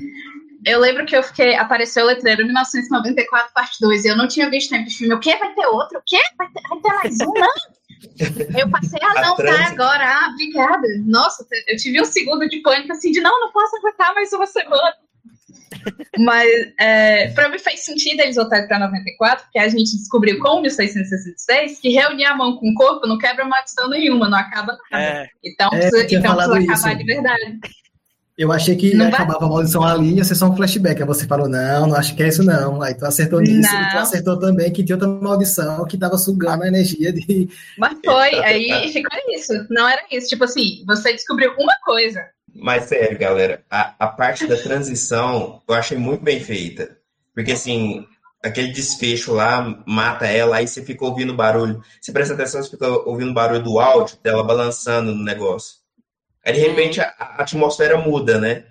[0.64, 1.54] Eu lembro que eu fiquei.
[1.56, 4.04] Apareceu o letreiro 1994, parte 2.
[4.04, 5.14] E eu não tinha visto tempo de filme.
[5.14, 5.36] O quê?
[5.36, 5.98] Vai ter outro?
[5.98, 6.20] O quê?
[6.38, 7.32] Vai ter, vai ter mais um?
[7.32, 7.54] Não?
[8.58, 10.04] Eu passei, ah, não, tá agora.
[10.04, 10.86] Ah, obrigada.
[11.06, 14.46] Nossa, eu tive um segundo de pânico assim, de não, não posso aguentar mais uma
[14.46, 14.94] semana.
[16.18, 20.60] Mas é, para mim faz sentido eles voltarem para 94, porque a gente descobriu com
[20.60, 25.04] 1666 que reunir a mão com o corpo não quebra maldição nenhuma, não acaba nada.
[25.04, 25.28] É.
[25.42, 26.96] Então, é, então precisa acabar isso.
[26.96, 27.58] de verdade.
[28.36, 29.48] Eu achei que não acabava vai...
[29.48, 31.00] a maldição ali, ia ser só um flashback.
[31.02, 32.80] Aí você falou, não, não acho que é isso não.
[32.80, 33.82] Aí tu acertou nisso, não.
[33.82, 37.48] e tu acertou também que tinha outra maldição que tava sugando a energia de...
[37.78, 39.52] Mas foi, aí ficou isso.
[39.70, 40.28] Não era isso.
[40.28, 42.24] Tipo assim, você descobriu uma coisa.
[42.54, 46.96] Mas sério, galera, a, a parte da transição eu achei muito bem feita.
[47.34, 48.06] Porque assim,
[48.42, 51.82] aquele desfecho lá mata ela, aí você fica ouvindo barulho.
[52.00, 55.81] Você presta atenção, você fica ouvindo barulho do áudio dela balançando no negócio.
[56.44, 58.64] Aí de repente a, a atmosfera muda, né?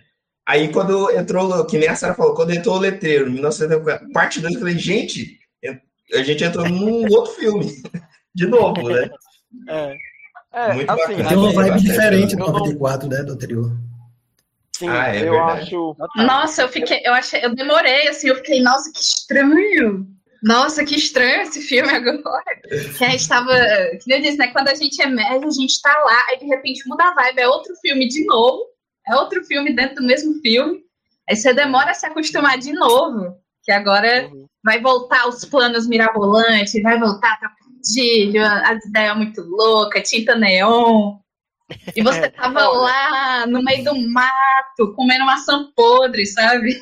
[0.46, 4.54] Aí quando entrou, que nem a Sarah falou, quando entrou o letreiro, 1994, parte 2,
[4.54, 5.40] eu falei, gente,
[6.14, 7.82] a gente entrou num outro filme.
[8.34, 9.10] De novo, né?
[9.68, 9.98] É.
[10.54, 11.30] é Muito assim, bacana.
[11.30, 13.78] Tem uma vibe diferente do 94, né, do anterior.
[14.78, 15.62] Sim, ah, é eu verdade.
[15.62, 15.96] acho.
[16.16, 20.08] Nossa, eu fiquei, eu achei, eu demorei, assim, eu fiquei, nossa, que estranho.
[20.42, 22.44] Nossa, que estranho esse filme agora.
[22.98, 23.54] Que a gente tava.
[24.04, 24.48] Que eu disse, né?
[24.48, 27.40] Quando a gente é médio, a gente tá lá, aí de repente muda a vibe,
[27.40, 28.66] é outro filme de novo.
[29.08, 30.80] É outro filme dentro do mesmo filme.
[31.30, 33.36] Aí você demora a se acostumar de novo.
[33.64, 34.46] Que agora uhum.
[34.64, 41.18] vai voltar os planos mirabolantes, vai voltar trocadilho, as ideias muito loucas, tinta neon.
[41.96, 46.80] E você tava lá no meio do mato, comendo maçã podre, sabe?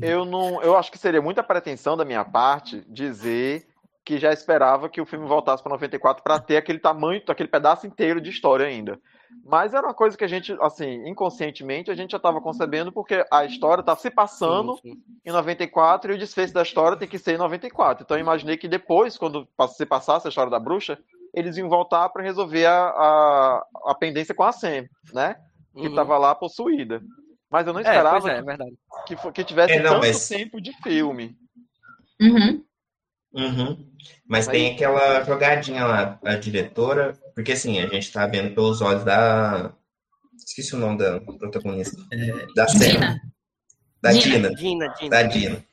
[0.00, 3.66] Eu não, eu acho que seria muita pretensão da minha parte dizer
[4.04, 7.86] que já esperava que o filme voltasse para 94 para ter aquele tamanho, aquele pedaço
[7.86, 8.98] inteiro de história ainda.
[9.44, 13.24] Mas era uma coisa que a gente, assim, inconscientemente, a gente já estava concebendo porque
[13.30, 15.02] a história está se passando sim, sim.
[15.24, 18.02] em 94 e o desfecho da história tem que ser em 94.
[18.02, 20.98] Então eu imaginei que depois, quando se passasse a história da bruxa,
[21.32, 25.36] eles iam voltar para resolver a, a, a, pendência com a Sam, né?
[25.74, 26.20] Que estava uhum.
[26.20, 27.00] lá possuída.
[27.52, 28.56] Mas eu não é, esperava é, é,
[29.06, 30.26] que, que, que, tivesse é, não, tanto mas...
[30.26, 31.36] tempo de filme.
[32.18, 32.64] Uhum.
[33.34, 33.92] Uhum.
[34.26, 34.52] Mas Aí...
[34.52, 39.70] tem aquela jogadinha lá, a diretora, porque assim, a gente tá vendo pelos olhos da.
[40.34, 42.00] Esqueci o nome da protagonista.
[42.10, 42.46] É...
[42.54, 43.20] Da cena.
[44.00, 44.54] Da Dina.
[44.54, 44.88] Dina.
[44.88, 45.10] Dina.
[45.10, 45.64] Da Dina.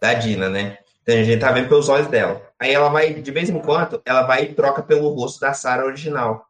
[0.00, 0.78] Da Dina, né?
[1.02, 2.48] Então a gente tá vendo pelos olhos dela.
[2.60, 5.84] Aí ela vai, de vez em quando, ela vai e troca pelo rosto da Sarah
[5.84, 6.46] original.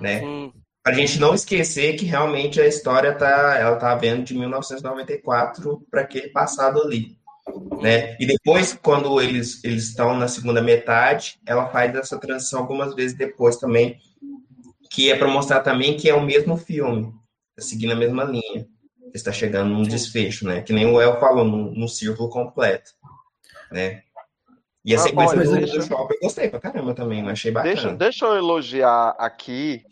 [0.00, 0.20] Né?
[0.20, 0.52] Uhum.
[0.82, 6.00] Pra gente não esquecer que realmente a história tá, ela tá vendo de 1994 para
[6.00, 7.16] aquele passado ali.
[7.80, 8.16] Né?
[8.18, 13.16] E depois, quando eles eles estão na segunda metade, ela faz essa transição algumas vezes
[13.16, 13.98] depois também,
[14.90, 17.12] que é para mostrar também que é o mesmo filme,
[17.56, 18.66] tá seguindo a mesma linha.
[19.14, 20.62] Está chegando num desfecho, né?
[20.62, 22.92] Que nem o El falou, num, num círculo completo
[23.72, 24.02] né?
[24.84, 25.82] E a ah, sequência olha, do, deixa...
[25.82, 27.74] shopping eu gostei pra caramba também, achei bacana.
[27.74, 29.82] Deixa, deixa eu elogiar aqui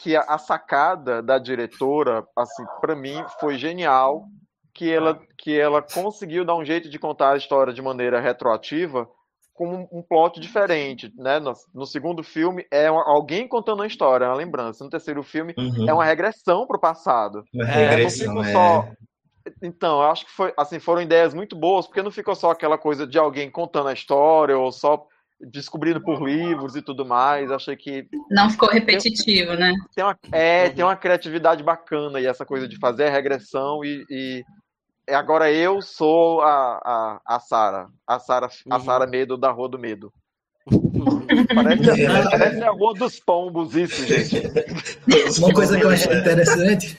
[0.00, 4.26] que a, a sacada da diretora, assim, para mim foi genial,
[4.74, 9.08] que ela, que ela conseguiu dar um jeito de contar a história de maneira retroativa
[9.52, 11.40] com um, um plot diferente, né?
[11.40, 14.84] No, no, segundo filme é uma, alguém contando uma história, uma lembrança.
[14.84, 15.88] No terceiro filme uhum.
[15.88, 17.42] é uma regressão para o passado.
[17.52, 19.08] Uma é, regressão, não fica só é.
[19.62, 22.78] Então, eu acho que foi, assim, foram ideias muito boas, porque não ficou só aquela
[22.78, 25.06] coisa de alguém contando a história ou só
[25.40, 27.50] descobrindo por livros e tudo mais.
[27.50, 28.08] Achei que.
[28.30, 29.72] Não ficou repetitivo, tem, né?
[29.94, 30.74] Tem uma, é, uhum.
[30.74, 34.04] tem uma criatividade bacana e essa coisa de fazer a regressão e.
[34.10, 34.44] e
[35.08, 36.80] agora eu sou a,
[37.26, 37.88] a, a Sara.
[38.06, 38.74] A Sara uhum.
[38.74, 40.12] a Sara Medo da Rua do Medo.
[41.54, 44.42] parece, parece a Rua dos Pombos, isso, gente.
[45.38, 46.96] Uma coisa que eu achei interessante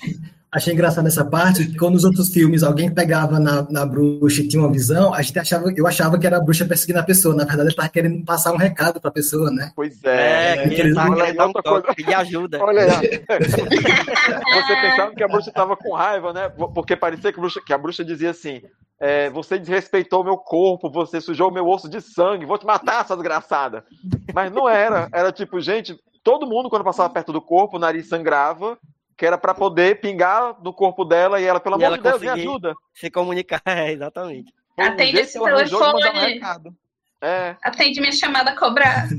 [0.52, 4.48] achei engraçado nessa parte que quando nos outros filmes alguém pegava na, na bruxa e
[4.48, 7.36] tinha uma visão, a gente achava, eu achava que era a bruxa perseguindo a pessoa.
[7.36, 9.72] Na verdade, ele estava querendo passar um recado para a pessoa, né?
[9.76, 10.58] Pois é.
[10.58, 12.60] é que ele tá querendo um pedir ajuda.
[12.64, 13.24] Olha aí.
[13.30, 16.50] Você pensava que a bruxa estava com raiva, né?
[16.50, 18.62] Porque parecia que a bruxa, que a bruxa dizia assim:
[19.00, 23.16] é, você desrespeitou meu corpo, você sujou meu osso de sangue, vou te matar, sua
[23.16, 23.86] desgraçada.
[24.34, 25.08] Mas não era.
[25.14, 28.78] Era tipo, gente, todo mundo, quando passava perto do corpo, o nariz sangrava
[29.20, 32.22] que era para poder pingar no corpo dela e ela, pelo e amor de Deus,
[32.22, 32.74] me ajuda.
[32.94, 34.54] Se comunicar, é, exatamente.
[34.78, 36.40] Atende esse telefone.
[36.42, 36.74] Um
[37.22, 37.58] é.
[37.62, 39.10] Atende minha chamada a cobrar.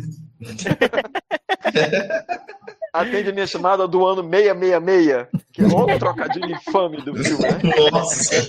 [2.94, 7.60] Atende minha chamada do ano 666, que é outro trocadilho infame do filme, né?
[7.92, 8.48] Nossa!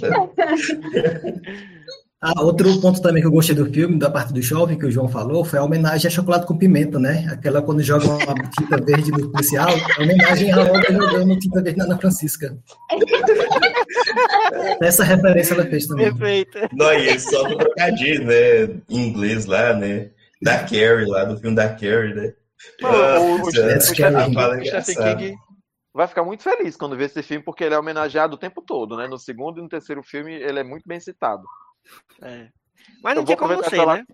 [2.24, 4.91] Ah, outro ponto também que eu gostei do filme, da parte do jovem que o
[4.91, 7.27] João falou, foi a homenagem a chocolate com pimenta, né?
[7.32, 11.80] Aquela quando joga uma tinta verde no policial, a homenagem a Olga jogando tinta verde
[11.80, 12.56] na Ana Francisca.
[14.83, 16.14] Essa referência ela fez também.
[16.14, 16.59] Perfeito.
[16.74, 18.82] Não, e só do trocadilho, né?
[18.88, 20.11] Em inglês lá, né?
[20.43, 22.33] Da Carrie, lá do filme da Carrie, né?
[22.83, 23.51] o, o,
[23.82, 25.35] Stephen King
[25.91, 28.95] vai ficar muito feliz quando ver esse filme, porque ele é homenageado o tempo todo,
[28.95, 29.08] né?
[29.08, 31.43] No segundo e no terceiro filme, ele é muito bem citado.
[32.22, 32.50] É.
[33.03, 34.06] Mas não tinha como ser, né?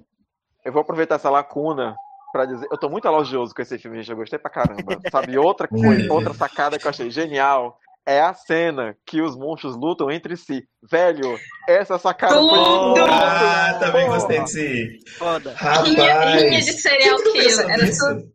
[0.63, 1.95] Eu vou aproveitar essa lacuna
[2.31, 2.67] para dizer.
[2.69, 4.11] Eu tô muito elogioso com esse filme, gente.
[4.11, 4.99] Eu gostei pra caramba.
[5.11, 9.75] Sabe, outra coisa, outra sacada que eu achei genial é a cena que os monstros
[9.75, 10.65] lutam entre si.
[10.89, 11.37] Velho,
[11.67, 12.95] essa sacada Tudo!
[12.95, 13.09] foi...
[13.09, 14.17] Ah, também Porra.
[14.17, 14.99] gostei desse.
[15.17, 15.53] Foda.
[15.83, 16.81] Rinha, rinha de Rapaz.
[16.81, 17.69] serial killer.
[17.69, 18.33] Era tudo,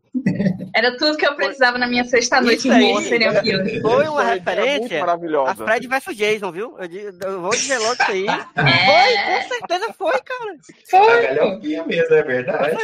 [0.75, 3.81] era tudo que eu precisava na minha sexta-noite boa serial killer.
[3.81, 5.65] Foi uma muito referência a maravilhosa.
[5.65, 6.77] Fred vs Jason, viu?
[6.77, 8.25] Eu, eu vou dizer logo isso aí.
[8.55, 8.85] É.
[8.85, 10.55] Foi, com certeza foi, cara.
[10.93, 12.77] A galhofinha mesmo, é verdade.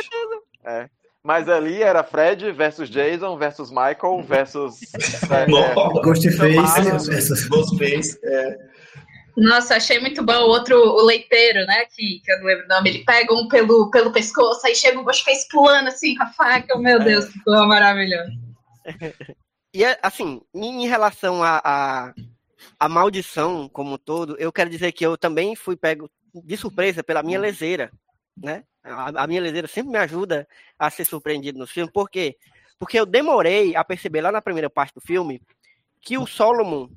[1.24, 4.80] Mas ali era Fred versus Jason versus Michael versus.
[5.30, 5.46] é,
[6.02, 7.48] Ghostface versus.
[7.48, 8.20] Ghostface.
[8.24, 8.58] É.
[9.36, 10.34] Nossa, achei muito bom.
[10.34, 11.86] O outro, o leiteiro, né?
[11.86, 12.90] Que, que eu não lembro o nome.
[12.90, 16.78] Ele pega um pelo, pelo pescoço, aí chega o Ghostface pulando assim com a faca.
[16.78, 18.32] Meu Deus, que coisa maravilhosa.
[19.72, 22.14] E é, assim, em relação à a,
[22.80, 27.04] a, maldição como um todo, eu quero dizer que eu também fui pego de surpresa
[27.04, 27.92] pela minha leseira,
[28.36, 28.64] né?
[28.90, 32.36] A, a minha leseira sempre me ajuda a ser surpreendido no filme, por quê?
[32.78, 35.42] Porque eu demorei a perceber lá na primeira parte do filme
[36.02, 36.88] que o Solomon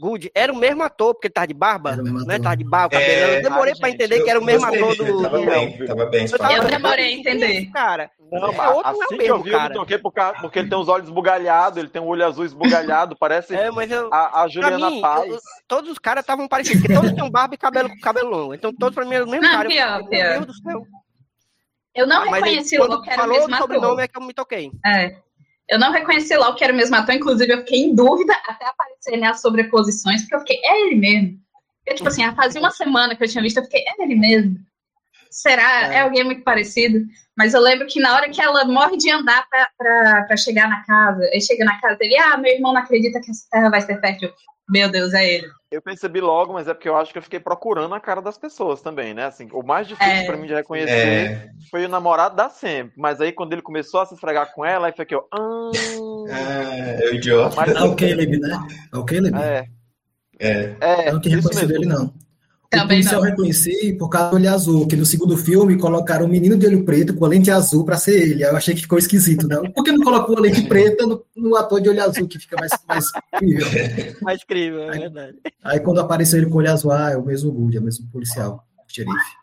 [0.00, 2.38] Good era o mesmo ator, porque ele tava de barba, né?
[2.38, 3.38] Tava de barba, É.
[3.38, 5.22] Eu demorei ai, pra gente, entender que era o mesmo Gostei ator do.
[5.22, 6.26] Tava do- bem, tava bem.
[6.30, 8.08] Eu tava Eu demorei a entender cara.
[8.30, 9.74] Não, É, outro não é assim o que eu mesmo, vi, eu me cara.
[9.74, 13.16] toquei por causa- porque ele tem os olhos esbugalhados, ele tem um olho azul esbugalhado,
[13.16, 14.08] parece É, mas eu.
[14.14, 15.30] a, a Juliana mim, Paz.
[15.32, 18.54] eu- todos os caras estavam parecidos, porque todos tinham barba e cabelo, cabelo longo.
[18.54, 19.64] Então todos pra mim eram o mesmo Não, cara.
[19.68, 20.30] Eu pior, falei, pior.
[20.30, 20.86] Meu Deus do céu.
[21.98, 24.00] Eu não aí, reconheci quando logo que era o mesmo o sobrenome ator.
[24.00, 24.70] é que eu me toquei.
[24.86, 25.16] É.
[25.68, 28.66] Eu não reconheci logo que era o mesmo ator, inclusive eu fiquei em dúvida até
[28.66, 31.38] aparecer né, as sobreposições, porque eu fiquei, é ele mesmo.
[31.84, 34.56] Eu, tipo assim, fazia uma semana que eu tinha visto, eu fiquei, é ele mesmo.
[35.28, 35.92] Será?
[35.92, 35.96] É.
[35.96, 37.04] É, alguém muito parecido?
[37.36, 40.68] Mas eu lembro que na hora que ela morre de andar pra, pra, pra chegar
[40.68, 43.70] na casa, aí chega na casa dele, ah, meu irmão não acredita que essa terra
[43.70, 44.32] vai ser fértil.
[44.68, 45.46] Meu Deus, é ele.
[45.70, 48.36] Eu percebi logo, mas é porque eu acho que eu fiquei procurando a cara das
[48.38, 49.24] pessoas também, né?
[49.26, 50.24] Assim, o mais difícil É.
[50.26, 52.90] pra mim de reconhecer É, foi o namorado da Sam.
[52.96, 55.26] Mas aí quando ele começou a se esfregar com ela, aí foi que eu.
[55.32, 55.70] Ah,
[56.32, 57.56] ah, é o idiota.
[57.56, 58.58] mas, É o Caleb, né?
[58.92, 59.36] É o Caleb.
[59.38, 59.64] é,
[60.38, 60.76] É.
[60.80, 62.12] é, Eu não tinha isso reconhecido ele, não.
[62.68, 63.28] O Também policial não.
[63.28, 66.66] eu reconheci por causa do olho azul, que no segundo filme colocaram um menino de
[66.66, 68.44] olho preto com a lente azul pra ser ele.
[68.44, 69.56] Aí eu achei que ficou esquisito, né?
[69.74, 72.58] Por que não colocou a lente preta no, no ator de olho azul, que fica
[72.60, 73.66] mais, mais incrível?
[74.20, 75.38] Mais incrível, é verdade.
[75.64, 77.84] Aí quando apareceu ele com o olho azul, ah, é o mesmo Good, é o
[77.84, 79.38] mesmo policial, xerife.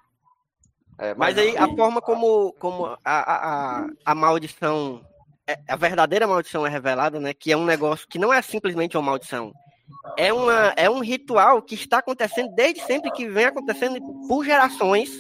[1.00, 5.02] É, Mas aí a forma como, como a, a, a, a maldição,
[5.48, 7.34] é- a verdadeira maldição é revelada, né?
[7.34, 9.52] Que é um negócio que não é simplesmente uma maldição.
[10.18, 15.12] É, uma, é um ritual que está acontecendo desde sempre, que vem acontecendo por gerações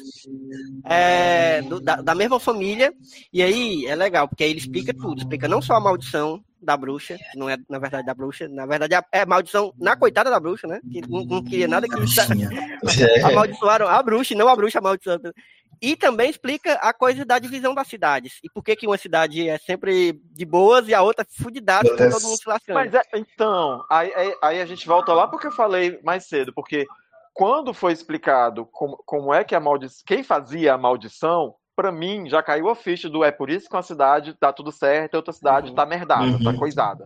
[0.84, 2.94] é, do- da, da mesma família.
[3.32, 5.18] E aí é legal, porque aí ele explica tudo.
[5.18, 8.66] Explica não só a maldição da bruxa, que não é na verdade da bruxa, na
[8.66, 10.80] verdade é a maldição na coitada da bruxa, né?
[10.92, 11.95] Que não, não queria nada que.
[11.95, 13.22] É.
[13.24, 15.34] amaldiçoaram a bruxa e não a bruxa amaldiçoada.
[15.82, 18.40] E também explica a coisa da divisão das cidades.
[18.44, 21.98] E por que, que uma cidade é sempre de boas e a outra fudidaça com
[21.98, 22.76] todo mundo se lascando.
[22.76, 26.53] Mas é, então, aí, aí, aí a gente volta lá porque eu falei mais cedo,
[26.53, 26.85] porque
[27.34, 32.30] quando foi explicado como, como é que a maldição, quem fazia a maldição, pra mim
[32.30, 35.18] já caiu a ficha do é por isso que uma cidade tá tudo certo e
[35.18, 35.76] outra cidade Uhum.
[35.76, 36.44] tá merdada, Uhum.
[36.44, 37.06] tá coisada.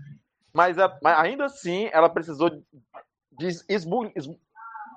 [0.54, 4.40] Mas, a- mas ainda assim, ela precisou de esbu, esbu-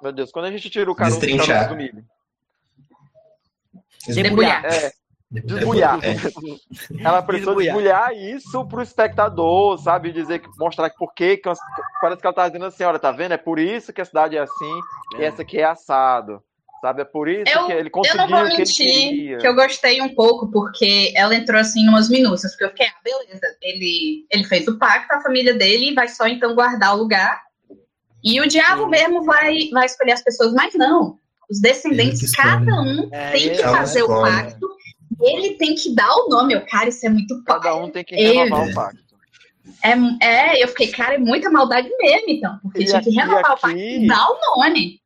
[0.02, 2.05] Meu Deus, quando a gente tira o caroço, do milho.
[4.09, 4.65] Debulhar.
[4.65, 4.92] É,
[5.31, 5.99] desbulhar.
[6.05, 6.17] É.
[7.05, 8.09] Ela precisou Desbulhar.
[8.10, 10.10] desbulhar isso pro espectador, sabe?
[10.12, 11.41] Dizer que mostrar que por que
[12.01, 13.33] parece que ela tá dizendo assim, olha, tá vendo?
[13.33, 14.81] É por isso que a cidade é assim
[15.18, 16.42] e essa aqui é assado.
[16.82, 17.02] Sabe?
[17.02, 19.38] É por isso Eu- que ele Eu conseguiu não vou que mentir queria.
[19.38, 22.94] que eu gostei um pouco, porque ela entrou assim numas minúcias, porque eu fiquei, ah,
[23.04, 27.40] beleza, ele, ele fez o pacto, a família dele vai só então guardar o lugar.
[28.24, 28.90] E o diabo Sim.
[28.90, 31.16] mesmo vai, vai escolher as pessoas, mas não.
[31.48, 32.48] Os que descendentes, escolhe.
[32.48, 34.32] cada um É, tem que ele fazer o escolhe.
[34.32, 34.68] pacto.
[35.20, 36.54] Ele tem que dar o nome.
[36.54, 37.80] Eu, cara, isso é muito Cada pai.
[37.80, 39.02] um tem que Ele- renovar o pacto.
[39.84, 42.58] É, é, eu fiquei, cara, é muita maldade mesmo, então.
[42.62, 45.00] Porque E tinha que aqui- renovar o pacto aqui- e dar o nome.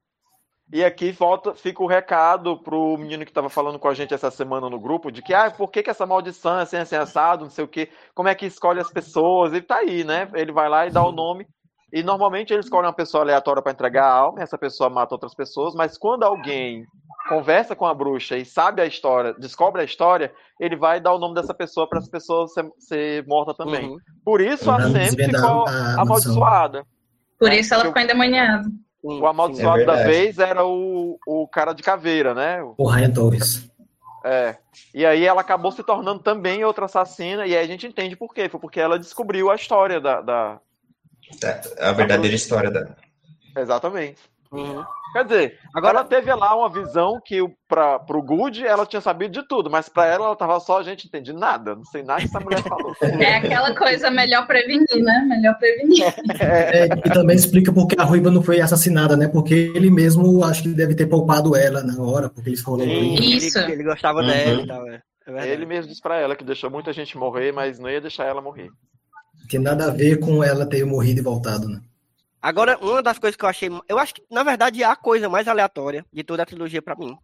[0.73, 4.33] E aqui volta, fica o recado pro menino que estava falando com a gente essa
[4.33, 7.45] semana no grupo, de que, ah, por que, que essa maldição é assim, assim, assado,
[7.45, 10.29] não sei o quê, como é que escolhe as pessoas, e tá aí, né?
[10.35, 11.47] Ele vai lá e dá o nome,
[11.93, 15.15] e normalmente ele escolhe uma pessoa aleatória para entregar a alma, e essa pessoa mata
[15.15, 16.85] outras pessoas, mas quando alguém
[17.29, 21.19] conversa com a bruxa e sabe a história, descobre a história, ele vai dar o
[21.19, 23.89] nome dessa pessoa para essa pessoa ser, ser morta também.
[23.89, 23.99] Uhum.
[24.25, 26.01] Por isso a Pra Sam ficou a maldição.
[26.01, 26.85] amaldiçoada.
[27.39, 28.65] Por É, isso ela ficou endemoniada.
[29.07, 32.61] Sim, O amaldiçoado É da vez era o, o cara de caveira, né?
[32.77, 33.71] O Ryan Torres.
[34.25, 34.57] É.
[34.93, 38.35] E aí ela acabou se tornando também outra assassina, e aí a gente entende por
[38.35, 38.49] quê.
[38.49, 40.21] Foi porque ela descobriu a história da.
[40.21, 40.61] da...
[41.41, 42.97] Tá, A verdadeira história da.
[43.57, 44.21] Exatamente.
[44.51, 44.85] Uhum.
[45.17, 49.41] Quer dizer, agora ela teve lá uma visão que para o Good ela tinha sabido
[49.41, 52.21] de tudo, mas para ela ela tava só, a gente entende nada, não sei nada
[52.21, 52.95] que essa mulher falou.
[53.19, 55.25] É aquela coisa melhor prevenir, né?
[55.27, 56.05] Melhor prevenir.
[56.39, 59.27] É, e também explica porque a Ruiva não foi assassinada, né?
[59.27, 63.59] Porque ele mesmo acho que deve ter poupado ela na hora, porque eles foram Isso.
[63.61, 64.27] Ele, ele gostava uhum.
[64.27, 65.01] dela e tal, é.
[65.29, 68.27] É ele mesmo disse para ela que deixou muita gente morrer, mas não ia deixar
[68.27, 68.69] ela morrer.
[69.49, 71.81] Tem nada a ver com ela ter morrido e voltado, né?
[72.47, 73.69] Agora, uma das coisas que eu achei.
[73.89, 76.95] Eu acho que, na verdade, é a coisa mais aleatória de toda a trilogia para
[76.95, 77.19] mim.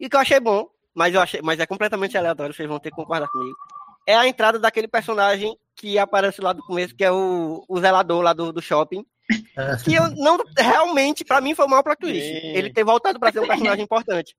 [0.00, 2.88] E que eu achei bom, mas eu achei, mas é completamente aleatório, vocês vão ter
[2.88, 3.54] que concordar comigo.
[4.06, 8.22] É a entrada daquele personagem que aparece lá do começo, que é o, o zelador
[8.22, 9.04] lá do, do shopping.
[9.54, 9.76] É.
[9.84, 10.38] Que eu não.
[10.56, 12.26] Realmente, para mim, foi o maior plot twist.
[12.26, 14.34] Ele ter voltado para ser um personagem importante.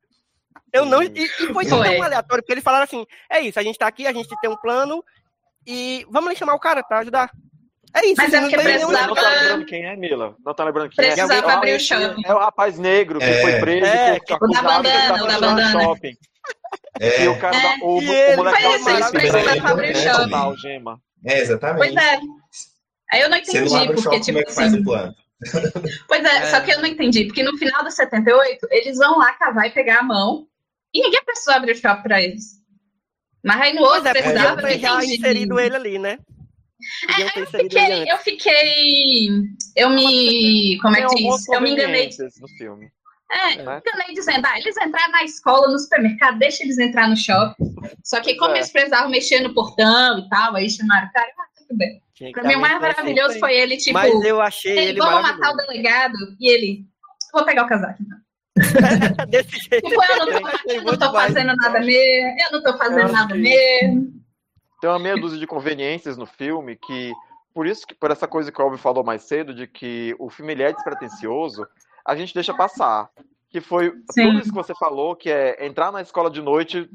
[0.74, 1.04] Eu não.
[1.04, 4.08] E, e foi tão aleatório, porque eles falaram assim: é isso, a gente tá aqui,
[4.08, 5.06] a gente tem um plano,
[5.68, 7.30] e vamos ali chamar o cara para ajudar.
[7.96, 8.16] É isso.
[8.18, 9.08] Mas é porque precisava...
[9.08, 10.36] Não tá lembrando quem é, Mila?
[10.46, 11.38] Não tá lembrando quem precisava é.
[11.38, 12.22] Precisava abrir o shopping.
[12.26, 13.42] É o rapaz negro que é.
[13.42, 14.20] foi preso é.
[14.20, 15.82] por o da bandana, o da bandana.
[15.82, 16.18] shopping.
[17.00, 17.24] É.
[17.24, 17.78] E o cara, é.
[17.82, 20.58] o, e o, ele, moleque foi isso, precisava abrir o shopping.
[20.58, 21.00] Gema.
[21.26, 21.78] É, exatamente.
[21.78, 22.20] Pois é.
[23.12, 24.84] Aí eu não entendi, não porque, shopping, tipo assim...
[26.08, 29.20] Pois é, é, só que eu não entendi, porque no final do 78, eles vão
[29.20, 30.48] lá cavar e pegar a mão,
[30.94, 32.44] e ninguém precisou abrir o shopping pra eles.
[33.44, 34.70] Mas aí no outro é, precisava.
[34.70, 36.18] É, já inserido ele ali, né?
[37.10, 39.30] É, eu fiquei, eu fiquei.
[39.76, 40.78] Eu me.
[40.82, 41.48] Como é que diz?
[41.50, 42.10] Eu me enganei.
[42.40, 42.92] No filme.
[43.32, 43.82] É, né?
[43.86, 47.76] enganei dizendo, ah, eles entraram na escola, no supermercado, deixa eles entrar no shopping.
[48.04, 48.60] Só que como é.
[48.60, 52.02] eles precisavam mexer no portão e tal, aí chamaram o cara, ah, tudo bem.
[52.32, 55.58] pra mim, o mais maravilhoso foi ele, tipo, Mas eu achei ele vamos matar o
[55.58, 56.86] delegado, e ele,
[57.34, 58.18] vou pegar o casaco, então.
[59.28, 59.90] Desse jeito.
[59.90, 63.36] Tipo, eu não tô, eu não tô fazendo nada mesmo, eu não tô fazendo nada
[63.36, 64.25] mesmo.
[64.86, 67.12] Tem uma meia dúzia de conveniências no filme que,
[67.56, 70.30] por isso que, por essa coisa que o Alvin falou mais cedo, de que o
[70.30, 71.66] filme ele é despretensioso,
[72.06, 73.10] a gente deixa passar.
[73.50, 74.28] Que foi Sim.
[74.28, 76.88] tudo isso que você falou, que é entrar na escola de noite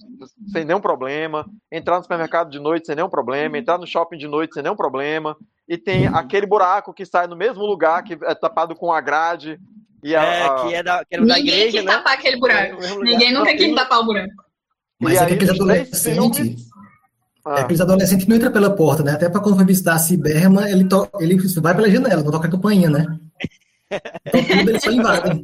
[0.53, 4.29] sem nenhum problema, entrar no supermercado de noite sem nenhum problema, entrar no shopping de
[4.29, 5.37] noite sem nenhum problema,
[5.69, 9.59] e tem aquele buraco que sai no mesmo lugar, que é tapado com a grade.
[10.01, 11.93] E a, é, que é da, que é da Ninguém igreja, quis né?
[11.97, 12.85] tapar aquele buraco.
[12.85, 14.45] É, Ninguém nunca quis tapar o buraco.
[15.01, 16.70] Mas é aqueles adolescentes
[17.45, 17.59] ah.
[17.59, 19.13] É, aqueles adolescentes não entram pela porta, né?
[19.13, 21.09] Até para quando foi visitar a Ciberma, ele, to...
[21.19, 23.19] ele vai pela janela, não toca a campainha, né?
[24.25, 25.43] Então tudo eles só invadem.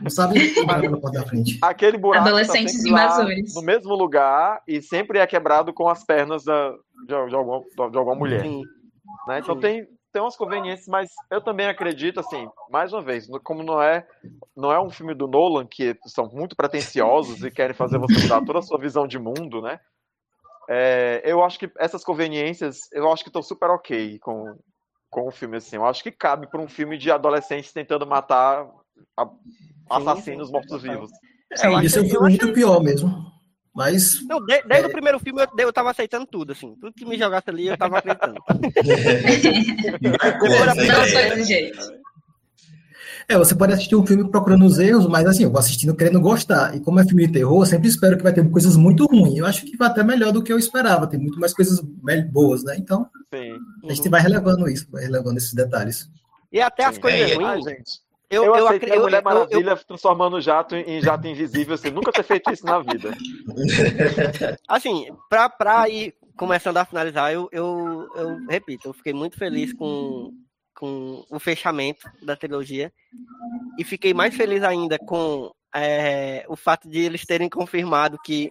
[0.00, 1.58] Não sabe pela porta da frente.
[1.60, 3.54] Aquele buraco tá Adolescentes tá invasores.
[3.54, 7.60] no mesmo lugar e sempre é quebrado com as pernas da, de, de, alguma,
[7.90, 8.44] de alguma mulher.
[9.26, 9.40] Né?
[9.40, 13.82] Então tem, tem umas conveniências, mas eu também acredito, assim, mais uma vez, como não
[13.82, 14.06] é,
[14.56, 18.44] não é um filme do Nolan, que são muito pretensiosos e querem fazer você mudar
[18.44, 19.80] toda a sua visão de mundo, né?
[20.72, 24.56] É, eu acho que essas conveniências, eu acho que estão super ok com,
[25.10, 25.74] com o filme, assim.
[25.74, 28.68] Eu acho que cabe para um filme de adolescentes tentando matar
[29.16, 29.28] a,
[29.90, 31.10] assassinos mortos-vivos.
[31.50, 33.10] É, isso é um filme muito pior mesmo.
[33.74, 34.24] Mas.
[34.28, 34.88] Não, desde, desde é...
[34.88, 36.76] o primeiro filme eu, eu tava aceitando tudo, assim.
[36.80, 38.40] Tudo que me jogasse ali eu tava acreditando.
[40.86, 41.78] não foi do jeito.
[43.28, 46.20] É, você pode assistir um filme procurando os erros, mas assim, eu vou assistindo querendo
[46.20, 46.74] gostar.
[46.74, 49.38] E como é filme de terror, eu sempre espero que vai ter coisas muito ruins.
[49.38, 51.06] Eu acho que vai até melhor do que eu esperava.
[51.06, 51.80] Tem muito mais coisas
[52.30, 52.76] boas, né?
[52.78, 53.56] Então, Sim.
[53.88, 56.08] a gente vai relevando isso, vai relevando esses detalhes.
[56.52, 57.64] E até as coisas é, ruins.
[57.64, 58.10] Gente.
[58.30, 61.76] Eu, eu, eu aceitei a Mulher Maravilha eu, eu, transformando o jato em jato invisível
[61.76, 63.10] sem nunca ter feito isso na vida.
[64.68, 69.72] Assim, pra, pra ir começando a finalizar, eu, eu, eu repito, eu fiquei muito feliz
[69.72, 70.32] com,
[70.80, 72.90] com o fechamento da trilogia.
[73.78, 78.50] E fiquei mais feliz ainda com é, o fato de eles terem confirmado que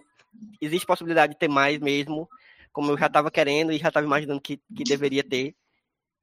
[0.60, 2.28] existe possibilidade de ter mais mesmo,
[2.72, 5.56] como eu já estava querendo e já estava imaginando que, que deveria ter.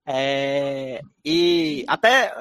[0.05, 2.33] É, e até,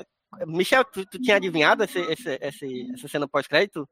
[0.47, 3.89] Michel, tu, tu tinha adivinhado esse, esse, esse, essa cena pós-crédito?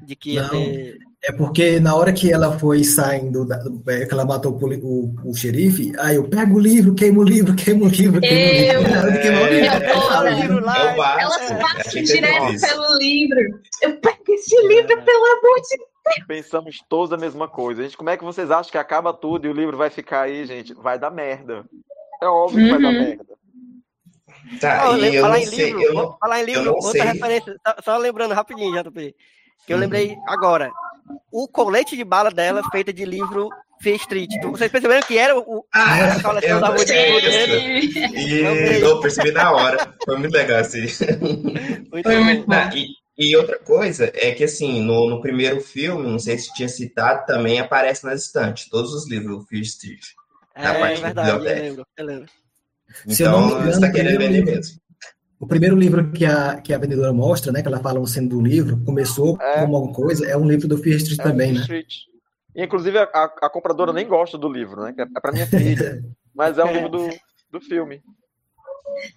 [0.00, 0.98] De que não, ter...
[1.24, 3.58] é porque na hora que ela foi saindo, da,
[3.88, 7.24] é, que ela matou o, o, o, xerife, aí eu pego o livro, queimo o
[7.24, 9.26] livro, queimo o livro, queimo eu, o livro.
[9.26, 9.84] Eu, o livro.
[9.84, 13.40] Eu, livro lá, eu elas passam direto pelo livro.
[13.82, 16.26] Eu pego esse livro, pelo amor de Deus.
[16.26, 17.82] Pensamos todos a mesma coisa.
[17.82, 20.46] Gente, como é que vocês acham que acaba tudo e o livro vai ficar aí,
[20.46, 20.72] gente?
[20.74, 21.64] Vai dar merda.
[22.22, 23.04] É óbvio que vai dar uhum.
[23.04, 23.38] merda.
[24.60, 27.02] Tá, oh, falar, em sei, livro, eu, falar em livro, outra sei.
[27.02, 29.14] referência, só, só lembrando rapidinho, JP
[29.66, 30.70] que eu lembrei agora.
[31.32, 33.48] O colete de bala dela, feita de livro
[33.80, 34.30] Fear Street.
[34.42, 36.74] Vocês perceberam que era o, ah, a coleção da
[38.14, 39.94] E eu percebi na hora.
[40.04, 40.86] Foi muito legal assim.
[41.90, 42.54] Muito Foi muito bom.
[42.54, 46.52] Ah, e, e, outra coisa é que, assim, no, no, primeiro filme, não sei se
[46.54, 50.04] tinha citado, também aparece nas estantes, todos os livros do Fear Street.
[50.54, 52.28] É, é verdade, eu lembro, eu lembro.
[53.06, 54.80] Então, você está querendo vender mesmo.
[55.40, 58.28] O primeiro livro que a, que a vendedora mostra, né, que ela fala o cena
[58.28, 59.60] do livro, começou é.
[59.60, 61.60] como alguma coisa, é um livro do Fear Street é também, né?
[61.60, 61.94] Street.
[62.56, 64.92] E, inclusive, a, a, compradora nem gosta do livro, né?
[64.98, 66.02] É para minha filha.
[66.34, 67.08] mas é um livro do,
[67.52, 68.02] do filme.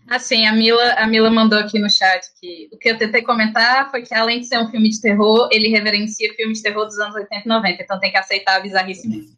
[0.07, 3.89] Assim, a Mila, a Mila mandou aqui no chat que o que eu tentei comentar
[3.89, 6.99] foi que, além de ser um filme de terror, ele reverencia filmes de terror dos
[6.99, 9.31] anos 80 e 90, então tem que aceitar a bizarrice mesmo.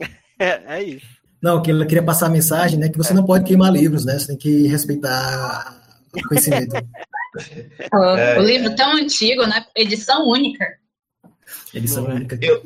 [0.42, 1.06] É, é isso.
[1.42, 2.88] Não, que ela queria passar a mensagem, né?
[2.88, 4.18] Que você não pode queimar livros, né?
[4.18, 5.79] Você tem que respeitar
[8.18, 9.64] é, o livro tão antigo, né?
[9.74, 10.66] Edição única.
[11.72, 12.38] Edição não, única.
[12.40, 12.62] Eu,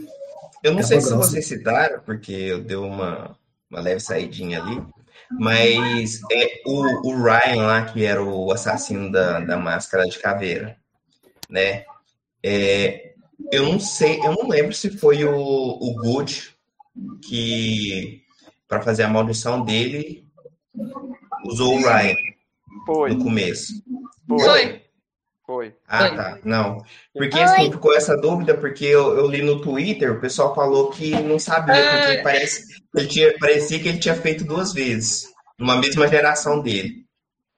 [0.62, 3.36] eu não sei se vocês citaram, porque eu dei uma,
[3.70, 4.82] uma leve saidinha ali,
[5.31, 10.76] mas é o, o Ryan lá, que era o assassino da, da máscara de caveira,
[11.48, 11.84] né?
[12.42, 13.14] É,
[13.52, 16.55] eu não sei, eu não lembro se foi o, o Good
[17.23, 18.23] que,
[18.68, 20.26] para fazer a maldição dele,
[21.44, 22.14] usou o Ryan
[22.86, 23.10] foi.
[23.10, 23.72] no começo.
[24.28, 24.84] Foi.
[25.46, 25.74] Foi.
[25.86, 26.16] Ah, Foi.
[26.16, 26.38] tá.
[26.42, 26.82] Não.
[27.12, 31.10] Porque assim, ficou essa dúvida, porque eu, eu, li no Twitter, o pessoal falou que
[31.10, 36.08] não sabia, porque parece, ele tinha, parecia que ele tinha feito duas vezes, numa mesma
[36.08, 37.04] geração dele.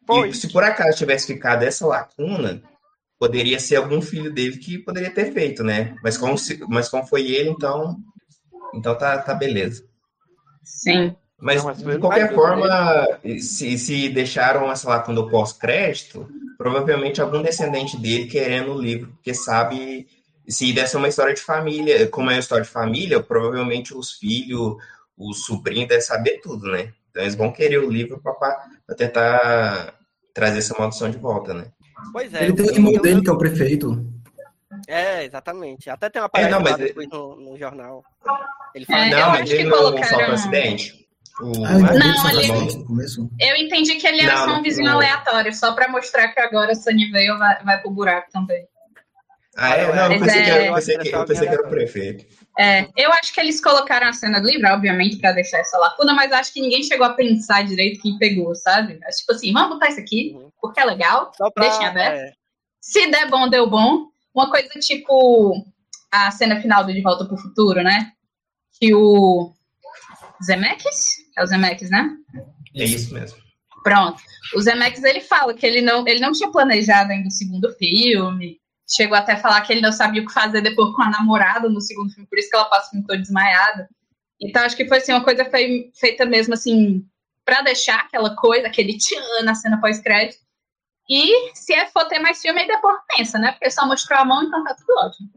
[0.04, 0.30] Foi.
[0.30, 2.60] E se por acaso tivesse ficado essa lacuna,
[3.18, 5.96] poderia ser algum filho dele que poderia ter feito, né?
[6.02, 7.96] Mas como, se, mas como foi ele, então,
[8.74, 9.84] então tá, tá beleza.
[10.64, 11.14] Sim.
[11.38, 17.42] Mas, não, mas de qualquer forma, se, se deixaram essa lacuna do pós-crédito, provavelmente algum
[17.42, 20.06] descendente dele querendo o livro, porque sabe
[20.48, 24.76] se dessa uma história de família, como é uma história de família, provavelmente os filhos,
[25.16, 26.92] os sobrinhos devem saber tudo, né?
[27.10, 29.94] Então eles vão querer o livro para tentar
[30.32, 31.66] trazer essa maldição de volta, né?
[32.12, 32.44] Pois é.
[32.44, 34.06] Ele tem o irmão dele, que é o prefeito.
[34.86, 35.88] É, exatamente.
[35.90, 36.76] Até tem uma página é, não, mas...
[36.76, 38.04] depois no, no, jornal.
[38.74, 40.08] Ele fala, é, não, mas ele não colocaram...
[40.08, 41.05] só um acidente.
[41.40, 41.52] O...
[41.52, 43.28] Não, ele...
[43.38, 44.96] eu entendi que ele era não, só um vizinho não.
[44.96, 48.66] aleatório, só para mostrar que agora o Sunnyvale vai, vai pro buraco também.
[49.56, 49.94] Ah, é?
[49.94, 50.44] Não, eu pensei, é...
[50.44, 52.26] que, era, eu pensei, que, eu pensei que era o prefeito.
[52.58, 56.14] É, eu acho que eles colocaram a cena do livro, obviamente, para deixar essa lacuna,
[56.14, 58.98] mas acho que ninguém chegou a pensar direito quem pegou, sabe?
[59.04, 62.18] Acho, tipo assim, vamos botar isso aqui, porque é legal, pra, deixem aberto.
[62.18, 62.32] É...
[62.80, 64.06] Se der bom, deu bom.
[64.34, 65.66] Uma coisa tipo
[66.10, 68.12] a cena final do De Volta pro Futuro, né?
[68.78, 69.52] Que o
[70.44, 71.15] Zemeckis?
[71.36, 72.16] É o Zemeckis, né?
[72.74, 73.38] É isso mesmo.
[73.82, 74.20] Pronto.
[74.54, 78.58] O Zemeckis, ele fala que ele não, ele não tinha planejado ainda o segundo filme.
[78.88, 81.68] Chegou até a falar que ele não sabia o que fazer depois com a namorada
[81.68, 83.88] no segundo filme, por isso que ela passa o filme todo desmaiada.
[84.40, 87.04] Então, acho que foi assim, uma coisa fei, feita mesmo assim,
[87.44, 90.38] para deixar aquela coisa, aquele tchan na cena pós-crédito.
[91.08, 93.52] E se é for ter mais filme, aí depois pensa, né?
[93.52, 95.30] Porque só mostrou a mão, então tá tudo ótimo.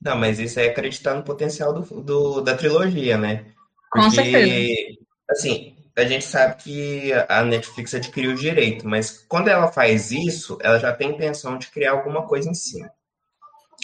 [0.00, 3.46] Não, mas isso é acreditar no potencial do, do da trilogia, né?
[3.90, 5.03] Porque, Com certeza.
[5.30, 10.58] Assim, a gente sabe que a Netflix adquiriu o direito, mas quando ela faz isso,
[10.60, 12.90] ela já tem intenção de criar alguma coisa em cima.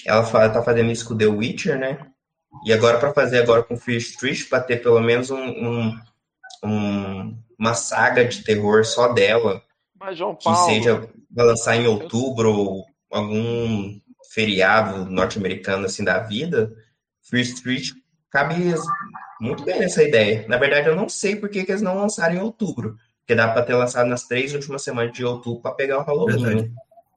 [0.04, 2.06] Ela está fazendo isso com The Witcher, né?
[2.64, 6.00] E agora para fazer agora com Fear Street, para ter pelo menos um, um,
[6.64, 9.62] um, uma saga de terror só dela,
[10.00, 14.00] mas, João Paulo, que seja vai lançar em outubro ou algum
[14.32, 16.74] feriado norte-americano assim da vida,
[17.22, 17.90] Fear Street
[18.30, 18.54] cabe
[19.40, 20.44] muito bem essa ideia.
[20.48, 22.96] Na verdade, eu não sei por que, que eles não lançaram em outubro.
[23.20, 26.62] Porque dá para ter lançado nas três últimas semanas de outubro para pegar o Halloween.
[26.62, 26.70] Né?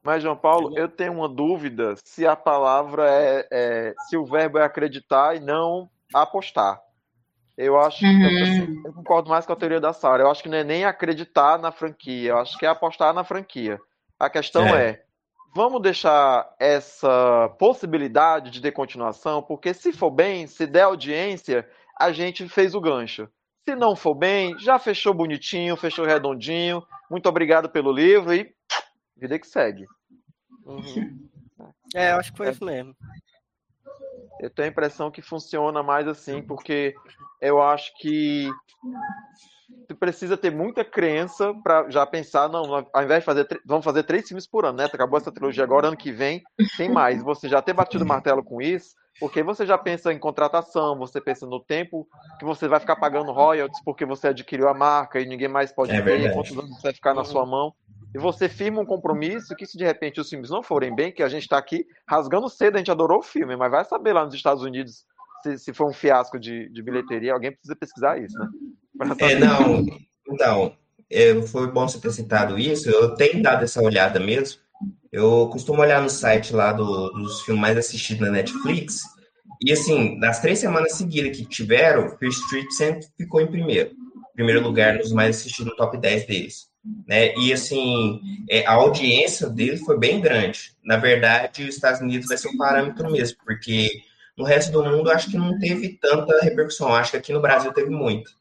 [0.04, 4.58] Mas, João Paulo, eu tenho uma dúvida se a palavra é, é se o verbo
[4.58, 6.80] é acreditar e não apostar.
[7.58, 8.22] Eu acho uhum.
[8.24, 10.24] eu, eu, concordo mais com a teoria da Sara.
[10.24, 13.24] Eu acho que não é nem acreditar na franquia, eu acho que é apostar na
[13.24, 13.80] franquia.
[14.20, 15.03] A questão é, é
[15.56, 22.12] vamos deixar essa possibilidade de ter continuação, porque se for bem, se der audiência, a
[22.12, 23.30] gente fez o gancho.
[23.64, 26.86] Se não for bem, já fechou bonitinho, fechou redondinho.
[27.10, 28.54] Muito obrigado pelo livro e
[29.16, 29.86] vida que segue.
[30.66, 31.30] Uhum.
[31.96, 32.52] É, eu acho que foi é.
[32.52, 32.96] isso mesmo.
[34.42, 36.94] Eu tenho a impressão que funciona mais assim, porque
[37.40, 38.50] eu acho que
[39.88, 44.04] tu precisa ter muita crença para já pensar, não, ao invés de fazer, vamos fazer
[44.04, 44.86] três filmes por ano, né?
[44.86, 46.42] Acabou essa trilogia agora, ano que vem
[46.78, 47.22] tem mais.
[47.24, 51.22] Você já ter batido o martelo com isso, porque você já pensa em contratação, você
[51.22, 52.08] pensa no tempo
[52.40, 55.92] que você vai ficar pagando royalties porque você adquiriu a marca e ninguém mais pode
[55.92, 57.74] é ter, quantos anos vai ficar na sua mão.
[58.16, 61.24] E você firma um compromisso que se de repente os filmes não forem bem, que
[61.24, 64.24] a gente está aqui rasgando cedo, a gente adorou o filme, mas vai saber lá
[64.24, 65.06] nos Estados Unidos
[65.44, 68.48] se, se for um fiasco de, de bilheteria, alguém precisa pesquisar isso, né?
[69.20, 69.86] É, não,
[70.28, 70.76] então,
[71.10, 74.62] é, foi bom você ter citado isso, eu tenho dado essa olhada mesmo,
[75.12, 79.04] eu costumo olhar no site lá do, dos filmes mais assistidos na Netflix,
[79.66, 83.92] e assim, das três semanas seguidas que tiveram, Fear Street sempre ficou em primeiro.
[84.34, 86.68] Primeiro lugar nos mais assistidos no top 10 deles.
[87.08, 87.34] né?
[87.38, 90.74] E assim, é, a audiência dele foi bem grande.
[90.84, 93.90] Na verdade, os Estados Unidos vai ser um parâmetro mesmo, porque
[94.38, 96.94] no resto do mundo acho que não teve tanta repercussão.
[96.94, 98.32] Acho que aqui no Brasil teve muito,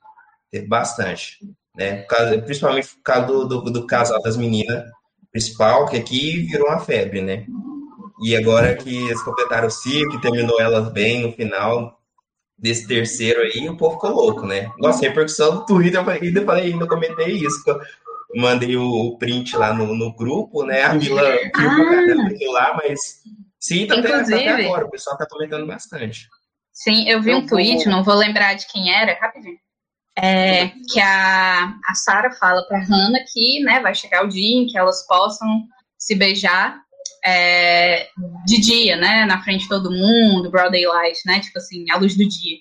[0.51, 1.39] teve bastante,
[1.77, 2.05] né?
[2.45, 4.85] Principalmente por causa do, do, do casal das meninas
[5.31, 7.47] principal, que aqui virou uma febre, né?
[8.23, 11.99] E agora que eles completaram o ciclo, terminou elas bem no final
[12.57, 14.71] desse terceiro aí, o povo ficou louco, né?
[14.79, 17.61] Nossa, repercussão do Twitter, eu ainda falei, ainda comentei isso,
[18.37, 20.83] mandei o print lá no, no grupo, né?
[20.83, 21.23] A Mila
[21.53, 22.53] viu ah.
[22.53, 23.23] lá, mas
[23.63, 26.29] sim, tá até, até, agora, o pessoal tá comentando bastante.
[26.73, 29.59] Sim, eu vi um tweet, não vou lembrar de quem era, rapidinho.
[30.19, 34.67] É, que a, a Sara fala para Hannah que né, vai chegar o dia em
[34.67, 35.63] que elas possam
[35.97, 36.79] se beijar
[37.25, 38.09] é,
[38.45, 42.15] de dia, né, na frente de todo mundo, broad daylight, né, tipo assim, à luz
[42.17, 42.59] do dia.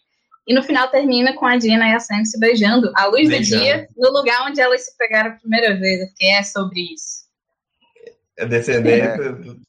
[0.48, 3.62] E no final termina com a Dina e a Sam se beijando à luz beijando.
[3.62, 6.08] do dia, no lugar onde elas se pegaram a primeira vez.
[6.10, 7.22] Porque é sobre isso.
[8.38, 9.62] É descendente.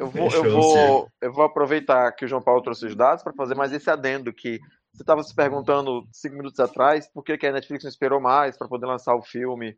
[0.00, 3.34] Eu vou, eu, vou, eu vou aproveitar que o João Paulo trouxe os dados para
[3.34, 4.58] fazer mais esse adendo que
[4.94, 8.56] você estava se perguntando cinco minutos atrás por que, que a Netflix não esperou mais
[8.56, 9.76] para poder lançar o filme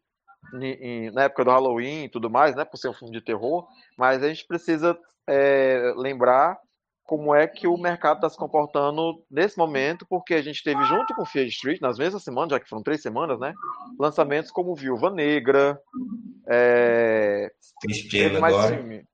[0.54, 2.64] em, em, na época do Halloween e tudo mais, né?
[2.64, 3.66] Por ser um filme de terror.
[3.98, 4.96] Mas a gente precisa
[5.28, 6.56] é, lembrar
[7.02, 11.14] como é que o mercado está se comportando nesse momento, porque a gente teve junto
[11.16, 13.52] com Fear Street, nas mesmas semanas, já que foram três semanas, né?
[13.98, 15.76] Lançamentos como Viúva Negra,
[16.48, 17.50] é...
[17.60, 18.76] Space Jam agora.
[18.76, 19.04] Filme.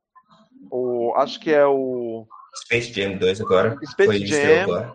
[0.71, 2.27] O, acho que é o...
[2.65, 3.77] Space Jam 2 agora.
[3.85, 4.63] Space Foi Jam.
[4.63, 4.93] Agora.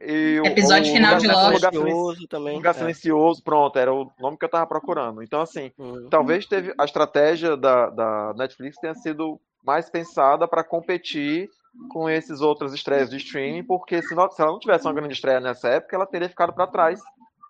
[0.00, 1.54] E Episódio o, final o, de Lost.
[1.54, 2.54] Lugar silencioso também.
[2.56, 2.78] Lugar é.
[2.78, 5.22] silencioso, pronto, era o nome que eu tava procurando.
[5.22, 6.08] Então, assim, uhum.
[6.08, 11.50] talvez teve a estratégia da, da Netflix tenha sido mais pensada para competir
[11.90, 15.14] com esses outras estreias de streaming, porque se, não, se ela não tivesse uma grande
[15.14, 17.00] estreia nessa época, ela teria ficado para trás.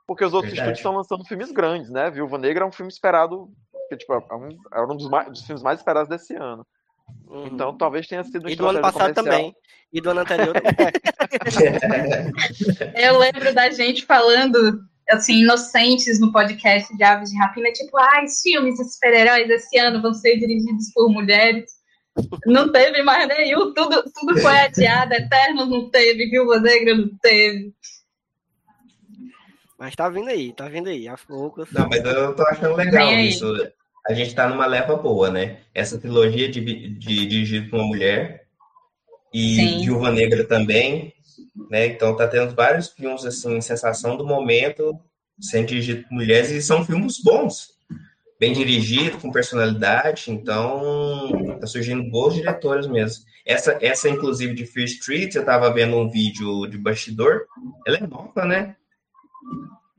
[0.06, 0.72] Porque os outros Verdade.
[0.72, 2.10] estúdios estão lançando filmes grandes, né?
[2.10, 3.50] Viúva Negra é um filme esperado,
[3.90, 6.66] que, tipo, é um, é um dos, mais, dos filmes mais esperados desse ano.
[7.26, 7.46] Uhum.
[7.46, 9.24] Então, talvez tenha sido E do ano passado comercial.
[9.24, 9.54] também.
[9.92, 10.92] E do ano anterior também.
[13.04, 14.80] Eu lembro da gente falando,
[15.10, 19.78] assim, inocentes no podcast de Aves de Rapina, tipo, ah, os filmes de super-heróis esse
[19.78, 21.70] ano vão ser dirigidos por mulheres.
[22.46, 25.14] Não teve mais nenhum, tudo, tudo foi adiado.
[25.14, 27.72] Eterno não teve, Viúva Negra não teve.
[29.78, 31.70] Mas tá vindo aí, tá vindo aí, aos poucos.
[31.70, 33.46] Não, mas eu tô achando legal isso.
[34.08, 35.58] A gente tá numa leva boa, né?
[35.74, 38.46] Essa trilogia de, de dirigida por uma mulher
[39.32, 39.84] e Sim.
[39.84, 41.12] Viúva Negra também,
[41.70, 41.86] né?
[41.86, 44.98] Então tá tendo vários filmes assim, sensação do momento,
[45.38, 47.78] sendo dirigido por mulheres e são filmes bons
[48.38, 53.24] bem dirigido, com personalidade, então tá surgindo bons diretores mesmo.
[53.44, 57.46] Essa, essa inclusive de Fear Street, eu tava vendo um vídeo de bastidor,
[57.86, 58.76] ela é nova, né?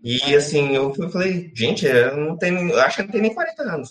[0.01, 3.63] E assim, eu falei, gente, eu não tenho, eu acho que não tem nem 40
[3.63, 3.89] anos.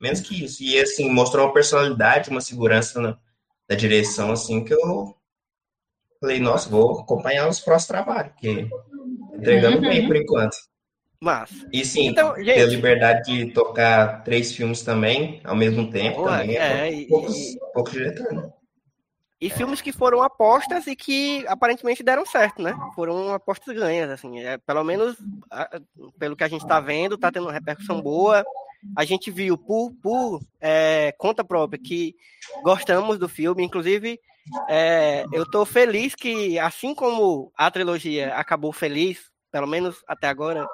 [0.00, 0.62] Menos que isso.
[0.62, 3.18] E assim, mostrou uma personalidade, uma segurança na,
[3.68, 5.16] na direção, assim, que eu
[6.20, 8.68] falei, nossa, vou acompanhar os próximos trabalhos, porque
[9.34, 10.56] entregando bem por enquanto.
[11.20, 11.50] Mas.
[11.72, 12.54] E sim, então, gente...
[12.54, 17.36] ter a liberdade de tocar três filmes também, ao mesmo tempo, também é, é poucos,
[17.36, 17.58] e...
[17.72, 18.52] poucos diretor, né?
[19.42, 22.72] E filmes que foram apostas e que aparentemente deram certo, né?
[22.94, 24.38] Foram apostas ganhas, assim.
[24.38, 25.16] É, pelo menos,
[26.16, 28.44] pelo que a gente está vendo, está tendo uma repercussão boa.
[28.96, 32.14] A gente viu por, por é, conta própria que
[32.62, 33.64] gostamos do filme.
[33.64, 34.20] Inclusive,
[34.68, 40.68] é, eu estou feliz que, assim como a trilogia acabou feliz, pelo menos até agora,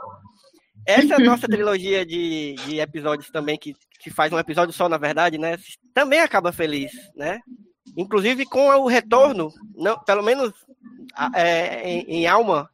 [0.84, 5.38] essa nossa trilogia de, de episódios também, que, que faz um episódio só, na verdade,
[5.38, 5.56] né?
[5.94, 7.40] Também acaba feliz, né?
[7.96, 10.52] Inclusive com o retorno, não, pelo menos
[11.34, 12.70] é, em, em, alma,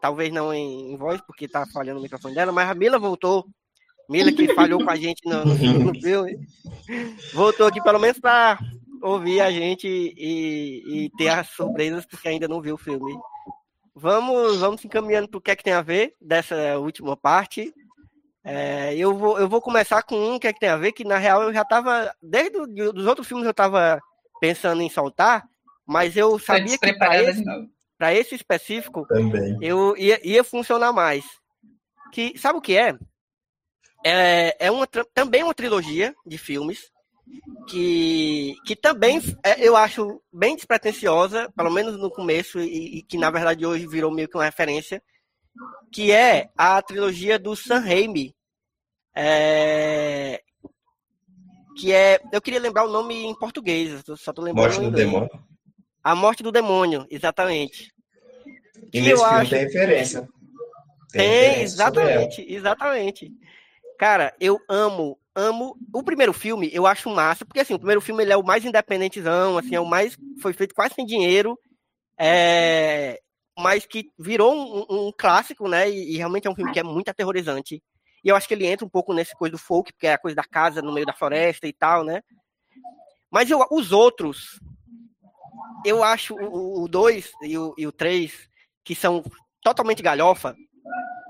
[0.00, 3.46] talvez não em, em, voz, porque tá falhando o microfone dela, mas a Mila voltou.
[4.08, 6.38] Mila que falhou com a gente no, no, no filme.
[7.32, 8.58] Voltou aqui pelo menos para
[9.02, 13.16] ouvir a gente e, e ter as surpresas, porque ainda não viu o filme.
[13.94, 17.72] Vamos, vamos encaminhando para o que é que tem a ver dessa última parte.
[18.42, 21.04] É, eu, vou, eu vou começar com um que é que tem a ver, que
[21.04, 24.00] na real eu já estava, desde os outros filmes eu estava
[24.40, 25.46] pensando em soltar,
[25.86, 27.44] mas eu sabia que para esse,
[28.14, 29.58] esse específico Também.
[29.60, 31.24] eu ia, ia funcionar mais.
[32.12, 32.96] Que, sabe o que é?
[34.04, 36.90] É, é uma, também uma trilogia de filmes
[37.68, 43.16] que, que também é, eu acho bem despretensiosa, pelo menos no começo, e, e, que
[43.16, 45.02] na verdade hoje virou meio que uma referência,
[45.92, 48.34] que é a trilogia do Sam Raimi.
[49.14, 50.42] É,
[51.76, 52.20] que é.
[52.32, 54.66] Eu queria lembrar o nome em português, só tô lembrando.
[54.66, 55.30] Morte do Demônio.
[56.02, 57.92] A Morte do Demônio, exatamente.
[58.92, 59.50] E nesse filme acho...
[59.50, 60.28] tem referência.
[61.12, 63.32] Tem, tem exatamente, exatamente.
[63.98, 65.76] Cara, eu amo, amo.
[65.92, 68.64] O primeiro filme eu acho massa, porque assim, o primeiro filme ele é o mais
[68.64, 70.16] independentezão, assim, é o mais.
[70.40, 71.58] Foi feito quase sem dinheiro.
[72.18, 73.18] É,
[73.58, 75.88] mas que virou um, um clássico, né?
[75.90, 77.82] E, e, realmente é um filme que é muito aterrorizante.
[78.24, 80.18] E eu acho que ele entra um pouco nesse coisa do folk, porque é a
[80.18, 82.22] coisa da casa no meio da floresta e tal, né?
[83.30, 84.60] Mas eu, os outros,
[85.84, 88.48] eu acho o 2 e o 3,
[88.84, 89.22] que são
[89.62, 90.54] totalmente galhofa,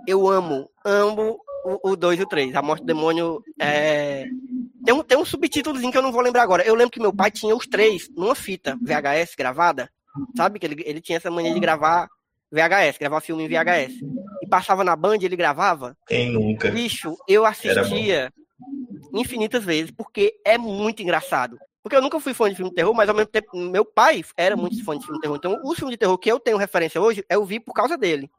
[0.07, 1.39] eu amo, amo
[1.85, 2.55] o 2 e o 3.
[2.57, 4.27] A Morte do Demônio é...
[4.85, 6.65] tem, um, tem um subtítulozinho que eu não vou lembrar agora.
[6.65, 9.91] Eu lembro que meu pai tinha os três numa fita VHS gravada,
[10.36, 10.59] sabe?
[10.59, 12.09] Que ele, ele tinha essa mania de gravar
[12.51, 13.94] VHS, gravar filme em VHS.
[14.51, 15.97] Passava na Band, ele gravava.
[16.07, 16.70] Quem nunca?
[16.70, 18.33] Bicho, eu assistia
[19.12, 21.59] infinitas vezes, porque é muito engraçado.
[21.83, 24.23] Porque eu nunca fui fã de filme de terror, mas ao mesmo tempo, meu pai
[24.37, 25.37] era muito fã de filme de terror.
[25.37, 28.31] Então, o filme de terror que eu tenho referência hoje, eu vi por causa dele.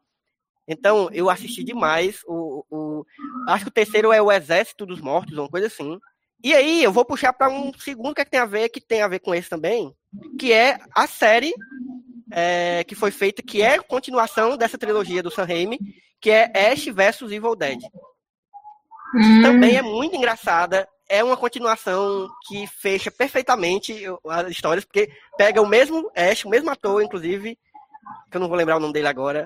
[0.67, 2.21] Então, eu assisti demais.
[2.27, 3.05] O, o,
[3.47, 5.99] acho que o terceiro é o Exército dos Mortos, uma coisa assim.
[6.43, 8.79] E aí, eu vou puxar para um segundo que, é que tem a ver, que
[8.79, 9.91] tem a ver com esse também,
[10.39, 11.53] que é a série
[12.31, 15.79] é, que foi feita, que é continuação dessa trilogia do Sam Raimi,
[16.19, 17.79] que é Ash vs Evil Dead.
[19.15, 19.41] Hum.
[19.41, 20.87] Também é muito engraçada.
[21.09, 26.69] É uma continuação que fecha perfeitamente as histórias, porque pega o mesmo Ash, o mesmo
[26.69, 27.57] ator, inclusive,
[28.29, 29.45] que eu não vou lembrar o nome dele agora,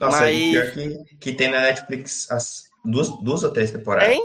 [0.00, 0.36] nossa, Mas...
[0.36, 4.08] pior que, que tem na Netflix as duas, duas ou três temporadas.
[4.08, 4.24] Tem?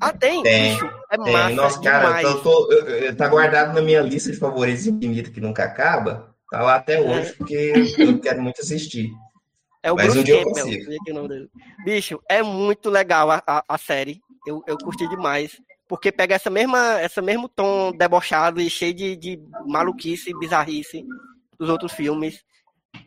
[0.00, 0.42] Ah, tem?
[0.42, 0.78] Tem.
[1.10, 1.32] É tem.
[1.32, 5.30] Massa, Nossa, cara, eu tô, eu, eu, tá guardado na minha lista de favoritos infinita
[5.30, 6.31] que nunca acaba.
[6.52, 7.32] Tá lá até hoje, é.
[7.32, 9.10] porque eu quero muito assistir.
[9.82, 11.50] É o Mas Bruce um dia eu consigo.
[11.82, 14.20] Bicho, é muito legal a, a, a, série.
[14.46, 15.58] Eu, eu curti demais.
[15.88, 21.06] Porque pega essa mesma, essa mesmo tom debochado e cheio de, de maluquice e bizarrice
[21.58, 22.44] dos outros filmes.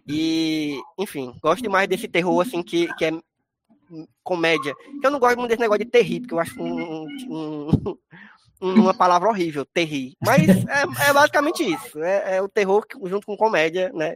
[0.08, 3.12] E, enfim, gosto demais desse terror, assim, que, que é
[4.24, 4.74] comédia.
[5.04, 7.98] Eu não gosto muito desse negócio de terrir, porque eu acho um, um,
[8.62, 10.14] um, uma palavra horrível, terrir.
[10.24, 12.02] Mas é, é basicamente isso.
[12.02, 14.16] É, é, o terror junto com comédia, né?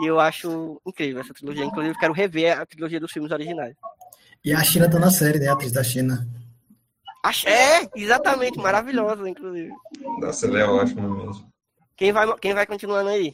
[0.00, 1.64] E eu acho incrível essa trilogia.
[1.64, 3.74] Inclusive, quero rever a trilogia dos filmes originais.
[4.44, 5.48] E a China tá na série, né?
[5.48, 6.26] A atriz da China.
[7.44, 9.72] É, exatamente, maravilhosa, inclusive.
[10.20, 11.52] Nossa, ela é ótima mesmo.
[11.96, 13.32] Quem vai, quem vai continuando aí?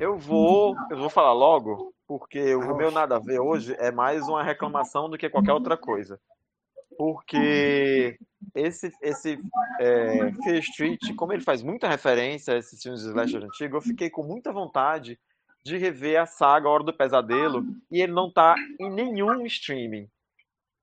[0.00, 4.26] Eu vou, eu vou falar logo, porque o meu nada a ver hoje é mais
[4.26, 6.18] uma reclamação do que qualquer outra coisa.
[6.96, 8.18] Porque
[8.54, 9.38] esse, esse
[9.80, 13.82] é, Fear Street, como ele faz muita referência a esses filmes de slasher antigo, eu
[13.82, 15.18] fiquei com muita vontade
[15.64, 20.08] de rever a saga Hora do Pesadelo e ele não tá em nenhum streaming.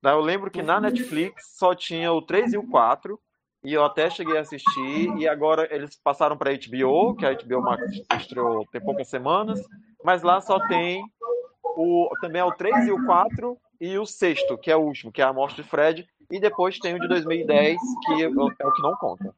[0.04, 3.20] Eu lembro que na Netflix só tinha o 3 e o 4,
[3.64, 7.62] e eu até cheguei a assistir, e agora eles passaram para HBO, que a HBO
[7.62, 7.84] Max
[8.20, 9.62] estreou tem poucas semanas,
[10.04, 11.04] mas lá só tem
[11.64, 15.12] o, também é o 3 e o 4 e o sexto, que é o último,
[15.12, 18.74] que é a morte de Fred, e depois tem o de 2010, que é o
[18.74, 19.34] que não conta,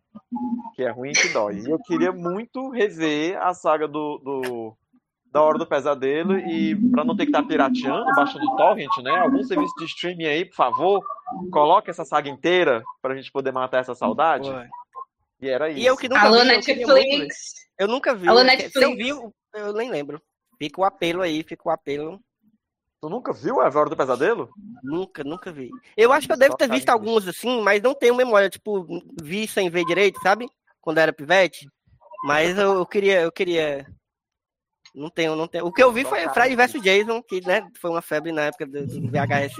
[0.76, 1.60] que é ruim e que dói.
[1.60, 4.78] E eu queria muito rever a saga do, do
[5.32, 9.12] da Hora do Pesadelo e para não ter que estar tá pirateando, baixando torrent, né?
[9.18, 11.04] Algum serviço de streaming aí, por favor,
[11.50, 14.50] coloque essa saga inteira para a gente poder matar essa saudade.
[14.50, 14.70] Ué.
[15.42, 15.80] E era isso.
[15.80, 17.54] E eu que nunca Alô, vi, Netflix.
[17.80, 18.28] Eu, eu nunca vi.
[18.28, 18.74] Alô, Netflix.
[18.74, 19.10] Se eu vi,
[19.56, 20.22] eu nem lembro.
[20.60, 22.20] Fica o apelo aí, fica o apelo.
[23.04, 24.50] Tu nunca viu a Hora do Pesadelo?
[24.82, 25.70] Nunca, nunca vi.
[25.98, 28.50] Eu acho que eu devo ter visto alguns assim, mas não tenho memória.
[28.50, 28.88] Tipo,
[29.22, 30.48] vi sem ver direito, sabe?
[30.80, 31.68] Quando era pivete.
[32.24, 33.86] Mas eu, eu queria, eu queria
[34.96, 35.66] não tenho, não tenho.
[35.66, 38.66] O que eu vi foi Fred vs Jason, que né, foi uma febre na época
[38.66, 39.58] do, do VHS.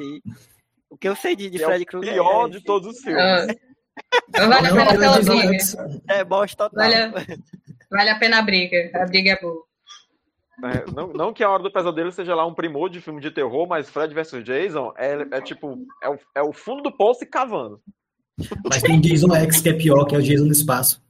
[0.90, 2.14] O que eu sei de, de Fred é Krueger.
[2.14, 3.24] O pior é de todos os filmes.
[3.24, 5.58] Uh, vale a pena pela briga.
[6.08, 6.90] É bosta total.
[6.90, 7.12] Vale a,
[7.92, 8.90] vale a pena a briga.
[8.94, 9.66] A briga é boa.
[10.64, 13.30] É, não, não, que a Hora do Pesadelo seja lá um primor de filme de
[13.30, 17.24] terror, mas Fred vs Jason é, é tipo, é o, é o fundo do poço
[17.24, 17.82] e cavando.
[18.70, 21.04] Mas tem Jason X que é pior, que é o Jason no espaço.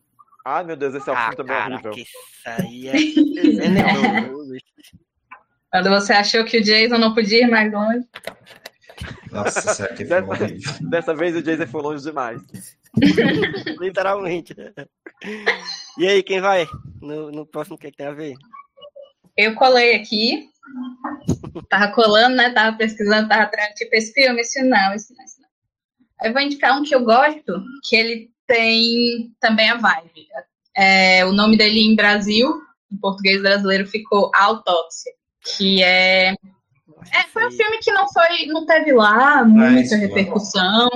[0.43, 1.91] Ai, meu Deus, esse é o ah, filme também cara, horrível.
[1.93, 2.09] Isso
[2.45, 2.93] aí é.
[5.71, 8.05] Quando você achou que o Jason não podia ir mais longe.
[9.31, 10.27] Nossa, dessa,
[10.89, 12.41] dessa vez o Jason foi longe demais.
[13.79, 14.55] Literalmente.
[15.97, 16.67] E aí, quem vai?
[17.01, 18.35] No, no próximo, o que, é que tem a ver?
[19.37, 20.49] Eu colei aqui.
[21.69, 22.51] Tava colando, né?
[22.51, 25.47] Tava pesquisando, tava atrás, tipo, esse filme, esse não, esse não, esse não.
[26.23, 30.27] Eu vou indicar um que eu gosto, que ele tem também a vibe.
[30.75, 35.11] É, o nome dele em Brasil, em português brasileiro, ficou Autópsia,
[35.43, 40.89] que é, é foi um filme que não foi, não teve lá muita repercussão.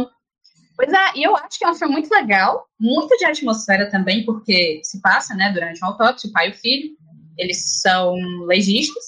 [0.75, 4.23] Pois é, e eu acho que é um filme muito legal, muito de atmosfera também,
[4.23, 6.96] porque se passa, né, durante uma autópsia, o pai e o filho,
[7.37, 9.05] eles são legistas,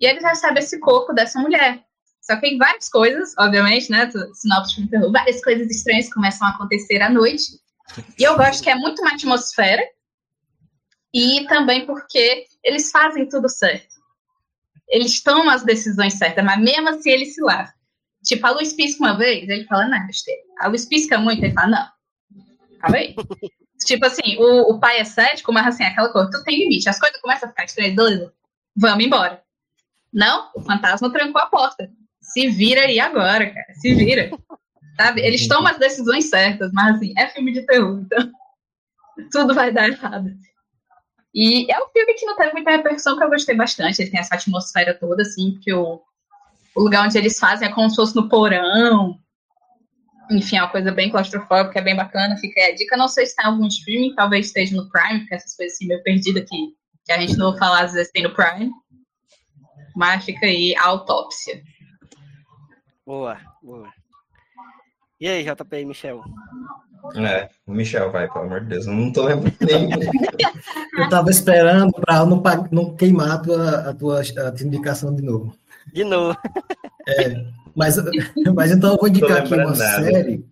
[0.00, 1.84] e eles recebem esse corpo dessa mulher.
[2.20, 4.10] Só que tem várias coisas, obviamente, né?
[4.34, 7.44] Sinopse de terror, várias coisas estranhas começam a acontecer à noite.
[8.18, 9.82] E eu gosto que é muito uma atmosfera.
[11.12, 13.88] E também porque eles fazem tudo certo.
[14.88, 17.78] Eles tomam as decisões certas, mas mesmo assim eles se lascam.
[18.24, 20.40] Tipo, a luz pisca uma vez, ele fala, não, besteira.
[20.60, 21.88] A luz pisca muito, ele fala, não,
[22.80, 23.14] calma aí.
[23.84, 26.88] Tipo assim, o, o pai é cético, mas assim, aquela coisa, tu tem limite.
[26.88, 28.30] As coisas começam a ficar estranhas,
[28.76, 29.42] vamos embora.
[30.12, 31.90] Não, o fantasma trancou a porta.
[32.20, 34.30] Se vira aí agora, cara, se vira.
[34.96, 35.20] Sabe?
[35.22, 38.30] Eles tomam as decisões certas, mas assim, é filme de terror, então
[39.32, 40.30] tudo vai dar errado.
[41.34, 44.02] E é um filme que não teve muita repercussão, que eu gostei bastante.
[44.02, 46.00] Ele tem essa atmosfera toda, assim, porque o,
[46.74, 49.18] o lugar onde eles fazem é como se fosse no porão.
[50.30, 52.36] Enfim, é uma coisa bem claustrofóbica, é bem bacana.
[52.36, 52.96] Fica aí a dica.
[52.96, 56.02] Não sei se tem algum streaming, talvez esteja no Prime, porque essas coisas assim meio
[56.02, 56.56] perdidas que,
[57.04, 58.70] que a gente não vai falar, às vezes tem no Prime.
[59.96, 61.60] Mas fica aí a autópsia.
[63.04, 63.92] Boa, boa.
[65.20, 66.22] E aí, JP e Michel?
[67.16, 69.90] É, o Michel vai, pelo amor de Deus, eu não tô lembrando nem.
[70.96, 75.54] eu tava esperando para não, não queimar a tua, a tua a indicação de novo.
[75.92, 76.36] De novo.
[77.08, 77.96] É, mas,
[78.54, 79.76] mas então eu vou indicar aqui uma nada.
[79.76, 80.44] série.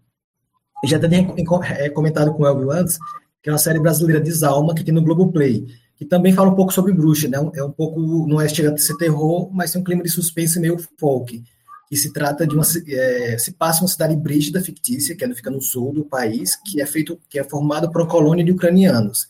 [0.85, 1.35] Já até tinha
[1.79, 2.99] é, comentado com o Elvio antes,
[3.43, 5.67] que é uma série brasileira de Zalma, que tem no Globoplay,
[5.97, 7.39] que também fala um pouco sobre bruxa, né?
[7.55, 10.61] É um pouco, não é chegando a ser terror, mas tem um clima de suspense
[10.61, 11.43] meio folk
[11.89, 15.63] que se trata de uma é, se passa uma cidade brígida fictícia que fica no
[15.63, 19.29] sul do país que é feito que é formada por uma colônia de ucranianos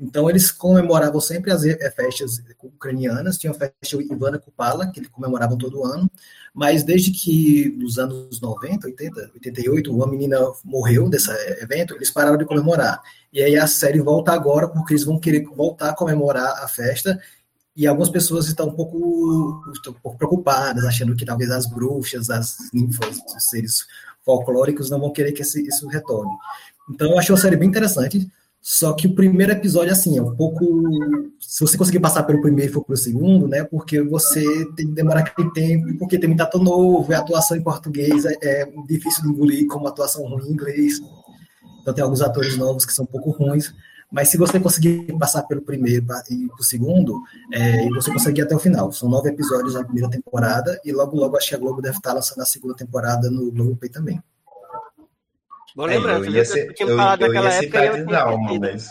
[0.00, 3.36] então eles comemoravam sempre as é, festas ucranianas.
[3.36, 6.10] Tinha a festa Ivana Kupala que eles comemoravam todo ano.
[6.54, 11.30] Mas desde que nos anos 90 80 88 uma menina morreu desse
[11.62, 13.02] evento eles pararam de comemorar.
[13.30, 17.20] E aí a série volta agora porque eles vão querer voltar a comemorar a festa.
[17.76, 22.28] E algumas pessoas estão um pouco, estão um pouco preocupadas, achando que talvez as bruxas,
[22.28, 23.86] as ninfas, os seres
[24.24, 26.32] folclóricos não vão querer que esse, isso retorne.
[26.90, 28.28] Então, eu achei uma série bem interessante,
[28.62, 30.64] só que o primeiro episódio, assim, é um pouco.
[31.40, 33.64] Se você conseguir passar pelo primeiro e for pro segundo, né?
[33.64, 34.42] Porque você
[34.76, 38.36] tem que demorar aquele tempo, porque tem muito ator novo, a atuação em português é,
[38.42, 41.00] é difícil de engolir como atuação ruim em inglês.
[41.80, 43.72] Então, tem alguns atores novos que são um pouco ruins.
[44.12, 47.22] Mas se você conseguir passar pelo primeiro e pro segundo,
[47.52, 48.92] é, você consegue até o final.
[48.92, 52.12] São nove episódios na primeira temporada e logo, logo acho que a Globo deve estar
[52.12, 54.20] lançando a segunda temporada no Globo Play também.
[55.76, 58.88] Bom lembrança, eu ia ser, eu, eu, eu ia citar época, de Dalma, mas...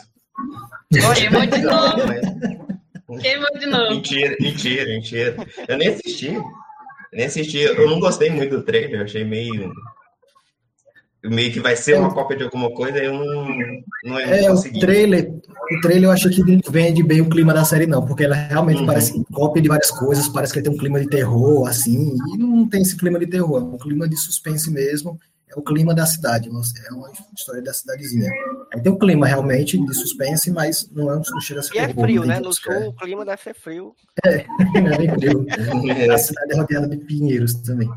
[0.91, 3.19] Queimou de novo.
[3.21, 3.95] Queimou de novo.
[3.95, 5.47] Mentira, mentira, mentira.
[5.67, 6.37] Eu nem assisti.
[7.13, 7.59] Nem assisti.
[7.59, 9.71] Eu não gostei muito do trailer, achei meio
[11.23, 13.45] meio que vai ser é, uma cópia de alguma coisa, eu não,
[14.05, 17.53] não é, é o trailer, o trailer eu acho que não vende bem o clima
[17.53, 18.85] da série não, porque ela realmente uhum.
[18.85, 22.67] parece cópia de várias coisas, parece que tem um clima de terror assim, e não
[22.69, 26.05] tem esse clima de terror, é um clima de suspense mesmo, é o clima da
[26.05, 26.61] cidade, é uma
[27.35, 28.31] história da cidadezinha.
[28.73, 31.79] Aí tem um clima realmente de suspense, mas não, é, não chega a ser E
[31.79, 32.39] é frio, né?
[32.39, 33.95] No sul o clima deve ser frio.
[34.25, 34.45] É,
[34.77, 35.45] é bem frio.
[36.13, 37.89] a cidade é rodeada de pinheiros também.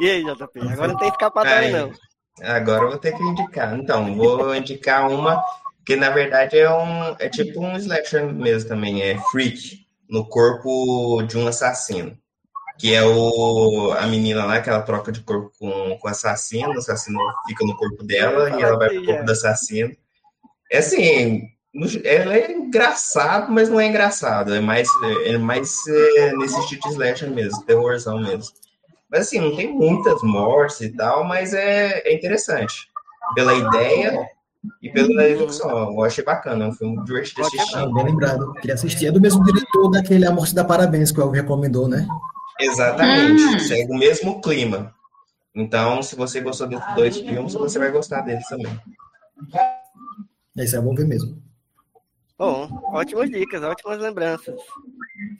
[0.00, 0.60] E aí, JP?
[0.60, 1.92] Agora não tem escapatória, não.
[2.40, 3.76] Agora eu vou ter que indicar.
[3.76, 5.42] Então, vou indicar uma
[5.84, 11.22] que na verdade é um é tipo um slasher mesmo também, é Freak, no corpo
[11.22, 12.16] de um assassino.
[12.78, 16.74] Que é o, a menina lá que ela troca de corpo com, com o assassino,
[16.74, 19.90] o assassino fica no corpo dela e ela vai pro corpo do assassino.
[20.70, 21.48] É assim,
[22.04, 24.54] ela é engraçado, mas não é engraçado.
[24.54, 24.88] É mais,
[25.24, 28.52] é mais é, nesse estilo de slasher mesmo, terrorzão mesmo.
[29.10, 32.88] Mas assim, não tem muitas mortes e tal, mas é, é interessante.
[33.34, 34.28] Pela ideia
[34.82, 35.92] e pela execução.
[35.92, 37.76] Eu achei bacana, é um filme divertido de assistir.
[37.76, 38.52] Ah, bem lembrado.
[38.54, 39.06] Queria assistir.
[39.06, 42.06] É do mesmo diretor daquele A Morte da Parabéns, que o Elvio recomendou, né?
[42.60, 43.42] Exatamente.
[43.42, 43.58] Hum.
[43.58, 44.94] Segue o mesmo clima.
[45.54, 48.80] Então, se você gostou desses dois filmes, você vai gostar deles também.
[50.56, 51.42] Esse é bom ver mesmo.
[52.38, 54.60] Bom, ótimas dicas, ótimas lembranças.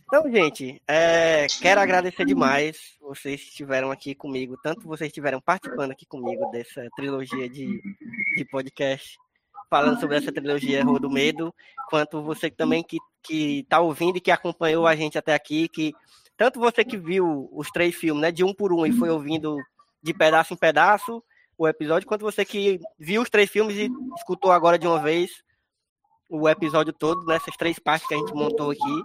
[0.07, 5.93] Então, gente, é, quero agradecer demais vocês que estiveram aqui comigo, tanto vocês estiveram participando
[5.93, 7.81] aqui comigo dessa trilogia de,
[8.37, 9.17] de podcast,
[9.71, 11.55] falando sobre essa trilogia Rua do Medo,
[11.89, 12.99] quanto você também que
[13.61, 15.95] está ouvindo e que acompanhou a gente até aqui, que
[16.39, 19.59] tanto você que viu os três filmes, né, de um por um e foi ouvindo
[20.01, 21.23] de pedaço em pedaço
[21.59, 25.43] o episódio, quanto você que viu os três filmes e escutou agora de uma vez
[26.31, 29.03] o episódio todo, nessas três partes que a gente montou aqui.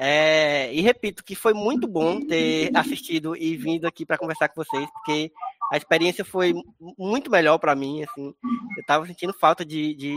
[0.00, 4.64] É, e repito que foi muito bom ter assistido e vindo aqui para conversar com
[4.64, 5.30] vocês, porque
[5.70, 6.54] a experiência foi
[6.98, 8.02] muito melhor para mim.
[8.02, 8.34] Assim,
[8.76, 10.14] eu estava sentindo falta de, de,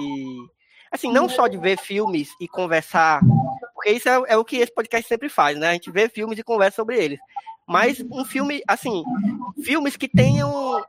[0.90, 3.22] assim, não só de ver filmes e conversar,
[3.88, 5.70] porque isso é, é, o que esse podcast sempre faz, né?
[5.70, 7.18] A gente vê filmes e conversa sobre eles.
[7.66, 9.02] Mas um filme, assim,
[9.64, 10.84] filmes que tenham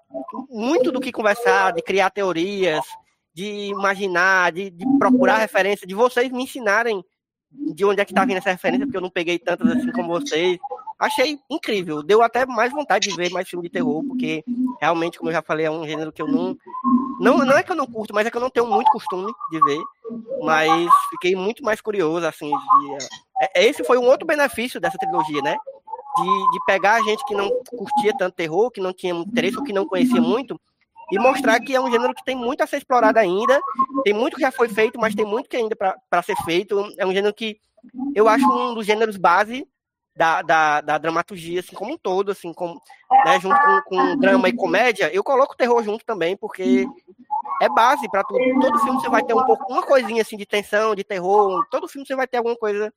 [0.51, 2.85] muito do que conversar, de criar teorias,
[3.33, 7.05] de imaginar, de, de procurar referência, de vocês me ensinarem
[7.73, 10.09] de onde é que tá vindo essa referência, porque eu não peguei tantas assim como
[10.09, 10.59] vocês.
[10.99, 12.03] Achei incrível.
[12.03, 14.43] Deu até mais vontade de ver mais filme de terror, porque
[14.81, 16.57] realmente, como eu já falei, é um gênero que eu não.
[17.19, 19.33] Não, não é que eu não curto, mas é que eu não tenho muito costume
[19.51, 19.81] de ver.
[20.43, 22.51] Mas fiquei muito mais curioso, assim.
[22.51, 23.09] De...
[23.43, 25.57] É, esse foi um outro benefício dessa trilogia, né?
[26.17, 29.65] De, de pegar a gente que não curtia tanto terror, que não tinha interesse ou
[29.65, 30.61] que não conhecia muito,
[31.11, 33.61] e mostrar que é um gênero que tem muito a ser explorado ainda,
[34.05, 36.93] tem muito que já foi feito, mas tem muito que ainda para ser feito.
[36.99, 37.59] É um gênero que
[38.15, 39.67] eu acho um dos gêneros base
[40.19, 42.83] da, da, da dramaturgia, assim, como um todo, assim, como,
[43.25, 46.85] né, junto com, com drama e comédia, eu coloco o terror junto também, porque
[47.63, 48.43] é base para tudo.
[48.61, 51.87] Todo filme você vai ter um pouco, uma coisinha assim de tensão, de terror, todo
[51.87, 52.93] filme você vai ter alguma coisa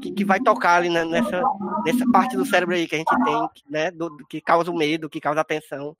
[0.00, 1.42] que, que vai tocar ali nessa,
[1.84, 5.10] nessa parte do cérebro aí que a gente tem, né, do, que causa o medo,
[5.10, 5.96] que causa a tensão.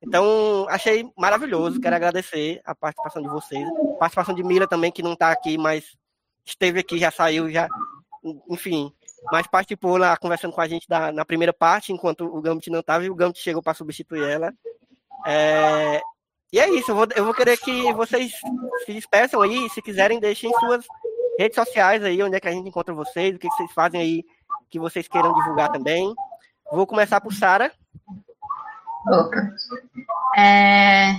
[0.00, 1.80] Então, achei maravilhoso.
[1.80, 3.68] Quero agradecer a participação de vocês.
[3.68, 5.96] A participação de Mila também, que não está aqui, mas
[6.44, 7.68] esteve aqui, já saiu, já.
[8.48, 8.92] Enfim,
[9.30, 12.80] mas participou lá conversando com a gente da, na primeira parte, enquanto o Gambit não
[12.80, 14.52] estava, e o Gambit chegou para substituir ela.
[15.26, 16.00] É,
[16.52, 18.32] e é isso, eu vou, eu vou querer que vocês
[18.84, 20.84] se despeçam aí, se quiserem, deixem suas
[21.38, 24.00] redes sociais aí, onde é que a gente encontra vocês, o que, que vocês fazem
[24.00, 24.24] aí
[24.72, 26.12] que vocês queiram divulgar também.
[26.70, 27.70] Vou começar por Sara.
[29.06, 29.50] Opa.
[30.38, 31.12] É,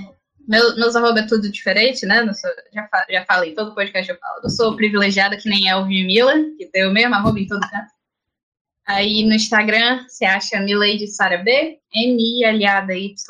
[0.48, 2.22] meu, meus arroba é tudo diferente, né?
[2.34, 4.42] Sou, já, já falei, todo podcast eu falo.
[4.44, 7.92] Eu sou privilegiada que nem Elvin Mila, que tem o mesmo arroba em todo canto.
[8.86, 13.24] Aí no Instagram você acha Milady Sara B, M-I-L-A-D-Y-S-A-R-A-B.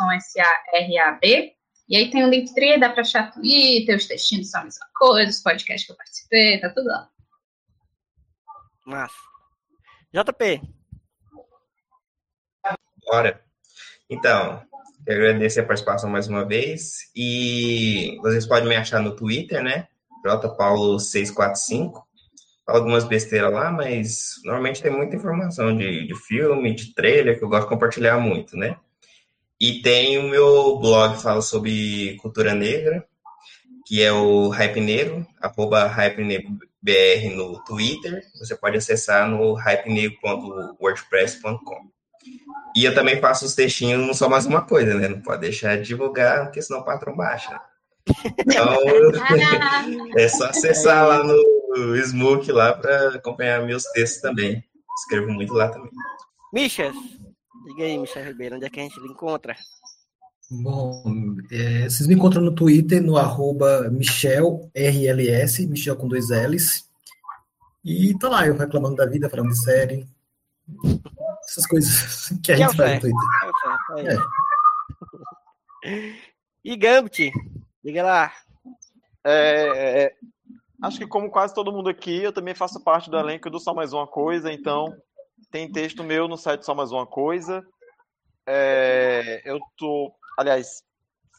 [1.89, 5.29] E aí tem o Linktree, dá pra achar Twitter, os textinhos são a mesma coisa,
[5.29, 7.09] os podcasts que eu participei, tá tudo lá.
[8.85, 9.15] Massa.
[10.11, 10.61] JP.
[13.05, 13.43] Bora.
[14.09, 14.65] Então,
[15.05, 17.09] quero agradecer a participação mais uma vez.
[17.15, 19.87] E vocês podem me achar no Twitter, né?
[20.25, 22.03] jpaulo645.
[22.65, 27.43] Falo algumas besteiras lá, mas normalmente tem muita informação de, de filme, de trailer, que
[27.43, 28.77] eu gosto de compartilhar muito, né?
[29.59, 33.05] E tem o meu blog que fala sobre cultura negra,
[33.85, 38.23] que é o Hype Negro, arroba Hype Negro BR no Twitter.
[38.39, 41.92] Você pode acessar no hypenegro.wordpress.com.
[42.75, 45.07] E eu também faço os textinhos não só mais uma coisa, né?
[45.07, 47.59] Não pode deixar de divulgar, porque senão o patrão baixa.
[48.39, 48.77] Então,
[50.17, 54.63] é só acessar lá no Smook lá para acompanhar meus textos também.
[54.99, 55.91] Escrevo muito lá também.
[56.51, 56.93] Michas,
[57.67, 59.55] diga aí, Michel Ribeiro, onde é que a gente encontra?
[60.51, 61.03] Bom,
[61.51, 66.87] é, vocês me encontram no Twitter, no arroba Michel, RLS, Michel com dois L's.
[67.83, 70.07] E tô lá, eu reclamando da vida, falando de série,
[71.53, 74.23] essas coisas que a que gente é faz no Twitter.
[75.83, 76.15] É, é.
[76.63, 77.31] E Gambit,
[77.83, 78.33] diga lá.
[79.23, 80.15] É, é,
[80.81, 83.73] acho que como quase todo mundo aqui, eu também faço parte do elenco do Só
[83.73, 84.95] Mais Uma Coisa, então
[85.51, 87.63] tem texto meu no site Só Mais Uma Coisa.
[88.47, 90.83] É, eu tô, aliás,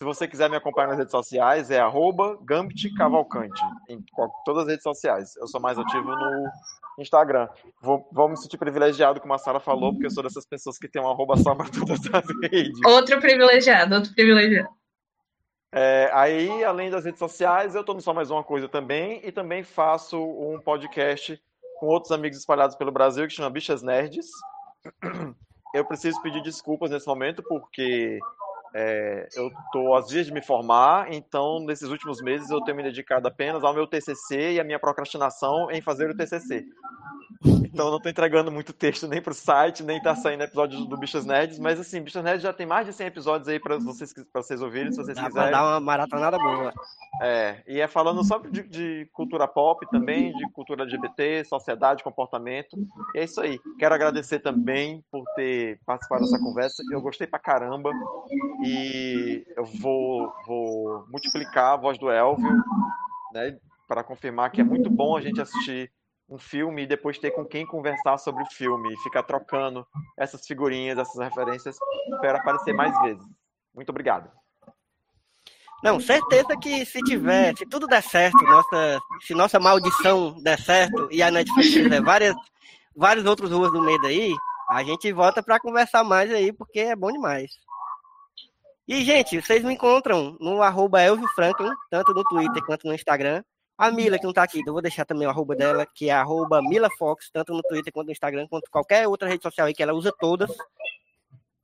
[0.05, 4.05] se você quiser me acompanhar nas redes sociais, é arroba Gambit Cavalcante, em
[4.45, 5.35] todas as redes sociais.
[5.37, 6.51] Eu sou mais ativo no
[6.99, 7.49] Instagram.
[7.81, 10.89] Vou, vou me sentir privilegiado, como a Sara falou, porque eu sou dessas pessoas que
[10.89, 12.79] tem um arroba só para todas as redes.
[12.85, 14.69] Outro privilegiado, outro privilegiado.
[15.73, 19.33] É, aí, além das redes sociais, eu estou no Só Mais Uma Coisa também, e
[19.33, 21.41] também faço um podcast
[21.81, 24.27] com outros amigos espalhados pelo Brasil, que chama Bichas Nerds.
[25.75, 28.21] Eu preciso pedir desculpas nesse momento, porque
[28.75, 32.83] é, eu estou às vezes de me formar, então nesses últimos meses eu tenho me
[32.83, 36.67] dedicado apenas ao meu TCC e à minha procrastinação em fazer o TCC.
[37.45, 40.97] Então não estou entregando muito texto nem para o site, nem está saindo episódio do
[40.97, 44.13] Bichas Nerds, mas assim, Bichas Nerds já tem mais de 100 episódios aí para vocês,
[44.13, 45.51] pra vocês ouvirem, se vocês Dá quiserem.
[45.51, 46.73] Dá uma maratonada boa.
[47.21, 52.77] É, e é falando só de, de, cultura pop também, de cultura LGBT, sociedade, comportamento.
[53.15, 53.61] E é isso aí.
[53.79, 56.83] Quero agradecer também por ter participado dessa conversa.
[56.91, 57.91] Eu gostei pra caramba.
[58.65, 62.63] E eu vou, vou multiplicar a voz do Elvio,
[63.33, 65.93] né, para confirmar que é muito bom a gente assistir
[66.29, 69.87] um filme e depois ter com quem conversar sobre o filme e ficar trocando
[70.17, 71.77] essas figurinhas, essas referências
[72.21, 73.25] para aparecer mais vezes.
[73.75, 74.31] Muito obrigado.
[75.83, 81.09] Não, certeza que se tiver, se tudo der certo, nossa, se nossa maldição der certo
[81.11, 82.35] e a Netflix fizer várias,
[82.97, 84.35] vários outros ruas no meio daí,
[84.71, 87.51] a gente volta para conversar mais aí, porque é bom demais.
[88.87, 93.43] E, gente, vocês me encontram no arroba Elvio Franklin, tanto no Twitter quanto no Instagram.
[93.79, 96.13] A Mila, que não tá aqui, eu vou deixar também o arroba dela, que é
[96.13, 99.75] arroba Mila Fox, tanto no Twitter quanto no Instagram, quanto qualquer outra rede social aí
[99.75, 100.55] que ela usa todas.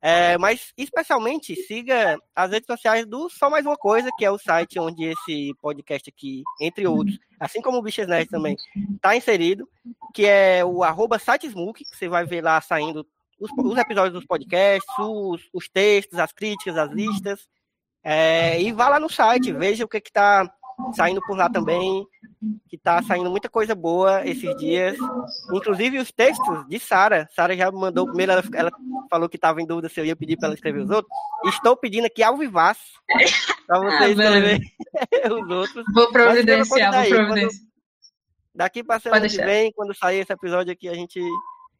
[0.01, 4.39] É, mas, especialmente, siga as redes sociais do Só Mais Uma Coisa, que é o
[4.39, 8.57] site onde esse podcast aqui, entre outros, assim como o Bichas Nerd também,
[8.95, 9.69] está inserido,
[10.11, 13.05] que é o arroba sitesmook, que você vai ver lá saindo
[13.41, 17.47] os, os episódios dos podcasts, os, os, textos, as críticas, as listas.
[18.03, 20.51] É, e vá lá no site, veja o que está
[20.95, 22.05] saindo por lá também,
[22.67, 24.97] que tá saindo muita coisa boa esses dias.
[25.53, 27.27] Inclusive os textos de Sara.
[27.35, 28.71] Sara já mandou primeiro, ela, ela
[29.09, 31.13] falou que estava em dúvida se eu ia pedir para ela escrever os outros.
[31.45, 32.81] Estou pedindo aqui ao vivaço
[33.67, 34.61] para você ah, escrever
[35.31, 35.85] os outros.
[35.93, 37.71] Vou providenciar, vou providenciar.
[38.53, 41.21] Daqui para semana que vem, quando sair esse episódio aqui, a gente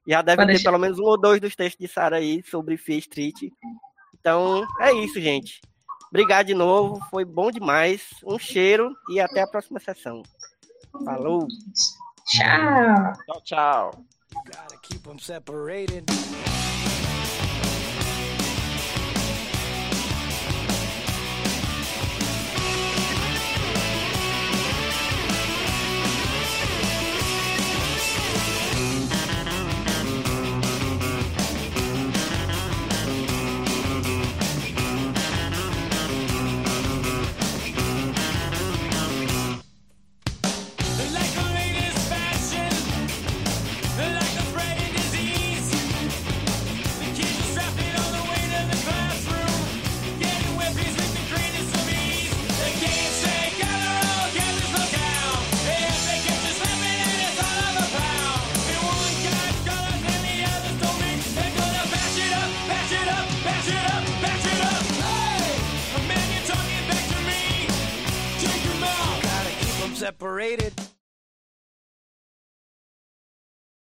[0.07, 0.71] já deve Pode ter deixar.
[0.71, 3.35] pelo menos um ou dois dos textos de Sara aí sobre Fear Street.
[4.19, 5.61] Então, é isso, gente.
[6.09, 8.09] Obrigado de novo, foi bom demais.
[8.25, 10.21] Um cheiro e até a próxima sessão.
[11.05, 11.47] Falou.
[12.27, 13.13] Tchau.
[13.25, 14.05] Tchau, tchau.